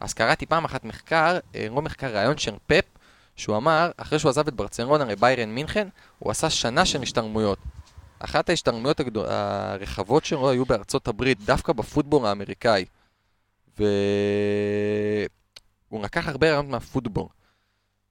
אז 0.00 0.14
קראתי 0.14 0.46
פעם 0.46 0.64
אחת 0.64 0.84
מחקר, 0.84 1.38
אה, 1.54 1.66
לא 1.70 1.82
מחקר, 1.82 2.16
ראיון 2.16 2.38
של 2.38 2.54
פפ, 2.66 2.84
שהוא 3.36 3.56
אמר, 3.56 3.90
אחרי 3.96 4.18
שהוא 4.18 4.28
עזב 4.28 4.48
את 4.48 4.54
ברצלונה 4.54 5.04
לביירן 5.04 5.48
מינכן, 5.48 5.88
הוא 6.18 6.30
עשה 6.30 6.50
שנה 6.50 6.84
של 6.84 7.02
השתלמויות. 7.02 7.58
אחת 8.18 8.48
ההשתלמויות 8.48 9.00
הגדול, 9.00 9.26
הרחבות 9.28 10.24
שלו 10.24 10.50
היו 10.50 10.64
בארצות 10.64 11.08
הברית, 11.08 11.38
דווקא 11.44 11.72
בפוטבול 11.72 12.26
האמריקאי. 12.26 12.84
והוא 13.78 13.88
לקח 16.02 16.28
הרבה 16.28 16.50
רעיונות 16.50 16.70
מהפוטבול. 16.70 17.26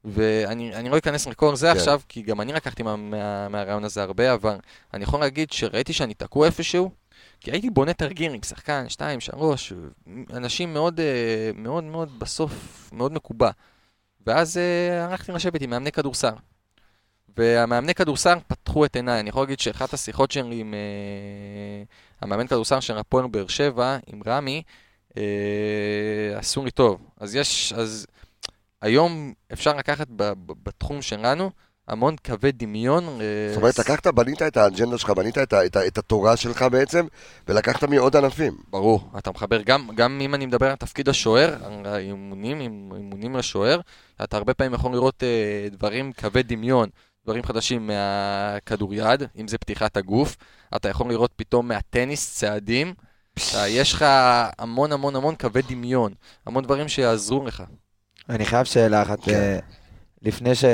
ואני 0.06 0.76
אני 0.76 0.90
לא 0.90 0.98
אכנס 0.98 1.28
לכל 1.28 1.56
זה 1.56 1.68
כן. 1.68 1.74
כן. 1.74 1.80
עכשיו, 1.80 2.02
כי 2.10 2.22
גם 2.22 2.42
אני 2.42 2.54
לקחתי 2.54 2.84
מה, 2.84 2.96
מה, 2.96 3.50
מהרעיון 3.50 3.84
הזה 3.84 4.04
הרבה, 4.04 4.34
אבל 4.34 4.58
אני 4.94 5.04
יכול 5.04 5.20
להגיד 5.20 5.52
שראיתי 5.52 5.94
שאני 5.94 6.14
תקוע 6.14 6.48
איפשהו, 6.48 6.92
כי 7.40 7.52
הייתי 7.52 7.70
בונה 7.70 7.94
תרגיל 7.94 8.34
עם 8.34 8.44
שחקן, 8.44 8.90
שתיים, 8.90 9.20
שלוש, 9.20 9.74
אנשים 10.34 10.74
מאוד, 10.74 11.00
אה, 11.00 11.52
מאוד, 11.56 11.84
מאוד, 11.84 12.20
בסוף, 12.20 12.90
מאוד 12.94 13.14
מקובע. 13.14 13.50
ואז 14.28 14.58
אה, 14.58 15.06
הלכתי 15.06 15.32
לשבת 15.32 15.62
עם 15.62 15.70
מאמני 15.70 15.92
כדורסל. 15.92 16.34
והמאמני 17.38 17.94
כדורסל 17.94 18.38
פתחו 18.48 18.86
את 18.86 18.96
עיניי. 18.96 19.20
אני 19.20 19.30
יכול 19.30 19.42
להגיד 19.42 19.60
שאחת 19.60 19.94
השיחות 19.94 20.32
שלי 20.32 20.60
עם 20.60 20.74
אה, 20.74 21.84
המאמן 22.22 22.48
כדורסל 22.48 22.80
של 22.80 22.98
הפועל 22.98 23.28
באר 23.28 23.48
שבע, 23.48 23.98
עם 24.08 24.22
רמי, 24.28 24.64
אה, 25.18 25.24
עשו 26.36 26.66
לי 26.66 26.72
טוב. 26.72 27.02
אז 27.20 27.36
יש, 27.36 27.74
אז 27.74 28.08
היום 28.82 29.34
אפשר 29.54 29.74
לקחת 29.74 30.08
בתחום 30.64 31.02
שלנו 31.02 31.52
המון 31.88 32.16
קווי 32.26 32.52
דמיון. 32.52 33.04
אה, 33.04 33.50
זאת 33.50 33.58
אומרת, 33.58 33.80
לקחת, 33.80 34.08
בנית 34.08 34.42
את 34.42 34.58
האג'נדה 34.58 34.98
שלך, 34.98 35.10
בנית 35.10 35.38
את 35.38 35.54
את 35.54 35.78
את 35.78 35.98
התורה 35.98 36.38
שלך 36.38 36.66
בעצם, 36.72 37.06
ולקחת 37.48 37.84
מעוד 37.84 38.16
ענפים. 38.16 38.58
ברור, 38.70 39.10
אתה 39.18 39.32
מחבר 39.32 39.62
גם, 39.62 39.90
גם 39.96 40.22
אם 40.22 40.36
אני 40.36 40.46
מדבר 40.46 40.70
על 40.70 40.76
תפקיד 40.76 41.10
השוער, 41.10 41.56
האימונים, 41.86 42.62
אימונים 42.62 43.36
לשוער, 43.36 43.80
אתה 44.24 44.38
הרבה 44.38 44.54
פעמים 44.54 44.74
יכול 44.74 44.92
לראות 44.92 45.24
אה, 45.24 45.68
דברים, 45.72 46.14
קווי 46.14 46.44
דמיון, 46.44 46.90
דברים 47.26 47.44
חדשים 47.44 47.88
מהכדוריד, 47.88 49.24
אם 49.40 49.48
זה 49.48 49.58
פתיחת 49.58 49.98
הגוף, 49.98 50.38
אתה 50.76 50.90
יכול 50.90 51.10
לראות 51.10 51.32
פתאום 51.36 51.68
מהטניס 51.68 52.36
צעדים, 52.36 52.94
אתה, 53.34 53.68
יש 53.68 53.94
לך 53.94 54.06
המון 54.58 54.92
המון 54.92 55.16
המון 55.16 55.36
קווי 55.36 55.62
דמיון, 55.70 56.14
המון 56.46 56.64
דברים 56.64 56.88
שיעזרו 56.88 57.46
לך. 57.46 57.64
אני 58.30 58.46
חייב 58.46 58.66
שאלה 58.66 59.02
אחת, 59.02 59.24
כן. 59.24 59.34
אה, 59.34 59.60
לפני 60.22 60.56
ש... 60.56 60.66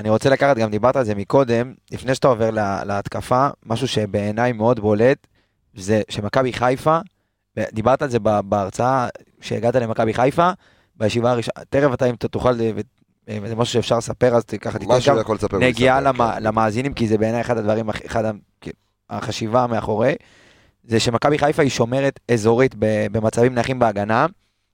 אני 0.00 0.10
רוצה 0.10 0.30
לקחת, 0.30 0.56
גם 0.56 0.70
דיברת 0.70 0.96
על 0.96 1.04
זה 1.04 1.14
מקודם, 1.14 1.74
לפני 1.90 2.14
שאתה 2.14 2.28
עובר 2.28 2.50
לה, 2.50 2.84
להתקפה, 2.84 3.48
משהו 3.66 3.88
שבעיניי 3.88 4.52
מאוד 4.52 4.80
בולט, 4.80 5.26
זה 5.74 6.02
שמכבי 6.08 6.52
חיפה, 6.52 6.98
דיברת 7.72 8.02
על 8.02 8.08
זה 8.10 8.18
בהרצאה 8.44 9.08
שהגעת 9.40 9.74
למכבי 9.76 10.14
חיפה, 10.14 10.50
בישיבה 10.96 11.30
הראשונה, 11.30 11.64
תכף 11.70 11.94
אתה 11.94 12.06
אם 12.06 12.14
אתה 12.14 12.28
תוכל, 12.28 12.48
אה, 13.28 13.38
זה 13.46 13.56
משהו 13.56 13.72
שאפשר 13.72 13.98
לספר, 13.98 14.34
אז 14.34 14.42
ככה 14.44 14.78
תיתן 14.78 14.92
משהו 14.92 15.16
גם 15.16 15.34
לספר. 15.34 15.58
נגיעה 15.58 15.98
ולספר, 15.98 16.24
למ- 16.24 16.34
כן. 16.34 16.42
למאזינים, 16.42 16.94
כי 16.94 17.08
זה 17.08 17.18
בעיניי 17.18 17.40
אחד 17.40 17.58
הדברים, 17.58 17.90
אחד 18.06 18.24
החשיבה 19.10 19.66
מאחורי, 19.66 20.14
זה 20.84 21.00
שמכבי 21.00 21.38
חיפה 21.38 21.62
היא 21.62 21.70
שומרת 21.70 22.20
אזורית 22.32 22.74
במצבים 23.12 23.54
נייחים 23.54 23.78
בהגנה, 23.78 24.26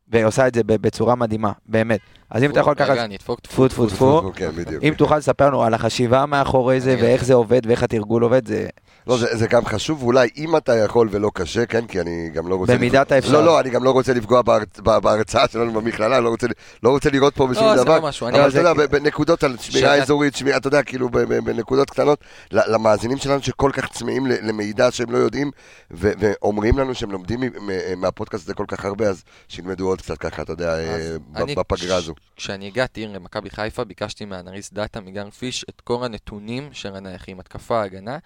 והיא 0.09 0.25
עושה 0.25 0.49
את 0.49 0.55
זה 0.55 0.61
בצורה 0.65 1.15
מדהימה, 1.15 1.53
באמת. 1.67 2.01
אז 2.31 2.43
אם 2.43 2.51
אתה 2.51 2.61
יכול 2.61 2.73
לקחת, 2.73 2.91
רגע, 2.91 3.05
אני 3.05 3.17
אדפוק 3.17 3.41
טפו 3.41 3.69
טפו 3.69 3.87
טפו, 3.87 4.33
בדיוק. 4.57 4.85
אם 4.85 4.95
תוכל 4.97 5.19
לספר 5.19 5.47
לנו 5.47 5.63
על 5.63 5.75
החשיבה 5.75 6.27
מאחורי 6.27 6.81
זה, 6.81 6.97
ואיך 7.01 7.25
זה 7.25 7.35
עובד, 7.35 7.67
ואיך 7.67 7.83
התרגול 7.83 8.23
עובד, 8.23 8.49
זה 8.49 8.67
לא, 9.07 9.17
זה, 9.19 9.37
זה 9.37 9.47
גם 9.47 9.65
חשוב, 9.65 10.03
אולי 10.03 10.29
אם 10.37 10.57
אתה 10.57 10.77
יכול 10.77 11.09
ולא 11.13 11.31
קשה, 11.35 11.67
כן, 11.67 11.87
כי 11.87 12.01
אני 12.01 12.31
גם 12.35 12.49
לא 12.49 12.55
רוצה... 12.55 12.75
במידת 12.77 13.13
האפשר. 13.13 13.33
לא, 13.33 13.45
לא, 13.45 13.61
אני 13.61 13.71
גם 13.71 13.85
לא 13.85 13.91
רוצה 13.91 14.13
לפגוע 14.15 14.43
בהרצאה 14.83 15.49
שלנו 15.49 15.73
במכללה, 15.73 16.21
לא 16.21 16.29
רוצה, 16.29 16.47
לא 16.83 16.91
רוצה 16.91 17.11
לראות 17.11 17.35
פה 17.37 17.47
בשום 17.47 17.65
לא, 17.65 17.77
זה 17.77 17.85
דבר. 17.85 17.99
לא 17.99 18.09
משהו, 18.09 18.27
אני- 18.29 18.35
אבל 18.39 18.43
אבל 18.43 18.51
אתה 18.61 18.63
זה- 18.63 18.69
יודע, 18.69 18.87
בנקודות 18.87 19.45
על 19.45 19.57
שמירה 19.61 19.95
שאת- 19.97 20.03
אזורית, 20.03 20.37
שמירה, 20.37 20.57
אתה 20.57 20.69
יודע, 20.69 20.83
כאילו, 20.83 21.09
בנקודות 21.45 21.91
קטנות, 21.91 22.19
למאזינים 22.53 23.19
שלנו 23.19 23.43
שכל 23.43 23.71
כך 23.75 23.89
צמאים 23.93 24.27
למידע 24.27 24.91
שהם 24.91 25.11
לא 25.11 25.19
יודעים, 25.19 25.51
ו- 25.91 26.13
ואומרים 26.19 26.79
לנו 26.79 26.95
שהם 26.95 27.11
לומדים 27.11 27.41
מהפודקאסט 27.97 28.45
הזה 28.45 28.55
כל 28.55 28.65
כך 28.69 28.85
הרבה, 28.85 29.09
אז 29.09 29.23
שילמדו 29.49 29.89
עוד 29.89 30.01
קצת 30.01 30.19
ככה, 30.19 30.43
אתה 30.43 30.53
יודע, 30.53 30.79
אה, 30.79 31.17
בפגרה 31.57 31.97
הזו. 31.97 32.15
כשאני 32.37 32.67
הגעתי 32.67 33.07
למכבי 33.07 33.51
חיפה, 33.51 33.85
ביקשתי 33.85 34.25
מאנליסט 34.25 34.73
דאטה 34.73 35.01
מגן 35.01 35.31
פיש 35.31 35.65
את 35.69 35.81
כל 35.81 36.05
הנתונים 36.05 36.69
של 36.73 36.95
הנייחים, 36.97 37.41
התקפה, 37.41 37.83
הגנה, 37.83 38.19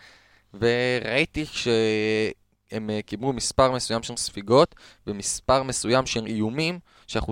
וראיתי 0.54 1.46
שהם 1.46 2.90
אה, 2.90 3.02
קיבלו 3.06 3.32
מספר 3.32 3.70
מסוים 3.72 4.02
של 4.02 4.16
ספיגות 4.16 4.74
ומספר 5.06 5.62
מסוים 5.62 6.06
של 6.06 6.26
איומים, 6.26 6.78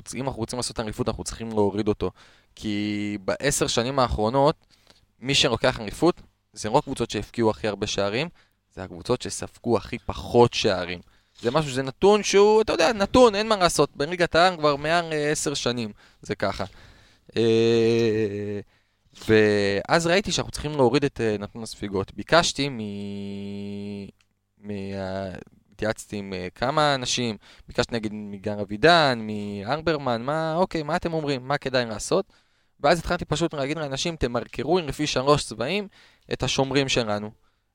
צריכים, 0.03 0.27
אנחנו 0.27 0.41
רוצים 0.41 0.57
לעשות 0.57 0.81
אליפות, 0.81 1.09
אנחנו 1.09 1.25
צריכים 1.25 1.49
להוריד 1.49 1.89
אותו. 1.89 2.11
כי 2.55 3.19
בעשר 3.25 3.67
שנים 3.67 3.99
האחרונות, 3.99 4.57
מי 5.21 5.35
שלוקח 5.35 5.81
אליפות, 5.81 6.23
זה 6.53 6.69
לא 6.69 6.81
קבוצות 6.85 7.11
שהפקיעו 7.11 7.51
הכי 7.51 7.69
הרבה 7.69 7.87
שערים, 7.87 8.29
זה 8.75 8.83
הקבוצות 8.83 9.23
שספגו 9.23 9.77
הכי 9.77 9.99
פחות 9.99 10.55
שערים. 10.55 11.01
זה 11.41 11.51
משהו, 11.51 11.71
זה 11.73 11.83
נתון 11.83 12.23
שהוא, 12.23 12.63
אתה 12.63 12.73
יודע, 12.73 12.93
נתון, 12.93 13.35
אין 13.35 13.49
מה 13.49 13.57
לעשות. 13.57 13.91
בליגת 13.97 14.35
העל 14.35 14.57
כבר 14.57 14.77
מעל 14.77 15.13
אה, 15.13 15.31
עשר 15.31 15.55
שנים, 15.55 15.93
זה 16.23 16.35
ככה. 16.35 16.65
ואז 19.29 20.07
ראיתי 20.07 20.33
שאנחנו 20.33 20.53
צריכים 20.53 20.73
להוריד 20.73 21.05
את 21.05 21.21
אה, 21.21 21.37
נתון 21.39 21.63
הספיגות. 21.63 22.15
ביקשתי 22.15 22.69
מ... 22.69 22.79
מ... 24.59 24.71
אה, 24.71 25.31
התייעצתי 25.73 26.17
עם 26.17 26.33
אה, 26.33 26.49
כמה 26.55 26.95
אנשים, 26.95 27.37
ביקשתי 27.69 27.95
נגיד 27.95 28.13
מגר 28.15 28.61
אבידן, 28.63 29.19
מארברמן, 29.27 30.23
מה, 30.23 30.55
אוקיי, 30.55 30.83
מה 30.83 30.97
אתם 30.97 31.13
אומרים, 31.13 31.49
מה 31.49 31.59
כדאי 31.59 31.87
לעשות? 31.87 32.33
ואז 32.81 32.99
התחלתי 32.99 33.25
פשוט 33.25 33.55
להגיד 33.55 33.79
לאנשים, 33.79 34.17
תמרקרו 34.17 34.79
לפי 34.79 35.07
שלוש 35.07 35.45
צבעים 35.45 35.89
את 36.33 36.43
השומרים 36.43 36.89
שלנו. 36.89 37.31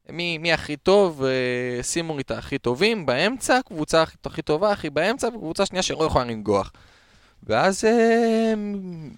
מי, 0.09 0.37
מי 0.37 0.53
הכי 0.53 0.77
טוב, 0.77 1.23
שימו 1.81 2.15
לי 2.15 2.21
את 2.21 2.31
הכי 2.31 2.57
טובים, 2.57 3.05
באמצע, 3.05 3.59
קבוצה 3.65 4.01
הכי, 4.01 4.17
הכי 4.25 4.41
טובה, 4.41 4.71
הכי 4.71 4.89
באמצע, 4.89 5.27
וקבוצה 5.27 5.65
שנייה 5.65 5.83
שלא 5.83 6.03
יכולה 6.03 6.25
לנגוח. 6.25 6.71
ואז 7.47 7.85
אה, 7.85 8.53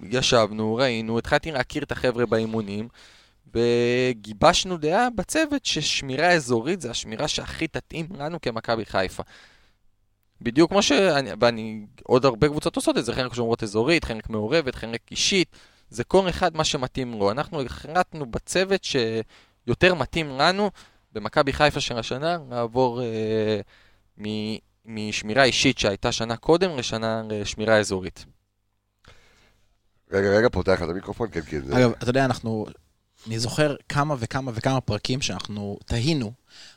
ישבנו, 0.10 0.76
ראינו, 0.76 1.18
התחלתי 1.18 1.52
להכיר 1.52 1.84
את 1.84 1.92
החבר'ה 1.92 2.26
באימונים, 2.26 2.88
וגיבשנו 3.54 4.78
דעה 4.78 5.10
בצוות 5.10 5.66
ששמירה 5.66 6.32
אזורית 6.32 6.82
זה 6.82 6.92
השמירה 6.92 7.28
שהכי 7.28 7.68
תתאים 7.68 8.08
לנו 8.18 8.42
כמכבי 8.42 8.86
חיפה. 8.86 9.24
בדיוק 10.42 10.72
כמו 10.72 10.82
שאני, 10.82 11.30
ואני, 11.40 11.86
עוד 12.04 12.26
הרבה 12.26 12.48
קבוצות 12.48 12.76
עושות 12.76 12.98
את 12.98 13.06
זה, 13.06 13.14
חלק 13.14 13.34
שומרות 13.34 13.64
אזורית, 13.64 14.06
חלק 14.06 14.30
מעורבת, 14.30 14.76
חלק 14.76 15.02
אישית, 15.12 15.56
זה 15.90 16.04
כל 16.04 16.30
אחד 16.30 16.58
מה 16.58 16.64
שמתאים 16.64 17.20
לו. 17.20 17.32
אנחנו 17.32 17.62
החלטנו 17.62 18.26
בצוות 18.26 18.84
שיותר 18.84 19.94
מתאים 19.94 20.30
לנו, 20.30 20.72
במכבי 21.14 21.54
חיפה 21.54 21.80
של 21.80 21.98
השנה, 21.98 22.38
לעבור 22.50 23.02
אה, 23.02 23.60
משמירה 24.86 25.44
אישית 25.44 25.78
שהייתה 25.80 26.12
שנה 26.12 26.38
קודם 26.38 26.78
לשנה 26.78 27.22
לשמירה 27.30 27.78
אזורית. 27.80 28.26
רגע, 30.12 30.30
רגע, 30.30 30.50
פותח 30.50 30.82
את 30.84 30.90
המיקרופון, 30.90 31.28
כן, 31.32 31.42
כן. 31.46 31.66
זה- 31.66 31.78
אגב, 31.78 31.92
אתה 31.92 32.10
יודע, 32.10 32.26
אנחנו... 32.26 32.66
אני 33.28 33.40
זוכר 33.40 33.76
כמה 33.90 34.16
וכמה 34.20 34.52
וכמה 34.56 34.82
פרקים 34.82 35.22
שאנחנו 35.22 35.78
תהינו, 35.86 36.32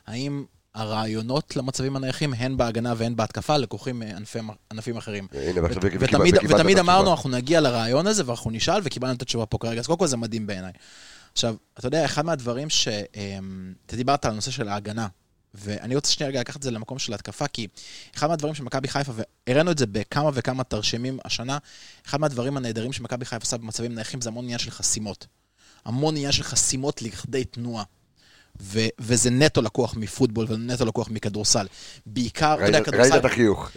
האם 0.07 0.45
הרעיונות 0.75 1.55
למצבים 1.55 1.95
הנייחים, 1.95 2.33
הן 2.33 2.57
בהגנה 2.57 2.93
והן 2.97 3.15
בהתקפה, 3.15 3.57
לקוחים 3.57 3.99
מענפי- 4.03 4.39
ענפים 4.71 4.97
אחרים. 4.97 5.27
הנה, 5.31 5.61
ועכשיו 5.63 5.81
וקיבלת 5.85 6.09
את 6.45 6.51
ותמיד. 6.53 6.77
אמרנו, 6.79 7.11
אנחנו 7.11 7.29
נגיע 7.29 7.61
לרעיון 7.61 8.07
הזה 8.07 8.23
ואנחנו 8.25 8.51
נשאל, 8.51 8.81
וקיבלנו 8.83 9.13
את 9.13 9.21
התשובה 9.21 9.45
פה 9.45 9.57
כרגע. 9.57 9.79
אז 9.79 9.87
קודם 9.87 9.99
כל 9.99 10.07
זה 10.07 10.17
מדהים 10.17 10.47
בעיניי. 10.47 10.71
עכשיו, 11.33 11.55
אתה 11.79 11.87
יודע, 11.87 12.05
אחד 12.05 12.25
מהדברים 12.25 12.69
ש... 12.69 12.87
אמ, 12.87 13.73
אתה 13.85 13.95
דיברת 13.95 14.25
על 14.25 14.31
הנושא 14.31 14.51
של 14.51 14.67
ההגנה, 14.67 15.07
ואני 15.53 15.95
רוצה 15.95 16.11
שנייה 16.11 16.29
רגע 16.29 16.39
לקחת 16.39 16.57
את 16.57 16.63
זה 16.63 16.71
למקום 16.71 16.99
של 16.99 17.11
ההתקפה, 17.11 17.47
כי 17.47 17.67
אחד 18.15 18.27
מהדברים 18.27 18.55
שמכבי 18.55 18.87
חיפה, 18.87 19.11
והראינו 19.47 19.71
את 19.71 19.77
זה 19.77 19.85
בכמה 19.85 20.29
וכמה 20.33 20.63
תרשימים 20.63 21.19
השנה, 21.25 21.57
אחד 22.07 22.19
מהדברים 22.19 22.57
הנהדרים 22.57 22.93
שמכבי 22.93 23.25
חיפה 23.25 23.45
עושה 23.45 23.57
במצבים 23.57 23.95
נייחים 23.95 24.21
זה 24.21 24.29
המון 24.29 24.43
עניין 24.45 24.59
של 24.59 24.71
חסימות. 24.71 25.27
המון 25.85 26.15
עניין 26.15 26.31
של 26.31 26.43
חסימות 26.43 27.01
לכדי 27.01 27.43
תנועה. 27.43 27.83
ו- 28.61 28.87
וזה 28.99 29.29
נטו 29.29 29.61
לקוח 29.61 29.95
מפוטבול 29.95 30.45
ונטו 30.49 30.85
לקוח 30.85 31.09
מכדורסל. 31.09 31.67
בעיקר, 32.05 32.55
אתה 32.55 32.65
יודע, 32.65 32.77
ראית- 32.79 32.85
כדורסל... 32.85 33.11
ראית 33.11 33.25
את 33.25 33.31
החיוך. 33.31 33.69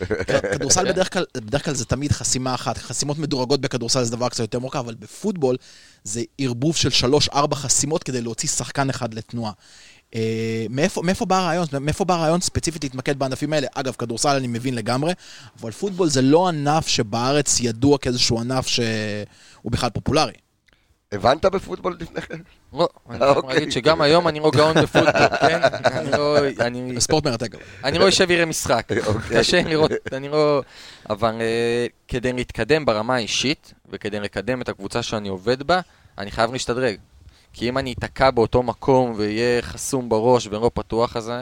כדורסל 0.52 0.92
בדרך 0.92 1.12
כלל, 1.12 1.24
בדרך 1.36 1.64
כלל 1.64 1.74
זה 1.74 1.84
תמיד 1.84 2.12
חסימה 2.12 2.54
אחת, 2.54 2.78
חסימות 2.78 3.18
מדורגות 3.18 3.60
בכדורסל 3.60 4.04
זה 4.04 4.10
דבר 4.10 4.28
קצת 4.28 4.40
יותר 4.40 4.58
מורכב, 4.58 4.78
אבל 4.78 4.94
בפוטבול 4.94 5.56
זה 6.04 6.22
ערבוב 6.38 6.76
של 6.76 6.90
שלוש-ארבע 6.90 7.56
חסימות 7.56 8.02
כדי 8.04 8.20
להוציא 8.20 8.48
שחקן 8.48 8.90
אחד 8.90 9.14
לתנועה. 9.14 9.52
אה, 10.14 10.66
מאיפה, 10.70 11.02
מאיפה 11.02 11.24
בא 11.24 11.38
הרעיון? 11.38 11.66
מאיפה 11.80 12.04
בא 12.04 12.14
הרעיון 12.14 12.40
ספציפית 12.40 12.84
להתמקד 12.84 13.18
בענפים 13.18 13.52
האלה? 13.52 13.66
אגב, 13.74 13.92
כדורסל 13.98 14.28
אני 14.36 14.46
מבין 14.46 14.74
לגמרי, 14.74 15.12
אבל 15.60 15.70
פוטבול 15.70 16.08
זה 16.08 16.22
לא 16.22 16.48
ענף 16.48 16.86
שבארץ 16.86 17.60
ידוע 17.60 17.98
כאיזשהו 17.98 18.40
ענף 18.40 18.66
שהוא 18.66 18.84
בכלל 19.72 19.90
פופולרי. 19.90 20.32
הבנת 21.12 21.44
בפוטבול 21.44 21.96
לפני 22.00 22.20
כן? 22.20 22.38
לא, 22.72 22.88
אני 23.10 23.16
יכול 23.16 23.28
אוקיי. 23.28 23.54
להגיד 23.54 23.72
שגם 23.72 24.00
היום 24.00 24.28
אני 24.28 24.40
לא 24.40 24.50
גאון 24.50 24.74
בפוטבול, 24.82 25.28
כן? 25.48 25.60
אני 25.84 26.10
לא... 26.10 26.38
אני- 26.60 27.00
ספורט 27.00 27.24
מרתק. 27.26 27.48
אני 27.84 27.98
לא 27.98 28.08
אשב 28.08 28.26
ויראה 28.28 28.46
משחק. 28.46 28.88
אוקיי. 29.06 29.38
קשה 29.38 29.62
לראות, 29.62 29.90
אני 30.12 30.28
לא... 30.28 30.62
אבל 31.10 31.34
אה, 31.40 31.86
כדי 32.08 32.32
להתקדם 32.32 32.84
ברמה 32.84 33.14
האישית, 33.14 33.74
וכדי 33.90 34.20
לקדם 34.20 34.62
את 34.62 34.68
הקבוצה 34.68 35.02
שאני 35.02 35.28
עובד 35.28 35.62
בה, 35.62 35.80
אני 36.18 36.30
חייב 36.30 36.52
להשתדרג. 36.52 36.96
כי 37.53 37.68
אם 37.68 37.78
אני 37.78 37.92
אתקע 37.92 38.30
באותו 38.30 38.62
מקום 38.62 39.12
ויהיה 39.16 39.62
חסום 39.62 40.09
בראש 40.09 40.46
ולא 40.46 40.70
פתוח, 40.74 41.16
אז 41.16 41.30
אה, 41.30 41.34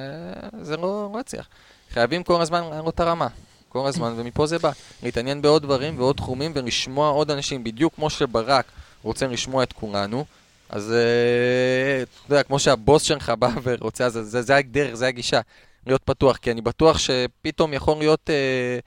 זה 0.62 0.76
לא 0.76 1.10
לא 1.14 1.20
יצליח. 1.20 1.48
חייבים 1.92 2.22
כל 2.22 2.42
הזמן 2.42 2.64
לעלות 2.70 2.94
את 2.94 3.00
הרמה. 3.00 3.28
כל 3.68 3.86
הזמן, 3.86 4.12
ומפה 4.16 4.46
זה 4.46 4.58
בא. 4.58 4.70
להתעניין 5.02 5.42
בעוד 5.42 5.62
דברים 5.62 5.98
ועוד 5.98 6.16
תחומים 6.16 6.52
ולשמוע 6.54 7.10
עוד 7.10 7.30
אנשים, 7.30 7.64
בדיוק 7.64 7.94
כמו 7.94 8.10
שברק 8.10 8.64
רוצה 9.02 9.26
לשמוע 9.26 9.62
את 9.62 9.72
כולנו. 9.72 10.24
אז 10.68 10.92
אה, 10.92 12.02
אתה 12.02 12.34
יודע, 12.34 12.42
כמו 12.42 12.58
שהבוס 12.58 13.02
שלך 13.02 13.32
בא 13.38 13.48
ורוצה, 13.62 14.06
אז 14.06 14.12
זה, 14.12 14.42
זה 14.42 14.56
הדרך, 14.56 14.94
זה 14.94 15.06
הגישה. 15.06 15.40
להיות 15.86 16.02
פתוח, 16.04 16.36
כי 16.36 16.50
אני 16.50 16.60
בטוח 16.60 16.98
שפתאום 16.98 17.74
יכול 17.74 17.98
להיות 17.98 18.30
אה, 18.30 18.78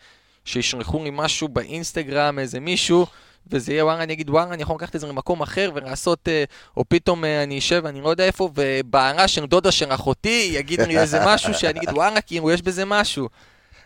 שישלחו 0.46 1.04
לי 1.04 1.10
משהו 1.14 1.48
באינסטגרם, 1.48 2.40
איזה 2.40 2.60
מישהו, 2.60 3.06
וזה 3.52 3.72
יהיה 3.74 3.86
וואלה, 3.86 4.04
אני 4.04 4.14
אגיד 4.14 4.30
וואלה, 4.30 4.54
אני 4.54 4.62
יכול 4.62 4.76
לקחת 4.76 4.96
את 4.96 5.02
זה 5.02 5.08
למקום 5.08 5.42
אחר 5.42 5.72
ולעשות, 5.76 6.28
אה, 6.28 6.44
או 6.78 6.84
פתאום 6.90 7.26
אה, 7.26 7.44
אני 7.44 7.60
אשב, 7.60 7.86
אני 7.86 8.02
לא 8.02 8.10
יודע 8.10 8.26
איפה, 8.26 8.50
ובעלה 8.56 9.28
של 9.28 9.46
דודה 9.46 9.72
של 9.72 9.92
אחותי 9.94 10.50
יגיד 10.54 10.82
לי 10.82 10.98
איזה 11.00 11.20
משהו, 11.26 11.54
שאני 11.54 11.80
אגיד 11.80 11.90
וואלה, 11.90 12.22
כאילו 12.22 12.52
יש 12.52 12.62
בזה 12.62 12.86
משהו. 12.86 13.30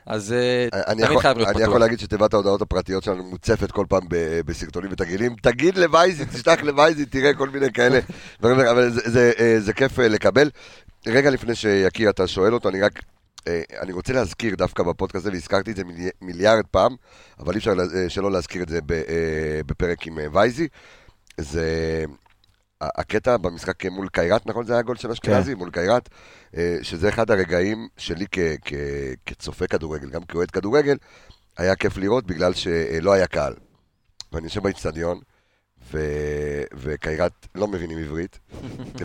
אז 0.05 0.33
אה, 0.33 0.67
אני 0.87 0.95
תמיד 0.95 1.03
יכול- 1.09 1.21
חייב 1.21 1.37
להיות 1.37 1.49
אני 1.49 1.55
פתוח. 1.55 1.67
יכול 1.67 1.79
להגיד 1.79 1.99
שתיבת 1.99 2.33
ההודעות 2.33 2.61
הפרטיות 2.61 3.03
שלנו 3.03 3.23
מוצפת 3.23 3.71
כל 3.71 3.85
פעם 3.89 4.01
בסרטונים 4.45 4.91
ותרגילים. 4.91 5.35
תגיד 5.41 5.77
לווייזי, 5.77 6.25
תשלח 6.25 6.61
לווייזי, 6.61 7.05
תראה 7.05 7.33
כל 7.33 7.49
מיני 7.49 7.71
כאלה. 7.73 7.99
אבל 8.43 8.89
זה- 8.89 9.09
זה- 9.11 9.31
זה 9.59 9.73
כיף 9.73 9.99
לקבל. 9.99 10.49
רגע 11.07 11.29
לפני 11.29 11.55
שיקיר 11.55 12.09
אתה 12.09 12.27
שואל 12.27 12.53
אותו, 12.53 12.69
אני 12.69 12.81
רק... 12.81 13.01
אה, 13.47 13.61
אני 13.81 13.91
רוצה 13.91 14.13
להזכיר 14.13 14.55
דווקא 14.55 14.83
בפודקאסט 14.83 15.25
הזה, 15.25 15.31
והזכרתי 15.33 15.71
את 15.71 15.75
זה 15.75 15.83
מילי- 15.83 16.09
מיליארד 16.21 16.65
פעם, 16.71 16.95
אבל 17.39 17.53
אי 17.53 17.57
אפשר 17.57 17.73
אה, 17.95 18.09
שלא 18.09 18.31
להזכיר 18.31 18.63
את 18.63 18.69
זה 18.69 18.79
ב- 18.81 18.91
אה, 18.91 19.61
בפרק 19.65 20.07
עם 20.07 20.17
וייזי. 20.33 20.67
זה 21.41 22.05
הקטע 22.81 23.37
במשחק 23.37 23.85
מול 23.85 24.07
קיירת, 24.09 24.45
נכון? 24.47 24.65
זה 24.65 24.73
היה 24.73 24.79
הגול 24.79 24.95
של 24.95 25.11
אשכנזי 25.11 25.53
מול 25.55 25.71
קיירת, 25.71 26.09
שזה 26.81 27.09
אחד 27.09 27.31
הרגעים 27.31 27.87
שלי 27.97 28.25
כ- 28.31 28.39
כ- 28.65 28.73
כצופה 29.25 29.67
כדורגל, 29.67 30.09
גם 30.09 30.23
כאוהד 30.23 30.51
כדורגל, 30.51 30.97
היה 31.57 31.75
כיף 31.75 31.97
לראות 31.97 32.25
בגלל 32.27 32.53
שלא 32.53 33.13
היה 33.13 33.27
קהל. 33.27 33.53
ואני 34.31 34.45
יושב 34.45 34.63
באיצטדיון, 34.63 35.19
ו- 35.93 36.63
וקיירת 36.73 37.31
לא 37.55 37.67
מבינים 37.67 37.97
עברית, 37.97 38.39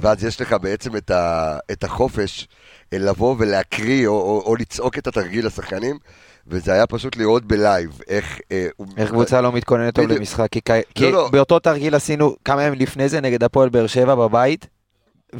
ואז 0.00 0.24
יש 0.24 0.40
לך 0.40 0.52
בעצם 0.62 0.96
את, 0.96 1.10
ה- 1.10 1.58
את 1.72 1.84
החופש 1.84 2.48
אה, 2.92 2.98
לבוא 2.98 3.34
ולהקריא 3.38 4.06
או, 4.06 4.12
או, 4.12 4.42
או 4.46 4.56
לצעוק 4.56 4.98
את 4.98 5.06
התרגיל 5.06 5.46
לשחקנים, 5.46 5.98
וזה 6.46 6.72
היה 6.72 6.86
פשוט 6.86 7.16
לראות 7.16 7.44
בלייב 7.44 8.00
איך... 8.08 8.40
אה, 8.52 8.66
איך 8.96 9.10
קבוצה 9.10 9.40
לא 9.40 9.52
מתכוננת 9.52 9.94
טוב. 9.94 10.04
למשחק, 10.06 10.48
כי 10.52 10.60
כי- 10.64 10.72
כי 10.94 11.12
לא. 11.12 11.28
באותו 11.32 11.58
תרגיל 11.58 11.94
עשינו 11.94 12.36
כמה 12.44 12.62
ימים 12.62 12.78
לפני 12.80 13.08
זה 13.08 13.20
נגד 13.20 13.44
הפועל 13.44 13.68
באר 13.68 13.86
שבע 13.86 14.14
בבית, 14.14 14.66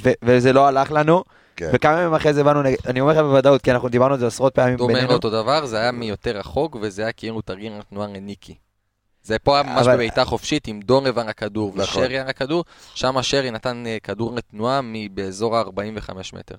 ו- 0.04 0.12
וזה 0.24 0.52
לא 0.52 0.66
הלך 0.68 0.92
לנו, 0.92 1.24
כן. 1.56 1.70
וכמה 1.74 2.00
ימים 2.00 2.14
אחרי 2.14 2.34
זה 2.34 2.44
באנו 2.44 2.62
נגד, 2.62 2.76
אני 2.86 3.00
אומר 3.00 3.12
לך 3.12 3.18
בוודאות, 3.18 3.62
כי 3.62 3.70
אנחנו 3.72 3.88
דיברנו 3.88 4.14
על 4.14 4.20
זה 4.20 4.26
עשרות 4.26 4.54
פעמים 4.54 4.76
דומה 4.76 4.92
בינינו. 4.94 5.10
לאותו 5.12 5.30
דבר, 5.30 5.66
זה 5.66 5.78
היה 5.78 5.92
מיותר 5.92 6.36
רחוק, 6.36 6.76
וזה 6.82 7.02
היה 7.02 7.12
כאילו 7.12 7.40
תרגיל 7.40 7.72
תנועה 7.90 8.08
לניקי. 8.08 8.54
זה 9.24 9.38
פה 9.38 9.54
היה 9.54 9.62
ממש 9.62 9.86
אבל- 9.86 9.94
בבעיטה 9.94 10.24
חופשית 10.24 10.66
עם 10.66 10.80
דונלב 10.80 11.18
על 11.18 11.28
הכדור 11.28 11.72
נכון. 11.76 11.82
ושרי 12.02 12.18
על 12.18 12.28
הכדור, 12.28 12.64
שם 12.94 13.22
שרי 13.22 13.50
נתן 13.50 13.84
אה, 13.86 13.96
כדור 14.02 14.34
לתנועה 14.34 14.80
באזור 15.14 15.56
ה-45 15.56 16.10
מטר. 16.32 16.54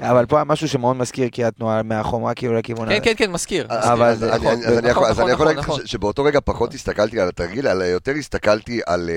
אבל 0.00 0.26
פה 0.26 0.36
היה 0.36 0.44
משהו 0.44 0.68
שמאוד 0.68 0.96
מזכיר, 0.96 1.28
כי 1.32 1.44
התנועה 1.44 1.82
מהחומה 1.82 2.34
כאילו 2.34 2.54
לכיוון... 2.58 2.88
כן, 2.88 2.98
כן, 3.04 3.12
כן, 3.16 3.30
מזכיר. 3.32 3.66
אז- 3.70 4.22
אני- 4.24 4.36
נכון, 4.36 4.58
נכון, 4.58 4.84
יכול- 4.90 5.06
אז 5.06 5.20
אני 5.20 5.30
יכול 5.30 5.52
נכון, 5.52 5.56
להגיד 5.56 5.84
לך 5.84 5.88
שבאותו 5.88 6.24
רגע 6.24 6.38
פחות 6.44 6.74
הסתכלתי 6.74 7.20
על 7.20 7.28
התרגיל, 7.28 7.68
אלא 7.68 7.84
יותר 7.84 8.12
הסתכלתי 8.18 8.80
על 8.86 9.10
אה, 9.10 9.14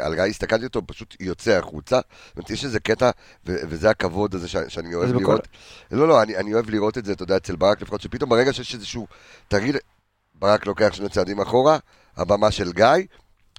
אה, 0.00 0.06
על 0.06 0.14
גיא, 0.14 0.22
הסתכלתי 0.22 0.64
אותו 0.64 0.82
פשוט 0.86 1.16
יוצא 1.20 1.50
החוצה. 1.58 1.96
זאת 2.26 2.36
אומרת, 2.36 2.50
יש 2.50 2.64
איזה 2.64 2.80
קטע, 2.80 3.10
וזה 3.46 3.90
הכבוד 3.90 4.34
הזה 4.34 4.48
שאני 4.48 4.94
אוהב 4.94 5.12
לראות. 5.12 5.48
לא, 5.90 6.08
לא, 6.08 6.22
אני 6.22 6.54
אוהב 6.54 6.70
לראות 6.70 6.98
את 6.98 7.04
זה, 7.04 7.12
אתה 7.12 7.22
יודע, 7.22 7.36
אצל 7.36 7.56
ברק 7.56 7.82
לפחות, 7.82 8.00
שפתאום 8.00 8.30
ברגע 8.30 8.52
שיש 8.52 8.74
איזשהו 8.74 9.06
תרגיל, 9.48 9.76
ברק 10.34 10.66
לוקח 10.66 10.88
שני 10.92 11.08
צעדים 11.08 11.40
אחורה, 11.40 11.78
הבמה 12.18 12.50
של 12.50 12.72
גיא, 12.72 12.86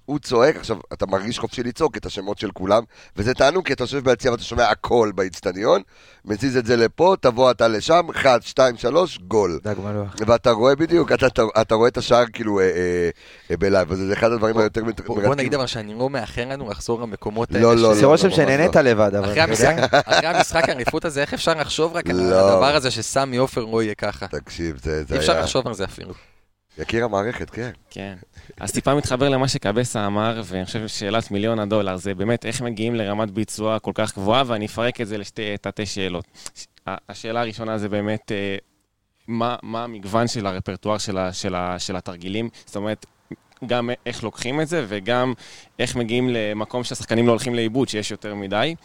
הוא 0.06 0.20
צועק, 0.20 0.56
עכשיו, 0.56 0.78
אתה 0.94 1.06
מרגיש 1.06 1.40
חופשי 1.40 1.64
לצעוק 1.64 1.98
את 1.98 2.06
השמות 2.06 2.38
של 2.40 2.52
כולם, 2.52 2.84
וזה 3.16 3.34
תענוג, 3.34 3.66
כי 3.68 3.74
אתה 3.74 3.84
יושב 3.84 4.00
ביציע 4.04 4.32
ואתה 4.32 4.44
שומע 4.44 4.70
הכל 4.70 5.12
באיצטדיון, 5.16 5.82
מזיז 6.26 6.58
את 6.58 6.66
זה 6.66 6.76
לפה, 6.76 7.16
תבוא 7.22 7.52
אתה 7.52 7.68
לשם, 7.68 8.08
1, 8.16 8.44
2, 8.44 8.78
3, 8.78 9.20
גול. 9.28 9.60
דג 9.64 9.76
מלוח. 9.84 10.16
ואתה 10.28 10.52
רואה 10.52 10.76
בדיוק, 10.76 11.12
אתה, 11.12 11.28
אתה, 11.28 11.42
אתה 11.62 11.76
רואה 11.76 11.88
את 11.88 11.98
השער 11.98 12.24
כאילו 12.34 12.60
אה, 12.60 12.64
אה, 12.66 13.10
אה, 13.52 13.58
בלייב, 13.58 13.92
אז 13.92 13.98
זה 13.98 14.14
אחד 14.14 14.32
הדברים 14.32 14.58
היותר 14.58 14.84
מט- 14.84 15.02
בוא- 15.02 15.22
בוא 15.22 15.36
נגיד 15.36 15.54
אבל 15.54 15.66
שאני 15.68 15.94
לא 16.00 16.10
מאחר 16.10 16.46
לנו 16.50 16.70
לחזור 16.70 17.02
למקומות 17.02 17.52
לא, 17.52 17.70
האלה. 17.70 17.82
לא, 17.82 17.94
ש- 17.96 17.98
זה 17.98 18.06
רושם 18.06 18.30
שנהנית 18.30 18.76
לא. 18.76 18.82
לבד, 18.82 19.16
אבל 19.16 19.30
אחרי? 19.32 19.42
המשחק- 20.28 20.70
האליפות 20.70 21.06
הזה, 21.06 21.22
איך 21.22 21.34
אפשר 21.34 21.54
לחשוב 21.54 21.96
רק 21.96 22.10
על 22.10 22.16
לא. 22.16 22.36
הדבר 22.54 22.76
הזה 22.76 22.92
שסמי 22.92 23.38
עופר 23.38 23.66
לא 23.66 23.84
יהיה 23.84 23.96
ככה? 23.96 24.28
תקשיב, 24.28 24.80
זה, 24.84 25.04
זה 25.04 25.14
אי 25.16 25.20
אפשר 25.20 25.32
היה... 25.32 25.42
לחשוב 25.42 25.68
על 25.68 25.74
זה 25.74 25.86
אפילו. 25.86 26.14
יקיר 26.80 27.06
המערכת, 27.06 27.50
כן. 27.50 27.72
כן. 27.90 28.16
אז 28.60 28.72
טיפה 28.72 28.96
מתחבר 28.96 29.30
למה 29.30 29.48
שקבסה 29.48 30.06
אמר, 30.06 30.42
ואני 30.46 30.66
חושב 30.66 30.88
ששאלת 30.88 31.32
מיליון 31.32 31.60
הדולר 31.60 31.98
זה 31.98 32.16
באמת 32.16 32.46
איך 32.46 32.62
מגיעים 32.62 32.96
לרמת 32.96 33.32
ביצוע 33.32 33.80
כל 33.80 33.92
כך 33.96 34.14
גבוהה, 34.18 34.44
ואני 34.48 34.66
אפרק 34.66 35.02
את 35.02 35.08
זה 35.08 35.18
לשתי 35.18 35.58
תתי 35.62 35.86
שאלות. 35.86 36.26
השאלה 36.88 37.42
הראשונה 37.42 37.78
זה 37.78 37.90
באמת, 37.90 38.32
אה, 38.32 38.58
מה, 39.28 39.56
מה 39.64 39.84
המגוון 39.84 40.28
של 40.28 40.46
הרפרטואר 40.46 40.98
של, 40.98 41.18
ה, 41.18 41.34
של, 41.34 41.56
ה, 41.56 41.80
של 41.80 41.96
התרגילים? 41.96 42.50
זאת 42.66 42.76
אומרת, 42.76 43.06
גם 43.66 43.90
איך 44.06 44.24
לוקחים 44.24 44.62
את 44.62 44.68
זה, 44.68 44.86
וגם 44.88 45.34
איך 45.80 45.96
מגיעים 45.96 46.30
למקום 46.30 46.84
שהשחקנים 46.84 47.28
לא 47.28 47.32
הולכים 47.32 47.56
לאיבוד, 47.56 47.90
שיש 47.90 48.12
יותר 48.12 48.36
מדי. 48.36 48.76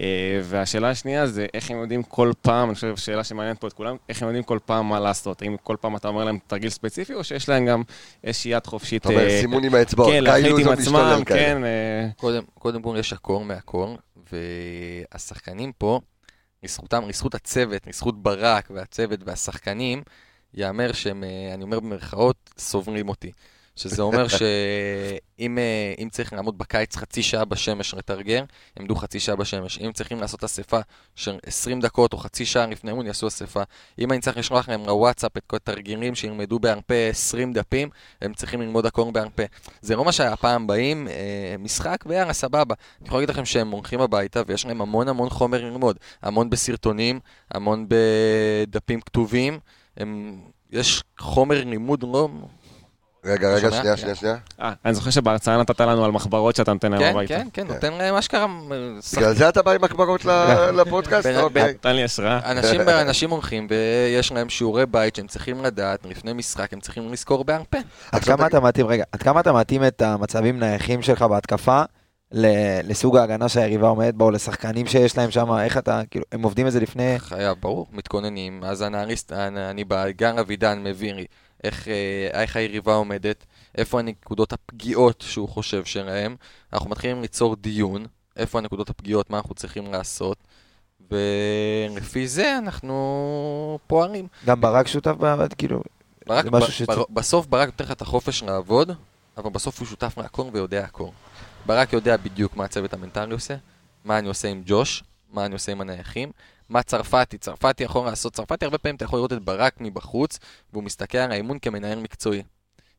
אה, 0.00 0.40
והשאלה 0.42 0.90
השנייה 0.90 1.26
זה 1.26 1.46
איך 1.54 1.70
הם 1.70 1.80
יודעים 1.80 2.02
כל 2.02 2.32
פעם, 2.42 2.68
אני 2.68 2.74
חושב 2.74 2.96
שאלה 2.96 3.24
שמעניינת 3.24 3.60
פה 3.60 3.66
את 3.66 3.72
כולם, 3.72 3.96
איך 4.08 4.22
הם 4.22 4.28
יודעים 4.28 4.44
כל 4.44 4.58
פעם 4.64 4.88
מה 4.88 5.00
לעשות. 5.00 5.42
האם 5.42 5.56
כל 5.62 5.76
פעם 5.80 5.96
אתה 5.96 6.08
אומר 6.08 6.24
להם 6.24 6.38
תרגיל 6.46 6.70
ספציפי, 6.70 7.14
או 7.14 7.24
שיש 7.24 7.48
להם 7.48 7.66
גם 7.66 7.82
איזושהי 8.24 8.50
יד 8.50 8.66
חופשית. 8.66 9.02
אתה 9.02 9.08
אומר, 9.08 9.28
אה, 9.28 9.40
סימון 9.40 9.64
עם 9.64 9.74
האצבעות, 9.74 10.10
כן, 10.12 10.24
להחליט 10.24 10.46
עם 10.46 10.58
לוזון 10.58 10.72
עצמם. 10.72 11.22
כן. 11.26 11.64
אה, 11.64 12.08
קודם, 12.54 12.82
כל 12.82 12.96
יש 12.98 13.12
הקור 13.12 13.44
מהקור, 13.44 13.98
והשחקנים 14.32 15.72
פה, 15.78 16.00
לזכותם, 16.62 17.08
לזכות 17.08 17.34
הצוות, 17.34 17.86
לזכות 17.86 18.22
ברק 18.22 18.68
והצוות 18.74 19.20
והשחקנים, 19.26 20.02
יאמר 20.54 20.92
שהם, 20.92 21.24
אני 21.54 21.62
אומר 21.62 21.80
במרכאות, 21.80 22.50
סוברים 22.58 23.08
אותי. 23.08 23.32
שזה 23.76 24.02
אומר 24.02 24.28
שאם 24.28 25.58
אה, 25.58 26.10
צריך 26.10 26.32
לעמוד 26.32 26.58
בקיץ 26.58 26.96
חצי 26.96 27.22
שעה 27.22 27.44
בשמש 27.44 27.94
לתרגר, 27.94 28.44
יעמדו 28.76 28.94
חצי 28.94 29.20
שעה 29.20 29.36
בשמש. 29.36 29.78
אם 29.78 29.92
צריכים 29.92 30.20
לעשות 30.20 30.44
אספה 30.44 30.80
של 31.14 31.38
20 31.46 31.80
דקות 31.80 32.12
או 32.12 32.18
חצי 32.18 32.46
שעה 32.46 32.66
לפני 32.66 32.90
אימון, 32.90 33.06
יעשו 33.06 33.28
אספה. 33.28 33.62
אם 33.98 34.12
אני 34.12 34.20
צריך 34.20 34.36
לשלוח 34.36 34.68
להם 34.68 34.86
לוואטסאפ 34.86 35.36
את 35.36 35.42
כל 35.46 35.56
התרגילים 35.56 36.14
שילמדו 36.14 36.58
בעל 36.58 36.80
פה 36.80 36.94
20 37.10 37.52
דפים, 37.52 37.88
הם 38.22 38.34
צריכים 38.34 38.60
ללמוד 38.60 38.86
הכל 38.86 39.10
בעל 39.12 39.28
פה. 39.34 39.42
זה 39.80 39.96
לא 39.96 40.04
מה 40.04 40.12
שהיה 40.12 40.36
פעם 40.36 40.66
באים, 40.66 41.08
אה, 41.08 41.54
משחק 41.58 42.04
ויאללה, 42.06 42.32
סבבה. 42.32 42.74
אני 43.00 43.08
יכול 43.08 43.18
להגיד 43.18 43.30
לכם 43.30 43.44
שהם 43.44 43.70
הולכים 43.70 44.00
הביתה 44.00 44.42
ויש 44.46 44.66
להם 44.66 44.80
המון 44.80 45.08
המון 45.08 45.30
חומר 45.30 45.64
ללמוד. 45.64 45.96
המון 46.22 46.50
בסרטונים, 46.50 47.20
המון 47.50 47.86
בדפים 47.88 49.00
כתובים. 49.00 49.58
הם, 49.96 50.40
יש 50.70 51.02
חומר 51.18 51.64
לימוד 51.64 52.02
לא... 52.02 52.28
רגע, 53.24 53.48
רגע? 53.54 53.70
שנייה, 53.70 53.96
שנייה, 53.96 54.14
שנייה. 54.14 54.36
אה, 54.60 54.72
אני 54.84 54.94
זוכר 54.94 55.10
שבהרצאה 55.10 55.56
נתת 55.60 55.80
לנו 55.80 56.04
על 56.04 56.10
מחברות 56.10 56.56
שאתה 56.56 56.72
נותן 56.72 56.92
להם 56.92 57.00
כן, 57.00 57.10
הביתה. 57.10 57.34
כן, 57.34 57.48
כן, 57.52 57.66
נותן 57.66 57.92
להם 57.92 58.14
אשכרה... 58.14 58.46
בגלל 59.16 59.34
זה 59.34 59.48
אתה 59.48 59.62
בא 59.62 59.70
עם 59.72 59.82
מחברות 59.82 60.24
ל- 60.24 60.30
לפודקאסט? 60.80 61.26
אוקיי. 61.36 61.70
נתן 61.70 61.96
לי 61.96 62.04
השראה. 62.04 62.50
אנשים, 62.50 62.80
אנשים 62.80 63.30
הולכים 63.30 63.66
ויש 63.70 64.32
להם 64.32 64.48
שיעורי 64.48 64.86
בית 64.86 65.16
שהם 65.16 65.26
צריכים 65.26 65.64
לדעת 65.64 66.06
לפני 66.06 66.32
משחק, 66.32 66.72
הם 66.72 66.80
צריכים 66.80 67.12
לזכור 67.12 67.44
בעל 67.44 67.62
פה. 67.70 67.78
עד 68.12 68.24
כמה 68.24 68.46
אתה 68.46 68.60
מתאים, 68.60 68.86
רגע, 68.86 69.04
עד 69.12 69.22
כמה 69.22 69.40
אתה 69.40 69.52
מתאים 69.52 69.84
את 69.86 70.02
המצבים 70.02 70.58
נייחים 70.60 71.02
שלך 71.02 71.22
בהתקפה 71.22 71.82
ל- 72.32 72.90
לסוג 72.90 73.16
ההגנה 73.16 73.48
שהיריבה 73.48 73.88
עומדת 73.88 74.14
בה, 74.14 74.24
או 74.24 74.30
לשחקנים 74.30 74.86
שיש 74.86 75.18
להם 75.18 75.30
שם, 75.30 75.52
איך 75.52 75.78
אתה, 75.78 76.00
כאילו, 76.10 76.24
הם 76.32 76.42
עובדים 76.42 76.66
את 76.66 76.72
זה 76.72 76.80
לפני... 76.80 77.14
חייב, 77.18 77.56
ברור, 77.60 77.86
מתכוננים. 77.92 78.64
אז 78.64 78.80
האנליסט, 78.80 79.32
אני 79.32 79.84
בא, 79.84 80.10
גן 80.10 80.38
אבידן 80.38 80.82
מביא 80.84 81.12
איך, 81.64 81.88
אה, 81.88 82.42
איך 82.42 82.56
היריבה 82.56 82.94
עומדת, 82.94 83.44
איפה 83.78 83.98
הנקודות 83.98 84.52
הפגיעות 84.52 85.24
שהוא 85.28 85.48
חושב 85.48 85.84
שלהם. 85.84 86.36
אנחנו 86.72 86.90
מתחילים 86.90 87.22
ליצור 87.22 87.56
דיון, 87.56 88.06
איפה 88.36 88.58
הנקודות 88.58 88.90
הפגיעות, 88.90 89.30
מה 89.30 89.36
אנחנו 89.38 89.54
צריכים 89.54 89.92
לעשות, 89.92 90.38
ולפי 91.10 92.28
זה 92.28 92.58
אנחנו 92.58 93.78
פועלים. 93.86 94.26
גם 94.46 94.60
ברק 94.60 94.86
שותף, 94.86 95.14
ב- 95.20 95.54
כאילו, 95.58 95.82
ברק, 96.26 96.44
זה 96.44 96.50
משהו 96.50 96.72
שצריך- 96.72 96.98
בר- 96.98 97.04
בסוף 97.10 97.46
ברק 97.46 97.66
נותן 97.68 97.84
לך 97.84 97.90
את 97.90 98.02
החופש 98.02 98.42
לעבוד, 98.42 98.90
אבל 99.36 99.50
בסוף 99.50 99.78
הוא 99.78 99.86
שותף 99.88 100.14
להכל 100.18 100.42
ויודע 100.52 100.84
הכל. 100.84 101.08
ברק 101.66 101.92
יודע 101.92 102.16
בדיוק 102.16 102.56
מה 102.56 102.64
הצוות 102.64 102.92
המנטלי 102.94 103.32
עושה, 103.32 103.56
מה 104.04 104.18
אני 104.18 104.28
עושה 104.28 104.48
עם 104.48 104.62
ג'וש, 104.66 105.02
מה 105.32 105.44
אני 105.46 105.52
עושה 105.54 105.72
עם 105.72 105.80
הנייחים, 105.80 106.30
מה 106.68 106.82
צרפתי, 106.82 107.38
צרפתי 107.38 107.84
יכול 107.84 108.06
לעשות, 108.06 108.32
צרפתי 108.32 108.64
הרבה 108.64 108.78
פעמים 108.78 108.96
אתה 108.96 109.04
יכול 109.04 109.18
לראות 109.18 109.32
את 109.32 109.44
ברק 109.44 109.74
מבחוץ, 109.80 110.38
והוא 110.72 110.84
מסתכל 110.84 111.18
על 111.18 111.32
האימון 111.32 111.58
כמנהל 111.58 111.98
מקצועי. 111.98 112.42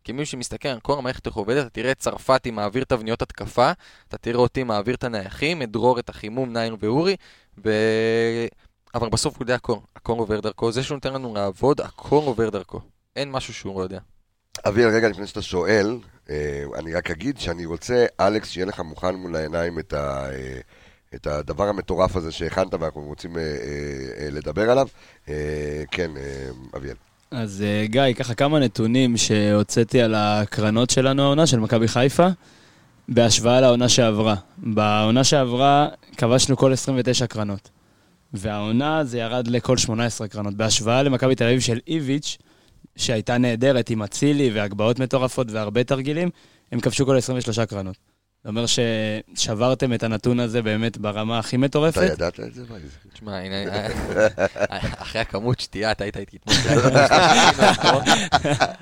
כי 0.04 0.12
מי 0.12 0.26
שמסתכל 0.26 0.70
על 0.70 0.80
כל 0.80 0.98
המערכת 0.98 1.28
איך 1.28 1.36
עובדת, 1.36 1.62
אתה 1.62 1.70
תראה 1.70 1.92
את 1.92 2.00
צרפתי 2.00 2.52
מעביר 2.52 2.84
תבניות 2.84 3.22
התקפה, 3.22 3.72
אתה 4.08 4.18
תראה 4.18 4.40
אותי 4.40 4.64
מעביר 4.64 4.96
את 4.96 5.04
הנייחים, 5.04 5.62
את 5.62 5.72
דרור, 5.72 6.00
את 6.00 6.10
החימום, 6.10 6.54
נייר 6.54 6.76
ואורי, 6.80 7.16
ו... 7.66 7.72
אבל 8.96 9.10
בסוף 9.10 9.36
הוא 9.36 9.44
יודע 9.44 9.56
הכל, 9.56 9.78
הכל 9.96 10.14
עובר 10.14 10.40
דרכו, 10.40 10.72
זה 10.72 10.84
שהוא 10.84 10.96
נותן 10.96 11.14
לנו 11.14 11.34
לעבוד, 11.34 11.82
הכל 11.82 12.22
עובר 12.26 12.50
דרכו. 12.50 12.82
אין 13.16 13.32
משהו 13.32 13.54
שהוא 13.54 13.80
לא 13.80 13.84
יודע. 13.84 14.00
אביאל, 14.68 14.90
רגע 14.90 15.10
לפני 15.10 15.28
שאתה 15.28 15.42
שואל, 15.42 15.98
אה, 16.30 16.64
אני 16.76 16.94
רק 16.94 17.12
אגיד 17.12 17.38
שאני 17.40 17.66
רוצה, 17.66 18.06
אלכס, 18.20 18.50
שיהיה 18.50 18.66
לך 18.66 18.80
מוכן 18.80 19.16
מול 19.16 19.36
העיניים 19.36 19.80
את, 19.80 19.94
ה, 19.94 20.30
אה, 20.32 20.60
את 21.16 21.28
הדבר 21.28 21.64
המטורף 21.64 22.16
הזה 22.16 22.32
שהכנת 22.32 22.74
ואנחנו 22.74 23.02
רוצים 23.02 23.38
אה, 23.38 23.42
אה, 23.42 23.48
אה, 24.20 24.30
לדבר 24.32 24.70
עליו. 24.70 24.88
אה, 25.30 25.84
כן, 25.92 26.12
אה, 26.18 26.50
אביאל. 26.78 26.96
אז 27.32 27.64
אה, 27.68 27.86
גיא, 27.86 28.14
ככה 28.16 28.36
כמה 28.36 28.60
נתונים 28.60 29.18
שהוצאתי 29.18 30.02
על 30.02 30.16
הקרנות 30.16 30.90
שלנו 30.90 31.24
העונה, 31.24 31.48
של 31.48 31.60
מכבי 31.60 31.88
חיפה, 31.88 32.28
בהשוואה 33.10 33.62
לעונה 33.62 33.90
שעברה. 33.90 34.36
בעונה 34.58 35.24
שעברה 35.24 35.88
כבשנו 36.18 36.58
כל 36.58 36.74
29 36.74 37.28
קרנות, 37.28 37.70
והעונה 38.34 39.04
זה 39.04 39.18
ירד 39.18 39.48
לכל 39.48 39.78
18 39.78 40.28
קרנות. 40.28 40.54
בהשוואה 40.54 41.04
למכבי 41.04 41.36
תל 41.36 41.44
אביב 41.44 41.60
של 41.60 41.80
איביץ', 41.88 42.38
שהייתה 42.96 43.38
נהדרת 43.38 43.90
עם 43.90 44.04
אצילי 44.04 44.52
והגבהות 44.54 45.00
מטורפות 45.00 45.52
והרבה 45.52 45.84
תרגילים, 45.84 46.30
הם 46.72 46.80
כבשו 46.80 47.06
כל 47.06 47.18
23 47.18 47.60
קרנות. 47.60 48.15
זה 48.46 48.50
אומר 48.50 48.66
ששברתם 48.66 49.94
את 49.94 50.04
הנתון 50.04 50.40
הזה 50.40 50.62
באמת 50.62 50.98
ברמה 50.98 51.40
הכי 51.40 51.58
מטורפת. 51.58 51.98
אתה 51.98 52.14
ידעת 52.14 52.40
את 52.40 52.54
זה? 52.54 52.62
מה 52.70 52.76
זה? 52.80 52.88
תשמע, 53.14 53.38
הנה, 53.38 53.88
אחרי 54.98 55.22
הכמות 55.22 55.60
שתייה, 55.60 55.92
אתה 55.92 56.04
היית 56.04 56.18
איתי 56.18 56.38
אתמול. 56.38 56.58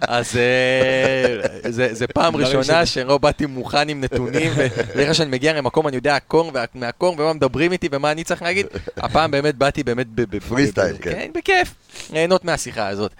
אז 0.02 0.38
אה, 0.38 1.70
זה 1.70 1.94
זה 1.94 2.08
פעם 2.08 2.36
ראשונה. 2.36 2.86
שלא 2.86 3.18
באתי 3.18 3.46
מוכן 3.46 3.90
עם 3.90 4.02
נתונים, 4.02 4.52
ואיך 4.96 5.16
שאני 5.16 5.32
מגיע 5.32 5.54
למקום 5.54 5.88
אני 5.88 5.96
יודע 5.96 6.16
הכל 6.16 6.44
מהכל, 6.76 7.06
ומה 7.18 7.34
מדברים 7.34 7.72
איתי 7.72 7.90
ומה 7.92 8.12
אני 8.12 8.24
צריך 8.24 8.42
להגיד. 8.42 8.66
הפעם 8.98 9.32
באמת 9.32 9.56
באתי 9.56 9.84
באמת 9.84 10.08
פרי 10.50 10.68
סטייל, 10.68 10.96
כן. 11.02 11.12
כן, 11.12 11.32
בכיף, 11.36 11.76
ליהנות 12.14 12.46
מהשיחה 12.46 12.88
הזאת. 12.88 13.12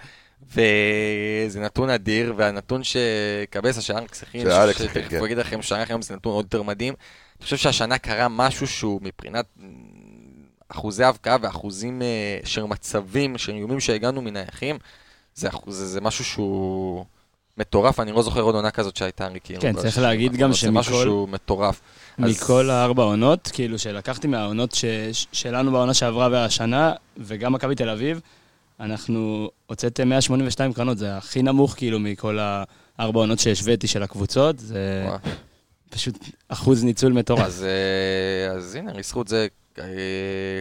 וזה 0.50 1.60
נתון 1.60 1.90
אדיר, 1.90 2.34
והנתון 2.36 2.80
שקבסה 2.84 3.80
של 3.80 3.96
אלכס 3.96 4.22
הכין, 4.22 4.40
של 4.40 4.50
אלכס 4.50 4.82
שתכף 4.82 5.08
כן. 5.10 5.18
הוא 5.18 5.26
יגיד 5.26 5.38
לכם 5.38 5.62
שנה 5.62 5.84
היום 5.88 6.02
זה 6.02 6.14
נתון 6.16 6.32
עוד 6.32 6.44
יותר 6.44 6.62
מדהים. 6.62 6.94
אני 7.38 7.44
חושב 7.44 7.56
שהשנה 7.56 7.98
קרה 7.98 8.28
משהו 8.28 8.66
שהוא 8.66 9.00
מבחינת 9.02 9.46
אחוזי 10.68 11.04
הבקעה 11.04 11.36
ואחוזים 11.42 12.02
אה, 12.02 12.06
של 12.44 12.62
מצבים, 12.64 13.38
של 13.38 13.52
איומים 13.52 13.80
שהגענו 13.80 14.22
מנייחים, 14.22 14.78
זה, 15.34 15.48
אחוז- 15.48 15.74
זה, 15.74 15.86
זה 15.86 16.00
משהו 16.00 16.24
שהוא 16.24 17.04
מטורף, 17.58 18.00
אני 18.00 18.12
לא 18.12 18.22
זוכר 18.22 18.40
עוד 18.40 18.54
עונה 18.54 18.70
כזאת 18.70 18.96
שהייתה 18.96 19.28
לי, 19.28 19.40
כאילו. 19.44 19.60
כן, 19.60 19.72
צריך 19.76 19.98
להגיד 19.98 20.32
גם 20.36 20.50
האחרונות, 20.50 20.56
זה 20.60 20.70
משהו 20.70 20.92
שמכל- 20.94 21.04
שהוא 21.04 21.28
מטורף. 21.28 21.80
אז- 22.18 22.30
מכל 22.42 22.70
הארבע 22.70 23.02
עונות, 23.02 23.50
כאילו 23.52 23.78
שלקחתי 23.78 24.26
מהעונות. 24.26 24.74
ש- 24.74 24.84
שלנו 25.32 25.72
בעונה 25.72 25.94
שעברה 25.94 26.28
והשנה, 26.32 26.92
וגם 27.16 27.52
מכבי 27.52 27.74
תל 27.74 27.88
אביב, 27.88 28.20
אנחנו 28.80 29.50
הוצאתם 29.66 30.08
182 30.08 30.72
קרנות, 30.72 30.98
זה 30.98 31.16
הכי 31.16 31.42
נמוך 31.42 31.74
כאילו 31.76 32.00
מכל 32.00 32.38
הארבע 32.98 33.20
עונות 33.20 33.38
שהשוויתי 33.38 33.86
של 33.86 34.02
הקבוצות, 34.02 34.58
זה 34.58 35.04
וואו. 35.06 35.18
פשוט 35.90 36.18
אחוז 36.48 36.84
ניצול 36.84 37.12
מטורף. 37.12 37.40
אז, 37.40 37.64
אה, 37.64 38.52
אז 38.52 38.74
הנה, 38.74 38.92
לזכות 38.92 39.28
זה, 39.28 39.46
אה, 39.78 39.84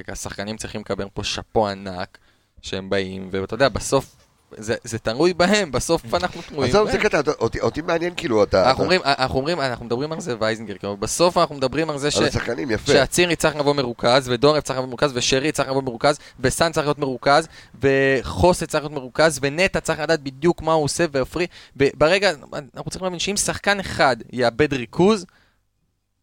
השחקנים 0.08 0.58
צריכים 0.58 0.82
לקבל 0.82 1.06
פה 1.14 1.24
שאפו 1.24 1.68
ענק, 1.68 2.18
שהם 2.62 2.90
באים, 2.90 3.30
ואתה 3.32 3.54
יודע, 3.54 3.70
בסוף, 3.70 4.16
זה, 4.58 4.76
זה 4.84 5.00
תלוי 5.00 5.34
בהם, 5.34 5.72
בסוף 5.72 6.02
אנחנו 6.16 6.42
תלויים 6.42 6.70
עזוב, 6.76 6.92
זה. 6.92 6.98
קטע, 6.98 7.22
אותי- 7.40 7.60
אותי 7.60 7.82
מעניין 7.82 8.14
כאילו, 8.18 8.44
אתה... 8.44 8.70
אנחנו 8.70 8.84
אומרים, 8.84 9.02
אנחנו 9.06 9.40
אומרים, 9.40 9.62
אנחנו 9.62 9.86
מדברים 9.86 10.12
על 10.12 10.20
זה 10.22 10.36
וייזנגר, 10.40 10.78
כאילו, 10.78 10.98
בסוף 10.98 11.38
אנחנו 11.38 11.56
מדברים 11.56 11.90
על 11.90 11.98
זה 11.98 12.12
ש... 12.12 12.18
על 12.18 12.24
השחקנים, 12.26 12.72
יפה. 12.72 12.92
שאצירי 12.92 13.36
צריך 13.36 13.56
לבוא 13.56 13.74
מרוכז, 13.74 14.30
ודורף 14.30 14.64
צריך 14.64 14.78
לבוא 14.80 14.88
מרוכז, 14.88 15.12
ושרי 15.16 15.52
צריך 15.52 15.70
לבוא 15.70 15.84
מרוכז, 15.84 16.18
וסאן 16.40 16.72
צריך 16.72 16.88
להיות 16.88 17.00
מרוכז, 17.00 17.48
וחוסה 17.82 18.66
צריך 18.66 18.84
להיות 18.84 18.94
מרוכז, 18.94 19.40
ונטע 19.42 19.80
צריך 19.80 20.00
לדעת 20.00 20.22
בדיוק 20.24 20.62
מה 20.62 20.74
הוא 20.74 20.84
עושה, 20.84 21.06
ועופרי, 21.12 21.48
ברגע, 21.76 22.32
אנחנו 22.76 22.92
צריכים 22.92 23.04
להבין 23.04 23.20
שאם 23.20 23.38
שחקן 23.38 23.80
אחד 23.80 24.16
יאבד 24.32 24.74
ריכוז, 24.74 25.26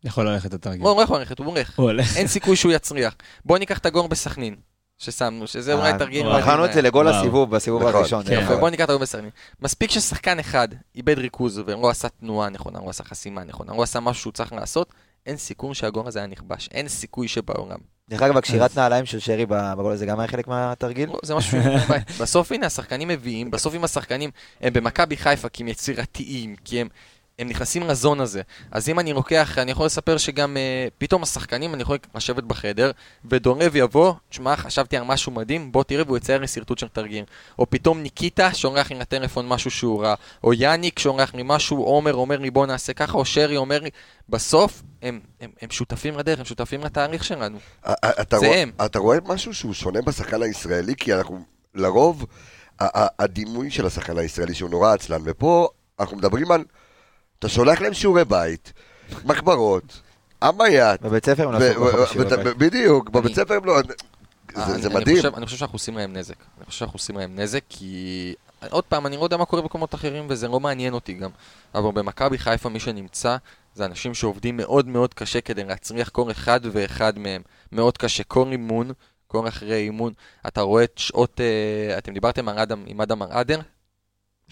יכול 0.04 0.28
ללכת 0.28 0.54
התרגיל. 0.54 0.82
הוא 0.82 0.90
הולך 0.90 1.10
ללכת, 1.10 1.38
הוא 1.38 1.46
הולך. 1.46 1.72
הוא 1.78 1.86
הולך. 1.86 2.16
אין 2.16 2.26
סיכוי 2.26 2.56
שהוא 2.56 2.72
יצליח. 2.72 3.14
בואו 3.44 3.58
ניקח 3.58 3.78
את 3.78 3.86
הגול 3.86 4.06
בסכנין, 4.06 4.56
ששמנו, 5.00 5.46
שזה 5.46 5.74
אולי 5.74 5.92
אה, 5.92 5.98
תרגיל... 5.98 6.26
וואו. 6.26 6.40
בחרנו 6.40 6.64
את 6.64 6.72
זה 6.72 6.82
לגול. 6.82 7.08
הסיבוב, 7.08 7.50
בסיבוב 7.50 7.82
נכון, 7.82 7.94
הראשון. 7.94 8.24
כן. 8.24 8.40
יפה. 8.42 8.54
ובואו 8.54 8.70
ניקח 8.70 8.84
את 8.84 8.90
הגול 8.90 9.02
בסכנין. 9.02 9.30
מספיק 9.60 9.90
ששחקן 9.90 10.38
אחד 10.38 10.68
איבד 10.96 11.18
ריכוז 11.18 11.62
ולא 11.66 11.90
עשה 11.90 12.08
תנועה 12.08 12.48
נכונה, 12.48 12.78
לא 12.84 12.90
עשה 12.90 13.04
חסימה 13.04 13.44
נכונה, 13.44 13.72
לא 13.76 13.82
עשה 13.82 14.00
משהו 14.00 14.22
שהוא 14.22 14.32
צריך 14.32 14.52
לעשות, 14.52 14.92
אין 15.26 15.36
סיכוי 15.36 15.74
שהגול 15.74 16.06
הזה 16.06 16.18
היה 16.18 16.28
נכבש. 16.28 16.68
אין 16.72 16.88
סיכוי 16.88 17.28
שבעולם. 17.28 17.78
דרך 18.10 18.22
אגב, 18.22 18.36
הקשירת 18.36 18.76
נעליים 18.76 19.06
של 19.06 19.18
שרי 19.18 19.46
בגול 19.48 19.92
הזה 19.92 20.06
גם 20.06 20.20
היה 20.20 20.28
חלק 20.28 20.48
מהתרגיל? 20.48 21.08
לא, 21.08 21.18
זה 21.22 21.34
משהו. 21.34 21.58
בסוף 22.20 22.52
הנה 22.52 22.66
השחקנים 22.66 23.08
מביאים, 23.08 23.50
בסוף 23.50 23.74
אם 23.74 23.84
השחקנים 23.84 24.30
הם 24.60 24.72
במכבי 24.72 25.16
חיפה 25.16 25.48
כי 25.48 25.62
הם 25.62 25.68
יצירתיים, 25.68 26.56
כי 26.64 26.80
הם 26.80 26.88
הם 27.40 27.48
נכנסים 27.48 27.82
לזון 27.82 28.20
הזה. 28.20 28.42
אז 28.70 28.88
אם 28.88 28.98
אני 28.98 29.12
לוקח, 29.12 29.58
אני 29.58 29.70
יכול 29.70 29.86
לספר 29.86 30.16
שגם 30.18 30.56
אה, 30.56 30.88
פתאום 30.98 31.22
השחקנים, 31.22 31.74
אני 31.74 31.82
יכול 31.82 31.98
לשבת 32.14 32.44
בחדר, 32.44 32.90
ודורב 33.30 33.76
יבוא, 33.76 34.12
תשמע, 34.28 34.56
חשבתי 34.56 34.96
על 34.96 35.02
משהו 35.02 35.32
מדהים, 35.32 35.72
בוא 35.72 35.84
תראה 35.84 36.02
והוא 36.06 36.16
יצייר 36.16 36.40
לי 36.40 36.46
שרטוט 36.48 36.78
של 36.78 36.88
תרגיל. 36.88 37.24
או 37.58 37.70
פתאום 37.70 38.02
ניקיטה 38.02 38.54
שולח 38.54 38.90
לי 38.90 38.98
לטלפון 38.98 39.48
משהו 39.48 39.70
שהוא 39.70 40.02
רע, 40.04 40.14
או 40.44 40.52
יאניק 40.54 40.98
שולח 40.98 41.34
לי 41.34 41.42
משהו, 41.44 41.82
עומר 41.82 42.14
אומר 42.14 42.38
לי 42.38 42.50
בוא 42.50 42.66
נעשה 42.66 42.92
ככה, 42.92 43.18
או 43.18 43.24
שרי 43.24 43.56
אומר 43.56 43.80
לי, 43.80 43.90
בסוף 44.28 44.82
הם, 45.02 45.20
הם, 45.40 45.50
הם 45.62 45.70
שותפים 45.70 46.18
לדרך, 46.18 46.38
הם 46.38 46.44
שותפים 46.44 46.80
לתהליך 46.84 47.24
שלנו. 47.24 47.58
אתה 48.20 48.38
זה 48.38 48.46
רואה- 48.46 48.62
הם. 48.62 48.70
אתה 48.84 48.98
רואה 48.98 49.18
משהו 49.26 49.54
שהוא 49.54 49.72
שונה 49.74 50.02
בשחקן 50.02 50.42
הישראלי? 50.42 50.94
כי 50.96 51.14
אנחנו, 51.14 51.40
לרוב, 51.74 52.26
הדימוי 53.18 53.70
של 53.70 53.86
השחקן 53.86 54.18
הישראלי 54.18 54.54
שהוא 54.54 54.70
נורא 54.70 54.92
עצלן, 54.92 55.20
ופה 55.24 55.68
אנחנו 56.00 56.16
מדברים 56.16 56.52
על, 56.52 56.64
אתה 57.40 57.48
שולח 57.48 57.80
להם 57.80 57.94
שיעורי 57.94 58.24
בית, 58.24 58.72
מחברות, 59.24 60.00
עמיית, 60.42 61.02
בבית 61.02 61.26
ספר 61.26 61.48
הם 61.48 61.52
לא 61.52 61.58
עשו 61.58 61.74
כל 61.74 62.20
ו- 62.20 62.36
בית. 62.44 62.56
בדיוק, 62.56 63.10
בבית 63.10 63.34
ספר 63.34 63.54
הם 63.54 63.64
לא... 63.64 63.80
אה, 64.56 64.78
זה- 64.78 64.88
מדהים. 64.90 65.16
חושב, 65.16 65.34
אני 65.36 65.46
חושב 65.46 65.58
שאנחנו 65.58 65.74
עושים 65.76 65.96
להם 65.96 66.12
נזק. 66.12 66.34
אני 66.58 66.66
חושב 66.66 66.78
שאנחנו 66.78 66.96
עושים 66.96 67.16
להם 67.16 67.36
נזק, 67.36 67.60
כי... 67.68 68.34
עוד 68.70 68.84
פעם, 68.84 69.06
אני 69.06 69.16
לא 69.16 69.22
יודע 69.22 69.36
מה 69.36 69.44
קורה 69.44 69.62
במקומות 69.62 69.94
אחרים, 69.94 70.26
וזה 70.28 70.48
לא 70.48 70.60
מעניין 70.60 70.94
אותי 70.94 71.12
גם. 71.12 71.30
אבל 71.74 71.90
במכבי 71.92 72.38
חיפה, 72.38 72.68
מי 72.68 72.80
שנמצא, 72.80 73.36
זה 73.74 73.84
אנשים 73.84 74.14
שעובדים 74.14 74.56
מאוד 74.56 74.88
מאוד 74.88 75.14
קשה 75.14 75.40
כדי 75.40 75.64
להצליח 75.64 76.08
כל 76.08 76.30
אחד 76.30 76.60
ואחד 76.72 77.18
מהם. 77.18 77.42
מאוד 77.72 77.98
קשה. 77.98 78.24
כל 78.24 78.48
אימון, 78.52 78.92
כל 79.26 79.48
אחרי 79.48 79.76
אימון, 79.76 80.12
אתה 80.46 80.60
רואה 80.60 80.84
את 80.84 80.92
שעות... 80.98 81.40
אה, 81.40 81.98
אתם 81.98 82.14
דיברתם 82.14 82.48
עם 82.86 83.00
אדם 83.00 83.22
ארעדר? 83.22 83.60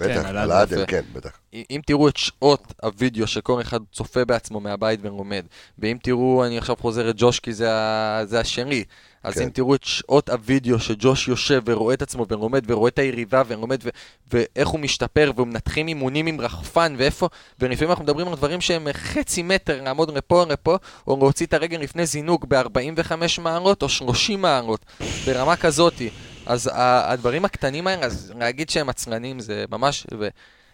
בטח, 0.00 0.22
כן, 0.22 0.36
על 0.36 0.50
האדל, 0.50 0.76
יפה. 0.76 0.86
כן, 0.86 1.02
בטח. 1.12 1.30
אם 1.70 1.80
תראו 1.86 2.08
את 2.08 2.16
שעות 2.16 2.72
הוידאו 2.82 3.26
שכל 3.26 3.60
אחד 3.60 3.80
צופה 3.92 4.24
בעצמו 4.24 4.60
מהבית 4.60 5.00
ולומד, 5.02 5.44
ואם 5.78 5.96
תראו, 6.02 6.44
אני 6.46 6.58
עכשיו 6.58 6.76
חוזר 6.80 7.10
את 7.10 7.14
ג'וש 7.18 7.40
כי 7.40 7.52
זה, 7.52 7.72
ה- 7.72 8.20
זה 8.24 8.40
השני, 8.40 8.84
אז 9.22 9.34
כן. 9.34 9.42
אם 9.42 9.48
תראו 9.50 9.74
את 9.74 9.84
שעות 9.84 10.28
הוידאו 10.28 10.78
שג'וש 10.78 11.28
יושב 11.28 11.62
ורואה 11.66 11.94
את 11.94 12.02
עצמו 12.02 12.26
ולומד 12.28 12.70
ורואה 12.70 12.88
את 12.88 12.98
היריבה 12.98 13.42
ולומד 13.48 13.80
ו- 13.84 13.88
ואיך 14.32 14.68
הוא 14.68 14.80
משתפר 14.80 15.32
ומנתחים 15.36 15.88
אימונים 15.88 16.26
עם 16.26 16.40
רחפן 16.40 16.94
ואיפה, 16.98 17.28
ולפעמים 17.58 17.90
אנחנו 17.90 18.04
מדברים 18.04 18.28
על 18.28 18.34
דברים 18.34 18.60
שהם 18.60 18.86
חצי 18.92 19.42
מטר, 19.42 19.82
לעמוד 19.82 20.16
לפה 20.16 20.44
לפה, 20.48 20.76
או 21.06 21.16
להוציא 21.20 21.46
את 21.46 21.54
הרגל 21.54 21.78
לפני 21.80 22.06
זינוק 22.06 22.44
ב-45 22.48 23.12
מעלות 23.40 23.82
או 23.82 23.88
30 23.88 24.42
מעלות, 24.42 24.86
ברמה 25.26 25.56
כזאתי. 25.56 26.10
אז 26.48 26.70
הדברים 26.74 27.44
הקטנים 27.44 27.86
האלה, 27.86 28.06
אז 28.06 28.32
להגיד 28.38 28.70
שהם 28.70 28.88
עצלנים 28.88 29.40
זה 29.40 29.64
ממש... 29.70 30.06
ו- 30.18 30.28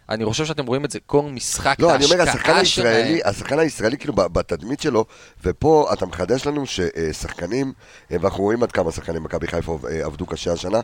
אני 0.09 0.25
חושב 0.25 0.45
שאתם 0.45 0.66
רואים 0.66 0.85
את 0.85 0.91
זה 0.91 0.99
כל 1.07 1.22
משחק, 1.22 1.77
לא, 1.79 1.91
את 1.91 1.95
אני 1.95 2.05
אומר, 2.05 2.22
השחקן 2.22 2.53
ההשקעה 2.53 2.59
הישראלי, 2.59 3.18
שלהם. 3.18 3.31
השחקן 3.31 3.59
הישראלי 3.59 3.99
כאילו 3.99 4.14
בתדמית 4.14 4.81
שלו, 4.81 5.05
ופה 5.45 5.91
אתה 5.93 6.07
מחדש 6.07 6.47
לנו 6.47 6.66
ששחקנים, 6.66 7.72
אה, 8.12 8.16
ואנחנו 8.20 8.45
רואים 8.45 8.62
עד 8.62 8.72
כמה 8.72 8.93
שחקנים 8.93 9.22
במכבי 9.22 9.47
חיפה 9.47 9.79
אה, 9.91 10.05
עבדו 10.05 10.27
קשה 10.27 10.53
השנה, 10.53 10.81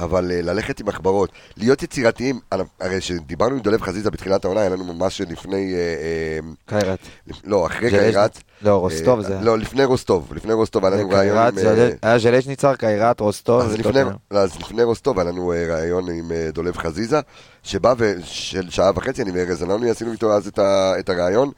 אבל 0.00 0.30
אה, 0.30 0.42
ללכת 0.42 0.80
עם 0.80 0.86
מחברות, 0.86 1.30
להיות 1.56 1.82
יצירתיים, 1.82 2.40
הרי 2.80 3.00
כשדיברנו 3.00 3.54
עם 3.54 3.60
דולב 3.60 3.82
חזיזה 3.82 4.10
בתחילת 4.10 4.44
העונה, 4.44 4.60
היה 4.60 4.70
לנו 4.70 4.84
ממש 4.84 5.20
לפני, 5.20 5.74
אה, 5.74 5.78
אה, 5.78 6.38
קיירת. 6.66 6.98
לא, 7.44 7.66
אחרי 7.66 7.90
קיירת, 7.90 8.38
לא, 8.62 8.76
רוסטוב 8.76 9.20
זה. 9.20 9.38
לא, 9.42 9.58
לפני 9.58 9.84
רוסטוב, 9.84 10.32
לפני 10.34 10.52
רוסטוב 10.52 10.84
היה 10.84 10.96
לנו 10.96 11.08
קיירת, 11.08 11.52
עם... 11.58 11.64
היה 12.02 12.18
ז'לז'ניצר, 12.18 12.74
קיירת, 12.74 13.20
רוסטוב. 13.20 13.60
אז 13.60 13.72
לפני, 13.74 13.80
וטוטנהאם. 13.80 14.16
לא, 14.30 14.38
אז 14.38 14.56
לפני 14.56 14.82
רוסטוב 14.82 15.18
היה 15.18 15.28
לנו 15.28 15.52
ראיון 15.68 16.10
עם 16.10 16.32
דולב 16.52 16.76
חזיזה, 16.76 17.20
שבא 17.62 17.94
ושל 17.98 18.70
שעה 18.70 18.90
וחצי, 18.94 19.22
אני 19.22 19.30
וארז 19.30 19.62
אלוני 19.62 19.90
עשינו 19.90 20.12
איתו 20.12 20.32
אז 20.32 20.46
את, 20.46 20.58
ה, 20.58 20.92
את 20.98 21.08
הראיון, 21.08 21.50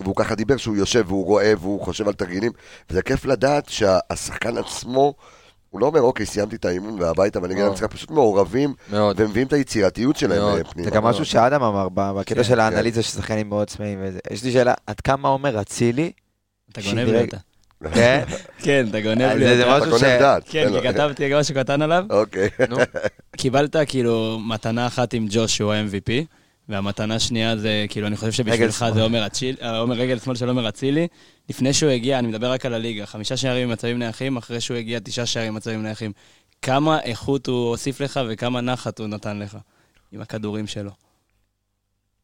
והוא 0.00 0.16
ככה 0.16 0.34
דיבר 0.34 0.56
שהוא 0.56 0.76
יושב 0.76 1.04
והוא 1.08 1.26
רואה 1.26 1.52
והוא 1.60 1.80
חושב 1.80 2.08
על 2.08 2.14
תרגילים, 2.14 2.52
וזה 2.90 3.02
כיף 3.02 3.24
לדעת 3.24 3.68
שהשחקן 3.68 4.58
עצמו, 4.58 5.14
הוא 5.74 5.80
לא 5.80 5.86
אומר, 5.86 6.00
אוקיי, 6.00 6.26
סיימתי 6.26 6.56
את 6.56 6.64
האימון 6.64 7.00
והביתה 7.02 7.42
ואני 7.42 7.52
אגיד 7.54 7.64
לא. 7.64 7.70
למשחק, 7.70 7.90
פשוט 7.92 8.10
מעורבים 8.10 8.74
מאוד. 8.92 9.16
ומביאים 9.20 9.46
את 9.46 9.52
היצירתיות 9.52 10.16
שלהם 10.16 10.38
מאוד. 10.40 10.58
אה, 10.58 10.64
פנימה. 10.64 10.88
זה 10.88 10.94
גם 10.94 11.04
משהו 11.04 11.24
שאדם 11.24 11.62
אמר 11.62 11.88
בקטע 11.94 12.34
כן, 12.34 12.44
של 12.44 12.60
האנליזה 12.60 13.02
של 13.02 13.10
שחקנים 13.10 13.48
מאוד 13.48 13.68
צמאים 13.70 13.98
וזה. 14.02 14.18
יש 14.30 14.44
לי 14.44 14.52
שאלה, 14.52 14.74
עד 14.86 15.00
כמה 15.00 15.28
עומר 15.28 15.60
אצילי, 15.60 16.12
אתה 16.72 16.80
גונב 16.80 17.08
לי 17.08 17.20
אותה. 17.20 17.36
כן? 17.94 18.22
כן, 18.58 18.86
אתה 18.90 19.00
גונב 19.00 19.18
זה- 19.28 19.34
לי 19.34 19.56
זה 19.56 19.64
משהו 19.66 19.86
ש... 19.86 19.90
גונב 19.90 20.18
דעת. 20.20 20.42
כן. 20.48 20.68
כי 20.82 20.88
כתבתי 20.88 21.30
משהו 21.40 21.54
קטן 21.54 21.82
עליו. 21.82 22.04
אוקיי. 22.10 22.48
נו, 22.68 22.76
קיבלת 23.36 23.76
כאילו 23.86 24.38
מתנה 24.46 24.86
אחת 24.86 25.12
עם 25.14 25.26
ג'וש 25.30 25.56
שהוא 25.56 25.72
ה-MVP, 25.72 26.12
והמתנה 26.68 27.14
השנייה 27.14 27.56
זה, 27.56 27.86
כאילו, 27.88 28.06
אני 28.06 28.16
חושב 28.16 28.32
שבשבילך. 28.32 28.84
זה 28.94 29.02
עומר 29.02 29.26
אצילי, 29.26 29.56
אה, 29.62 29.78
עומר 29.78 29.94
רגל 29.94 30.18
שמאל 30.18 30.36
של 30.36 30.48
עומר 30.48 30.68
אצילי. 30.68 31.08
לפני 31.48 31.72
שהוא 31.72 31.90
הגיע, 31.90 32.18
אני 32.18 32.28
מדבר 32.28 32.52
רק 32.52 32.66
על 32.66 32.74
הליגה, 32.74 33.06
חמישה 33.06 33.36
שערים 33.36 33.68
במצבים 33.68 33.98
נייחים, 33.98 34.36
אחרי 34.36 34.60
שהוא 34.60 34.76
הגיע 34.76 34.98
תשעה 35.04 35.26
שערים 35.26 35.52
במצבים 35.54 35.82
נייחים. 35.82 36.12
כמה 36.62 37.00
איכות 37.00 37.46
הוא 37.46 37.68
הוסיף 37.68 38.00
לך 38.00 38.20
וכמה 38.28 38.60
נחת 38.60 38.98
הוא 38.98 39.06
נתן 39.06 39.38
לך 39.38 39.56
עם 40.12 40.20
הכדורים 40.20 40.66
שלו. 40.66 40.90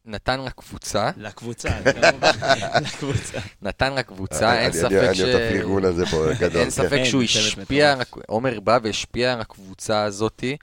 נתן 0.05 0.39
לקבוצה, 0.43 1.11
לקבוצה, 1.17 1.69
לקבוצה. 2.85 3.39
נתן 3.61 3.93
לקבוצה, 3.95 4.53
אין 4.59 4.63
אני- 4.71 4.73
ספק 4.73 4.91
אני 5.07 5.15
ש... 5.15 5.21
אני 5.21 5.33
עוד 5.33 5.41
הפרגון 5.41 5.85
הזה 5.85 6.05
פה 6.05 6.25
גדול. 6.39 6.61
אין. 6.61 6.69
ספק 6.69 6.89
כן, 6.89 7.05
שהוא 7.05 7.23
השפיע, 7.23 7.95
עומר 8.27 8.59
בא 8.59 8.79
והשפיע 8.83 9.33
על 9.33 9.41
הקבוצה 9.41 10.03
הזאתי 10.03 10.57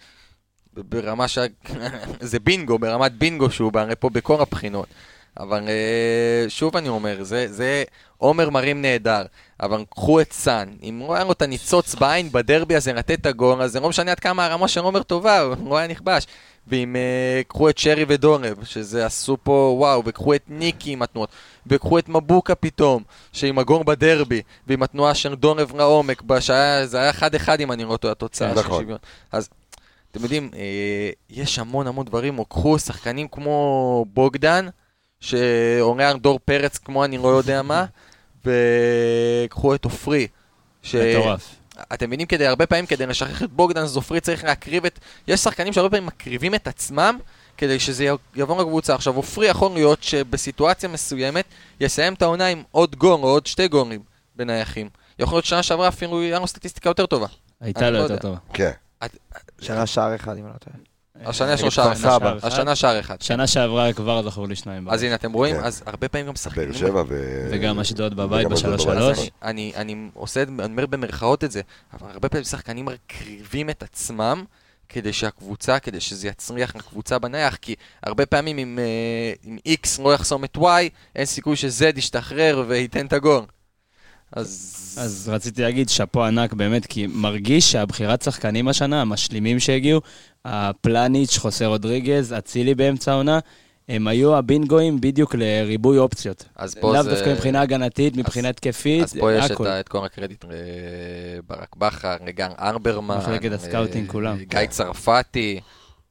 ברמה 0.89 1.29
ש... 1.29 1.39
זה 2.21 2.39
בינגו, 2.41 2.79
ברמת 2.79 3.13
בינגו 3.13 3.51
שהוא 3.51 3.73
בא 3.73 3.95
פה 3.99 4.11
בכל 4.11 4.41
הבחינות. 4.41 4.87
אבל 5.39 5.69
אה, 5.69 6.45
שוב 6.49 6.77
אני 6.77 6.89
אומר, 6.89 7.25
זה, 7.25 7.47
זה 7.49 7.85
עומר 8.17 8.51
מרים 8.51 8.83
נהדר, 8.83 9.23
אבל 9.61 9.85
קחו 9.91 10.21
את 10.21 10.33
סאן, 10.33 10.69
אם 10.83 11.03
לא 11.09 11.15
היה 11.15 11.25
לו 11.25 11.33
את 11.33 11.43
הניצוץ 11.43 11.95
בעין 11.95 12.33
בדרבי 12.33 12.77
הזה 12.77 12.93
לתת 12.93 13.21
את 13.21 13.27
הגול, 13.27 13.63
אז 13.63 13.73
זה 13.73 13.81
לא 13.81 13.89
משנה 13.89 14.11
עד 14.11 14.21
כמה 14.21 14.47
הרמה 14.47 14.69
של 14.69 14.81
עומר 14.81 15.03
טובה, 15.03 15.41
הוא 15.41 15.71
לא 15.71 15.77
היה 15.77 15.89
נכבש. 15.89 16.27
ואם 16.69 16.97
אה, 16.97 17.43
קחו 17.49 17.69
את 17.69 17.79
שרי 17.79 18.05
ודורב, 18.09 18.65
שזה 18.65 19.07
עשו 19.07 19.37
פה 19.43 19.75
וואו, 19.79 20.03
וקחו 20.07 20.35
את 20.35 20.43
ניקי 20.49 20.93
עם 20.93 21.03
התנועות, 21.03 21.29
וקחו 21.67 21.99
את 21.99 22.09
מבוקה 22.09 22.55
פתאום, 22.55 23.03
שעם 23.33 23.59
הגול 23.59 23.83
בדרבי, 23.87 24.43
ועם 24.67 24.83
התנועה 24.83 25.15
של 25.15 25.35
דורב 25.35 25.77
לעומק, 25.77 26.23
שהיה, 26.41 26.87
זה 26.87 26.99
היה 27.01 27.11
1-1 27.11 27.61
אם 27.61 27.73
אני 27.73 27.85
לא 27.85 27.97
טועה 27.97 28.13
התוצאה 28.13 28.55
של 28.55 28.61
נכון. 28.61 28.83
שוויון. 28.83 28.99
אז 29.33 29.49
אתם 30.11 30.23
יודעים, 30.23 30.51
אה, 30.55 31.11
יש 31.31 31.59
המון 31.59 31.87
המון 31.87 32.07
דברים, 32.07 32.39
או 32.39 32.45
קחו 32.45 32.79
שחקנים 32.79 33.29
כמו 33.29 34.05
בוגדן, 34.13 34.69
על 36.01 36.19
דור 36.19 36.39
פרץ 36.45 36.79
כמו 36.79 37.05
אני 37.05 37.19
לא 37.19 37.29
יודע 37.29 37.63
מה, 37.63 37.85
וקחו 38.45 39.75
את 39.75 39.85
עופרי. 39.85 40.27
ש- 40.83 40.95
מטורף. 40.95 41.55
אתם 41.93 42.07
מבינים, 42.07 42.27
כדי, 42.27 42.47
הרבה 42.47 42.67
פעמים 42.67 42.87
כדי 42.87 43.07
לשכח 43.07 43.43
את 43.43 43.53
בוגדן, 43.53 43.83
אז 43.83 43.97
עופרי 43.97 44.21
צריך 44.21 44.45
להקריב 44.45 44.85
את... 44.85 44.99
יש 45.29 45.41
שחקנים 45.41 45.73
שהרבה 45.73 45.91
פעמים 45.91 46.07
מקריבים 46.07 46.55
את 46.55 46.69
עצמם 46.69 47.19
כדי 47.57 47.81
שזה 47.81 48.07
יבוא 48.37 48.61
לקבוצה. 48.63 48.95
עכשיו, 48.95 49.17
עופרי 49.17 49.47
יכול 49.47 49.71
להיות 49.75 50.03
שבסיטואציה 50.03 50.89
מסוימת 50.89 51.45
יסיים 51.81 52.15
את 52.15 52.23
העונה 52.23 52.47
עם 52.47 52.63
עוד 52.71 52.97
גול 52.97 53.21
או 53.21 53.29
עוד 53.29 53.47
שתי 53.47 53.69
גולים 53.69 54.01
בנייחים. 54.37 54.89
יכול 55.19 55.37
להיות 55.37 55.45
שנה 55.45 55.63
שעברה 55.63 55.89
אפילו 55.89 56.21
היה 56.21 56.39
לו 56.39 56.47
סטטיסטיקה 56.47 56.91
יותר 56.91 57.07
טובה. 57.07 57.27
הייתה 57.61 57.91
לו 57.91 57.99
לא 57.99 58.03
יותר 58.03 58.13
יודע. 58.13 58.23
טובה. 58.23 58.39
כן. 58.53 58.71
שנה 59.61 59.87
שער 59.87 60.15
אחד, 60.15 60.37
אם 60.37 60.45
אני 60.45 60.53
לא 60.53 60.59
טועה. 60.59 60.77
השנה 61.25 61.53
יש 61.53 61.63
לו 61.63 61.71
שער 61.71 61.93
אחד. 61.93 62.21
השנה 62.43 62.77
שער 62.77 63.01
אחד. 63.01 63.23
שנה 63.23 63.47
שעברה 63.47 63.93
כבר 63.93 64.31
זכור 64.31 64.49
לי 64.49 64.57
שניים. 64.57 64.89
אז. 64.89 65.03
הנה, 65.03 65.15
אתם 65.15 65.33
רואים? 65.33 65.57
כן. 65.57 65.65
אז 65.65 65.83
הרבה 65.87 66.09
פעמים 66.09 66.27
גם 66.27 66.37
שחקנים... 66.37 66.69
באר 66.69 66.79
שבע 66.79 67.03
ו... 67.09 67.49
וגם 67.53 67.81
אשדוד 67.81 68.17
בבית 68.17 68.49
בשלוש 68.49 68.83
שלוש. 68.83 69.19
אני, 69.43 69.73
עושה, 70.15 70.43
אני 70.43 70.65
אומר 70.65 70.87
במרכאות 70.87 71.45
את 71.45 71.51
זה, 71.51 71.61
אבל 71.93 72.11
הרבה 72.11 72.29
פעמים 72.29 72.45
שחקנים 72.45 72.85
מקריבים 72.87 73.71
את 73.71 73.83
עצמם 73.83 74.45
כדי 74.89 75.13
שהקבוצה, 75.13 75.79
כדי 75.79 76.01
שזה 76.01 76.29
יצליח 76.29 76.77
לקבוצה 76.77 77.19
בנייח, 77.19 77.57
כי 77.57 77.75
הרבה 78.03 78.27
פעמים 78.27 78.59
אם, 78.59 78.79
אה, 78.79 79.33
אם 79.45 79.59
X 79.69 80.03
לא 80.03 80.15
יחסום 80.15 80.45
את 80.45 80.57
Y, 80.57 80.63
אין 81.17 81.25
סיכוי 81.25 81.57
ש-Z 81.57 81.99
ישתחרר 81.99 82.65
וייתן 82.69 83.07
את 83.07 83.13
הגול. 83.13 83.43
אז... 84.33 84.75
אז 85.01 85.29
רציתי 85.33 85.63
להגיד 85.63 85.89
שאפו 85.89 86.25
ענק 86.25 86.53
באמת, 86.53 86.87
כי 86.87 87.07
מרגיש 87.07 87.73
שהבחירת 87.73 88.23
שחקנים 88.23 88.69
השנה, 88.69 89.01
המשלימים 89.01 89.61
שהגיעו, 89.61 90.01
פלניץ', 90.45 91.39
חוסה 91.39 91.67
רודריגז, 91.67 92.35
אצילי 92.39 92.75
באמצע 92.75 93.13
העונה, 93.13 93.39
הם 93.89 94.09
היו 94.09 94.37
הבינגואים 94.37 95.01
בדיוק 95.01 95.35
לריבוי 95.35 95.99
אופציות. 95.99 96.45
אז 96.57 96.75
פה 96.75 96.93
לאו 96.93 97.03
זה... 97.03 97.11
דווקא 97.11 97.31
מבחינה 97.31 97.61
הגנתית, 97.61 98.17
מבחינה 98.17 98.49
התקפית, 98.49 99.03
אז 99.03 99.17
פה 99.21 99.33
יש 99.33 99.47
את, 99.47 99.51
הכל. 99.51 99.67
את 99.67 99.89
כל 99.89 100.05
הקרדיט 100.05 100.45
לברק 100.45 101.77
בכר, 101.77 102.17
לגל 102.27 102.51
אלברמן, 102.59 103.19
מחלקת 103.19 103.53
הסקאוטינג, 103.53 104.07
אה, 104.07 104.13
כולם. 104.13 104.39
גיא 104.39 104.67
צרפתי, 104.67 105.61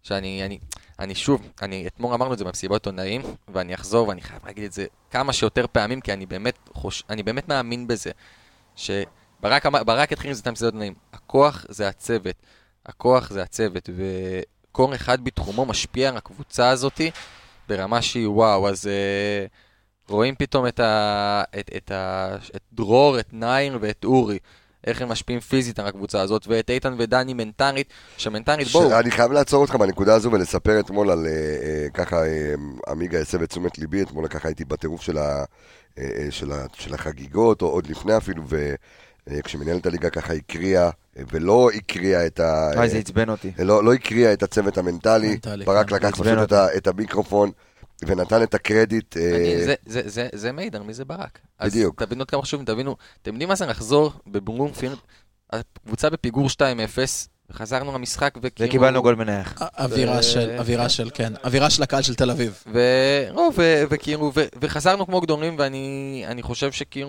שאני, 0.03 0.45
אני, 0.45 0.59
אני 0.99 1.15
שוב, 1.15 1.41
אני, 1.61 1.87
אתמול 1.87 2.13
אמרנו 2.13 2.33
את 2.33 2.37
זה 2.37 2.45
במסיבות 2.45 2.85
עיתונאים, 2.85 3.21
ואני 3.47 3.75
אחזור 3.75 4.07
ואני 4.07 4.21
חייב 4.21 4.45
להגיד 4.45 4.63
את 4.63 4.71
זה 4.71 4.85
כמה 5.11 5.33
שיותר 5.33 5.65
פעמים, 5.71 6.01
כי 6.01 6.13
אני 6.13 6.25
באמת, 6.25 6.69
חוש, 6.73 7.03
אני 7.09 7.23
באמת 7.23 7.47
מאמין 7.47 7.87
בזה, 7.87 8.11
שברק 8.75 9.65
ברק 9.65 10.11
התחיל 10.11 10.29
עם 10.29 10.33
זה 10.33 10.41
את 10.41 10.47
המסיבות 10.47 10.73
עיתונאים, 10.73 10.93
הכוח 11.13 11.65
זה 11.69 11.87
הצוות, 11.87 12.35
הכוח 12.85 13.29
זה 13.29 13.43
הצוות, 13.43 13.89
וכל 13.95 14.95
אחד 14.95 15.23
בתחומו 15.23 15.65
משפיע 15.65 16.09
על 16.09 16.17
הקבוצה 16.17 16.69
הזאתי, 16.69 17.11
ברמה 17.67 18.01
שהיא 18.01 18.27
וואו, 18.27 18.69
אז 18.69 18.87
אה, 18.87 19.45
רואים 20.09 20.35
פתאום 20.35 20.67
את, 20.67 20.79
ה, 20.79 21.43
את, 21.59 21.69
את, 21.77 21.91
ה, 21.91 22.35
את 22.55 22.61
דרור, 22.73 23.19
את 23.19 23.33
נייר 23.33 23.77
ואת 23.81 24.05
אורי. 24.05 24.39
איך 24.87 25.01
הם 25.01 25.09
משפיעים 25.09 25.39
פיזית 25.39 25.79
על 25.79 25.87
הקבוצה 25.87 26.21
הזאת, 26.21 26.47
ואת 26.47 26.69
איתן 26.69 26.95
ודני 26.97 27.33
מנטרית, 27.33 27.87
שמנטרית, 28.17 28.67
בואו, 28.67 28.99
אני 28.99 29.11
חייב 29.11 29.31
לעצור 29.31 29.61
אותך 29.61 29.75
בנקודה 29.75 30.15
הזו 30.15 30.31
ולספר 30.31 30.79
אתמול 30.79 31.11
על, 31.11 31.25
אה, 31.25 31.31
אה, 31.31 31.89
ככה, 31.93 32.25
אה, 32.25 32.53
עמיגה 32.87 33.19
הסב 33.19 33.41
את 33.41 33.49
תשומת 33.49 33.77
ליבי, 33.77 34.01
אתמול 34.01 34.27
ככה 34.27 34.47
הייתי 34.47 34.65
בטירוף 34.65 35.01
של, 35.01 35.17
ה, 35.17 35.43
אה, 35.99 36.27
של, 36.29 36.51
ה, 36.51 36.65
של 36.73 36.93
החגיגות, 36.93 37.61
או 37.61 37.67
עוד 37.67 37.87
לפני 37.87 38.17
אפילו, 38.17 38.43
וכשמנהלת 39.27 39.85
הליגה 39.85 40.09
ככה 40.09 40.33
הקריאה, 40.33 40.89
אה, 41.17 41.23
ולא 41.31 41.69
הקריאה 41.75 42.25
את 42.25 42.39
ה... 42.39 42.69
וואי, 42.75 42.89
זה 42.89 42.97
עצבן 42.97 43.29
אותי. 43.29 43.51
לא, 43.59 43.83
לא 43.83 43.93
הקריאה 43.93 44.33
את 44.33 44.43
הצוות 44.43 44.77
המנטלי, 44.77 45.29
מנטלי, 45.29 45.65
ברק 45.65 45.89
כן. 45.89 45.95
לקח 45.95 46.11
פשוט 46.11 46.27
את. 46.43 46.51
ה, 46.51 46.77
את 46.77 46.87
המיקרופון 46.87 47.51
ונתן 48.05 48.43
את 48.43 48.53
הקרדיט. 48.53 49.17
אה, 49.17 49.21
זה, 49.65 49.75
זה, 49.85 50.01
זה, 50.05 50.27
זה 50.33 50.51
מעיד 50.51 50.75
על 50.75 50.81
מי 50.83 50.93
זה 50.93 51.05
ברק. 51.05 51.39
בדיוק. 51.65 52.01
אז 52.01 52.07
תבינו 52.07 52.21
עוד 52.21 52.29
כמה 52.31 52.41
חשובים, 52.41 52.65
תבינו, 52.65 52.95
אתם 53.21 53.31
יודעים 53.31 53.49
מה 53.49 53.55
זה 53.55 53.65
לחזור 53.65 54.13
בברומפילד, 54.27 54.97
הקבוצה 55.53 56.09
בפיגור 56.09 56.47
2-0, 56.47 56.59
וחזרנו 57.49 57.93
למשחק 57.93 58.33
וכאילו... 58.41 58.69
וקיבלנו 58.69 59.01
גול 59.01 59.15
מנייח. 59.15 59.53
אווירה 59.61 60.23
של, 60.23 60.55
אווירה 60.59 60.89
של, 60.89 61.09
כן, 61.13 61.33
אווירה 61.43 61.69
של 61.69 61.83
הקהל 61.83 62.01
של 62.01 62.15
תל 62.15 62.31
אביב. 62.31 62.63
וכאילו. 63.89 64.31
וחזרנו 64.61 65.05
כמו 65.05 65.21
גדולים, 65.21 65.55
ואני 65.59 66.23
אני 66.27 66.43
חושב 66.43 66.71
שכאילו, 66.71 67.07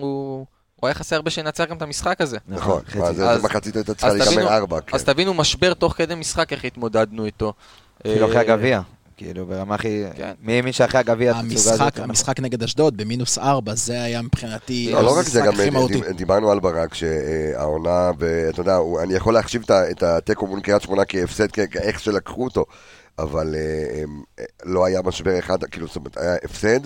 הוא 0.75 0.87
היה 0.87 0.93
חסר 0.93 1.15
הרבה 1.15 1.29
שננצח 1.31 1.65
גם 1.69 1.77
את 1.77 1.81
המשחק 1.81 2.21
הזה. 2.21 2.37
נכון, 2.47 2.81
זה 3.11 3.29
אז- 3.29 3.43
מחצית 3.43 3.75
הייתה 3.75 3.93
צריכה 3.93 4.07
אז 4.07 4.15
להיגמר 4.15 4.57
ארבע. 4.57 4.81
כן. 4.81 4.95
אז 4.95 5.03
תבינו 5.03 5.33
משבר 5.33 5.73
תוך 5.73 5.93
כדי 5.93 6.15
משחק, 6.15 6.53
איך 6.53 6.65
התמודדנו 6.65 7.25
איתו. 7.25 7.53
כאילו 8.03 8.25
אחרי 8.25 8.35
אה, 8.35 8.41
הגביע. 8.41 8.81
כאילו, 9.19 9.45
ברמה 9.45 9.75
הכי... 9.75 10.03
כן. 10.15 10.31
מי 10.41 10.53
האמין 10.53 10.73
שאחרי 10.73 10.99
הגביע 10.99 11.31
התצוגה 11.31 11.53
הזאת... 11.53 11.81
המשחק, 11.81 11.99
המשחק 11.99 12.39
נגד 12.39 12.63
אשדוד 12.63 12.97
במינוס 12.97 13.37
ארבע, 13.37 13.75
זה 13.75 14.01
היה 14.01 14.21
מבחינתי 14.21 14.89
לא, 14.93 15.03
לא 15.03 15.19
רק 15.19 15.25
זה, 15.25 15.41
גם. 15.41 15.53
דיב- 15.87 16.05
דיברנו 16.05 16.51
על 16.51 16.59
ברק, 16.59 16.93
שהעונה, 16.93 18.11
ואתה 18.19 18.61
יודע, 18.61 18.77
אני 19.03 19.13
יכול 19.13 19.33
להחשיב 19.33 19.63
את 19.71 20.03
התיקו 20.03 20.47
מול 20.47 20.61
קריית 20.61 20.81
שמונה 20.81 21.05
כהפסד, 21.05 21.47
איך 21.75 21.99
שלקחו 21.99 22.43
אותו, 22.43 22.65
אבל 23.19 23.55
אה, 23.55 24.03
אה, 24.39 24.45
לא 24.65 24.85
היה 24.85 25.01
משבר 25.01 25.39
אחד, 25.39 25.63
כאילו, 25.63 25.87
זאת 25.87 25.95
אומרת, 25.95 26.17
היה 26.17 26.35
הפסד, 26.43 26.79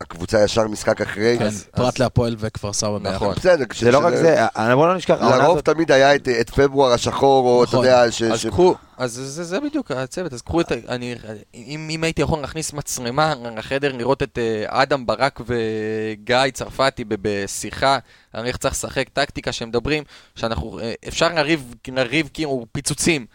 והקבוצה 0.00 0.44
ישר 0.44 0.68
משחק 0.68 1.00
אחרי. 1.00 1.36
כן, 1.38 1.44
אז- 1.46 1.64
פרט 1.76 1.98
להפועל 1.98 2.36
וכפר 2.38 2.72
סבא 2.72 2.98
ביחד. 2.98 3.14
נכון. 3.14 3.34
בסדר, 3.34 3.64
זה 3.78 3.90
לא 3.90 4.06
רק 4.06 4.14
זה, 4.14 4.44
אה, 4.56 4.76
בוא 4.76 4.88
לא 4.88 4.96
נשכח, 4.96 5.16
לרוב. 5.20 5.60
תמיד 5.60 5.92
היה 5.92 6.14
את- 6.14 6.28
את 6.28 6.50
פברואר 6.50 6.92
השחור, 6.92 7.48
או 7.48 7.64
אתה 7.64 7.70
נכון. 7.72 7.84
יודע, 7.84 8.12
ש... 8.12 8.22
אז 8.22 8.46
קחו, 8.46 8.74
אז 8.98 9.12
זה, 9.12 9.44
זה 9.44 9.60
בדיוק 9.60 9.90
הצוות, 9.90 10.32
אז 10.32 10.42
קחו 10.42 10.60
את 10.60 10.72
ה... 10.72 10.74
אני, 10.88 11.14
אם, 11.54 11.88
אם 11.90 12.04
הייתי 12.04 12.22
יכול 12.22 12.40
להכניס 12.40 12.72
מצלמה 12.72 13.34
לחדר, 13.56 13.92
לראות 13.96 14.22
את 14.22 14.38
אה, 14.38 14.82
אדם 14.82 15.06
ברק 15.06 15.40
וגיא 15.46 16.36
צרפתי 16.52 17.04
ב- 17.04 17.14
בשיחה, 17.22 17.98
על 18.32 18.46
איך 18.46 18.56
צריך 18.56 18.74
לשחק 18.74 19.08
טקטיקה 19.12 19.52
שהם 19.52 19.68
מדברים, 19.68 20.04
שאנחנו, 20.34 20.78
אה, 20.80 20.92
אפשר 21.08 21.28
לריב, 21.34 21.74
לריב 21.88 22.28
כאילו 22.34 22.66
פיצוצים. 22.72 23.26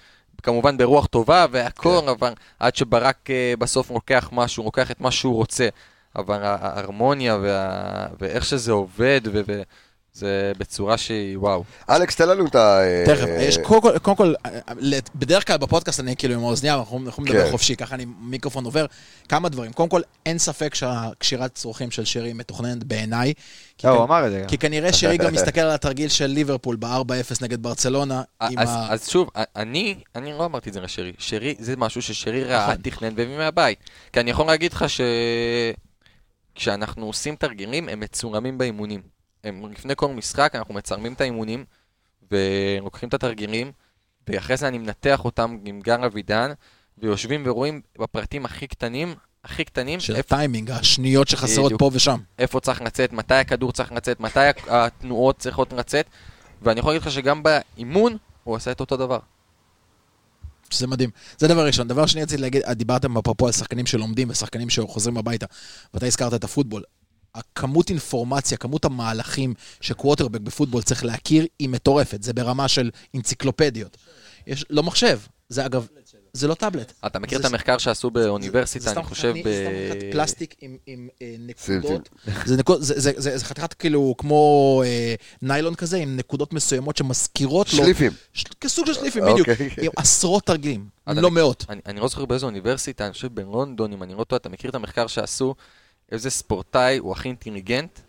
כמובן 0.43 0.77
ברוח 0.77 1.05
טובה 1.05 1.45
והכל, 1.51 1.99
כן. 2.01 2.07
אבל 2.07 2.33
עד 2.59 2.75
שברק 2.75 3.17
בסוף 3.59 3.91
לוקח 3.91 4.29
משהו, 4.31 4.63
לוקח 4.63 4.91
את 4.91 5.01
מה 5.01 5.11
שהוא 5.11 5.35
רוצה. 5.35 5.67
אבל 6.15 6.43
ה- 6.43 6.57
ההרמוניה 6.61 7.37
וה... 7.41 8.07
ואיך 8.19 8.45
שזה 8.45 8.71
עובד, 8.71 9.21
ו... 9.33 9.41
וזה 10.15 10.51
בצורה 10.57 10.97
שהיא 10.97 11.37
וואו. 11.37 11.63
אלכס, 11.89 12.15
תן 12.15 12.29
לנו 12.29 12.45
את 12.45 12.55
ה... 12.55 12.79
תכף, 13.05 13.27
אה, 13.27 13.43
יש 13.43 13.57
קודם 13.57 13.81
כל, 13.81 13.99
קודם 13.99 14.17
כל, 14.17 14.33
אה, 14.45 14.99
בדרך 15.15 15.47
כלל 15.47 15.57
בפודקאסט 15.57 15.99
אני 15.99 16.15
כאילו 16.15 16.33
עם 16.33 16.39
האוזנייה, 16.39 16.75
אנחנו 16.75 17.09
יכולים 17.09 17.31
לדבר 17.31 17.45
כן. 17.45 17.51
חופשי, 17.51 17.75
ככה 17.75 17.95
אני, 17.95 18.05
מיקרופון 18.19 18.65
עובר. 18.65 18.85
כמה 19.29 19.49
דברים. 19.49 19.73
קודם 19.73 19.89
כל, 19.89 20.01
אין 20.25 20.37
ספק 20.37 20.75
שהקשירת 20.75 21.55
צרכים 21.55 21.91
של 21.91 22.05
שרי 22.05 22.33
מתוכננת 22.33 22.83
בעיניי. 22.83 23.33
כי 23.77 23.87
לא, 23.87 23.91
הוא 23.91 24.03
אמר 24.03 24.25
את 24.25 24.31
זה. 24.31 24.45
כי 24.47 24.57
כנראה 24.57 24.93
שרי 24.93 25.17
גם 25.17 25.33
מסתכל 25.35 25.61
על 25.61 25.71
התרגיל 25.71 26.09
של 26.09 26.25
ליברפול 26.25 26.75
ב-4-0 26.75 27.35
נגד 27.41 27.63
ברצלונה. 27.63 28.21
אז, 28.39 28.69
ה... 28.69 28.93
אז 28.93 29.09
שוב, 29.09 29.29
אני, 29.55 29.95
אני 30.15 30.31
לא 30.31 30.45
אמרתי 30.45 30.69
את 30.69 30.73
זה 30.73 30.81
לשרי. 30.81 31.13
שרי, 31.17 31.55
זה 31.59 31.73
משהו 31.77 32.01
ששרי 32.01 32.43
ראה, 32.43 32.63
נכון. 32.63 32.75
תכנן 32.81 33.13
והביא 33.15 33.37
מהבית. 33.37 33.79
כי 34.13 34.19
אני 34.19 34.31
יכול 34.31 34.47
להגיד 34.47 34.73
לך 34.73 34.85
שכשאנחנו 36.55 37.05
עושים 37.05 37.35
תרגילים, 37.35 37.89
הם 37.89 37.99
מצולמים 37.99 38.57
באימונים. 38.57 39.01
הם, 39.43 39.71
לפני 39.71 39.93
כל 39.95 40.07
משחק 40.07 40.51
אנחנו 40.55 40.73
מצלמים 40.73 41.13
את 41.13 41.21
האימונים, 41.21 41.65
ולוקחים 42.31 43.09
את 43.09 43.13
התרגילים, 43.13 43.71
ואחרי 44.27 44.57
זה 44.57 44.67
אני 44.67 44.77
מנתח 44.77 45.25
אותם 45.25 45.57
עם 45.65 45.81
גר 45.81 46.05
אבידן, 46.05 46.51
ויושבים 46.97 47.43
ורואים 47.45 47.81
בפרטים 47.99 48.45
הכי 48.45 48.67
קטנים, 48.67 49.15
הכי 49.43 49.63
קטנים, 49.63 49.99
של 49.99 50.15
איפה, 50.15 50.35
הטיימינג, 50.35 50.71
השניות 50.71 51.27
שחסרות. 51.27 51.71
פה 51.77 51.89
ושם. 51.93 52.19
איפה 52.39 52.59
צריך 52.59 52.81
לצאת, 52.81 53.13
מתי 53.13 53.33
הכדור 53.33 53.71
צריך 53.71 53.91
לצאת, 53.91 54.19
מתי 54.19 54.39
התנועות 54.67 55.37
צריכות 55.37 55.73
לצאת, 55.73 56.05
ואני 56.61 56.79
יכול 56.79 56.91
להגיד 56.91 57.07
לך 57.07 57.11
שגם 57.13 57.43
באימון 57.43 58.17
הוא 58.43 58.55
עשה 58.55 58.71
את 58.71 58.79
אותו 58.79 58.97
דבר. 58.97 59.19
שזה 60.69 60.87
מדהים. 60.87 61.09
זה 61.37 61.47
דבר 61.47 61.65
ראשון. 61.65 61.87
דבר 61.87 62.05
שני, 62.05 62.23
רציתי 62.23 62.41
להגיד, 62.41 62.61
דיברתם 62.71 63.17
אפרופו 63.17 63.45
על 63.45 63.51
שחקנים 63.51 63.85
שלומדים 63.85 64.29
ושחקנים 64.29 64.69
שחוזרים 64.69 65.17
הביתה, 65.17 65.45
ואתה 65.93 66.05
הזכרת 66.05 66.33
את 66.33 66.43
הפוטבול. 66.43 66.83
הכמות 67.35 67.89
אינפורמציה, 67.89 68.57
כמות 68.57 68.85
המהלכים 68.85 69.53
שקווטרבק 69.81 70.41
בפוטבול 70.41 70.81
צריך 70.81 71.05
להכיר, 71.05 71.45
היא 71.59 71.69
מטורפת. 71.69 72.23
זה 72.23 72.33
ברמה 72.33 72.67
של 72.67 72.91
אנציקלופדיות. 73.15 73.97
יש, 74.47 74.65
לא 74.69 74.83
מחשב. 74.83 75.19
זה 75.49 75.65
אגב, 75.65 75.87
זה 76.35 76.47
לא 76.47 76.53
טאבלט. 76.53 76.93
אתה 77.05 77.19
מכיר 77.19 77.39
את 77.39 77.45
המחקר 77.45 77.77
שעשו 77.77 78.11
באוניברסיטה, 78.11 78.91
אני 78.91 79.03
חושב. 79.03 79.33
זה 79.33 79.39
סתם 79.41 79.91
חתיכת 79.91 80.11
פלסטיק 80.11 80.55
עם, 80.61 81.07
אה, 81.21 81.35
נקודות. 81.39 82.09
זה, 82.45 82.57
נקוד, 82.57 82.81
זה, 82.81 82.93
זה, 82.99 83.11
זה, 83.17 83.37
זה 83.37 83.45
חתיכת 83.45 83.73
כאילו 83.73 84.15
כמו 84.17 84.83
אה, 84.85 85.15
ניילון 85.41 85.75
כזה, 85.75 85.97
עם 85.97 86.17
נקודות 86.17 86.53
מסוימות 86.53 86.97
שמזכירות 86.97 87.73
לו... 87.73 87.83
שליפים. 87.83 88.11
כסוג 88.61 88.85
של 88.85 88.93
שליפים, 88.93 89.23
בדיוק. 89.23 89.49
אוקיי. 89.49 89.69
עם 89.81 89.91
עשרות 89.95 90.43
תרגילים, 90.43 90.85
לא 91.07 91.31
מאות. 91.31 91.65
אני, 91.85 91.99
לא 91.99 92.07
זוכר 92.07 92.25
באיזו 92.25 92.45
אוניברסיטה, 92.45 93.05
אני 93.05 93.13
חושב 93.13 93.27
בלונדון, 93.35 93.93
אם 93.93 94.03
אני 94.03 94.13
לא 94.17 94.23
טועה, 94.23 94.37
אתה 94.37 94.49
מכיר 94.49 94.69
את 94.69 94.75
המחקר 94.75 95.07
שעשו, 95.07 95.55
איזה 96.11 96.29
ספורטאי 96.29 96.97
הוא 96.97 97.11
הכי 97.11 97.27
אינטליגנט, 97.27 97.99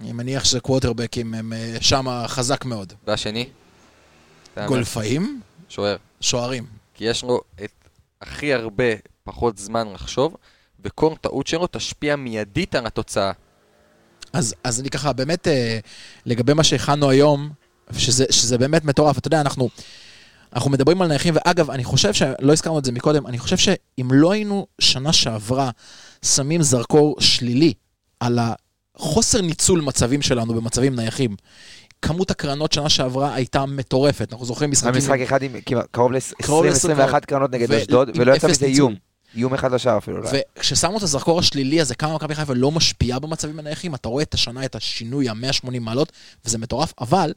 אני 0.00 0.12
מניח 0.12 0.44
שזה 0.44 0.60
קווטרבקים, 0.60 1.34
הם 1.34 1.52
אה, 1.52 1.76
שמה 1.80 2.28
חזק 2.28 2.64
מאוד. 2.64 2.92
והשני? 3.06 3.48
גולפאים, 4.66 5.40
שוער. 5.68 5.96
שוערים. 6.20 6.83
כי 6.94 7.04
יש 7.04 7.22
לו 7.22 7.40
את 7.64 7.88
הכי 8.22 8.54
הרבה 8.54 8.84
פחות 9.24 9.58
זמן 9.58 9.92
לחשוב, 9.92 10.36
וכל 10.84 11.14
טעות 11.20 11.46
שלו 11.46 11.66
תשפיע 11.70 12.16
מיידית 12.16 12.74
על 12.74 12.86
התוצאה. 12.86 13.32
אז, 14.32 14.54
אז 14.64 14.80
אני 14.80 14.90
ככה, 14.90 15.12
באמת, 15.12 15.48
אה, 15.48 15.78
לגבי 16.26 16.52
מה 16.52 16.64
שהכנו 16.64 17.10
היום, 17.10 17.50
שזה, 17.92 18.24
שזה 18.30 18.58
באמת 18.58 18.84
מטורף, 18.84 19.18
אתה 19.18 19.28
יודע, 19.28 19.40
אנחנו, 19.40 19.68
אנחנו 20.52 20.70
מדברים 20.70 21.02
על 21.02 21.08
נייחים, 21.08 21.34
ואגב, 21.36 21.70
אני 21.70 21.84
חושב 21.84 22.12
שלא 22.12 22.52
הזכרנו 22.52 22.78
את 22.78 22.84
זה 22.84 22.92
מקודם, 22.92 23.26
אני 23.26 23.38
חושב 23.38 23.56
שאם 23.56 24.08
לא 24.12 24.32
היינו 24.32 24.66
שנה 24.78 25.12
שעברה 25.12 25.70
שמים 26.22 26.62
זרקור 26.62 27.16
שלילי 27.20 27.72
על 28.20 28.38
החוסר 28.96 29.40
ניצול 29.40 29.80
מצבים 29.80 30.22
שלנו 30.22 30.54
במצבים 30.54 30.96
נייחים, 30.96 31.36
כמות 32.04 32.30
הקרנות 32.30 32.72
שנה 32.72 32.88
שעברה 32.88 33.34
הייתה 33.34 33.66
מטורפת. 33.66 34.32
אנחנו 34.32 34.46
זוכרים 34.46 34.70
משחקים... 34.70 34.94
היה 34.94 34.98
משחק 34.98 35.20
אחד 35.20 35.42
עם 35.42 35.60
קרוב 35.90 36.12
קרוב 36.42 36.64
ל-20-21 36.64 37.20
קרנות 37.20 37.50
נגד 37.50 37.72
אשדוד, 37.72 38.10
ולא 38.14 38.32
יצא 38.32 38.48
מזה. 38.48 38.66
איום. 38.66 38.94
איום 39.36 39.54
אחד 39.54 39.72
לשער 39.72 39.98
אפילו. 39.98 40.20
לא 40.20 40.28
היה. 40.28 40.42
וכששמו 40.56 40.98
את 40.98 41.02
הזרקור 41.02 41.38
השלילי 41.38 41.80
הזה, 41.80 41.94
כמה 41.94 42.14
מכבי 42.14 42.34
חיפה 42.34 42.54
לא 42.54 42.70
משפיעה 42.70 43.18
במצבים 43.18 43.58
הנייחים, 43.58 43.94
אתה 43.94 44.08
רואה 44.08 44.22
את 44.22 44.34
השנה, 44.34 44.64
את 44.64 44.74
השינוי 44.74 45.28
ה-180 45.28 45.80
מעלות, 45.80 46.12
וזה 46.44 46.58
מטורף, 46.58 46.92
אבל 47.00 47.32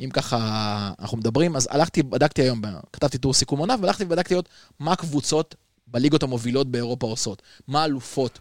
אם 0.00 0.10
ככה 0.12 0.38
אנחנו 1.00 1.18
מדברים, 1.18 1.56
אז 1.56 1.68
הלכתי, 1.70 2.02
בדקתי 2.02 2.42
היום, 2.42 2.62
כתבתי 2.92 3.18
טור 3.18 3.34
סיכום 3.34 3.58
עונה, 3.58 3.74
והלכתי 3.80 4.04
ובדקתי 4.04 4.34
עוד 4.34 4.48
מה 4.80 4.92
הקבוצות 4.92 5.54
בליגות 5.86 6.22
המובילות 6.22 6.70
באירופה 6.70 7.06
עושות, 7.06 7.42
מה 7.68 7.82
האלופות 7.82 8.38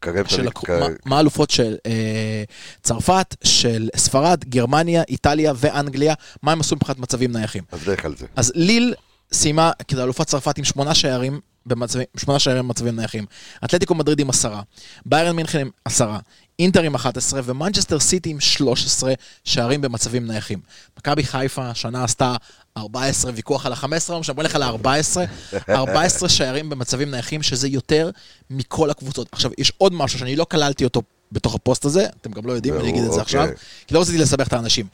קרב 0.00 0.16
את 0.16 0.30
של, 0.30 0.48
הקו- 0.48 0.66
קרב- 0.66 0.80
מה, 0.80 0.86
מה 1.06 1.16
האלופות 1.16 1.50
של 1.50 1.76
אה, 1.86 2.44
צרפת, 2.82 3.36
של 3.44 3.88
ספרד, 3.96 4.44
גרמניה, 4.44 5.02
איטליה 5.08 5.52
ואנגליה, 5.56 6.14
מה 6.42 6.52
הם 6.52 6.60
עשו 6.60 6.76
מבחינת 6.76 6.98
מצבים 6.98 7.32
נייחים. 7.32 7.62
אז 7.72 7.88
לך 7.88 8.04
על 8.04 8.16
זה. 8.16 8.26
אז 8.36 8.52
ליל 8.54 8.94
סיימה 9.32 9.70
כאלופת 9.88 10.26
צרפת 10.26 10.58
עם 10.58 10.64
שמונה 10.64 10.94
שערים 10.94 11.40
במצבים, 11.66 12.04
שמונה 12.16 12.38
שערים 12.38 12.64
במצבים 12.68 12.96
נייחים. 12.96 13.24
אתלטיקו 13.64 13.94
מדריד 13.94 14.20
עם 14.20 14.30
עשרה, 14.30 14.62
ביירן 15.06 15.36
מינכן 15.36 15.58
עם 15.60 15.70
עשרה, 15.84 16.18
אינטר 16.58 16.82
עם 16.82 16.94
11 16.94 17.40
ומנצ'סטר 17.44 18.00
סיטי 18.00 18.30
עם 18.30 18.40
13 18.40 19.12
שערים 19.44 19.80
במצבים 19.80 20.26
נייחים. 20.26 20.60
מכבי 20.98 21.24
חיפה 21.24 21.68
השנה 21.70 22.04
עשתה 22.04 22.36
14, 22.78 23.32
ויכוח 23.34 23.66
על 23.66 23.72
ה-15, 23.72 23.86
לא 24.08 24.20
משנה, 24.20 24.34
בוא 24.34 24.42
נלך 24.42 24.54
על 24.54 24.62
ה-14, 24.62 25.20
14 25.68 26.28
שערים 26.36 26.70
במצבים 26.70 27.10
נייחים, 27.10 27.42
שזה 27.42 27.68
יותר 27.68 28.10
מכל 28.50 28.90
הקבוצות. 28.90 29.28
עכשיו, 29.32 29.50
יש 29.58 29.72
עוד 29.78 29.92
משהו 29.92 30.18
שאני 30.18 30.36
לא 30.36 30.44
כללתי 30.44 30.84
אותו 30.84 31.02
בתוך 31.32 31.54
הפוסט 31.54 31.84
הזה, 31.84 32.06
אתם 32.20 32.30
גם 32.30 32.46
לא 32.46 32.52
יודעים, 32.52 32.74
אני 32.74 32.90
אגיד 32.90 33.04
את 33.04 33.12
זה 33.12 33.20
אוקיי. 33.20 33.22
עכשיו, 33.22 33.48
כי 33.86 33.94
לא 33.94 34.00
רציתי 34.00 34.18
לסבך 34.18 34.48
את 34.48 34.52
האנשים. 34.52 34.86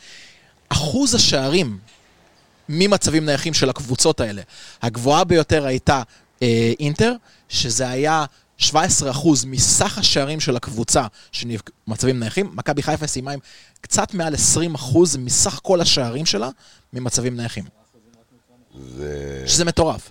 אחוז 0.69 1.15
השערים 1.15 1.79
ממצבים 2.69 3.27
נייחים 3.27 3.55
של 3.55 3.71
הקבוצות 3.71 4.21
האלה. 4.21 4.43
הגבוהה 4.83 5.25
ביותר 5.25 5.67
הייתה 5.67 6.03
אה, 6.43 6.73
אינטר, 6.81 7.13
שזה 7.49 7.89
היה 7.89 8.25
17% 8.61 8.65
מסך 9.47 9.99
השערים 9.99 10.41
של 10.41 10.57
הקבוצה 10.57 11.07
במצבים 11.87 12.21
נייחים, 12.21 12.51
מכבי 12.55 12.83
חיפה 12.83 13.07
סיימה 13.07 13.31
עם 13.31 13.39
קצת 13.81 14.15
מעל 14.15 14.35
20% 14.35 14.39
מסך 15.19 15.61
כל 15.63 15.81
השערים 15.81 16.27
שלה 16.27 16.49
ממצבים 16.93 17.37
נייחים. 17.37 17.65
זה... 18.79 19.45
שזה 19.47 19.65
מטורף. 19.65 20.11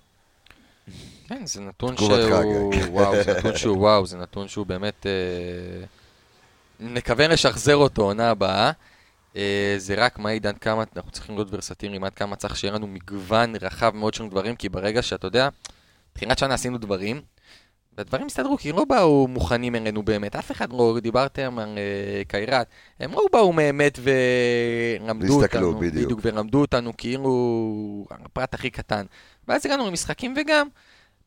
כן, 1.27 1.45
זה 1.45 1.61
נתון 1.61 1.97
שהוא... 1.97 2.11
וואו, 2.93 3.23
זה 3.23 3.33
נתון 3.33 3.57
שהוא 3.57 3.77
וואו, 3.77 4.05
זה 4.05 4.17
נתון 4.17 4.47
שהוא 4.47 4.65
באמת... 4.65 5.05
אה, 5.05 5.85
נקווה 6.79 7.27
לשחזר 7.27 7.75
אותו 7.75 8.01
עונה 8.01 8.29
הבאה. 8.29 8.71
אה, 9.35 9.75
זה 9.77 9.95
רק 9.97 10.19
מעיד 10.19 10.47
עד 10.47 10.57
כמה 10.57 10.83
אנחנו 10.95 11.11
צריכים 11.11 11.35
להיות 11.35 11.47
ורסטיליים, 11.51 12.03
עד 12.03 12.13
כמה 12.13 12.35
צריך 12.35 12.57
שיהיה 12.57 12.73
לנו 12.73 12.87
מגוון 12.87 13.55
רחב 13.61 13.95
מאוד 13.95 14.13
של 14.13 14.27
דברים, 14.29 14.55
כי 14.55 14.69
ברגע 14.69 15.01
שאתה 15.01 15.27
יודע, 15.27 15.49
תחילת 16.13 16.37
שנה 16.37 16.53
עשינו 16.53 16.77
דברים, 16.77 17.21
והדברים 17.99 18.25
הסתדרו, 18.25 18.57
כי 18.57 18.71
לא 18.71 18.85
באו 18.85 19.27
מוכנים 19.27 19.75
אלינו 19.75 20.03
באמת. 20.03 20.35
אף 20.35 20.51
אחד 20.51 20.73
לא, 20.73 20.97
דיברתם 21.01 21.59
על 21.59 21.77
אה, 21.77 22.21
קיירת, 22.27 22.67
הם 22.99 23.11
לא 23.11 23.21
באו 23.33 23.53
באמת 23.53 23.99
ולמדו 24.03 25.41
אותנו. 25.41 25.79
בדיוק. 25.79 26.05
בדיוק, 26.05 26.19
ולמדו 26.23 26.61
אותנו 26.61 26.91
כאילו 26.97 28.05
הפרט 28.11 28.53
הכי 28.53 28.69
קטן. 28.69 29.05
ואז 29.47 29.65
הגענו 29.65 29.87
למשחקים 29.87 30.33
וגם, 30.37 30.67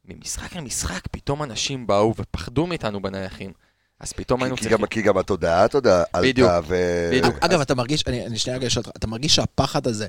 ממשחק 0.09 0.57
למשחק 0.57 1.07
פתאום 1.11 1.43
אנשים 1.43 1.87
באו 1.87 2.15
ופחדו 2.17 2.67
מאיתנו 2.67 3.03
בנייחים. 3.03 3.53
אז 4.01 4.13
פתאום 4.13 4.43
היינו 4.43 4.57
כי 4.57 4.63
צריכים... 4.63 4.87
כי 4.87 5.03
גם 5.03 5.19
התודעה, 5.19 5.65
אתה 5.65 5.79
יודע, 5.79 6.05
עלתה 6.13 6.61
ו... 6.67 6.77
בדיוק. 7.13 7.37
אגב, 7.41 7.61
אתה 7.61 7.75
מרגיש, 7.75 8.05
אני, 8.07 8.27
אני 8.27 8.39
שנייה 8.39 8.59
רגע 8.59 8.67
אשאל 8.67 8.83
אותך, 8.87 8.97
אתה 8.97 9.07
מרגיש 9.07 9.35
שהפחד 9.35 9.87
הזה 9.87 10.07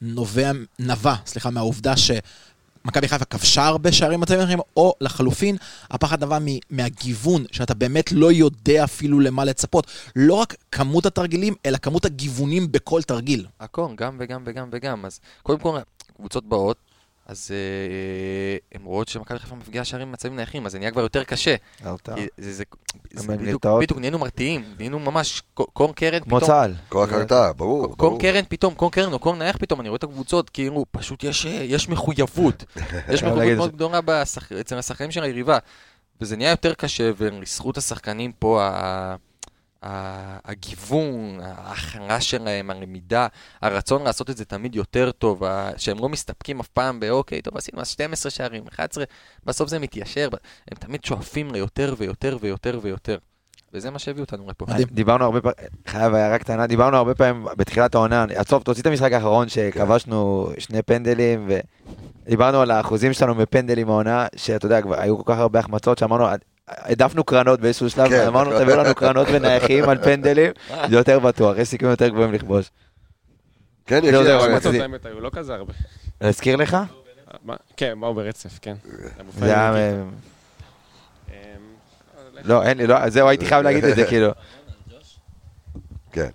נובע, 0.00 0.50
נבע, 0.78 1.14
סליחה, 1.26 1.50
מהעובדה 1.50 1.94
שמכבי 2.86 3.08
חיפה 3.08 3.24
כבשה 3.24 3.66
הרבה 3.66 3.92
שערים 3.92 4.20
מצבים 4.20 4.40
אחרים, 4.40 4.58
או 4.76 4.94
לחלופין, 5.00 5.56
הפחד 5.90 6.24
נבע 6.24 6.38
מהגיוון, 6.70 7.44
שאתה 7.52 7.74
באמת 7.74 8.12
לא 8.12 8.32
יודע 8.32 8.84
אפילו 8.84 9.20
למה 9.20 9.44
לצפות. 9.44 9.86
לא 10.16 10.34
רק 10.34 10.54
כמות 10.72 11.06
התרגילים, 11.06 11.54
אלא 11.66 11.78
כמות 11.78 12.04
הגיוונים 12.04 12.72
בכל 12.72 13.02
תרגיל. 13.02 13.46
הכל, 13.60 13.88
גם 13.94 14.16
וגם 14.20 14.42
וגם 14.46 14.68
וגם. 14.72 15.04
אז 15.04 15.20
קודם 15.42 15.58
כל, 15.58 15.78
קבוצות 16.16 16.48
באות, 16.48 16.76
אז 17.26 17.50
אה, 17.50 18.56
הן 18.74 18.84
רואות 18.84 19.08
שמכבי 19.08 19.38
חיפה 19.38 19.54
מפגיעה 19.54 19.84
שערים 19.84 20.08
במצבים 20.08 20.36
נייחים, 20.36 20.66
אז 20.66 20.72
זה 20.72 20.78
נהיה 20.78 20.90
כבר 20.90 21.00
יותר 21.00 21.24
קשה. 21.24 21.54
בדיוק, 23.78 23.98
נהיינו 23.98 24.18
מרתיעים, 24.18 24.64
נהיינו 24.76 24.98
ממש 24.98 25.42
קורן 25.54 25.92
קרן 25.92 26.20
כמו 26.20 26.36
פתאום. 26.36 26.50
צה"ל. 26.50 26.74
כוח 26.88 27.12
הרתעה, 27.12 27.52
ברור. 27.52 27.96
קורן. 27.96 28.18
קרן 28.18 28.42
פתאום, 28.48 28.74
קורן 28.74 28.90
קרן 28.90 29.12
או 29.12 29.18
קורן 29.18 29.38
נייח 29.38 29.56
פתאום, 29.56 29.80
אני 29.80 29.88
רואה 29.88 29.96
את 29.96 30.04
הקבוצות, 30.04 30.50
כאילו, 30.50 30.84
פשוט 30.90 31.24
יש, 31.24 31.44
יש 31.44 31.88
מחויבות. 31.88 32.64
יש 33.12 33.22
להגיד 33.22 33.36
מחויבות 33.36 33.56
מאוד. 33.56 33.72
גדולה 33.72 34.00
בשח... 34.04 34.52
אצל 34.52 34.78
השחקנים 34.78 35.10
של 35.10 35.22
היריבה. 35.22 35.58
וזה 36.20 36.36
נהיה 36.36 36.50
יותר 36.50 36.74
קשה, 36.74 37.10
ולזכות 37.16 37.76
השחקנים 37.78 38.32
פה, 38.32 38.68
הגיוון, 40.44 41.40
ההכנה 41.42 42.20
שלהם, 42.20 42.70
הלמידה, 42.70 43.26
הרצון 43.62 44.02
לעשות 44.02 44.30
את 44.30 44.36
זה 44.36 44.44
תמיד 44.44 44.74
יותר 44.74 45.10
טוב, 45.10 45.42
שהם 45.76 45.98
לא 45.98 46.08
מסתפקים 46.08 46.60
אף 46.60 46.68
פעם 46.68 47.00
באוקיי, 47.00 47.42
טוב, 47.42 47.56
עשינו 47.56 47.80
אז 47.80 47.88
12 47.88 48.30
שערים, 48.30 48.64
11, 48.68 49.04
בסוף 49.44 49.68
זה 49.68 49.78
מתיישר, 49.78 50.28
הם 50.70 50.78
תמיד 50.78 51.04
שואפים 51.04 51.50
ליותר 51.52 51.94
ויותר 51.98 52.38
ויותר 52.40 52.78
ויותר. 52.82 53.18
וזה 53.72 53.90
מה 53.90 53.98
שהביא 53.98 54.20
אותנו 54.20 54.44
לפה. 54.48 54.66
מדהים. 54.68 54.88
דיברנו 54.90 55.24
הרבה 55.24 55.40
פעמים, 55.40 55.56
חייב 55.86 56.14
הערה 56.14 56.38
קטנה, 56.38 56.66
דיברנו 56.66 56.96
הרבה 56.96 57.14
פעמים 57.14 57.46
בתחילת 57.56 57.94
העונה, 57.94 58.24
עצור, 58.34 58.60
תוציא 58.60 58.82
את 58.82 58.86
המשחק 58.86 59.12
האחרון 59.12 59.48
שכבשנו 59.48 60.50
שני 60.58 60.82
פנדלים, 60.82 61.48
ודיברנו 62.26 62.60
על 62.60 62.70
האחוזים 62.70 63.12
שלנו 63.12 63.34
בפנדלים 63.34 63.90
העונה, 63.90 64.26
שאתה 64.36 64.66
יודע, 64.66 64.82
כבר 64.82 65.00
היו 65.00 65.24
כל 65.24 65.32
כך 65.32 65.38
הרבה 65.38 65.58
החמצות, 65.58 65.98
שאמרנו, 65.98 66.26
העדפנו 66.68 67.24
קרנות 67.24 67.60
באיזשהו 67.60 67.90
שלב, 67.90 68.08
כן. 68.08 68.26
אמרנו, 68.26 68.58
תביאו 68.58 68.76
לנו 68.76 68.94
קרנות 68.94 69.26
ונייחים 69.32 69.88
על 69.88 70.02
פנדלים, 70.02 70.52
זה 70.90 70.96
יותר 70.96 71.18
בטוח, 71.18 71.56
יש 71.58 71.68
סיכויים 71.68 71.90
יותר 71.90 72.08
גבוהים 72.08 72.32
לכבוש. 72.32 72.70
כן, 73.86 74.00
יש 74.04 74.14
לי... 74.14 74.24
זה- 74.24 74.82
האמת 74.82 75.06
היו 75.06 75.20
לא 75.20 75.30
כזה 75.32 75.54
הרבה. 75.54 75.72
להזכיר 76.20 76.56
לך? 76.56 76.76
כן, 77.76 78.00
באו 78.00 78.14
ברצף, 78.14 78.58
כן. 78.62 78.74
זה 79.38 79.44
היה... 79.44 79.94
אמ, 81.30 81.34
לא, 82.44 82.62
אין 82.62 82.78
לי, 82.78 82.86
לא, 82.86 83.08
זהו, 83.10 83.28
הייתי 83.28 83.46
חייב 83.46 83.62
להגיד 83.64 83.84
את 83.84 83.96
זה, 83.96 84.04
כאילו. 84.10 84.30
כן. 86.12 86.28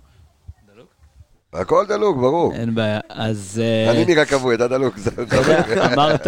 הכל 1.52 1.84
דלוק, 1.88 2.16
ברור. 2.16 2.52
אין 2.54 2.74
בעיה. 2.74 3.00
אז... 3.08 3.60
אה, 3.64 3.90
אני 3.90 4.04
נראה 4.04 4.24
כבוי, 4.24 4.54
אתה 4.54 4.68
דלוק. 4.68 4.96
זה- 4.98 5.10
אמרת, 5.92 6.26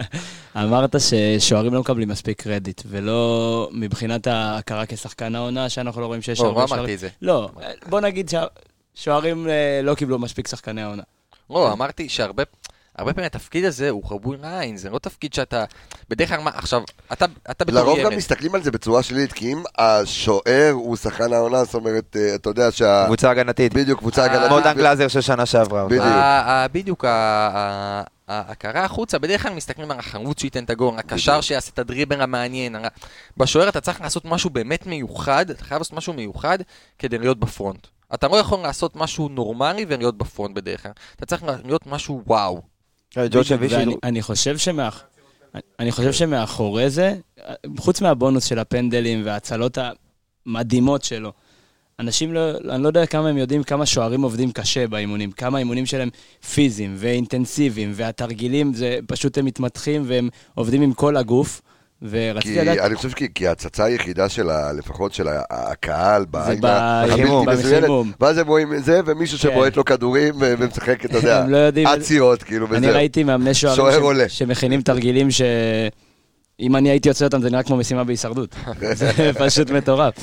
אמרת 0.56 0.96
ששוערים 1.00 1.74
לא 1.74 1.80
מקבלים 1.80 2.08
מספיק 2.08 2.42
קרדיט, 2.42 2.82
ולא 2.86 3.68
מבחינת 3.72 4.26
ההכרה 4.26 4.86
כשחקן 4.86 5.34
העונה, 5.34 5.68
שאנחנו 5.68 6.00
לא 6.00 6.06
רואים 6.06 6.22
שיש 6.22 6.40
לא, 6.40 6.46
הרבה 6.46 6.60
לא 6.60 6.66
שוערים. 6.66 6.80
אמרתי 6.84 6.94
את 6.94 6.98
זה. 6.98 7.08
לא, 7.22 7.50
בוא 7.88 8.00
נגיד 8.00 8.30
שהשוערים 8.96 9.48
אה, 9.48 9.80
לא 9.82 9.94
קיבלו 9.94 10.18
מספיק 10.18 10.48
שחקני 10.48 10.82
העונה. 10.82 11.02
לא, 11.50 11.72
אמרתי 11.72 12.08
שהרבה 12.08 12.42
הרבה 12.98 13.12
פעמים 13.12 13.26
התפקיד 13.26 13.64
הזה 13.64 13.90
הוא 13.90 14.04
חבוי 14.04 14.36
לעין, 14.42 14.76
זה 14.76 14.90
לא 14.90 14.98
תפקיד 14.98 15.34
שאתה... 15.34 15.64
בדרך 16.08 16.28
כלל, 16.28 16.40
מה, 16.40 16.50
עכשיו, 16.54 16.82
אתה, 17.12 17.24
אתה 17.50 17.64
בתור 17.64 17.80
לרוב 17.80 17.98
גם 18.04 18.16
מסתכלים 18.16 18.54
על 18.54 18.62
זה 18.62 18.70
בצורה 18.70 19.02
שלילית, 19.02 19.32
כי 19.32 19.52
אם 19.52 19.62
השוער 19.78 20.70
הוא 20.72 20.96
שחקן 20.96 21.32
העונה, 21.32 21.64
זאת 21.64 21.74
אומרת, 21.74 22.16
אה, 22.16 22.34
אתה 22.34 22.50
יודע 22.50 22.70
שה... 22.72 23.04
קבוצה 23.06 23.30
הגנתית. 23.30 23.74
בדיוק, 23.74 23.98
קבוצה 23.98 24.20
אה, 24.20 24.26
הגנתית. 24.26 24.48
כמו 24.48 24.60
דן 24.60 24.74
גלאזר 24.76 25.08
של 25.08 25.20
שנה 25.20 25.46
שעברה. 25.46 25.86
בדיוק. 25.86 26.02
ה- 26.04 26.62
ה- 26.64 26.68
בדיוק, 26.68 27.04
ההכרה 28.28 28.84
החוצה, 28.84 29.18
בדרך 29.18 29.42
כלל 29.42 29.52
מסתכלים 29.54 29.90
על 29.90 29.98
החרוץ 29.98 30.40
שייתן 30.40 30.64
את 30.64 30.70
הגול, 30.70 30.98
הקשר. 30.98 31.40
שיעשה 31.40 31.70
את 31.74 31.78
הדריבל 31.78 32.20
המעניין. 32.20 32.76
בשוער 33.36 33.68
אתה 33.68 33.80
צריך 33.80 34.00
לעשות 34.00 34.24
משהו 34.24 34.50
באמת 34.50 34.86
מיוחד, 34.86 35.50
אתה 35.50 35.64
חייב 35.64 35.78
לעשות 35.80 35.92
משהו 35.92 36.12
מיוחד 36.12 36.58
כדי 36.98 37.18
להיות 37.18 37.38
בפרונט. 37.40 37.86
אתה 38.14 38.28
לא 38.28 38.36
יכול 38.36 38.58
לעשות 38.58 38.96
משהו 38.96 39.28
נורמלי 39.28 39.86
ולהיות 39.88 40.18
בפרונט 40.18 40.54
בדרך 40.56 40.82
כלל. 40.82 40.92
אתה 41.16 41.26
צריך 41.26 41.42
להיות 41.64 41.86
משהו 41.86 42.22
וואו. 42.26 42.75
ואני 43.16 43.94
אני 44.02 44.22
חושב 44.22 44.58
שמאח... 44.58 45.04
אני 45.80 45.92
חושב 45.92 46.12
שמאחורי 46.12 46.90
זה, 46.90 47.14
חוץ 47.78 48.00
מהבונוס 48.00 48.44
של 48.44 48.58
הפנדלים 48.58 49.22
וההצלות 49.24 49.78
המדהימות 50.46 51.04
שלו, 51.04 51.32
אנשים 52.00 52.34
לא, 52.34 52.50
אני 52.70 52.82
לא 52.82 52.88
יודע 52.88 53.06
כמה 53.06 53.28
הם 53.28 53.36
יודעים 53.36 53.62
כמה 53.62 53.86
שוערים 53.86 54.22
עובדים 54.22 54.52
קשה 54.52 54.86
באימונים, 54.86 55.32
כמה 55.32 55.58
האימונים 55.58 55.86
שלהם 55.86 56.08
פיזיים 56.54 56.94
ואינטנסיביים, 56.98 57.92
והתרגילים, 57.94 58.74
זה 58.74 58.98
פשוט 59.06 59.38
הם 59.38 59.44
מתמתחים 59.44 60.02
והם 60.06 60.28
עובדים 60.54 60.82
עם 60.82 60.92
כל 60.92 61.16
הגוף, 61.16 61.62
ורציתי 62.02 62.54
כי 62.54 62.60
לדעת... 62.60 62.78
אני 62.78 62.94
חושב 62.96 63.10
כי- 63.34 63.48
ההצצה 63.48 63.84
היחידה 63.84 64.28
של 64.28 64.50
ה... 64.50 64.72
לפחות 64.72 65.12
של 65.14 65.26
הקהל 65.50 66.24
בעין 66.24 66.60
בחימום, 66.62 67.48
הבלתי 67.48 67.62
מזוינת. 67.62 67.88
ואז 68.20 68.38
הם 68.38 68.46
רואים 68.46 68.74
את 68.74 68.84
זה, 68.84 69.00
ומישהו 69.06 69.38
כן. 69.38 69.42
שבועט 69.50 69.76
לו 69.76 69.84
כדורים 69.84 70.34
ומשחק, 70.38 71.04
אתה 71.04 71.16
יודע, 71.18 71.46
לא. 71.48 71.58
עצירות, 71.90 72.42
כאילו, 72.42 72.66
אני 72.66 72.78
וזהו. 72.78 72.94
ראיתי 72.94 73.24
מאמני 73.24 73.54
שוער 73.54 73.74
שוערים. 73.74 74.28
שמכינים 74.28 74.82
תרגילים 74.82 75.30
ש... 75.30 75.42
אם 76.60 76.76
אני 76.76 76.90
הייתי 76.90 77.08
יוצא 77.08 77.24
אותם 77.24 77.42
זה 77.42 77.50
נראה 77.50 77.62
כמו 77.62 77.76
משימה 77.76 78.04
בהישרדות. 78.04 78.54
זה 78.94 79.30
פשוט 79.38 79.70
מטורף. 79.70 80.14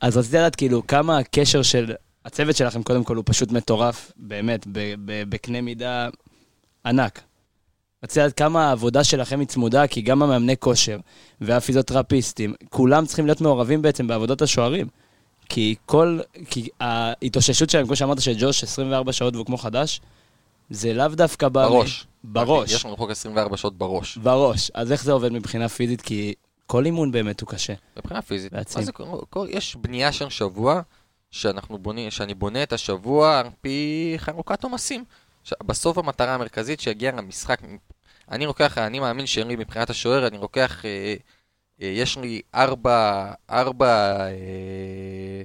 אז 0.00 0.16
רציתי 0.16 0.36
לדעת 0.36 0.56
כאילו 0.56 0.86
כמה 0.86 1.18
הקשר 1.18 1.62
של 1.62 1.92
הצוות 2.24 2.56
שלכם 2.56 2.82
קודם 2.82 3.04
כל 3.04 3.16
הוא 3.16 3.24
פשוט 3.26 3.52
מטורף, 3.52 4.12
באמת, 4.16 4.66
בקנה 5.28 5.60
מידה 5.60 6.08
ענק. 6.86 7.20
רציתי 8.04 8.20
לדעת 8.20 8.36
כמה 8.36 8.68
העבודה 8.68 9.04
שלכם 9.04 9.40
היא 9.40 9.48
צמודה, 9.48 9.86
כי 9.86 10.00
גם 10.02 10.22
המאמני 10.22 10.56
כושר 10.56 10.98
והפיזיותרפיסטים, 11.40 12.54
כולם 12.70 13.06
צריכים 13.06 13.26
להיות 13.26 13.40
מעורבים 13.40 13.82
בעצם 13.82 14.06
בעבודת 14.06 14.42
השוערים. 14.42 14.86
כי 15.48 15.74
כל, 15.86 16.18
כי 16.50 16.68
ההתאוששות 16.80 17.70
שלהם, 17.70 17.86
כמו 17.86 17.96
שאמרת 17.96 18.20
שג'וש 18.20 18.62
24 18.62 19.12
שעות 19.12 19.34
והוא 19.34 19.46
כמו 19.46 19.56
חדש, 19.58 20.00
זה 20.70 20.94
לאו 20.94 21.08
דווקא. 21.08 21.46
מ- 21.46 21.52
בראש. 21.52 22.06
בראש. 22.24 22.72
יש 22.72 22.84
לנו 22.86 22.96
חוק 22.96 23.10
24 23.10 23.56
שעות 23.56 23.78
בראש. 23.78 24.16
בראש. 24.16 24.70
אז 24.74 24.92
איך 24.92 25.04
זה 25.04 25.12
עובד 25.12 25.32
מבחינה 25.32 25.68
פיזית? 25.68 26.00
כי 26.00 26.34
כל 26.66 26.84
אימון 26.84 27.12
באמת 27.12 27.40
הוא 27.40 27.48
קשה. 27.48 27.74
מבחינה 27.96 28.22
פיזית. 28.22 28.52
זה, 28.68 28.92
כל- 29.30 29.46
יש 29.50 29.76
בנייה 29.76 30.12
של 30.12 30.28
שבוע, 30.28 30.80
שאנחנו 31.30 31.78
בונים, 31.78 32.10
שאני 32.10 32.34
בונה 32.34 32.62
את 32.62 32.72
השבוע 32.72 33.38
על 33.38 33.46
פי 33.60 34.14
חלוקת 34.16 34.64
עומסים. 34.64 35.04
בסוף 35.66 35.98
המטרה 35.98 36.34
המרכזית 36.34 36.80
שיגיע 36.80 37.12
למשחק, 37.16 37.60
אני 38.30 38.46
לוקח, 38.46 38.78
אני 38.78 39.00
מאמין 39.00 39.26
לי 39.46 39.56
מבחינת 39.56 39.90
השוער, 39.90 40.26
אני 40.26 40.38
לוקח, 40.38 40.84
אה, 40.84 41.14
אה, 41.82 41.86
יש 41.86 42.18
לי 42.18 42.40
ארבע, 42.54 43.32
ארבע, 43.50 44.16
אה, 44.26 45.42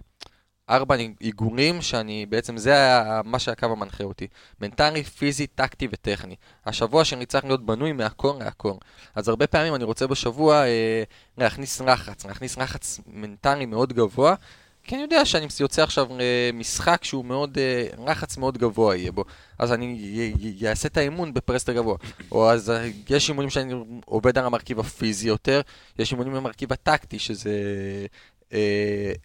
ארבע 0.69 0.95
עיגונים 1.19 1.81
שאני, 1.81 2.25
בעצם 2.25 2.57
זה 2.57 2.77
ה- 2.77 3.21
מה 3.23 3.39
שהקו 3.39 3.65
המנחה 3.65 4.03
אותי. 4.03 4.27
מנטלי, 4.61 5.03
פיזי, 5.03 5.47
טקטי 5.47 5.87
וטכני. 5.91 6.35
השבוע 6.65 7.05
שלי 7.05 7.25
צריך 7.25 7.45
להיות 7.45 7.65
בנוי 7.65 7.91
מהכל 7.91 8.33
להכל. 8.39 8.73
אז 9.15 9.27
הרבה 9.29 9.47
פעמים 9.47 9.75
אני 9.75 9.83
רוצה 9.83 10.07
בשבוע 10.07 10.65
אה, 10.65 11.03
להכניס 11.37 11.81
לחץ, 11.81 12.25
להכניס 12.25 12.57
לחץ 12.57 12.99
מנטלי 13.07 13.65
מאוד 13.65 13.93
גבוה, 13.93 14.35
כי 14.89 14.95
אני 14.95 15.01
יודע 15.01 15.25
שאני 15.25 15.47
יוצא 15.59 15.83
עכשיו 15.83 16.07
אה, 16.19 16.49
משחק 16.53 17.03
שהוא 17.03 17.25
מאוד, 17.25 17.57
אה, 17.57 18.05
לחץ 18.07 18.37
מאוד 18.37 18.57
גבוה 18.57 18.95
יהיה 18.95 19.11
בו, 19.11 19.23
אז 19.59 19.73
אני 19.73 20.63
אעשה 20.69 20.87
את 20.87 20.97
האימון 20.97 21.33
בפרסטר 21.33 21.73
גבוה. 21.73 21.95
או 22.31 22.51
אז 22.51 22.69
אה, 22.69 22.89
יש 23.09 23.29
אימונים 23.29 23.49
שאני 23.49 23.73
עובד 24.05 24.37
על 24.37 24.45
המרכיב 24.45 24.79
הפיזי 24.79 25.27
יותר, 25.27 25.61
יש 25.99 26.11
אימונים 26.11 26.33
במרכיב 26.33 26.73
הטקטי, 26.73 27.19
שזה 27.19 27.51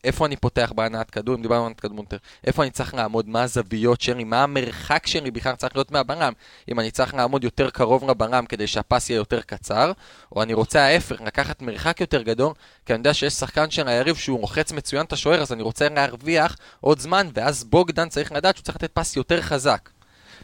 איפה 0.05 0.27
אני 0.27 0.37
פותח 0.37 0.73
בהנעת 0.75 1.11
כדור, 1.11 1.35
אם 1.35 1.43
דיברנו 1.43 1.61
על 1.61 1.67
הנעת 1.67 1.81
כדור 1.81 1.99
יותר, 1.99 2.17
איפה 2.47 2.63
אני 2.63 2.71
צריך 2.71 2.95
לעמוד, 2.95 3.29
מה 3.29 3.43
הזוויות 3.43 4.01
שלי, 4.01 4.25
מה 4.25 4.43
המרחק 4.43 5.07
שלי 5.07 5.31
בכלל 5.31 5.55
צריך 5.55 5.77
להיות 5.77 5.91
מהברם, 5.91 6.33
אם 6.69 6.81
אני 6.81 6.91
צריך 6.91 7.15
לעמוד 7.15 7.45
יותר 7.45 7.71
קרוב 7.71 8.11
לברם 8.11 8.47
כדי 8.47 8.67
שהפס 8.67 9.11
יהיה 9.11 9.17
יותר 9.17 9.41
קצר, 9.41 9.93
או 10.33 10.43
אני 10.43 10.55
רוצה 10.55 10.83
ההפך, 10.83 11.21
לקחת 11.21 11.63
מרחק 11.63 12.01
יותר 12.01 12.23
גדול, 12.23 12.53
כי 12.87 12.93
אני 12.93 13.01
יודע 13.01 13.15
שיש 13.15 13.33
שחקן 13.33 13.71
של 13.71 13.89
היריב 13.89 14.17
שהוא 14.17 14.41
רוחץ 14.41 14.73
מצוין 14.73 15.05
את 15.05 15.13
השוער, 15.13 15.43
אז 15.43 15.53
אני 15.53 15.63
רוצה 15.63 15.89
להרוויח 15.89 16.57
עוד 16.81 16.99
זמן, 16.99 17.29
ואז 17.35 17.65
בוגדן 17.65 18.09
צריך 18.09 18.33
לדעת 18.33 18.57
שהוא 18.57 18.65
צריך 18.65 18.77
לתת 18.77 18.91
פס 18.93 19.17
יותר 19.17 19.43
חזק. 19.43 19.91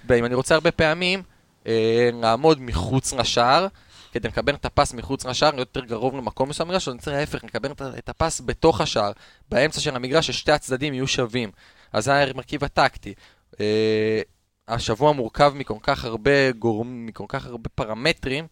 ואם 0.09 0.24
אני 0.24 0.35
רוצה 0.35 0.55
הרבה 0.55 0.70
פעמים 0.70 1.22
אה, 1.66 2.11
לעמוד 2.12 2.61
מחוץ 2.61 3.12
לשער, 3.12 3.66
כדי 4.13 4.29
לקבל 4.29 4.55
את 4.55 4.65
הפס 4.65 4.95
מחוץ 4.95 5.27
לשער, 5.27 5.59
יותר 5.59 5.87
קרוב 5.87 6.17
למקום 6.17 6.49
מסוים 6.49 6.69
במגרש, 6.69 6.89
אני 6.89 6.99
צריך 6.99 7.17
ההפך, 7.17 7.45
לקבל 7.45 7.73
את 7.99 8.09
הפס 8.09 8.43
בתוך 8.45 8.81
השער, 8.81 9.13
באמצע 9.49 9.81
של 9.81 9.97
המגרש, 9.97 10.27
ששתי 10.27 10.53
הצדדים 10.53 10.95
יהיו 10.95 11.07
שווים. 11.07 11.51
אז 11.93 12.05
זה 12.05 12.15
המרכיב 12.15 12.65
הטקטי. 12.65 13.15
אה, 13.61 14.21
השבוע 14.69 15.13
מורכב 15.13 15.53
מכל 15.55 15.79
כך 15.83 16.05
הרבה 16.05 16.53
גורמים, 16.53 17.07
מכל 17.07 17.25
כך 17.29 17.47
הרבה 17.47 17.69
פרמטרים, 17.69 18.47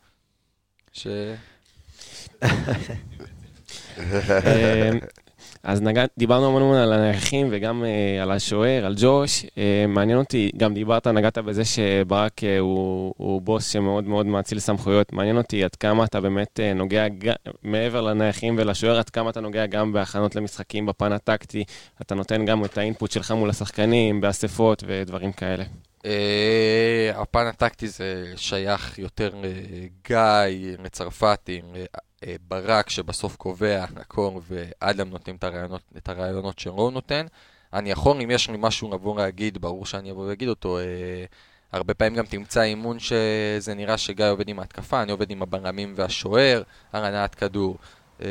ש... 0.92 1.06
אה, 5.66 5.72
אז 5.72 5.82
נגע, 5.82 6.04
דיברנו 6.18 6.46
המון 6.46 6.62
המון 6.62 6.76
על 6.76 6.92
הנייחים 6.92 7.48
וגם 7.50 7.84
uh, 7.84 8.22
על 8.22 8.30
השוער, 8.30 8.86
על 8.86 8.94
ג'וש. 8.98 9.42
Uh, 9.44 9.48
מעניין 9.88 10.18
אותי, 10.18 10.50
גם 10.56 10.74
דיברת, 10.74 11.06
נגעת 11.06 11.38
בזה 11.38 11.64
שברק 11.64 12.38
uh, 12.38 12.44
הוא, 12.60 13.14
הוא 13.16 13.42
בוס 13.42 13.70
שמאוד 13.72 14.04
מאוד 14.04 14.26
מאציל 14.26 14.58
סמכויות. 14.58 15.12
מעניין 15.12 15.36
אותי 15.36 15.64
עד 15.64 15.74
כמה 15.74 16.04
אתה 16.04 16.20
באמת 16.20 16.60
uh, 16.60 16.78
נוגע, 16.78 17.08
ג... 17.08 17.32
מעבר 17.62 18.00
לנייחים 18.00 18.54
ולשוער, 18.58 18.98
עד 18.98 19.10
כמה 19.10 19.30
אתה 19.30 19.40
נוגע 19.40 19.66
גם 19.66 19.92
בהכנות 19.92 20.36
למשחקים 20.36 20.86
בפן 20.86 21.12
הטקטי. 21.12 21.64
אתה 22.02 22.14
נותן 22.14 22.44
גם 22.44 22.64
את 22.64 22.78
האינפוט 22.78 23.10
שלך 23.10 23.30
מול 23.30 23.50
השחקנים, 23.50 24.20
באספות 24.20 24.84
ודברים 24.86 25.32
כאלה. 25.32 25.64
Uh, 25.98 26.08
הפן 27.14 27.46
הטקטי 27.46 27.88
זה 27.88 28.32
שייך 28.36 28.98
יותר 28.98 29.34
לגיא, 29.34 30.76
לצרפתי, 30.84 31.60
אה, 31.76 31.84
ברק 32.48 32.90
שבסוף 32.90 33.36
קובע 33.36 33.84
הכל 33.96 34.30
ואדם 34.48 35.10
נותנים 35.10 35.36
את 35.36 35.44
הרעיונות, 35.44 35.82
את 35.96 36.08
הרעיונות 36.08 36.58
שרון 36.58 36.94
נותן. 36.94 37.26
אני 37.72 37.90
יכול, 37.90 38.20
אם 38.20 38.30
יש 38.30 38.50
לי 38.50 38.56
משהו 38.60 38.92
לבוא 38.92 39.18
להגיד, 39.18 39.58
ברור 39.58 39.86
שאני 39.86 40.10
אבוא 40.10 40.28
ואגיד 40.28 40.48
אותו. 40.48 40.78
אה, 40.78 40.84
הרבה 41.72 41.94
פעמים 41.94 42.14
גם 42.14 42.26
תמצא 42.26 42.62
אימון 42.62 42.98
שזה 42.98 43.74
נראה 43.74 43.98
שגיא 43.98 44.24
עובד 44.24 44.48
עם 44.48 44.58
ההתקפה, 44.58 45.02
אני 45.02 45.12
עובד 45.12 45.30
עם 45.30 45.42
הבלמים 45.42 45.92
והשוער, 45.96 46.62
על 46.92 47.04
הנעת 47.04 47.34
כדור. 47.34 47.78
אה, 48.22 48.28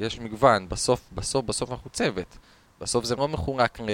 יש 0.00 0.20
מגוון, 0.20 0.68
בסוף, 0.68 1.10
בסוף, 1.12 1.44
בסוף 1.44 1.70
אנחנו 1.70 1.90
צוות. 1.90 2.38
בסוף 2.80 3.04
זה 3.04 3.16
לא 3.16 3.28
מחורק, 3.28 3.80
ל... 3.80 3.88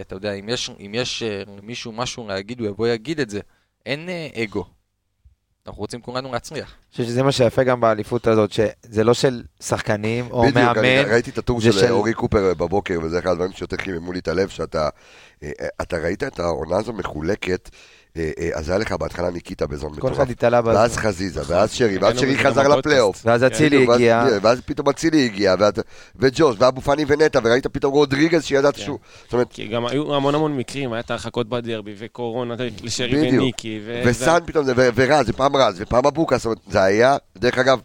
אתה 0.00 0.14
יודע, 0.14 0.32
אם 0.32 0.48
יש, 0.48 0.70
אם 0.86 0.92
יש 0.94 1.22
מישהו 1.62 1.92
משהו 1.92 2.28
להגיד, 2.28 2.60
הוא 2.60 2.68
יבוא 2.68 2.84
ויגיד 2.84 3.20
את 3.20 3.30
זה. 3.30 3.40
אין 3.86 4.08
אגו. 4.42 4.64
אנחנו 5.66 5.80
רוצים 5.80 6.00
כולנו 6.00 6.32
להצליח. 6.32 6.68
אני 6.68 6.90
חושב 6.90 7.04
שזה 7.04 7.22
מה 7.22 7.32
שיפה 7.32 7.64
גם 7.64 7.80
באליפות 7.80 8.26
הזאת, 8.26 8.52
שזה 8.52 9.04
לא 9.04 9.14
של 9.14 9.42
שחקנים 9.60 10.30
או 10.30 10.42
בדיוק, 10.42 10.56
מאמן. 10.56 10.82
בדיוק, 10.82 11.08
ראיתי 11.08 11.30
את 11.30 11.38
הטור 11.38 11.60
של, 11.60 11.72
של 11.72 11.90
אורי 11.90 12.14
קופר 12.14 12.54
בבוקר, 12.54 12.98
וזה 13.02 13.18
אחד 13.18 13.30
הדברים 13.30 13.52
שיותר 13.52 13.76
חיממו 13.76 14.12
לי 14.12 14.18
את 14.18 14.28
הלב, 14.28 14.48
שאתה 14.48 14.88
אה, 15.42 15.50
אתה 15.82 15.96
ראית 15.96 16.22
את 16.22 16.40
העונה 16.40 16.76
הזו 16.76 16.92
מחולקת. 16.92 17.70
אה, 18.16 18.30
אה, 18.38 18.50
אז 18.54 18.68
היה 18.68 18.78
לך 18.78 18.92
בהתחלה 18.92 19.30
ניקיטה 19.30 19.66
בזון 19.66 19.92
מטורף. 19.92 20.12
כל 20.12 20.22
אחד 20.22 20.30
התעלה 20.30 20.62
בזון. 20.62 20.76
ואז 20.76 20.96
חזיזה, 20.96 21.40
ואז 21.46 21.72
שרי, 21.72 21.98
ואז 21.98 22.18
שרי 22.18 22.38
חזר 22.38 22.68
לפלייאוף. 22.68 23.22
ואז 23.24 23.44
אצילי 23.44 23.86
הגיע. 23.92 24.26
ואז 24.42 24.60
פתאום 24.66 24.88
אצילי 24.88 25.24
הגיע, 25.24 25.54
וג'וש, 26.16 26.56
ואבו 26.58 26.80
פאני 26.80 27.04
ונטע, 27.08 27.40
וראית 27.44 27.66
פתאום 27.66 27.92
רודריגז 27.92 28.44
שידעת 28.44 28.76
שהוא... 28.76 28.98
כי 29.50 29.68
גם 29.68 29.86
היו 29.86 30.14
המון 30.14 30.34
המון 30.34 30.56
מקרים, 30.56 30.92
היה 30.92 31.00
את 31.00 31.10
ההרחקות 31.10 31.48
בדרבי, 31.48 31.94
וקורונה 31.98 32.54
לשרי 32.82 33.28
וניקי. 33.28 33.80
וסאן 34.04 34.38
פתאום, 34.46 34.66
ורז, 34.94 35.30
ופעם 35.30 35.56
רז, 35.56 35.80
ופעם 35.80 36.06
אבוקה, 36.06 36.36
זאת 36.38 36.44
אומרת, 36.44 36.58
זה 36.70 36.82
היה, 36.82 37.16
דרך 37.38 37.58
אגב, 37.58 37.80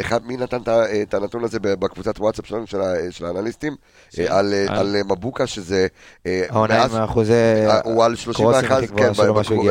אחד, 0.00 0.26
מי 0.26 0.36
נתן 0.36 0.58
את 1.02 1.14
הנתון 1.14 1.44
הזה 1.44 1.58
בקבוצת 1.60 2.20
וואטסאפ 2.20 2.46
שלנו, 2.46 2.66
של 3.10 3.26
האנליסטים? 3.26 3.76
אה, 4.18 4.38
על 4.68 4.96
מבוקה, 5.04 5.46
שזה... 5.46 5.86
אה, 6.26 6.44
העונה 6.48 6.84
עם 6.84 6.96
אחוזי... 6.96 7.32
הוא 7.84 8.04
על 8.04 8.16
31, 8.16 8.82
כן, 8.96 9.12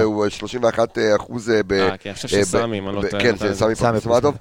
הוא 0.03 0.29
31 0.29 0.97
אחוז 1.15 1.51
ב... 1.67 1.73
אה, 1.73 1.97
כן, 1.97 2.09
אני 2.09 2.15
חושב 2.15 2.27
שסמי, 2.27 2.79
אם 2.79 2.89
אני 2.89 2.95
לא 2.95 3.01
טועה. 3.09 3.23
כן, 3.23 3.35
סמי 3.53 3.75
פרסמטוב. 3.75 4.35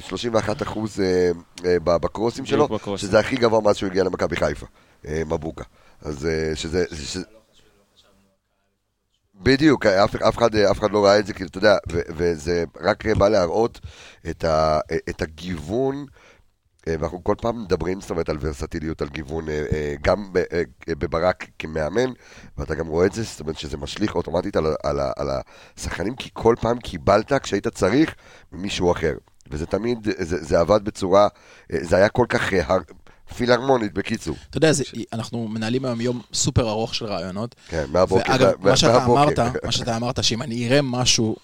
31 0.00 0.62
אחוז 0.62 1.02
בקרוסים 1.62 2.46
שלו, 2.46 2.68
שזה 2.96 3.18
הכי 3.18 3.36
גבוה 3.36 3.60
מאז 3.60 3.76
שהוא 3.76 3.90
הגיע 3.90 4.04
למכבי 4.04 4.36
חיפה, 4.36 4.66
מבוקה. 5.04 5.64
אז 6.02 6.28
שזה... 6.54 6.84
בדיוק, 9.46 9.86
אף, 9.86 10.16
אף, 10.16 10.38
אחד, 10.38 10.56
אף 10.56 10.78
אחד 10.78 10.90
לא 10.90 11.04
ראה 11.04 11.18
את 11.18 11.26
זה, 11.26 11.32
כאילו, 11.32 11.48
אתה 11.48 11.58
יודע, 11.58 11.76
ו, 11.92 12.00
וזה 12.08 12.64
רק 12.80 13.06
בא 13.06 13.28
להראות 13.28 13.80
את, 14.30 14.44
ה, 14.44 14.78
את 15.08 15.22
הגיוון, 15.22 16.06
אה, 16.88 16.94
ואנחנו 16.98 17.24
כל 17.24 17.34
פעם 17.40 17.62
מדברים, 17.62 18.00
זאת 18.00 18.10
אומרת, 18.10 18.28
על 18.28 18.36
ורסטיליות, 18.40 19.02
על 19.02 19.08
גיוון, 19.08 19.48
אה, 19.48 19.64
אה, 19.72 19.94
גם 20.02 20.30
בברק 20.88 21.46
כמאמן, 21.58 22.12
ואתה 22.58 22.74
גם 22.74 22.86
רואה 22.86 23.06
את 23.06 23.12
זה, 23.12 23.22
זאת 23.22 23.40
אומרת 23.40 23.58
שזה 23.58 23.76
משליך 23.76 24.14
אוטומטית 24.14 24.56
על, 24.56 24.66
על, 24.66 25.00
על 25.16 25.28
השחקנים, 25.76 26.16
כי 26.16 26.30
כל 26.32 26.54
פעם 26.60 26.78
קיבלת 26.78 27.32
כשהיית 27.42 27.68
צריך 27.68 28.14
ממישהו 28.52 28.92
אחר. 28.92 29.14
וזה 29.50 29.66
תמיד, 29.66 29.98
זה, 30.18 30.44
זה 30.44 30.60
עבד 30.60 30.84
בצורה, 30.84 31.28
זה 31.72 31.96
היה 31.96 32.08
כל 32.08 32.26
כך 32.28 32.52
פילהרמונית, 33.34 33.94
בקיצור. 33.94 34.36
אתה 34.50 34.58
יודע, 34.58 34.72
זה, 34.72 34.84
אנחנו 35.12 35.48
מנהלים 35.48 35.84
היום 35.84 36.00
יום 36.00 36.20
סופר 36.32 36.68
ארוך 36.68 36.94
של 36.94 37.06
רעיונות. 37.06 37.54
כן, 37.68 37.84
מהבוקר. 37.88 38.32
ואגב, 38.32 38.52
מה 38.60 38.76
שאתה 38.76 39.04
אמרת, 39.04 39.38
מה 39.64 39.72
שאתה 39.72 39.96
אמרת, 39.96 40.24
שאם 40.24 40.42
אני 40.42 40.68
אראה 40.68 40.82
משהו 40.82 41.36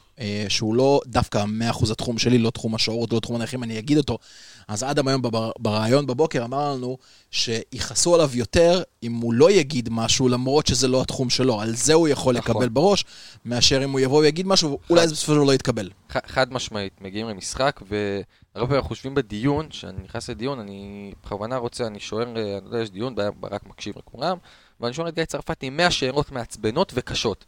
שהוא 0.48 0.74
לא 0.74 1.00
דווקא 1.06 1.44
100% 1.72 1.92
התחום 1.92 2.18
שלי, 2.18 2.38
לא 2.38 2.50
תחום 2.50 2.74
השעורות, 2.74 3.12
לא 3.12 3.20
תחום 3.20 3.36
הנכים, 3.36 3.62
אני 3.62 3.78
אגיד 3.78 3.98
אותו. 3.98 4.18
אז 4.68 4.84
אדם 4.84 5.08
היום 5.08 5.22
בריאיון 5.58 6.06
בבוקר 6.06 6.44
אמר 6.44 6.72
לנו 6.72 6.98
שיכעסו 7.30 8.14
עליו 8.14 8.30
יותר 8.34 8.82
אם 9.02 9.14
הוא 9.14 9.34
לא 9.34 9.50
יגיד 9.50 9.88
משהו, 9.92 10.28
למרות 10.28 10.66
שזה 10.66 10.88
לא 10.88 11.02
התחום 11.02 11.30
שלו. 11.30 11.60
על 11.60 11.74
זה 11.74 11.94
הוא 11.94 12.08
יכול 12.08 12.38
נכון. 12.38 12.56
לקבל 12.56 12.68
בראש, 12.68 13.04
מאשר 13.44 13.84
אם 13.84 13.90
הוא 13.90 14.00
יבוא 14.00 14.20
ויגיד 14.20 14.46
משהו, 14.46 14.78
אולי 14.90 15.08
זה 15.08 15.14
בסופו 15.14 15.32
של 15.32 15.36
דבר 15.36 15.46
לא 15.46 15.52
יתקבל. 15.52 15.90
חד 16.26 16.52
משמעית, 16.52 16.92
מגיעים 17.00 17.28
למשחק, 17.28 17.80
והרבה 17.82 18.68
פעמים 18.68 18.82
חושבים 18.82 19.14
בדיון, 19.14 19.68
כשאני 19.68 20.02
נכנס 20.04 20.30
לדיון, 20.30 20.60
אני 20.60 21.12
בכוונה 21.24 21.56
רוצה, 21.56 21.86
אני 21.86 22.00
שואל, 22.00 22.28
אני 22.28 22.40
יודע, 22.40 22.78
יש 22.82 22.90
דיון, 22.90 23.14
ברק 23.40 23.66
מקשיב 23.66 23.94
לכולם, 23.98 24.36
ואני 24.80 24.94
שואל 24.94 25.08
את 25.08 25.14
גיא 25.14 25.24
צרפתי 25.24 25.70
100 25.70 25.90
שאלות 25.90 26.32
מעצבנות 26.32 26.92
וקשות, 26.96 27.44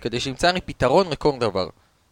כדי 0.00 0.20
שימצא 0.20 0.50
לי 0.50 0.60
פתרון 0.60 1.10
לכל 1.10 1.32
דבר. 1.40 1.68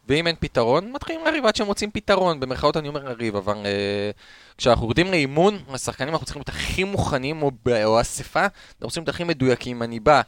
ואם 0.09 0.26
אין 0.26 0.36
פתרון, 0.40 0.92
מתחילים 0.92 1.24
לריב 1.24 1.46
עד 1.46 1.57
שהם 1.57 1.66
מוצאים 1.66 1.90
פתרון. 1.90 2.40
במרכאות 2.40 2.76
אני 2.76 2.88
אומר 2.88 3.05
לריב, 3.05 3.36
אבל 3.36 3.55
uh, 3.55 4.57
כשאנחנו 4.59 4.84
יורדים 4.86 5.11
לאימון, 5.11 5.59
השחקנים 5.68 6.09
אנחנו 6.09 6.26
צריכים 6.26 6.40
להיות 6.40 6.48
הכי 6.48 6.84
מוכנים, 6.84 7.42
או, 7.42 7.50
או 7.84 8.00
אספה, 8.00 8.40
אנחנו 8.40 8.88
צריכים 8.88 9.03
להיות 9.03 9.09
הכי 9.09 9.24
מדויקים. 9.24 9.82
אני 9.82 10.00
בא 10.00 10.20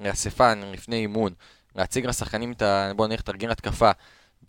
לאספה 0.00 0.54
לפני 0.54 0.96
אימון, 0.96 1.32
להציג 1.76 2.06
לשחקנים 2.06 2.52
את 2.52 2.62
ה... 2.62 2.92
בואו 2.96 3.08
נלך 3.08 3.20
תרגיל 3.20 3.50
התקפה. 3.50 3.90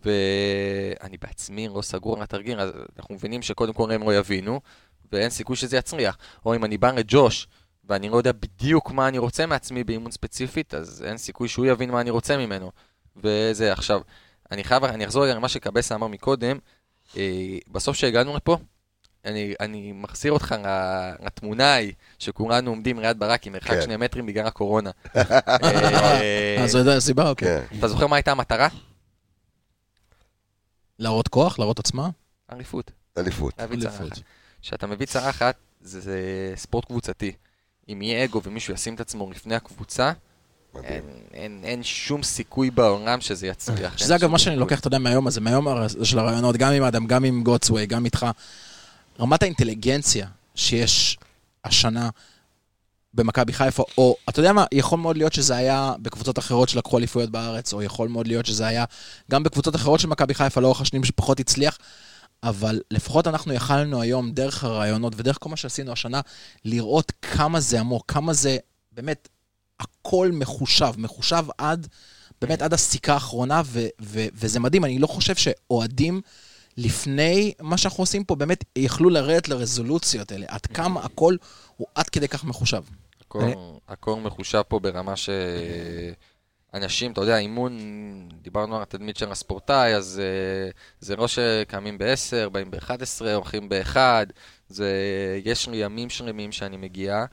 ואני 0.04 1.16
בעצמי 1.22 1.68
לא 1.68 1.82
סגור 1.82 2.16
על 2.16 2.22
התרגיל, 2.22 2.60
אז 2.60 2.70
אנחנו 2.98 3.14
מבינים 3.14 3.42
שקודם 3.42 3.72
כל 3.72 3.90
הם 3.90 4.02
לא 4.02 4.16
יבינו, 4.16 4.60
ואין 5.12 5.30
סיכוי 5.30 5.56
שזה 5.56 5.76
יצליח. 5.76 6.18
או 6.46 6.54
אם 6.54 6.64
אני 6.64 6.78
בא 6.78 6.90
לג'וש, 6.90 7.48
ואני 7.84 8.08
לא 8.08 8.16
יודע 8.16 8.32
בדיוק 8.32 8.90
מה 8.90 9.08
אני 9.08 9.18
רוצה 9.18 9.46
מעצמי 9.46 9.84
באימון 9.84 10.10
ספציפית, 10.10 10.74
אז 10.74 11.04
אין 11.06 11.16
סיכוי 11.16 11.48
שהוא 11.48 11.66
יבין 11.66 11.90
מה 11.90 12.00
אני 12.00 12.10
רוצה 12.10 12.36
ממנו. 12.36 12.70
וזה 13.22 13.72
עכשיו, 13.72 14.00
אני 14.50 14.64
חייב, 14.64 14.84
אני 14.84 15.04
אחזור 15.04 15.24
רגע 15.24 15.34
למה 15.34 15.48
שקבסה 15.48 15.94
אמר 15.94 16.06
מקודם, 16.06 16.58
אה, 17.16 17.58
בסוף 17.68 17.96
שהגענו 17.96 18.36
לפה, 18.36 18.56
אני, 19.24 19.54
אני 19.60 19.92
מחזיר 19.92 20.32
אותך 20.32 20.54
לתמונה 21.20 21.74
ההיא, 21.74 21.92
שכולנו 22.18 22.70
עומדים 22.70 22.98
ליד 22.98 23.18
ברק 23.18 23.46
עם 23.46 23.52
מרחק 23.52 23.70
כן. 23.70 23.82
שני 23.82 23.96
מטרים 23.96 24.26
בגלל 24.26 24.46
הקורונה. 24.46 24.90
אה, 25.16 26.56
אז 26.64 26.70
זו 26.70 26.90
הסיבה, 26.90 27.28
אוקיי. 27.28 27.66
אתה 27.78 27.88
זוכר 27.88 28.06
מה 28.06 28.16
הייתה 28.16 28.30
המטרה? 28.30 28.68
להראות 30.98 31.28
כוח? 31.28 31.58
להראות 31.58 31.78
עוצמה? 31.78 32.10
אליפות. 33.18 33.54
אליפות. 33.70 34.12
כשאתה 34.62 34.86
מביא 34.86 35.06
צרחת, 35.06 35.56
זה, 35.80 36.00
זה 36.00 36.18
ספורט 36.56 36.84
קבוצתי. 36.84 37.32
אם 37.88 38.02
יהיה 38.02 38.24
אגו 38.24 38.40
ומישהו 38.44 38.74
ישים 38.74 38.94
את 38.94 39.00
עצמו 39.00 39.30
לפני 39.30 39.54
הקבוצה, 39.54 40.12
אין, 40.84 41.02
אין, 41.34 41.60
אין 41.64 41.82
שום 41.82 42.22
סיכוי 42.22 42.70
בעולם 42.70 43.20
שזה 43.20 43.46
יצליח. 43.46 43.98
שזה 43.98 44.16
אגב 44.16 44.30
מה 44.30 44.38
שאני 44.38 44.56
לוקח, 44.56 44.80
אתה 44.80 44.86
יודע, 44.86 44.98
מהיום 44.98 45.26
הזה, 45.26 45.40
מהיום 45.40 45.66
של 46.02 46.18
הרעיונות, 46.18 46.56
גם 46.56 46.72
עם 46.72 46.82
אדם, 46.82 47.06
גם 47.06 47.24
עם 47.24 47.42
גוטסווי, 47.42 47.86
גם 47.86 48.04
איתך, 48.04 48.26
רמת 49.20 49.42
האינטליגנציה 49.42 50.26
שיש 50.54 51.18
השנה 51.64 52.10
במכבי 53.14 53.52
חיפה, 53.52 53.84
או 53.98 54.16
אתה 54.28 54.40
יודע 54.40 54.52
מה, 54.52 54.64
יכול 54.72 54.98
מאוד 54.98 55.16
להיות 55.16 55.32
שזה 55.32 55.56
היה 55.56 55.94
בקבוצות 56.02 56.38
אחרות 56.38 56.68
שלקחו 56.68 56.98
אליפויות 56.98 57.30
בארץ, 57.30 57.72
או 57.72 57.82
יכול 57.82 58.08
מאוד 58.08 58.26
להיות 58.26 58.46
שזה 58.46 58.66
היה 58.66 58.84
גם 59.30 59.42
בקבוצות 59.42 59.76
אחרות 59.76 60.00
של 60.00 60.08
מכבי 60.08 60.34
חיפה 60.34 60.60
לאורך 60.60 60.80
השנים 60.80 61.04
שפחות 61.04 61.40
הצליח, 61.40 61.78
אבל 62.42 62.80
לפחות 62.90 63.26
אנחנו 63.26 63.52
יכלנו 63.52 64.02
היום, 64.02 64.32
דרך 64.32 64.64
הרעיונות 64.64 65.12
ודרך 65.16 65.36
כל 65.40 65.48
מה 65.50 65.56
שעשינו 65.56 65.92
השנה, 65.92 66.20
לראות 66.64 67.12
כמה 67.22 67.60
זה 67.60 67.80
עמוק, 67.80 68.04
כמה 68.08 68.32
זה 68.32 68.56
באמת, 68.92 69.28
הכל 70.10 70.30
מחושב, 70.32 70.92
מחושב 70.98 71.44
עד, 71.58 71.86
באמת 72.40 72.62
עד 72.62 72.72
הסיכה 72.72 73.12
האחרונה, 73.14 73.62
ו- 73.64 73.86
ו- 74.02 74.26
וזה 74.34 74.60
מדהים, 74.60 74.84
אני 74.84 74.98
לא 74.98 75.06
חושב 75.06 75.34
שאוהדים... 75.34 76.20
לפני 76.76 77.52
מה 77.60 77.78
שאנחנו 77.78 78.02
עושים 78.02 78.24
פה, 78.24 78.34
באמת 78.34 78.64
יכלו 78.76 79.10
לרדת 79.10 79.48
לרזולוציות 79.48 80.32
האלה, 80.32 80.46
עד 80.48 80.66
כמה 80.66 81.00
הכל 81.04 81.36
הוא 81.76 81.86
עד 81.94 82.08
כדי 82.08 82.28
כך 82.28 82.44
מחושב. 82.44 82.82
הכל, 83.20 83.52
הכל 83.88 84.16
מחושב 84.16 84.62
פה 84.68 84.78
ברמה 84.78 85.16
ש... 85.16 85.30
אנשים, 86.74 87.12
אתה 87.12 87.20
יודע, 87.20 87.38
אימון, 87.38 87.78
דיברנו 88.42 88.76
על 88.76 88.82
התדמית 88.82 89.16
של 89.16 89.32
הספורטאי, 89.32 89.94
אז 89.94 90.20
uh, 90.20 90.76
זה 91.00 91.16
לא 91.16 91.28
שקמים 91.28 91.98
ב-10, 91.98 92.48
באים 92.48 92.70
ב-11, 92.70 93.24
הולכים 93.34 93.68
ב-1, 93.68 93.96
זה... 94.68 94.92
יש 95.44 95.68
לי 95.68 95.76
ימים 95.76 96.10
שלמים 96.10 96.52
שאני 96.52 96.76
מגיע, 96.76 97.24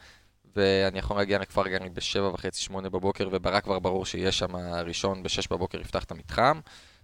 ואני 0.57 0.99
יכול 0.99 1.17
להגיע 1.17 1.39
לכפר 1.39 1.67
גני 1.67 1.89
ב-7 1.89 2.19
וחצי, 2.33 2.61
8 2.61 2.89
בבוקר, 2.89 3.29
וברק 3.31 3.63
כבר 3.63 3.79
ברור 3.79 4.05
שיש 4.05 4.39
שם 4.39 4.55
הראשון 4.55 5.23
ב-6 5.23 5.47
בבוקר 5.51 5.81
יפתח 5.81 6.03
את 6.03 6.11
המתחם. 6.11 6.59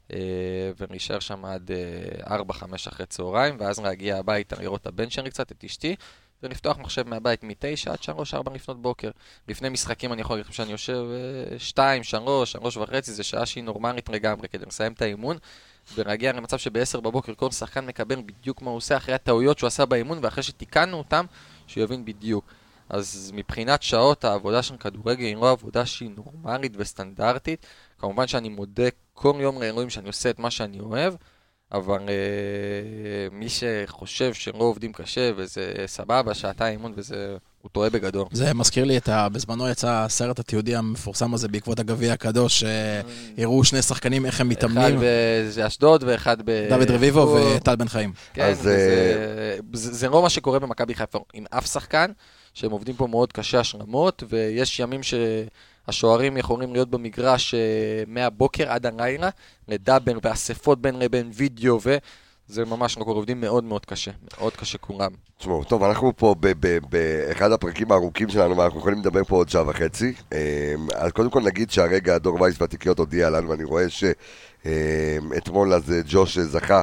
Uh, 0.09 0.15
ונשאר 0.79 1.19
שם 1.19 1.45
עד 1.45 1.71
uh, 2.23 2.27
4-5 2.27 2.31
אחרי 2.75 3.05
צהריים, 3.05 3.57
ואז 3.59 3.79
להגיע 3.79 4.17
הביתה 4.17 4.55
לראות 4.59 4.81
את 4.81 4.87
הבן 4.87 5.09
שלי 5.09 5.29
קצת, 5.29 5.51
את 5.51 5.63
אשתי, 5.63 5.95
ולפתוח 6.43 6.77
מחשב 6.77 7.07
מהבית 7.07 7.43
מ-9 7.43 7.91
עד 7.91 8.17
3-4 8.47 8.53
לפנות 8.53 8.81
בוקר. 8.81 9.11
לפני 9.47 9.69
משחקים 9.69 10.13
אני 10.13 10.21
יכול 10.21 10.35
להגיד 10.35 10.45
לכם 10.45 10.53
שאני 10.53 10.71
יושב 10.71 11.05
2, 11.57 12.03
3, 12.03 12.51
3 12.51 12.77
וחצי, 12.77 13.11
זה 13.11 13.23
שעה 13.23 13.45
שהיא 13.45 13.63
נורמלית 13.63 14.09
לגמרי 14.09 14.47
כדי 14.47 14.65
לסיים 14.65 14.93
את 14.93 15.01
האימון, 15.01 15.37
ולהגיע 15.95 16.31
למצב 16.31 16.57
שב-10 16.57 17.01
בבוקר 17.01 17.33
כל 17.35 17.51
שחקן 17.51 17.85
מקבל 17.85 18.21
בדיוק 18.21 18.61
מה 18.61 18.69
הוא 18.69 18.77
עושה 18.77 18.97
אחרי 18.97 19.15
הטעויות 19.15 19.59
שהוא 19.59 19.67
עשה 19.67 19.85
באימון, 19.85 20.19
ואחרי 20.21 20.43
שתיקנו 20.43 20.97
אותם, 20.97 21.25
שהוא 21.67 21.83
יבין 21.83 22.05
בדיוק. 22.05 22.45
אז 22.89 23.31
מבחינת 23.33 23.83
שעות 23.83 24.25
העבודה 24.25 24.63
של 24.63 24.77
כדורגל 24.77 25.25
היא 25.25 25.35
לא 25.35 25.51
עבודה 25.51 25.85
שהיא 25.85 26.09
נורמלית 26.15 26.73
וסטנדרטית. 26.77 27.65
כמובן 27.99 28.27
שאני 28.27 28.49
מודה 28.49 28.87
כל 29.13 29.33
יום 29.39 29.61
לאלוהים 29.61 29.89
שאני 29.89 30.07
עושה 30.07 30.29
את 30.29 30.39
מה 30.39 30.51
שאני 30.51 30.79
אוהב, 30.79 31.13
אבל 31.71 31.99
uh, 31.99 33.33
מי 33.33 33.47
שחושב 33.49 34.33
שהם 34.33 34.53
לא 34.59 34.63
עובדים 34.63 34.93
קשה 34.93 35.31
וזה 35.35 35.73
סבבה, 35.85 36.33
שעתיים 36.33 36.79
אימון 36.79 36.93
וזה, 36.95 37.37
הוא 37.61 37.69
טועה 37.71 37.89
בגדול. 37.89 38.27
זה 38.31 38.53
מזכיר 38.53 38.83
לי 38.83 38.97
את 38.97 39.09
ה... 39.09 39.29
בזמנו 39.29 39.69
יצא 39.69 39.89
הסרט 39.89 40.39
התיעודי 40.39 40.75
המפורסם 40.75 41.33
הזה 41.33 41.47
בעקבות 41.47 41.79
הגביע 41.79 42.13
הקדוש, 42.13 42.63
שהראו 43.37 43.63
שני 43.63 43.81
שחקנים 43.81 44.25
איך 44.25 44.41
הם 44.41 44.49
מתאמנים. 44.49 44.95
אחד 44.95 45.05
באשדוד 45.55 46.03
ואחד 46.03 46.37
ב... 46.45 46.69
דוד 46.69 46.91
רביבו 46.91 47.37
וטל 47.55 47.75
בן 47.75 47.87
חיים. 47.87 48.13
כן, 48.33 48.49
אז, 48.49 48.61
זה, 48.61 49.57
זה 49.73 50.09
לא 50.09 50.21
מה 50.21 50.29
שקורה 50.29 50.59
במכבי 50.59 50.95
חיפה 50.95 51.19
עם 51.33 51.45
אף 51.49 51.65
שחקן, 51.65 52.11
שהם 52.53 52.71
עובדים 52.71 52.95
פה 52.95 53.07
מאוד 53.07 53.31
קשה 53.31 53.59
השלמות, 53.59 54.23
ויש 54.29 54.79
ימים 54.79 55.03
ש... 55.03 55.13
השוערים 55.87 56.37
יכולים 56.37 56.73
להיות 56.73 56.89
במגרש 56.89 57.53
uh, 57.53 57.57
מהבוקר 58.07 58.71
עד 58.71 58.85
הלילה, 58.85 59.29
לדאבל 59.67 60.19
ואספות 60.23 60.81
בין 60.81 60.99
לבין 60.99 61.31
וידאו 61.33 61.79
ו... 61.83 61.97
זה 62.47 62.65
ממש 62.65 62.97
אנחנו 62.97 63.11
עובדים 63.11 63.41
מאוד 63.41 63.63
מאוד 63.63 63.85
קשה, 63.85 64.11
מאוד 64.37 64.55
קשה 64.55 64.77
כולם. 64.77 65.11
תשמעו, 65.37 65.63
טוב, 65.63 65.83
אנחנו 65.83 66.13
פה 66.17 66.35
באחד 66.89 67.51
הפרקים 67.51 67.91
הארוכים 67.91 68.29
שלנו, 68.29 68.57
ואנחנו 68.57 68.79
יכולים 68.79 68.99
לדבר 68.99 69.23
פה 69.23 69.35
עוד 69.35 69.49
שעה 69.49 69.69
וחצי. 69.69 70.13
אז 70.95 71.11
קודם 71.11 71.29
כל 71.29 71.41
נגיד 71.41 71.71
שהרגע 71.71 72.17
דור 72.17 72.41
וייס 72.41 72.61
והתקריות 72.61 72.99
הודיע 72.99 73.29
לנו, 73.29 73.49
ואני 73.49 73.63
רואה 73.63 73.85
שאתמול 73.89 75.73
אז 75.73 75.93
ג'וש 76.05 76.37
זכה 76.37 76.81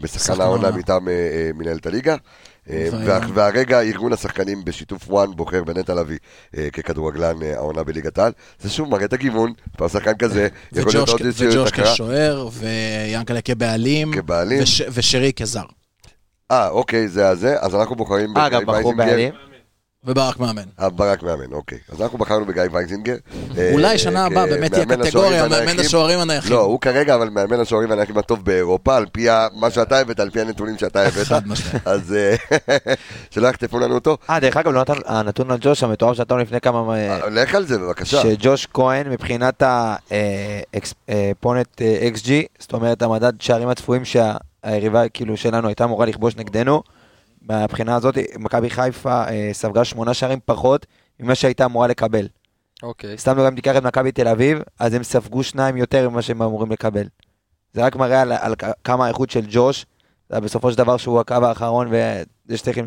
בשחקן 0.00 0.40
העונה 0.40 0.70
מטעם 0.70 1.08
מנהלת 1.54 1.86
הליגה. 1.86 2.16
אה, 2.70 2.88
והרגע 3.34 3.80
ארגון 3.80 4.12
השחקנים 4.12 4.64
בשיתוף 4.64 5.10
וואן 5.10 5.30
בוחר 5.36 5.64
בנטע 5.64 5.94
לביא 5.94 6.18
אה, 6.56 6.70
ככדורגלן 6.70 7.42
אה, 7.42 7.54
העונה 7.54 7.82
בליגת 7.82 8.18
העל. 8.18 8.32
זה 8.60 8.70
שוב 8.70 8.88
מראה 8.88 9.04
את 9.04 9.12
הגיוון, 9.12 9.52
פעם 9.76 9.88
שחקן 9.88 10.14
כזה, 10.18 10.48
יכול 10.72 10.92
להיות 10.92 11.08
עוד 11.08 11.20
איזושהי 11.20 11.48
וג'וש 11.48 11.70
כשוער, 11.70 12.48
ויאנקל'ה 12.52 13.40
כבעלים, 13.40 14.10
ושרי 14.92 15.32
כזר. 15.32 15.64
אה, 16.50 16.68
אוקיי, 16.68 17.08
זה 17.08 17.28
הזה, 17.28 17.60
אז 17.60 17.74
אנחנו 17.74 17.96
בוחרים... 17.96 18.36
אה, 18.36 18.48
גם 18.48 18.66
בחרו 18.66 18.94
בעלים? 18.96 19.34
וברק 20.06 20.40
מאמן. 20.40 20.62
אה, 20.80 20.90
ברק 20.90 21.22
מאמן, 21.22 21.52
אוקיי. 21.52 21.78
אז 21.92 22.02
אנחנו 22.02 22.18
בחרנו 22.18 22.46
בגיא 22.46 22.62
ויינזינגר. 22.72 23.16
אולי 23.72 23.98
שנה 23.98 24.26
הבאה 24.26 24.46
באמת 24.46 24.72
תהיה 24.72 24.86
קטגוריה, 24.86 25.48
מאמן 25.48 25.78
השוערים 25.80 26.18
הנייחים. 26.20 26.52
לא, 26.52 26.60
הוא 26.60 26.80
כרגע 26.80 27.14
אבל 27.14 27.28
מאמן 27.28 27.60
השוערים 27.60 27.92
הנייחים 27.92 28.18
הטוב 28.18 28.44
באירופה, 28.44 28.96
על 28.96 29.06
פי 29.12 29.26
מה 29.54 29.70
שאתה 29.70 29.98
הבאת, 29.98 30.20
על 30.20 30.30
פי 30.30 30.40
הנתונים 30.40 30.78
שאתה 30.78 31.02
הבאת. 31.02 31.26
חד 31.26 31.48
משמעית. 31.48 31.86
אז 31.86 32.16
שלא 33.34 33.48
יחטפו 33.48 33.78
לנו 33.78 33.94
אותו. 33.94 34.16
אה, 34.30 34.40
דרך 34.40 34.56
אגב, 34.56 34.72
הנתון 35.06 35.50
על 35.50 35.58
ג'וש 35.60 35.82
המתואר 35.82 36.14
שנתנו 36.14 36.38
לפני 36.38 36.60
כמה... 36.60 36.94
לך 37.30 37.54
על 37.54 37.66
זה, 37.66 37.78
בבקשה. 37.78 38.22
שג'וש 38.22 38.66
כהן, 38.74 39.10
מבחינת 39.10 39.62
האקספונט 40.72 41.82
XG, 42.14 42.28
זאת 42.58 42.72
אומרת, 42.72 43.02
המדד 43.02 43.32
שערים 43.40 43.68
הצפויים 43.68 44.02
שהיריבה 44.04 45.08
כאילו 45.08 45.36
שלנו 45.36 45.68
הייתה 45.68 45.84
אמורה 45.84 46.06
לכבוש 46.06 46.36
נגדנו, 46.36 46.82
מהבחינה 47.48 47.96
הזאת, 47.96 48.18
מכבי 48.38 48.70
חיפה 48.70 49.24
אה, 49.24 49.50
ספגה 49.52 49.84
שמונה 49.84 50.14
שערים 50.14 50.38
פחות 50.44 50.86
ממה 51.20 51.34
שהייתה 51.34 51.64
אמורה 51.64 51.86
לקבל. 51.86 52.28
אוקיי. 52.82 53.18
סתם 53.18 53.36
גם 53.46 53.54
תיקח 53.54 53.76
את 53.76 53.82
מכבי 53.82 54.12
תל 54.12 54.28
אביב, 54.28 54.58
אז 54.78 54.94
הם 54.94 55.02
ספגו 55.02 55.42
שניים 55.42 55.76
יותר 55.76 56.10
ממה 56.10 56.22
שהם 56.22 56.42
אמורים 56.42 56.72
לקבל. 56.72 57.04
זה 57.72 57.84
רק 57.84 57.96
מראה 57.96 58.22
על, 58.22 58.32
על 58.32 58.54
כמה 58.84 59.04
האיכות 59.04 59.30
של 59.30 59.46
ג'וש, 59.50 59.86
בסופו 60.30 60.72
של 60.72 60.78
דבר 60.78 60.96
שהוא 60.96 61.20
הקו 61.20 61.34
האחרון 61.34 61.88
וזה 61.88 62.56
שצריכים... 62.58 62.84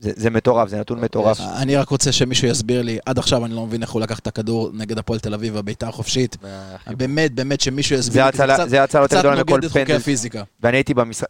זה, 0.00 0.10
זה 0.16 0.30
מטורף, 0.30 0.68
זה 0.68 0.80
נתון 0.80 1.00
מטורף. 1.00 1.40
אני 1.40 1.76
רק 1.76 1.88
רוצה 1.88 2.12
שמישהו 2.12 2.48
יסביר 2.48 2.82
לי, 2.82 2.98
עד 3.06 3.18
עכשיו 3.18 3.44
אני 3.44 3.54
לא 3.54 3.66
מבין 3.66 3.82
איך 3.82 3.90
הוא 3.90 4.00
לקח 4.00 4.18
את 4.18 4.26
הכדור 4.26 4.70
נגד 4.74 4.98
הפועל 4.98 5.18
תל 5.18 5.34
אביב 5.34 5.58
בביתה 5.58 5.88
החופשית. 5.88 6.36
באמת, 6.86 7.32
באמת 7.34 7.60
שמישהו 7.60 7.96
יסביר 7.96 8.26
לי, 8.26 8.32
זה 8.68 8.82
הצלה 8.82 9.02
יותר 9.02 9.18
גדולה 9.18 9.42
מכל 9.42 9.60
פנדל. 9.72 9.98
ואני 10.62 10.76
הייתי 10.76 10.94
במשחק, 10.94 11.26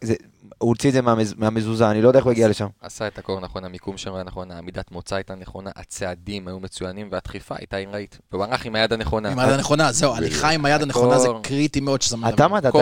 הוא 0.61 0.69
הוציא 0.69 0.89
את 0.89 0.93
זה 0.93 1.01
מהמז... 1.01 1.33
מהמזוזה, 1.37 1.91
אני 1.91 2.01
לא 2.01 2.07
יודע 2.07 2.19
איך 2.19 2.25
הוא 2.25 2.31
הגיע 2.31 2.47
לשם. 2.47 2.67
עשה 2.81 3.07
את 3.07 3.17
הכל 3.17 3.39
נכון, 3.41 3.65
המיקום 3.65 3.97
שלו 3.97 4.15
היה 4.15 4.23
נכון, 4.23 4.51
העמידת 4.51 4.91
מוצא 4.91 5.15
הייתה 5.15 5.35
נכונה, 5.35 5.71
הצעדים 5.75 6.47
היו 6.47 6.59
מצוינים, 6.59 7.09
והדחיפה 7.11 7.55
הייתה 7.57 7.77
עילאית. 7.77 8.19
והוא 8.31 8.43
הלך 8.43 8.65
עם 8.65 8.75
היד 8.75 8.93
הנכונה. 8.93 9.31
עם 9.31 9.39
היד 9.39 9.49
הנכונה, 9.49 9.91
זהו, 9.91 10.15
הליכה 10.15 10.49
עם 10.49 10.65
היד 10.65 10.81
הנכונה 10.81 11.19
זה 11.19 11.27
קריטי 11.41 11.79
מאוד 11.79 12.01
שזה 12.01 12.17
מדבר. 12.17 12.29
אתה 12.33 12.47
מדעת 12.47 12.75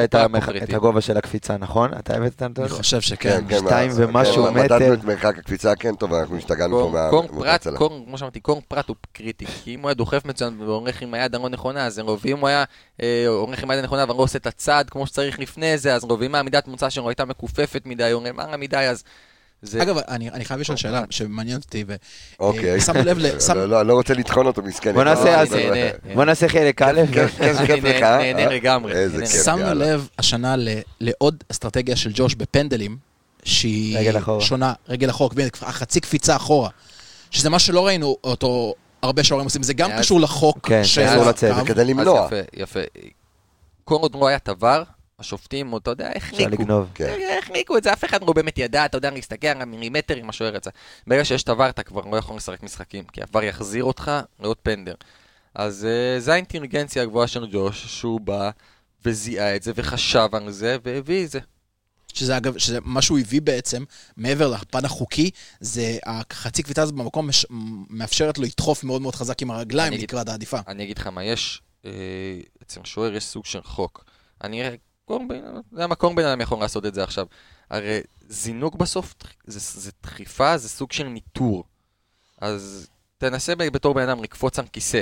את 0.64 0.74
הגובה 0.74 1.02
של 1.02 1.18
הקפיצה, 1.18 1.58
נכון? 1.58 1.92
אתה 2.00 2.16
הבאת 2.18 2.36
את 2.36 2.42
הנתון? 2.42 2.66
אני 2.66 2.74
חושב 2.74 3.02
שכן. 3.02 3.42
כן, 3.50 3.60
שתיים 3.60 3.92
ומשהו 3.96 4.52
מטר. 4.52 4.64
מדדנו 4.64 4.94
את 4.94 5.04
מרחק 5.04 5.38
הקפיצה, 5.38 5.76
כן, 5.76 5.96
טוב, 5.96 6.14
אנחנו 6.14 6.38
השתגענו 6.38 6.80
פה 6.80 6.92
מהמוצא 7.12 7.72
כמו 8.08 8.18
שאמרתי, 8.18 8.40
קורן 8.40 8.62
פרט 8.68 8.88
הוא 8.88 8.96
קריטי, 9.14 9.46
כי 9.46 9.76
אם 9.76 9.82
הוא 9.82 9.90
היה 9.90 9.94
דוחף 9.94 10.26
מצוין 10.26 10.62
והולך 10.62 11.02
עם 11.02 11.14
היד 11.14 11.36
הלא 11.36 11.50
נכונה, 11.50 11.86
אז 11.86 12.02
ואם 12.22 12.40
הוא 12.40 12.48
היה 12.48 12.64
הולך 13.28 13.64
עם 13.64 13.72
היד 13.72 13.80
הנכונה 13.80 14.04
ולא 14.04 14.14
עושה 14.14 14.38
את 14.38 14.48
הצעד 14.48 14.90
כמו 14.90 15.08
שצריך 15.08 15.40
לפני 15.40 15.78
זה, 15.78 15.96
אז 15.96 16.04
ואם 16.20 16.36
העמידת 16.36 16.68
מוצא 16.68 16.90
שלו 16.90 17.10
הייתה 17.10 17.26
מכופפת 17.26 17.69
מדי, 17.86 18.14
או 18.14 18.24
למעלה 18.24 18.58
מדי, 18.58 18.78
אז... 18.78 19.04
זה... 19.62 19.84
אגב, 19.84 19.98
אני, 19.98 20.30
אני 20.30 20.46
חייב 20.46 20.60
לשאול 20.60 20.78
שאלה 20.78 21.04
שמעניינת 21.10 21.64
אותי, 21.64 21.84
ו... 21.88 21.96
אוקיי. 22.40 22.82
שמנו 22.82 23.04
לב 23.04 23.18
ל... 23.20 23.26
לא, 23.56 23.70
לא, 23.70 23.86
לא 23.86 23.94
רוצה 23.94 24.14
לטחון 24.14 24.46
אותו, 24.46 24.62
מסכן. 24.62 24.94
בוא 24.94 25.04
נעשה, 25.04 25.42
אז... 25.42 25.56
בוא 26.14 26.26
נעשה 26.26 26.48
חלק 26.48 26.82
א', 26.82 27.02
נהנה 28.02 28.46
לגמרי. 28.46 28.94
שמנו 29.44 29.74
לב 29.74 30.08
השנה 30.18 30.56
לעוד 31.00 31.44
אסטרטגיה 31.52 31.96
של 31.96 32.12
ג'וש 32.14 32.36
בפנדלים, 32.36 32.98
שהיא 33.44 34.12
שונה, 34.40 34.74
רגל 34.90 35.10
אחורה, 35.10 35.30
חצי 35.62 36.00
קפיצה 36.00 36.36
אחורה, 36.36 36.70
שזה 37.32 37.50
מה 37.50 37.60
שלא 37.60 37.88
ראינו 37.88 38.18
אותו 38.24 38.74
הרבה 39.02 39.24
שוערים 39.24 39.46
עושים, 39.46 39.64
זה 39.64 39.74
גם 39.74 39.92
קשור 40.00 40.22
לחוק 40.22 40.70
של 40.84 41.02
הקו. 41.02 41.34
זה 41.40 41.62
כדי 41.66 41.86
למנוע. 41.86 42.26
יפה, 42.26 42.36
יפה. 42.54 42.80
כל 43.84 43.96
עוד 43.96 44.16
לא 44.16 44.28
היה 44.28 44.40
תבר, 44.40 44.84
השופטים, 45.20 45.78
אתה 45.78 45.92
יודע, 45.92 46.12
החניקו. 46.16 46.64
כן. 46.94 47.18
החניקו 47.40 47.78
את 47.78 47.84
זה, 47.84 47.94
אף 47.94 48.06
אחד 48.06 48.24
לא 48.24 48.34
באמת 48.34 48.58
ידע, 48.58 48.86
אתה 48.86 48.98
יודע, 48.98 49.12
להסתכל 49.12 49.48
על 49.48 49.62
המילימטר 49.62 50.16
עם 50.16 50.30
השוער 50.30 50.56
יצא. 50.56 50.70
ברגע 51.08 51.26
שיש 51.26 51.44
תבר, 51.44 51.70
אתה 51.70 51.84
כבר 51.84 52.02
לא 52.12 52.18
יכול 52.18 52.36
לשחק 52.36 52.64
משחקים, 52.64 53.04
כי 53.04 53.22
עבר 53.22 53.44
יחזיר 53.44 53.84
אותך 53.84 54.12
לעוד 54.40 54.58
פנדר. 54.58 54.96
אז 55.56 55.88
uh, 55.88 56.20
זה 56.20 56.34
האינטליגנציה 56.34 57.04
הגבוהה 57.04 57.28
של 57.28 57.48
ג'וש, 57.52 57.86
שהוא 57.86 58.22
בא 58.22 58.50
וזיהה 59.06 59.56
את 59.56 59.64
זה 59.64 59.72
וחשב 59.76 60.30
על 60.32 60.52
זה 60.52 60.78
והביא 60.84 61.26
את 61.26 61.30
זה. 61.30 61.40
שזה 62.14 62.38
אגב, 62.38 62.58
שזה 62.58 62.80
מה 62.84 63.02
שהוא 63.02 63.20
הביא 63.20 63.42
בעצם, 63.42 63.84
מעבר 64.18 64.48
לפן 64.48 64.86
החוקי, 64.86 65.32
זה 65.60 65.98
החצי 66.06 66.64
קביצה 66.64 66.82
הזאת 66.82 66.96
במקום 66.96 67.28
מש, 67.28 67.46
מאפשרת 67.90 68.38
לו 68.38 68.44
לדחוף 68.44 68.84
מאוד 68.84 69.02
מאוד 69.02 69.16
חזק 69.16 69.42
עם 69.42 69.52
הרגליים 69.52 69.94
לקראת 69.94 70.30
העדיפה. 70.30 70.60
אני 70.68 70.84
אגיד 70.84 70.98
לך 70.98 71.08
מה, 71.08 71.24
יש, 71.24 71.62
אה, 71.86 71.92
אצל 72.64 72.82
שוער 72.84 73.16
יש 73.16 73.24
סוג 73.24 73.46
של 73.46 73.64
חוק. 73.64 74.06
אני 74.44 74.64
אראה, 75.12 75.62
זה 75.72 75.84
המקום 75.84 76.16
בן 76.16 76.26
אדם 76.26 76.42
יכול 76.42 76.60
לעשות 76.60 76.86
את 76.86 76.94
זה 76.94 77.04
עכשיו. 77.04 77.26
הרי 77.70 78.02
זינוק 78.28 78.76
בסוף 78.76 79.14
זה, 79.46 79.60
זה 79.82 79.92
דחיפה, 80.04 80.58
זה 80.58 80.70
סוג 80.70 80.92
של 80.92 81.08
ניטור. 81.08 81.64
אז 82.42 82.90
תנסה 83.18 83.56
בתור 83.56 83.94
בן 83.94 84.10
אדם 84.10 84.24
לקפוץ 84.24 84.60
על 84.60 84.66
כיסא. 84.68 85.02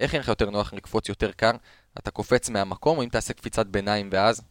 איך 0.00 0.12
יהיה 0.12 0.20
לך 0.22 0.28
יותר 0.28 0.50
נוח 0.50 0.72
לקפוץ 0.72 1.08
יותר 1.08 1.32
קר? 1.32 1.50
אתה 1.98 2.10
קופץ 2.10 2.50
מהמקום, 2.50 2.98
או 2.98 3.02
אם 3.02 3.08
תעשה 3.08 3.32
קפיצת 3.32 3.66
ביניים 3.66 4.08
ואז? 4.12 4.42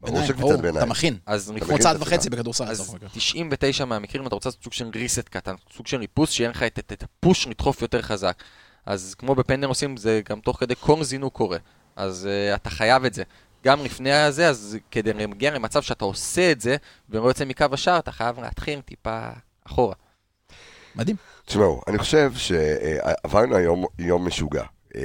ברור 0.00 0.14
ברור, 0.14 0.26
שקפיצת 0.26 0.58
ביניים. 0.60 0.76
אתה 0.76 0.86
מכין. 0.86 1.18
אז 1.26 1.52
כמו 1.56 1.66
מכין 1.66 1.78
צעד 1.78 2.02
וחצי. 2.02 2.30
בכדורסל. 2.30 2.64
אז 2.64 2.80
לצורך 2.80 2.94
העניין. 2.94 3.10
99 3.14 3.84
מהמקרים 3.84 4.26
אתה 4.26 4.34
רוצה 4.34 4.48
לעשות 4.48 4.64
סוג 4.64 4.72
של 4.72 4.90
reset 4.94 5.28
קטן, 5.30 5.54
סוג 5.76 5.86
של 5.86 5.96
ריפוס, 5.96 6.30
שיהיה 6.30 6.50
לך 6.50 6.62
את, 6.62 6.78
את, 6.78 6.92
את 6.92 7.02
הפוש 7.02 7.46
לדחוף 7.46 7.82
יותר 7.82 8.02
חזק. 8.02 8.42
אז 8.86 9.14
כמו 9.18 9.34
בפנדר 9.34 9.66
עושים, 9.66 9.96
זה 9.96 10.20
גם 10.28 10.40
תוך 10.40 10.60
כדי 10.60 10.74
כל 10.80 11.04
זינוק 11.04 11.34
קורה. 11.34 11.58
אז 11.96 12.28
uh, 12.52 12.56
אתה 12.56 12.70
חייב 12.70 13.04
את 13.04 13.14
זה. 13.14 13.22
גם 13.64 13.84
לפני 13.84 14.12
הזה, 14.12 14.48
אז 14.48 14.78
כדי 14.90 15.12
להגיע 15.12 15.54
למצב 15.54 15.82
שאתה 15.82 16.04
עושה 16.04 16.52
את 16.52 16.60
זה, 16.60 16.76
ולא 17.10 17.28
יוצא 17.28 17.44
מקו 17.44 17.66
השער, 17.72 17.98
אתה 17.98 18.12
חייב 18.12 18.40
להתחיל 18.40 18.80
טיפה 18.80 19.28
אחורה. 19.66 19.94
מדהים. 20.96 21.16
תשמעו, 21.46 21.82
אני 21.88 21.98
חושב 21.98 22.32
שעברנו 22.34 23.56
היום 23.56 23.84
יום 23.98 24.26
משוגע. 24.26 24.62
אה, 24.96 25.02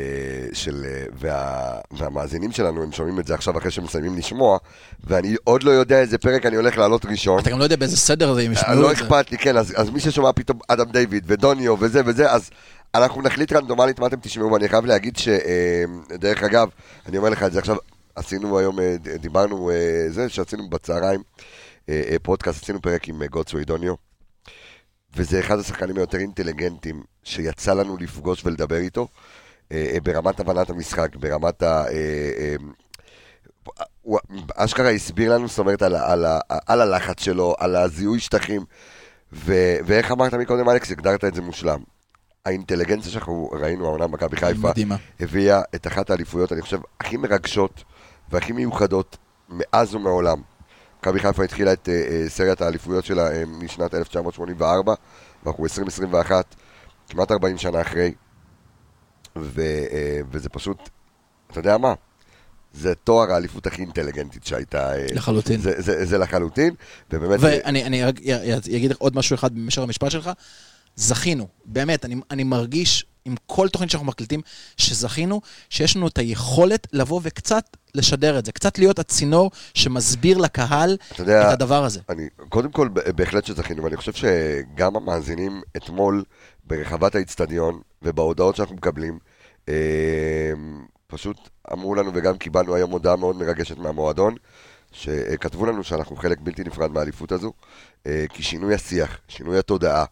של, 0.54 0.86
אה, 0.86 1.04
וה, 1.20 1.80
והמאזינים 1.92 2.52
שלנו, 2.52 2.84
הם 2.84 2.92
שומעים 2.92 3.20
את 3.20 3.28
זה 3.28 3.34
עכשיו 3.34 3.58
אחרי 3.58 3.72
שהם 3.72 3.84
מסיימים 3.84 4.18
לשמוע, 4.18 4.58
ואני 5.04 5.36
עוד 5.44 5.64
לא 5.64 5.72
יודע 5.72 6.00
איזה 6.00 6.18
פרק 6.18 6.46
אני 6.46 6.56
הולך 6.56 6.78
לעלות 6.78 7.06
ראשון. 7.06 7.40
אתה 7.40 7.50
גם 7.50 7.60
לא 7.60 7.64
יודע 7.64 7.76
באיזה 7.76 7.98
סדר 7.98 8.34
זה, 8.34 8.42
אם 8.42 8.48
אה, 8.48 8.54
ישמעו 8.54 8.82
לא 8.82 8.92
את 8.92 8.98
זה. 8.98 9.04
אכפת 9.04 9.32
לי, 9.32 9.38
כן, 9.38 9.58
אז, 9.58 9.74
אז 9.78 9.90
מי 9.90 10.00
ששומע 10.00 10.32
פתאום 10.36 10.60
אדם 10.68 10.92
דיוויד 10.92 11.24
ודוניו 11.28 11.76
וזה 11.80 12.02
וזה, 12.06 12.32
אז 12.32 12.50
אנחנו 12.96 13.22
נחליט 13.22 13.54
רנדומלית 13.54 14.00
מה 14.00 14.08
אתם 14.08 14.18
תשמעו, 14.22 14.52
ואני 14.52 14.70
חייב 14.70 14.86
להגיד 14.86 15.18
שדרך 15.18 16.44
אגב, 16.44 16.70
אני 17.06 17.18
אומר 17.18 17.30
לך 17.30 17.44
את 17.44 17.52
זה 17.52 17.60
עכשיו, 17.60 17.76
עשינו 18.20 18.60
היום, 18.60 18.80
אה, 18.80 18.96
דיברנו, 19.20 19.70
אה, 19.72 19.76
זה 20.10 20.30
שעשינו 20.30 20.70
בצהריים, 20.70 21.22
אה, 21.90 22.16
פודקאסט, 22.24 22.64
עשינו 22.64 22.82
פרק 22.82 23.08
עם 23.08 23.22
אה, 23.22 23.28
גוטסווי 23.28 23.66
דוניו, 23.66 23.94
וזה 25.16 25.40
אחד 25.40 25.60
השחקנים 25.60 25.98
היותר 25.98 26.18
אינטליגנטים 26.18 27.04
שיצא 27.24 27.74
לנו 27.74 27.98
לפגוש 27.98 28.46
ולדבר 28.46 28.78
איתו, 28.78 29.08
ברמת 30.04 30.40
הבנת 30.40 30.70
המשחק, 30.70 31.16
ברמת 31.16 31.64
ה... 31.64 31.86
אה, 31.92 32.56
הוא 34.02 34.20
אשכרה 34.56 34.90
הסביר 34.90 35.34
לנו, 35.36 35.48
זאת 35.48 35.60
אומרת, 35.60 35.82
על, 35.82 35.96
על, 35.96 36.26
ה- 36.26 36.40
על 36.68 36.82
הלחץ 36.82 37.24
שלו, 37.24 37.56
על 37.60 37.76
הזיהוי 37.76 38.20
שטחים, 38.20 38.66
ו, 39.34 39.54
ואיך 39.86 40.12
אמרת 40.12 40.34
מקודם, 40.34 40.70
אלכס, 40.70 40.92
הגדרת 40.92 41.26
את 41.26 41.34
זה 41.36 41.42
מושלם. 41.42 41.80
האינטליגנציה 42.46 43.12
שאנחנו 43.12 43.50
ראינו, 43.52 43.86
העונה 43.86 44.08
במכבי 44.08 44.38
חיפה, 44.38 44.70
מדהימה. 44.70 44.96
הביאה 45.20 45.62
את 45.76 45.88
אחת 45.88 46.10
האליפויות, 46.10 46.54
אני 46.54 46.62
חושב, 46.62 46.80
הכי 47.00 47.18
מרגשות 47.18 47.84
והכי 48.32 48.52
מיוחדות 48.52 49.18
מאז 49.50 49.96
ומעולם. 49.96 50.42
מכבי 51.00 51.20
חיפה 51.20 51.44
התחילה 51.44 51.74
את 51.74 51.90
אה, 51.90 51.94
אה, 51.94 52.30
סריית 52.30 52.62
האליפויות 52.62 53.06
שלה 53.06 53.32
אה, 53.32 53.44
משנת 53.46 53.94
1984, 53.94 54.94
ואנחנו 55.44 55.64
2021, 55.64 56.56
כמעט 57.10 57.32
40 57.32 57.58
שנה 57.58 57.82
אחרי, 57.82 58.14
ו, 59.38 59.62
אה, 59.62 60.20
וזה 60.32 60.50
פשוט, 60.50 60.90
אתה 61.52 61.60
יודע 61.60 61.78
מה? 61.78 61.94
זה 62.74 62.96
תואר 62.96 63.32
האליפות 63.32 63.68
הכי 63.68 63.82
אינטליגנטית 63.82 64.46
שהייתה. 64.46 64.94
אה, 64.94 65.06
לחלוטין. 65.12 65.62
זה, 65.62 65.82
זה, 65.82 66.06
זה 66.06 66.18
לחלוטין, 66.18 66.74
ובאמת... 67.12 67.40
ואני 67.42 67.86
אני 67.86 68.10
אגיד 68.78 68.92
עוד 68.98 69.16
משהו 69.16 69.34
אחד 69.36 69.56
במשך 69.56 69.82
המשפט 69.82 70.12
שלך. 70.12 70.30
זכינו, 71.00 71.48
באמת, 71.66 72.06
אני, 72.06 72.16
אני 72.32 72.44
מרגיש 72.44 73.06
עם 73.26 73.36
כל 73.46 73.70
תוכנית 73.70 73.92
שאנחנו 73.92 74.08
מקליטים, 74.08 74.42
שזכינו, 74.78 75.42
שיש 75.70 75.96
לנו 75.96 76.08
את 76.08 76.18
היכולת 76.18 76.88
לבוא 76.94 77.20
וקצת 77.24 77.64
לשדר 77.96 78.40
את 78.40 78.46
זה, 78.46 78.52
קצת 78.52 78.80
להיות 78.80 79.00
הצינור 79.00 79.52
שמסביר 79.74 80.38
לקהל 80.38 80.98
אתה 81.12 81.22
יודע, 81.22 81.48
את 81.48 81.54
הדבר 81.54 81.84
הזה. 81.84 82.00
אני, 82.10 82.28
קודם 82.50 82.72
כל, 82.72 82.90
בהחלט 83.16 83.46
שזכינו, 83.46 83.84
ואני 83.84 83.98
חושב 83.98 84.14
שגם 84.14 84.96
המאזינים 84.96 85.62
אתמול 85.78 86.24
ברחבת 86.64 87.16
האיצטדיון 87.16 87.82
ובהודעות 88.02 88.56
שאנחנו 88.56 88.76
מקבלים, 88.76 89.20
אה, 89.70 89.74
פשוט 91.08 91.50
אמרו 91.74 91.96
לנו 91.96 92.12
וגם 92.14 92.38
קיבלנו 92.38 92.76
היום 92.76 92.92
הודעה 92.92 93.16
מאוד 93.16 93.36
מרגשת 93.36 93.78
מהמועדון, 93.78 94.36
שכתבו 94.92 95.66
לנו 95.66 95.84
שאנחנו 95.84 96.16
חלק 96.16 96.38
בלתי 96.42 96.64
נפרד 96.64 96.92
מהאליפות 96.92 97.32
הזו, 97.32 97.54
אה, 98.08 98.26
כי 98.30 98.44
שינוי 98.44 98.76
השיח, 98.76 99.20
שינוי 99.28 99.58
התודעה, 99.58 100.06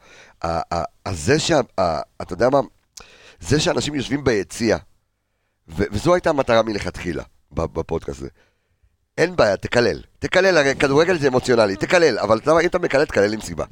זה 1.12 1.40
שה... 1.40 1.60
אתה 2.22 2.34
יודע 2.34 2.50
מה? 2.50 2.60
זה 3.40 3.60
שאנשים 3.60 3.96
יושבים 3.96 4.24
ביציע, 4.24 4.78
וזו 5.68 6.14
הייתה 6.14 6.30
המטרה 6.30 6.62
מלכתחילה 6.64 7.24
בפודקאסט 7.52 8.20
הזה. 8.20 8.30
אין 9.18 9.36
בעיה, 9.36 9.58
תקלל. 9.58 10.02
תקלל, 10.20 10.58
הרי 10.58 10.76
כדורגל 10.76 11.20
זה 11.20 11.28
אמוציונלי, 11.28 11.76
תקלל, 11.76 12.20
אבל 12.20 12.38
אתה 12.38 12.44
יודע 12.44 12.54
מה, 12.54 12.62
אם 12.62 12.68
אתה 12.68 12.80
מקלל, 12.80 13.06
תקלל 13.06 13.34
עם 13.34 13.42
סיבה. 13.42 13.66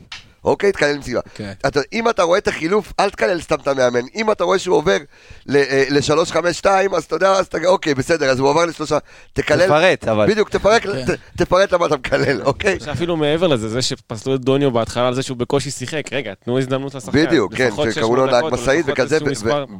אוקיי? 0.45 0.71
תקלל 0.71 0.95
עם 0.95 1.01
סיבה. 1.01 1.19
כן. 1.35 1.51
אתה, 1.67 1.79
אם 1.93 2.09
אתה 2.09 2.23
רואה 2.23 2.37
את 2.37 2.47
החילוף, 2.47 2.93
אל 2.99 3.09
תקלל 3.09 3.41
סתם 3.41 3.55
את 3.55 3.67
המאמן. 3.67 4.05
אם 4.15 4.31
אתה 4.31 4.43
רואה 4.43 4.59
שהוא 4.59 4.75
עובר 4.77 4.97
ל-3-5-2, 5.45 6.65
אז 6.95 7.03
אתה 7.03 7.15
יודע, 7.15 7.31
אז 7.31 7.45
אתה, 7.45 7.57
אוקיי, 7.65 7.93
בסדר, 7.95 8.29
אז 8.29 8.39
הוא 8.39 8.49
עבר 8.49 8.65
לשלושה, 8.65 8.97
תקלל. 9.33 9.65
תפרט, 9.65 10.07
אבל. 10.07 10.27
בדיוק, 10.31 10.49
תפרק, 10.49 10.83
כן. 10.83 11.05
ת, 11.05 11.09
תפרט 11.37 11.71
למה 11.73 11.85
אתה 11.85 11.95
מקלל, 11.97 12.41
אוקיי? 12.41 12.79
שאפילו 12.79 13.17
מעבר 13.17 13.47
לזה, 13.47 13.69
זה 13.69 13.81
שפסלו 13.81 14.35
את 14.35 14.41
דוניו 14.41 14.71
בהתחלה 14.71 15.07
על 15.07 15.13
זה 15.13 15.23
שהוא 15.23 15.37
בקושי 15.37 15.71
שיחק, 15.71 16.03
רגע, 16.13 16.33
תנו 16.45 16.59
הזדמנות 16.59 16.95
לשחקן. 16.95 17.25
בדיוק, 17.25 17.55
כן, 17.55 17.69
שקראו 17.71 18.15
לו 18.15 18.25
600 18.27 18.43
נהג 18.43 18.53
משאית 18.53 18.85
וכזה, 18.89 19.17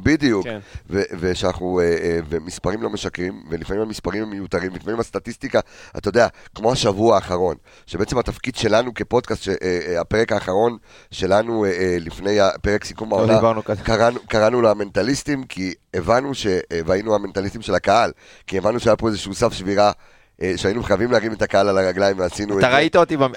בדיוק. 0.02 0.44
כן. 0.44 0.58
ו- 0.90 1.02
ושאנחנו, 1.20 1.80
אה, 1.80 1.84
אה, 1.84 2.18
ומספרים 2.28 2.82
לא 2.82 2.90
משקרים, 2.90 3.42
ולפעמים 3.50 3.82
המספרים 3.82 4.22
הם 4.22 4.30
מיותרים, 4.30 4.74
לפעמים 4.74 5.00
הסטטיסטיקה, 5.00 5.60
אתה 5.96 6.08
יודע, 6.08 6.26
כמו 6.54 6.72
השבוע 6.72 7.14
האחרון, 7.14 7.54
שבעצם 7.86 8.18
התפקיד 8.18 8.56
שלנו 8.56 8.94
כפודקאסט, 8.94 9.42
ש- 9.42 9.48
אה, 9.48 9.54
אה, 9.62 10.00
הפרק 10.00 10.32
האחרון 10.32 10.55
שלנו 11.10 11.64
אה, 11.64 11.70
אה, 11.70 11.96
לפני 12.00 12.40
הפרק 12.40 12.84
סיכום 12.84 13.10
לא 13.10 13.16
העונה. 13.16 13.32
קראנו, 13.82 14.20
קראנו 14.28 14.62
לו 14.62 14.70
המנטליסטים, 14.70 15.44
כי 15.44 15.74
הבנו 15.94 16.34
ש... 16.34 16.46
אה, 16.46 16.80
והיינו 16.86 17.14
המנטליסטים 17.14 17.62
של 17.62 17.74
הקהל, 17.74 18.12
כי 18.46 18.58
הבנו 18.58 18.80
שהיה 18.80 18.96
פה 18.96 19.08
איזשהו 19.08 19.34
סף 19.34 19.52
שבירה, 19.52 19.92
שהיינו 20.56 20.82
חייבים 20.82 21.10
להרים 21.12 21.32
את 21.32 21.42
הקהל 21.42 21.68
על 21.68 21.78
הרגליים 21.78 22.18
ועשינו 22.18 22.54
את 22.56 22.60
זה. 22.60 22.66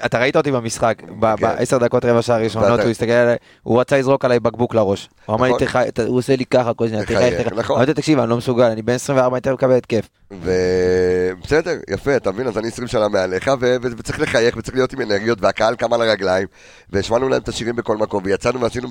אתה 0.04 0.18
ראית 0.18 0.36
אותי 0.36 0.50
במשחק, 0.50 0.94
כן. 0.98 1.20
בעשר 1.20 1.78
דקות 1.78 2.04
רבע 2.04 2.22
שעה 2.22 2.38
ראשונות, 2.38 2.70
ואתה- 2.70 2.82
הוא 2.82 2.90
הסתכל 2.90 3.10
עליי, 3.10 3.36
הוא 3.62 3.80
רצה 3.80 3.98
לזרוק 3.98 4.24
עליי 4.24 4.40
בקבוק 4.40 4.74
לראש. 4.74 5.08
הוא 5.26 5.36
אמר 5.36 5.46
לי, 5.46 5.52
נכון. 5.54 5.66
"תחי- 5.66 5.90
ת- 5.94 6.00
הוא 6.00 6.18
עושה 6.18 6.36
לי 6.36 6.44
ככה 6.44 6.74
כל 6.74 6.88
שניה, 6.88 7.02
תחייך, 7.04 7.34
תחייך. 7.40 7.52
נכון. 7.52 7.76
אמרתי 7.76 7.90
לו, 7.90 7.94
תקשיב, 7.94 8.18
אני 8.18 8.30
לא 8.30 8.36
מסוגל, 8.36 8.64
אני 8.64 8.82
בן 8.82 8.92
24, 8.92 9.36
אני 9.36 9.40
תכף 9.40 9.52
מקבל 9.52 9.72
התקף. 9.76 10.08
ובסדר, 10.30 11.78
יפה, 11.90 12.16
אתה 12.16 12.32
מבין? 12.32 12.46
אז 12.46 12.58
אני 12.58 12.68
20 12.68 12.88
שנה 12.88 13.08
מעליך, 13.08 13.50
וצריך 13.98 14.20
לחייך, 14.20 14.56
וצריך 14.56 14.74
להיות 14.76 14.92
עם 14.92 15.00
אנרגיות, 15.00 15.38
והקהל 15.42 15.76
קם 15.76 15.92
על 15.92 16.02
הרגליים, 16.02 16.46
והשמענו 16.90 17.28
להם 17.28 17.42
את 17.42 17.48
השירים 17.48 17.76
בכל 17.76 17.96
מקום, 17.96 18.22
ויצאנו 18.24 18.60
ועשינו... 18.60 18.88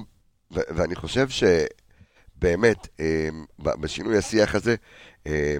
ואני 0.52 0.95
חושב 0.95 1.27
שבאמת, 1.30 2.88
אה, 2.99 3.30
בשינוי 3.60 4.18
השיח 4.18 4.56
הזה, 4.56 4.76
אה, 5.27 5.56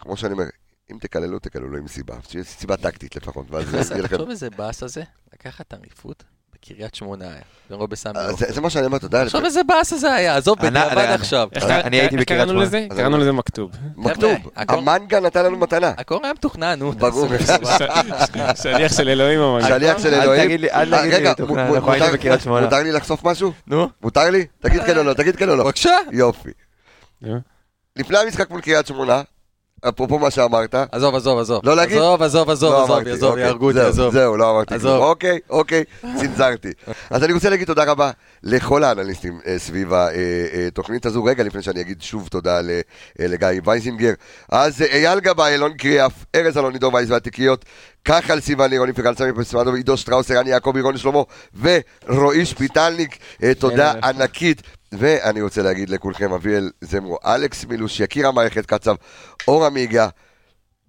כמו 0.00 0.16
שאני 0.16 0.32
אומר, 0.32 0.44
אם 0.92 0.96
תקללו, 1.00 1.38
תקללו 1.38 1.76
עם 1.76 1.88
סיבה, 1.88 2.14
שיהיה 2.28 2.44
סיבה 2.44 2.76
טקטית 2.76 3.16
לפחות, 3.16 3.46
ואז 3.50 3.64
יהיה 3.90 4.02
לכם... 4.02 4.16
תחשוב 4.16 4.30
איזה 4.30 4.50
באס 4.50 4.82
הזה, 4.82 5.02
לקחת 5.34 5.74
אליפות 5.74 6.24
בקריית 6.54 6.94
שמונה 6.94 7.24
היה, 7.24 7.40
ולא 7.70 7.86
בסמי 7.86 8.12
אה. 8.18 8.32
זה 8.32 8.46
זה 8.52 8.60
מה 8.60 8.70
שאני 8.70 8.86
אומר, 8.86 8.96
אתה 8.96 9.06
יודע, 9.06 9.24
תחשוב 9.24 9.44
איזה 9.44 9.60
באס 9.64 9.92
הזה 9.92 10.14
היה, 10.14 10.36
עזוב, 10.36 10.58
בדיעבד 10.58 11.06
עכשיו. 11.20 11.48
אני- 11.62 12.00
הייתי 12.00 12.16
בקריית 12.16 12.48
שמונה. 12.48 12.70
קראנו 12.96 13.18
לזה 13.18 13.32
מכתוב. 13.32 13.70
מכתוב, 13.96 14.32
הכל- 14.56 14.78
המנגה 14.78 15.20
נתן 15.20 15.44
לנו 15.44 15.56
מתנה, 15.58 15.92
הכל 15.98 16.18
היה 16.22 16.32
מתוכנן, 16.32 16.78
נו. 16.78 16.92
ברור. 16.92 17.28
שליח 18.54 18.92
של 18.96 19.08
אלוהים 19.08 19.40
ממש. 19.40 19.64
שליח 19.64 19.98
של 19.98 20.14
אל 20.14 20.20
אלוהים. 20.20 20.44
תגיד 20.44 20.60
לי- 20.60 20.70
אל 20.70 20.94
אה, 20.94 21.00
תגיד 21.02 21.14
לי 21.14 21.30
מתוכנן, 21.30 21.58
אנחנו 21.74 21.92
היינו 21.92 22.06
בקריית 22.12 22.40
שמונה. 22.40 22.64
מותר 22.64 22.76
לי 22.82 22.92
לחשוף 22.92 23.24
משהו? 23.24 23.52
נו, 23.66 23.88
מותר 24.02 24.30
לי? 24.30 24.46
תגיד 24.60 24.82
כן 24.82 24.98
או 24.98 25.02
לא, 25.02 25.12
תגיד 25.14 25.36
כן 25.36 25.48
או 25.48 25.56
לא. 25.56 25.64
בבקשה. 25.64 25.96
יופי. 26.12 26.50
לפני 27.96 28.18
המשחק 28.18 28.50
מול 28.50 28.60
קריית 28.60 28.86
שמונה, 28.86 29.22
אפרופו 29.88 30.18
מה 30.18 30.30
שאמרת, 30.30 30.74
עזוב, 30.92 31.14
עזוב, 31.14 31.38
עזוב. 31.38 31.60
לא 31.66 31.76
להגיד? 31.76 31.96
עזוב, 31.96 32.22
עזוב, 32.22 32.50
עזוב, 32.50 32.72
לא 32.72 32.84
עזוב, 32.84 33.08
עזוב, 33.08 33.30
אוקיי, 33.30 33.42
יהרגו 33.44 33.66
אותי, 33.68 33.80
עזוב. 33.80 34.12
זהו, 34.12 34.36
לא 34.36 34.50
אמרתי. 34.50 34.78
כלום. 34.78 35.02
אוקיי, 35.02 35.38
אוקיי, 35.50 35.84
צנזרתי. 36.16 36.72
אז 37.10 37.24
אני 37.24 37.32
רוצה 37.32 37.50
להגיד 37.50 37.66
תודה 37.66 37.84
רבה 37.84 38.10
לכל 38.42 38.84
האנליסטים 38.84 39.40
אה, 39.46 39.58
סביב 39.58 39.92
התוכנית 40.66 41.06
הזו. 41.06 41.24
רגע, 41.24 41.44
לפני 41.44 41.62
שאני 41.62 41.80
אגיד 41.80 42.02
שוב 42.02 42.28
תודה 42.28 42.60
ל- 42.60 42.70
אה, 43.20 43.26
לגיא 43.26 43.48
וייזינגר. 43.64 44.12
אז 44.48 44.82
אה, 44.82 44.86
אייל 44.86 45.20
גבאי, 45.20 45.54
אלון 45.54 45.72
קריאף, 45.72 46.12
ארז 46.34 46.58
אלון, 46.58 46.72
עידו 46.72 46.90
וייס 46.94 47.10
והתיקיות, 47.10 47.64
כחל 48.04 48.40
סיוון 48.40 48.70
לירוני 48.70 48.92
פיקל 48.92 49.14
סמי 49.14 49.32
פסמדוב, 49.32 49.74
עידו 49.74 49.96
שטראוס, 49.96 50.30
ערן 50.30 50.46
יעקבי, 50.46 50.80
רון 50.80 50.96
שלמה 50.96 51.18
ורועי 52.08 52.46
שפיטלניק. 52.46 53.18
אה, 53.42 53.54
תודה 53.54 53.92
אלף. 53.92 54.04
ענקית. 54.04 54.62
ואני 54.98 55.42
רוצה 55.42 55.62
להגיד 55.62 55.90
לכולכם, 55.90 56.32
אביאל 56.32 56.70
זמרו, 56.80 57.18
אלכס 57.24 57.64
מילוש, 57.64 58.00
יקיר 58.00 58.28
המערכת 58.28 58.66
קצב, 58.66 58.94
אור 59.48 59.66
עמיגה. 59.66 60.08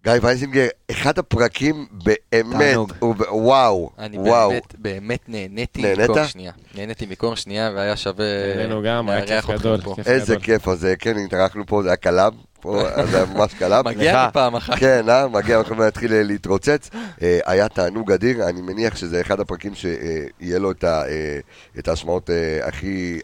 גיא 0.03 0.13
וייזינגר, 0.21 0.67
אחד 0.91 1.19
הפרקים 1.19 1.85
באמת, 1.91 2.61
תענוג. 2.61 2.93
הוא 2.99 3.15
וואו, 3.29 3.89
אני 3.99 4.17
וואו. 4.17 4.49
באמת, 4.49 4.75
באמת 4.77 5.19
נהניתי 5.27 5.81
נהנית? 5.81 6.09
מקור 6.09 6.25
שנייה. 6.25 6.51
נהניתי 6.75 7.05
מקור 7.05 7.35
שנייה, 7.35 7.71
והיה 7.75 7.95
שווה 7.97 8.25
נהנינו 8.55 8.81
גם, 8.85 9.09
היה 9.09 9.41
כיף 9.41 9.49
גדול. 9.49 9.81
כיף 9.95 10.07
איזה 10.07 10.33
גדול. 10.33 10.45
כיף 10.45 10.67
הזה, 10.67 10.95
כן, 10.99 11.17
התארחנו 11.17 11.65
פה, 11.65 11.83
זה 11.83 11.89
היה 11.89 11.95
קלאב, 11.95 12.33
פה, 12.65 13.05
זה 13.11 13.25
ממש 13.25 13.53
קלאפ. 13.53 13.85
מגיע 13.85 14.29
פעם 14.33 14.55
אחת. 14.55 14.79
כן, 14.79 15.09
אה? 15.09 15.27
מגיע 15.27 15.59
לכם 15.59 15.79
להתחיל 15.79 16.13
אה, 16.13 16.23
להתרוצץ. 16.23 16.89
אה, 17.21 17.39
היה 17.45 17.69
תענוג 17.69 18.11
אדיר, 18.11 18.49
אני 18.49 18.61
מניח 18.61 18.95
שזה 18.95 19.21
אחד 19.21 19.39
הפרקים 19.39 19.75
שיהיה 19.75 20.59
לו 20.59 20.71
את 20.71 20.83
אה, 20.83 21.39
ההשמעות 21.87 22.29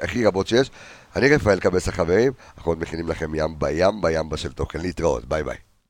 הכי 0.02 0.26
רבות 0.26 0.48
שיש. 0.48 0.72
אני 1.16 1.28
רפאל 1.36 1.60
קבס 1.60 1.88
החברים, 1.88 2.32
אנחנו 2.58 2.72
עוד 2.72 2.82
מכינים 2.82 3.08
לכם 3.08 3.36
ים 3.36 3.56
בים 3.60 4.02
בימבה 4.02 4.38
של 4.38 4.52
תוכן 4.52 4.82
להתראות, 4.82 5.26
ביי 5.26 5.44
ביי. 5.44 5.70